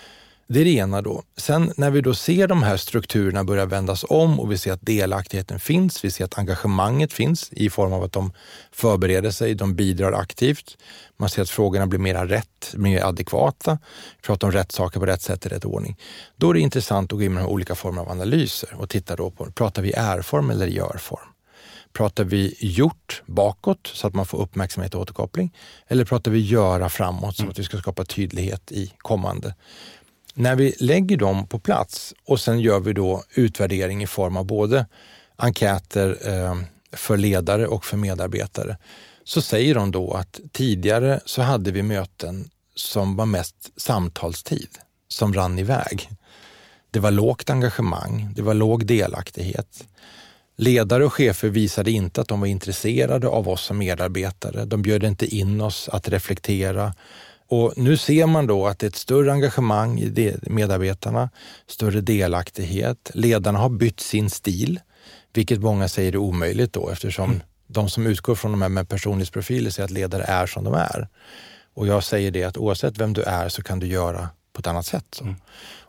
Det 0.47 0.61
är 0.61 0.65
det 0.65 0.71
ena 0.71 1.01
då. 1.01 1.23
Sen 1.37 1.73
när 1.77 1.91
vi 1.91 2.01
då 2.01 2.13
ser 2.13 2.47
de 2.47 2.63
här 2.63 2.77
strukturerna 2.77 3.43
börja 3.43 3.65
vändas 3.65 4.05
om 4.09 4.39
och 4.39 4.51
vi 4.51 4.57
ser 4.57 4.73
att 4.73 4.85
delaktigheten 4.85 5.59
finns, 5.59 6.05
vi 6.05 6.11
ser 6.11 6.25
att 6.25 6.37
engagemanget 6.37 7.13
finns 7.13 7.49
i 7.51 7.69
form 7.69 7.93
av 7.93 8.03
att 8.03 8.11
de 8.11 8.33
förbereder 8.71 9.31
sig, 9.31 9.55
de 9.55 9.75
bidrar 9.75 10.11
aktivt. 10.11 10.77
Man 11.17 11.29
ser 11.29 11.41
att 11.41 11.49
frågorna 11.49 11.87
blir 11.87 11.99
mer 11.99 12.25
rätt, 12.25 12.73
mer 12.75 13.03
adekvata. 13.03 13.77
Vi 14.15 14.27
pratar 14.27 14.47
om 14.47 14.51
rätt 14.51 14.71
saker 14.71 14.99
på 14.99 15.05
rätt 15.05 15.21
sätt 15.21 15.45
i 15.45 15.49
rätt 15.49 15.65
ordning. 15.65 15.97
Då 16.35 16.49
är 16.49 16.53
det 16.53 16.59
intressant 16.59 17.13
att 17.13 17.19
gå 17.19 17.23
in 17.23 17.33
med 17.33 17.45
olika 17.45 17.75
former 17.75 18.01
av 18.01 18.09
analyser 18.09 18.73
och 18.73 18.89
titta 18.89 19.15
då 19.15 19.31
på, 19.31 19.45
pratar 19.51 19.81
vi 19.81 19.91
är-form 19.91 20.49
eller 20.49 20.67
gör-form? 20.67 21.29
Pratar 21.93 22.23
vi 22.23 22.55
gjort 22.59 23.23
bakåt 23.25 23.91
så 23.93 24.07
att 24.07 24.13
man 24.13 24.25
får 24.25 24.41
uppmärksamhet 24.41 24.95
och 24.95 25.01
återkoppling? 25.01 25.53
Eller 25.87 26.05
pratar 26.05 26.31
vi 26.31 26.39
göra 26.39 26.89
framåt 26.89 27.37
så 27.37 27.47
att 27.47 27.59
vi 27.59 27.63
ska 27.63 27.77
skapa 27.77 28.05
tydlighet 28.05 28.71
i 28.71 28.93
kommande? 28.97 29.55
När 30.37 30.55
vi 30.55 30.75
lägger 30.79 31.17
dem 31.17 31.47
på 31.47 31.59
plats 31.59 32.13
och 32.25 32.39
sen 32.39 32.59
gör 32.59 32.79
vi 32.79 32.93
då 32.93 33.23
utvärdering 33.35 34.03
i 34.03 34.07
form 34.07 34.37
av 34.37 34.45
både 34.45 34.85
enkäter 35.35 36.17
eh, 36.27 36.55
för 36.91 37.17
ledare 37.17 37.67
och 37.67 37.85
för 37.85 37.97
medarbetare, 37.97 38.77
så 39.23 39.41
säger 39.41 39.75
de 39.75 39.91
då 39.91 40.13
att 40.13 40.39
tidigare 40.51 41.19
så 41.25 41.41
hade 41.41 41.71
vi 41.71 41.83
möten 41.83 42.49
som 42.75 43.15
var 43.15 43.25
mest 43.25 43.55
samtalstid, 43.77 44.69
som 45.07 45.33
rann 45.33 45.59
iväg. 45.59 46.09
Det 46.91 46.99
var 46.99 47.11
lågt 47.11 47.49
engagemang, 47.49 48.33
det 48.35 48.41
var 48.41 48.53
låg 48.53 48.85
delaktighet. 48.85 49.87
Ledare 50.57 51.05
och 51.05 51.13
chefer 51.13 51.49
visade 51.49 51.91
inte 51.91 52.21
att 52.21 52.27
de 52.27 52.39
var 52.39 52.47
intresserade 52.47 53.27
av 53.27 53.49
oss 53.49 53.61
som 53.61 53.77
medarbetare. 53.77 54.65
De 54.65 54.81
bjöd 54.81 55.03
inte 55.03 55.35
in 55.35 55.61
oss 55.61 55.89
att 55.89 56.09
reflektera 56.09 56.93
och 57.47 57.73
nu 57.77 57.97
ser 57.97 58.25
man 58.25 58.47
då 58.47 58.67
att 58.67 58.79
det 58.79 58.85
är 58.85 58.89
ett 58.89 58.95
större 58.95 59.31
engagemang 59.31 59.99
i 59.99 60.35
medarbetarna, 60.41 61.29
större 61.67 62.01
delaktighet. 62.01 63.11
Ledarna 63.13 63.59
har 63.59 63.69
bytt 63.69 63.99
sin 63.99 64.29
stil, 64.29 64.79
vilket 65.33 65.59
många 65.59 65.87
säger 65.87 66.11
är 66.11 66.17
omöjligt 66.17 66.73
då 66.73 66.89
eftersom 66.89 67.29
mm. 67.29 67.41
de 67.67 67.89
som 67.89 68.07
utgår 68.07 68.35
från 68.35 68.51
de 68.51 68.61
här 68.61 68.69
med 68.69 68.89
personlighetsprofiler 68.89 69.69
säger 69.69 69.85
att 69.85 69.91
ledare 69.91 70.23
är 70.23 70.45
som 70.45 70.63
de 70.63 70.73
är. 70.73 71.07
Och 71.73 71.87
jag 71.87 72.03
säger 72.03 72.31
det 72.31 72.43
att 72.43 72.57
oavsett 72.57 72.97
vem 72.97 73.13
du 73.13 73.21
är 73.21 73.49
så 73.49 73.63
kan 73.63 73.79
du 73.79 73.87
göra 73.87 74.29
på 74.53 74.59
ett 74.59 74.67
annat 74.67 74.85
sätt. 74.85 75.19
Mm. 75.21 75.35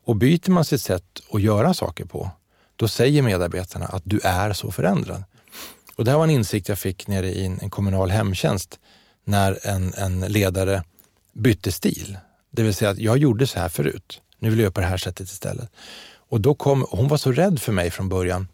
Och 0.07 0.17
byter 0.17 0.51
man 0.51 0.65
sitt 0.65 0.83
sätt 0.83 1.05
att 1.33 1.43
göra 1.43 1.75
saker 1.75 2.05
på, 2.05 2.31
då 2.77 2.89
säger 2.89 3.23
medarbetarna 3.23 3.87
att 3.87 4.03
du 4.05 4.21
är 4.25 4.53
så 4.53 4.71
förändrad. 4.71 5.25
Och 5.97 6.05
det 6.05 6.11
här 6.11 6.19
var 6.19 6.25
en 6.25 6.31
insikt 6.31 6.69
jag 6.69 6.79
fick 6.79 7.07
nere 7.07 7.29
i 7.29 7.45
en, 7.45 7.71
kommunal 7.71 8.11
hemtjänst 8.11 8.79
när 9.25 9.67
en, 9.67 9.95
en 9.95 10.21
ledare 10.21 10.83
bytte 11.37 11.73
stil. 11.73 12.19
Det 12.51 12.63
vill 12.63 12.75
säga 12.75 12.91
att 12.91 12.99
jag 12.99 13.19
gjorde 13.19 13.47
så 13.47 13.59
här 13.59 13.69
förut. 13.69 14.21
Nu 14.39 14.51
vill 14.51 14.59
jag 14.59 14.63
göra 14.63 14.73
på 14.73 14.81
det 14.81 14.87
här 14.87 14.97
sättet 14.97 15.29
istället. 15.29 15.71
Och 16.29 16.41
då 16.41 16.55
kom, 16.55 16.87
hon 16.91 17.09
var 17.09 17.17
så 17.17 17.33
rädd 17.33 17.61
för 17.61 17.73
mig 17.73 17.91
från 17.91 18.09
början, 18.09 18.49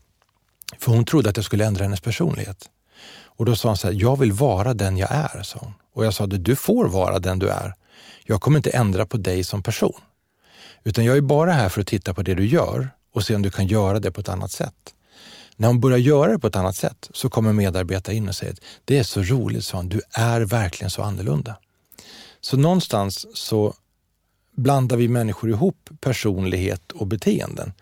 för 0.78 0.92
hon 0.92 1.04
trodde 1.04 1.30
att 1.30 1.36
jag 1.36 1.44
skulle 1.44 1.66
ändra 1.66 1.84
hennes 1.84 2.00
personlighet. 2.00 2.70
Och 3.24 3.44
då 3.44 3.56
sa 3.56 3.68
hon 3.68 3.76
så 3.76 3.86
här, 3.86 3.94
jag 3.94 4.18
vill 4.18 4.32
vara 4.32 4.74
den 4.74 4.96
jag 4.96 5.10
är, 5.12 5.42
sa 5.42 5.58
hon. 5.60 5.72
Och 5.94 6.04
jag 6.04 6.14
sa, 6.14 6.26
du 6.26 6.56
får 6.56 6.88
vara 6.88 7.18
den 7.18 7.38
du 7.38 7.48
är. 7.48 7.74
Jag 8.24 8.40
kommer 8.40 8.56
inte 8.56 8.70
ändra 8.70 9.06
på 9.06 9.16
dig 9.16 9.44
som 9.44 9.62
person. 9.62 10.00
Utan 10.84 11.04
jag 11.04 11.16
är 11.16 11.20
bara 11.20 11.52
här 11.52 11.68
för 11.68 11.80
att 11.80 11.86
titta 11.86 12.14
på 12.14 12.22
det 12.22 12.34
du 12.34 12.46
gör 12.46 12.90
och 13.14 13.24
se 13.24 13.34
om 13.34 13.42
du 13.42 13.50
kan 13.50 13.66
göra 13.66 14.00
det 14.00 14.10
på 14.10 14.20
ett 14.20 14.28
annat 14.28 14.52
sätt. 14.52 14.94
När 15.56 15.68
hon 15.68 15.80
börjar 15.80 15.98
göra 15.98 16.32
det 16.32 16.38
på 16.38 16.46
ett 16.46 16.56
annat 16.56 16.76
sätt 16.76 17.10
så 17.12 17.30
kommer 17.30 17.52
medarbetare 17.52 18.16
in 18.16 18.28
och 18.28 18.34
säger, 18.34 18.56
det 18.84 18.98
är 18.98 19.02
så 19.02 19.22
roligt, 19.22 19.64
sa 19.64 19.76
hon, 19.76 19.88
du 19.88 20.00
är 20.12 20.40
verkligen 20.40 20.90
så 20.90 21.02
annorlunda. 21.02 21.56
Så 22.44 22.56
någonstans 22.56 23.26
så 23.34 23.74
blandar 24.56 24.96
vi 24.96 25.08
människor 25.08 25.50
ihop 25.50 25.90
personlighet 26.00 26.92
och 26.92 27.06
beteenden. 27.06 27.72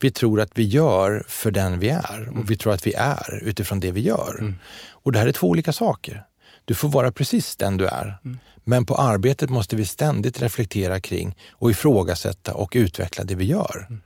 Vi 0.00 0.10
tror 0.10 0.40
att 0.40 0.50
vi 0.54 0.62
gör 0.62 1.24
för 1.28 1.50
den 1.50 1.78
vi 1.78 1.88
är 1.88 2.20
och 2.28 2.34
mm. 2.34 2.44
vi 2.46 2.56
tror 2.56 2.72
att 2.72 2.86
vi 2.86 2.94
är 2.94 3.42
utifrån 3.42 3.80
det 3.80 3.90
vi 3.90 4.00
gör. 4.00 4.36
Mm. 4.38 4.54
Och 4.88 5.12
det 5.12 5.18
här 5.18 5.26
är 5.26 5.32
två 5.32 5.48
olika 5.48 5.72
saker. 5.72 6.24
Du 6.64 6.74
får 6.74 6.88
vara 6.88 7.12
precis 7.12 7.56
den 7.56 7.76
du 7.76 7.86
är. 7.86 8.18
Mm. 8.24 8.38
Men 8.64 8.86
på 8.86 8.94
arbetet 8.94 9.50
måste 9.50 9.76
vi 9.76 9.86
ständigt 9.86 10.42
reflektera 10.42 11.00
kring 11.00 11.36
och 11.50 11.70
ifrågasätta 11.70 12.54
och 12.54 12.72
utveckla 12.74 13.24
det 13.24 13.34
vi 13.34 13.44
gör. 13.44 14.00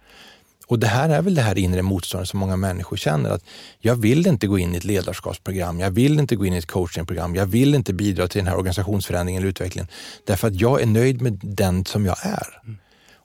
Och 0.66 0.78
det 0.78 0.86
här 0.86 1.08
är 1.08 1.22
väl 1.22 1.34
det 1.34 1.42
här 1.42 1.58
inre 1.58 1.82
motståndet 1.82 2.28
som 2.28 2.40
många 2.40 2.56
människor 2.56 2.96
känner 2.96 3.30
att 3.30 3.44
jag 3.78 3.96
vill 3.96 4.26
inte 4.26 4.46
gå 4.46 4.58
in 4.58 4.74
i 4.74 4.76
ett 4.76 4.84
ledarskapsprogram, 4.84 5.80
jag 5.80 5.90
vill 5.90 6.18
inte 6.18 6.36
gå 6.36 6.46
in 6.46 6.54
i 6.54 6.56
ett 6.56 6.66
coachingprogram, 6.66 7.34
jag 7.34 7.46
vill 7.46 7.74
inte 7.74 7.92
bidra 7.92 8.28
till 8.28 8.38
den 8.38 8.46
här 8.46 8.56
organisationsförändringen 8.56 9.42
eller 9.42 9.50
utvecklingen 9.50 9.88
därför 10.26 10.48
att 10.48 10.60
jag 10.60 10.82
är 10.82 10.86
nöjd 10.86 11.22
med 11.22 11.40
den 11.42 11.84
som 11.84 12.06
jag 12.06 12.16
är. 12.26 12.60
Mm. 12.64 12.76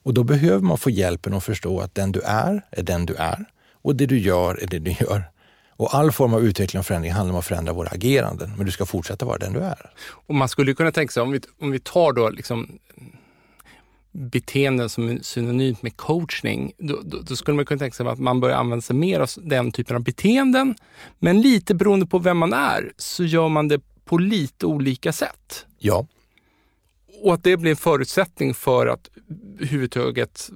Och 0.02 0.14
då 0.14 0.24
behöver 0.24 0.60
man 0.60 0.78
få 0.78 0.90
hjälpen 0.90 1.34
att 1.34 1.44
förstå 1.44 1.80
att 1.80 1.94
den 1.94 2.12
du 2.12 2.20
är, 2.20 2.64
är 2.70 2.82
den 2.82 3.06
du 3.06 3.14
är 3.14 3.44
och 3.82 3.96
det 3.96 4.06
du 4.06 4.18
gör 4.18 4.62
är 4.62 4.66
det 4.66 4.78
du 4.78 4.90
gör. 5.00 5.24
Och 5.76 5.94
all 5.94 6.12
form 6.12 6.34
av 6.34 6.44
utveckling 6.44 6.80
och 6.80 6.86
förändring 6.86 7.12
handlar 7.12 7.32
om 7.32 7.38
att 7.38 7.46
förändra 7.46 7.72
våra 7.72 7.88
ageranden, 7.88 8.52
men 8.56 8.66
du 8.66 8.72
ska 8.72 8.86
fortsätta 8.86 9.26
vara 9.26 9.38
den 9.38 9.52
du 9.52 9.60
är. 9.60 9.90
Och 10.26 10.34
man 10.34 10.48
skulle 10.48 10.74
kunna 10.74 10.92
tänka 10.92 11.12
sig, 11.12 11.22
om 11.22 11.30
vi, 11.30 11.40
om 11.60 11.70
vi 11.70 11.78
tar 11.78 12.12
då 12.12 12.30
liksom 12.30 12.78
beteenden 14.12 14.88
som 14.88 15.08
är 15.08 15.18
synonymt 15.22 15.82
med 15.82 15.96
coachning, 15.96 16.72
då, 16.78 17.00
då, 17.04 17.18
då, 17.20 17.36
skulle 17.36 17.56
man 17.56 17.64
kunna 17.64 17.78
tänka 17.78 17.94
sig 17.94 18.06
att 18.06 18.18
man 18.18 18.40
börjar 18.40 18.56
använda 18.56 18.82
sig 18.82 18.96
mer 18.96 19.20
av 19.20 19.28
den 19.36 19.72
typen 19.72 19.96
av 19.96 20.02
beteenden. 20.02 20.74
Men 21.18 21.40
lite 21.40 21.74
beroende 21.74 22.06
på 22.06 22.18
vem 22.18 22.38
man 22.38 22.52
är 22.52 22.92
så 22.96 23.24
gör 23.24 23.48
man 23.48 23.68
det 23.68 23.80
på 24.04 24.18
lite 24.18 24.66
olika 24.66 25.12
sätt. 25.12 25.66
Ja. 25.78 26.06
Och 27.22 27.34
att 27.34 27.44
det 27.44 27.56
blir 27.56 27.70
en 27.70 27.76
förutsättning 27.76 28.54
för 28.54 28.86
att 28.86 29.10
huvudtaget 29.58 30.50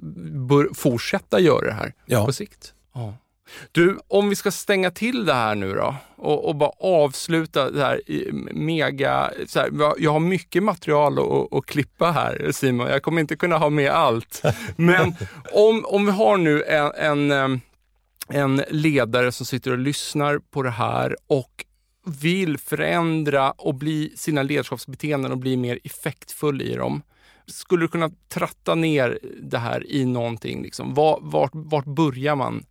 bör 0.47 0.69
fortsätta 0.73 1.39
göra 1.39 1.65
det 1.65 1.73
här 1.73 1.93
ja. 2.05 2.25
på 2.25 2.33
sikt. 2.33 2.73
Ja. 2.93 3.13
Du, 3.71 3.99
om 4.07 4.29
vi 4.29 4.35
ska 4.35 4.51
stänga 4.51 4.91
till 4.91 5.25
det 5.25 5.33
här 5.33 5.55
nu 5.55 5.73
då 5.73 5.95
och, 6.15 6.45
och 6.45 6.55
bara 6.55 6.71
avsluta 6.79 7.71
det 7.71 7.81
här 7.81 8.01
mega... 8.53 9.31
Så 9.47 9.59
här, 9.59 9.69
jag 9.97 10.11
har 10.11 10.19
mycket 10.19 10.63
material 10.63 11.19
att, 11.19 11.53
att, 11.53 11.65
klippa 11.65 12.11
här 12.11 12.51
Simon, 12.51 12.87
jag 12.87 13.03
kommer 13.03 13.21
inte 13.21 13.35
kunna 13.35 13.57
ha 13.57 13.69
med 13.69 13.91
allt. 13.91 14.41
Men 14.75 15.15
om, 15.53 15.85
om 15.85 16.05
vi 16.05 16.11
har 16.11 16.37
nu 16.37 16.63
en, 16.63 16.91
en, 16.95 17.31
eh, 17.31 17.59
en 18.29 18.63
ledare 18.69 19.31
som 19.31 19.45
sitter 19.45 19.71
och 19.71 19.77
lyssnar 19.77 20.37
på 20.37 20.61
det 20.61 20.69
här 20.69 21.15
och 21.27 21.65
vill 22.05 22.57
förändra 22.57 23.51
och 23.51 23.75
bli 23.75 24.13
sina 24.15 24.43
ledarskapsbeteenden 24.43 25.31
och 25.31 25.37
bli 25.37 25.57
mer 25.57 25.79
effektfull 25.83 26.61
i 26.61 26.75
dem. 26.75 27.01
Skulle 27.47 27.83
du 27.83 27.87
kunna 27.87 28.11
tratta 28.29 28.75
ner 28.75 29.19
det 29.41 29.57
här 29.57 29.91
i 29.91 30.05
någonting? 30.05 30.63
Liksom? 30.63 30.93
Vart, 30.93 31.19
vart, 31.21 31.51
vart 31.53 31.85
börjar 31.85 32.35
man 32.35 32.65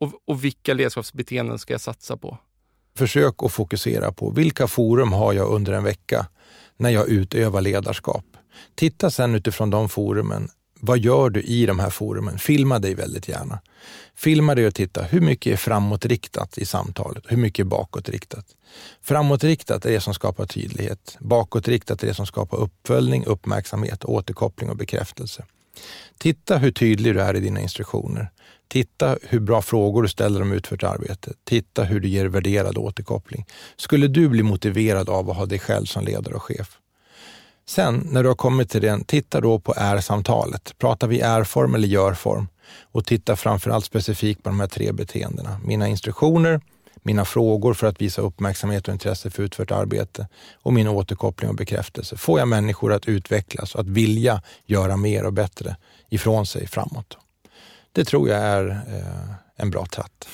och, 0.00 0.12
och 0.26 0.44
vilka 0.44 0.74
ledarskapsbeteenden 0.74 1.58
ska 1.58 1.74
jag 1.74 1.80
satsa 1.80 2.16
på? 2.16 2.38
Försök 2.96 3.42
att 3.42 3.52
fokusera 3.52 4.12
på 4.12 4.30
vilka 4.30 4.66
forum 4.66 5.12
har 5.12 5.32
jag 5.32 5.48
under 5.48 5.72
en 5.72 5.84
vecka 5.84 6.26
när 6.76 6.90
jag 6.90 7.08
utövar 7.08 7.60
ledarskap. 7.60 8.24
Titta 8.74 9.10
sen 9.10 9.34
utifrån 9.34 9.70
de 9.70 9.88
forumen. 9.88 10.48
Vad 10.80 10.98
gör 10.98 11.30
du 11.30 11.42
i 11.42 11.66
de 11.66 11.78
här 11.78 11.90
forumen? 11.90 12.38
Filma 12.38 12.78
dig 12.78 12.94
väldigt 12.94 13.28
gärna. 13.28 13.60
Filma 14.14 14.54
dig 14.54 14.66
och 14.66 14.74
titta. 14.74 15.02
Hur 15.02 15.20
mycket 15.20 15.52
är 15.52 15.56
framåtriktat 15.56 16.58
i 16.58 16.64
samtalet? 16.64 17.24
Hur 17.28 17.36
mycket 17.36 17.64
är 17.64 17.68
bakåtriktat? 17.68 18.46
Framåtriktat 19.02 19.84
är 19.84 19.90
det 19.90 20.00
som 20.00 20.14
skapar 20.14 20.46
tydlighet. 20.46 21.16
Bakåtriktat 21.20 22.02
är 22.02 22.06
det 22.06 22.14
som 22.14 22.26
skapar 22.26 22.58
uppföljning, 22.58 23.24
uppmärksamhet, 23.24 24.04
återkoppling 24.04 24.70
och 24.70 24.76
bekräftelse. 24.76 25.44
Titta 26.18 26.58
hur 26.58 26.70
tydlig 26.70 27.14
du 27.14 27.20
är 27.20 27.36
i 27.36 27.40
dina 27.40 27.60
instruktioner. 27.60 28.30
Titta 28.68 29.16
hur 29.22 29.40
bra 29.40 29.62
frågor 29.62 30.02
du 30.02 30.08
ställer 30.08 30.42
om 30.42 30.52
utfört 30.52 30.82
arbete. 30.82 31.32
Titta 31.44 31.84
hur 31.84 32.00
du 32.00 32.08
ger 32.08 32.26
värderad 32.26 32.78
återkoppling. 32.78 33.46
Skulle 33.76 34.08
du 34.08 34.28
bli 34.28 34.42
motiverad 34.42 35.08
av 35.08 35.30
att 35.30 35.36
ha 35.36 35.46
dig 35.46 35.58
själv 35.58 35.84
som 35.84 36.04
ledare 36.04 36.34
och 36.34 36.42
chef? 36.42 36.78
Sen 37.68 38.08
när 38.10 38.22
du 38.22 38.28
har 38.28 38.36
kommit 38.36 38.70
till 38.70 38.80
den, 38.80 39.04
titta 39.04 39.40
då 39.40 39.60
på 39.60 39.74
är-samtalet. 39.76 40.74
Pratar 40.78 41.06
vi 41.08 41.20
är-form 41.20 41.74
eller 41.74 41.88
gör-form? 41.88 42.48
Och 42.82 43.06
titta 43.06 43.36
framförallt 43.36 43.84
specifikt 43.84 44.42
på 44.42 44.48
de 44.48 44.60
här 44.60 44.66
tre 44.66 44.92
beteendena. 44.92 45.60
Mina 45.64 45.88
instruktioner, 45.88 46.60
mina 47.02 47.24
frågor 47.24 47.74
för 47.74 47.86
att 47.86 48.00
visa 48.00 48.22
uppmärksamhet 48.22 48.88
och 48.88 48.92
intresse 48.92 49.30
för 49.30 49.42
utfört 49.42 49.70
arbete 49.70 50.28
och 50.62 50.72
min 50.72 50.88
återkoppling 50.88 51.50
och 51.50 51.56
bekräftelse. 51.56 52.16
Får 52.16 52.38
jag 52.38 52.48
människor 52.48 52.92
att 52.92 53.08
utvecklas 53.08 53.74
och 53.74 53.80
att 53.80 53.88
vilja 53.88 54.42
göra 54.66 54.96
mer 54.96 55.24
och 55.24 55.32
bättre 55.32 55.76
ifrån 56.08 56.46
sig 56.46 56.66
framåt? 56.66 57.18
Det 57.92 58.04
tror 58.04 58.28
jag 58.28 58.38
är 58.38 58.68
eh, 58.68 59.34
en 59.56 59.70
bra 59.70 59.86
tratt. 59.86 60.28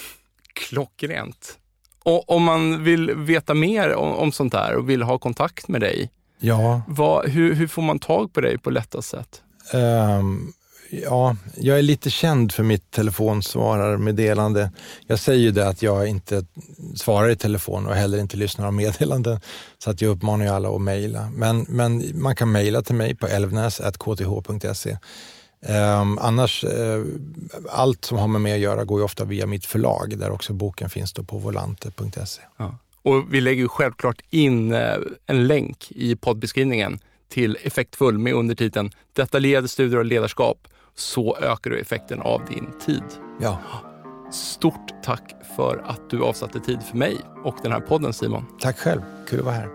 Klockrent. 0.52 1.58
Och 2.02 2.30
om 2.30 2.42
man 2.42 2.84
vill 2.84 3.14
veta 3.14 3.54
mer 3.54 3.94
om, 3.94 4.12
om 4.12 4.32
sånt 4.32 4.54
här 4.54 4.76
och 4.76 4.90
vill 4.90 5.02
ha 5.02 5.18
kontakt 5.18 5.68
med 5.68 5.80
dig, 5.80 6.10
ja. 6.38 6.82
Vad, 6.88 7.28
hur, 7.28 7.54
hur, 7.54 7.66
får 7.66 7.82
man 7.82 7.98
tag 7.98 8.32
på 8.32 8.40
dig 8.40 8.58
på 8.58 8.70
lättast 8.70 9.08
sätt? 9.08 9.42
Um, 9.72 10.52
ja, 10.91 11.37
jag 11.57 11.78
är 11.78 11.82
lite 11.82 12.11
känd 12.11 12.53
för 12.53 12.62
mitt 12.62 12.91
telefonsvararmeddelande. 12.91 14.70
Jag 15.07 15.18
säger 15.18 15.41
ju 15.41 15.51
det 15.51 15.68
att 15.68 15.82
jag 15.82 16.09
inte 16.09 16.45
svarar 16.95 17.28
i 17.28 17.37
telefon 17.37 17.87
och 17.87 17.95
heller 17.95 18.18
inte 18.18 18.37
lyssnar 18.37 18.66
av 18.66 18.74
meddelanden. 18.74 19.41
Så 19.78 19.91
att 19.91 20.03
jag 20.03 20.11
uppmanar 20.11 20.45
ju 20.45 20.51
alla 20.51 20.68
att 20.68 20.80
mejla. 20.80 21.30
Men, 21.34 21.66
men 21.68 22.20
man 22.22 22.37
kan 22.37 22.53
mejla 22.53 22.82
till 22.82 22.95
mig 22.95 23.14
på 23.14 23.26
elvnäs.kth.se. 23.26 24.97
Um, 25.61 25.74
ehm, 25.74 26.18
annars, 26.18 26.64
uh, 26.64 27.05
allt 27.70 28.05
som 28.05 28.18
har 28.18 28.28
med 28.28 28.41
mig 28.41 28.53
att 28.53 28.59
göra 28.59 28.84
går 28.84 29.01
ju 29.01 29.05
ofta 29.05 29.24
via 29.24 29.47
mitt 29.47 29.66
förlag 29.66 30.18
där 30.18 30.30
också 30.30 30.53
boken 30.53 30.91
finns 30.91 31.12
då 31.12 31.24
på 31.24 31.39
volante.se. 31.39 32.43
Ja. 32.57 32.78
Och 33.03 33.34
vi 33.34 33.41
lägger 33.41 33.62
ju 33.62 33.68
självklart 33.68 34.22
in 34.30 34.72
uh, 34.72 34.97
en 35.26 35.47
länk 35.47 35.87
i 35.91 36.16
poddbeskrivningen 36.16 36.99
till 37.28 37.59
Effektfull 37.62 38.18
med 38.18 38.34
undertiteln 38.34 38.91
Detaljerade 39.12 39.68
studier 39.68 39.99
och 39.99 40.05
ledarskap. 40.05 40.68
Så 40.99 41.36
ökar 41.36 41.70
du 41.70 41.80
effekten 41.80 42.20
av 42.22 42.44
din 42.49 42.78
tid. 42.86 43.03
Ja. 43.40 43.59
Stort 44.32 45.03
tack 45.03 45.34
för 45.57 45.84
att 45.86 46.11
du 46.11 46.22
avsatte 46.24 46.61
tid 46.61 46.82
för 46.82 46.97
mig 46.97 47.16
och 47.44 47.57
den 47.62 47.72
här 47.72 47.80
podden 47.80 48.12
Simon. 48.12 48.44
Tack 48.61 48.78
själv. 48.78 49.01
Kul 49.28 49.38
att 49.38 49.44
vara 49.44 49.55
här. 49.55 49.68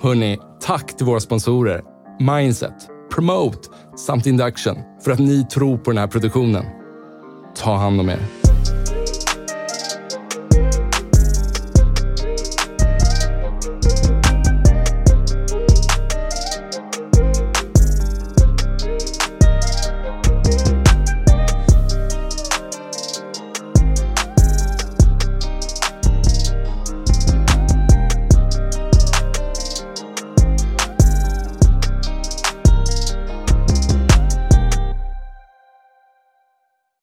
Hörni, 0.00 0.40
tack 0.60 0.96
till 0.96 1.06
våra 1.06 1.20
sponsorer 1.20 1.82
Mindset 2.20 2.88
Promote 3.10 3.68
samt 3.96 4.26
Induction 4.26 4.76
för 5.04 5.10
att 5.10 5.18
ni 5.18 5.44
tror 5.44 5.78
på 5.78 5.90
den 5.90 5.98
här 5.98 6.06
produktionen. 6.06 6.64
Ta 7.56 7.76
hand 7.76 8.00
om 8.00 8.08
er. 8.08 8.18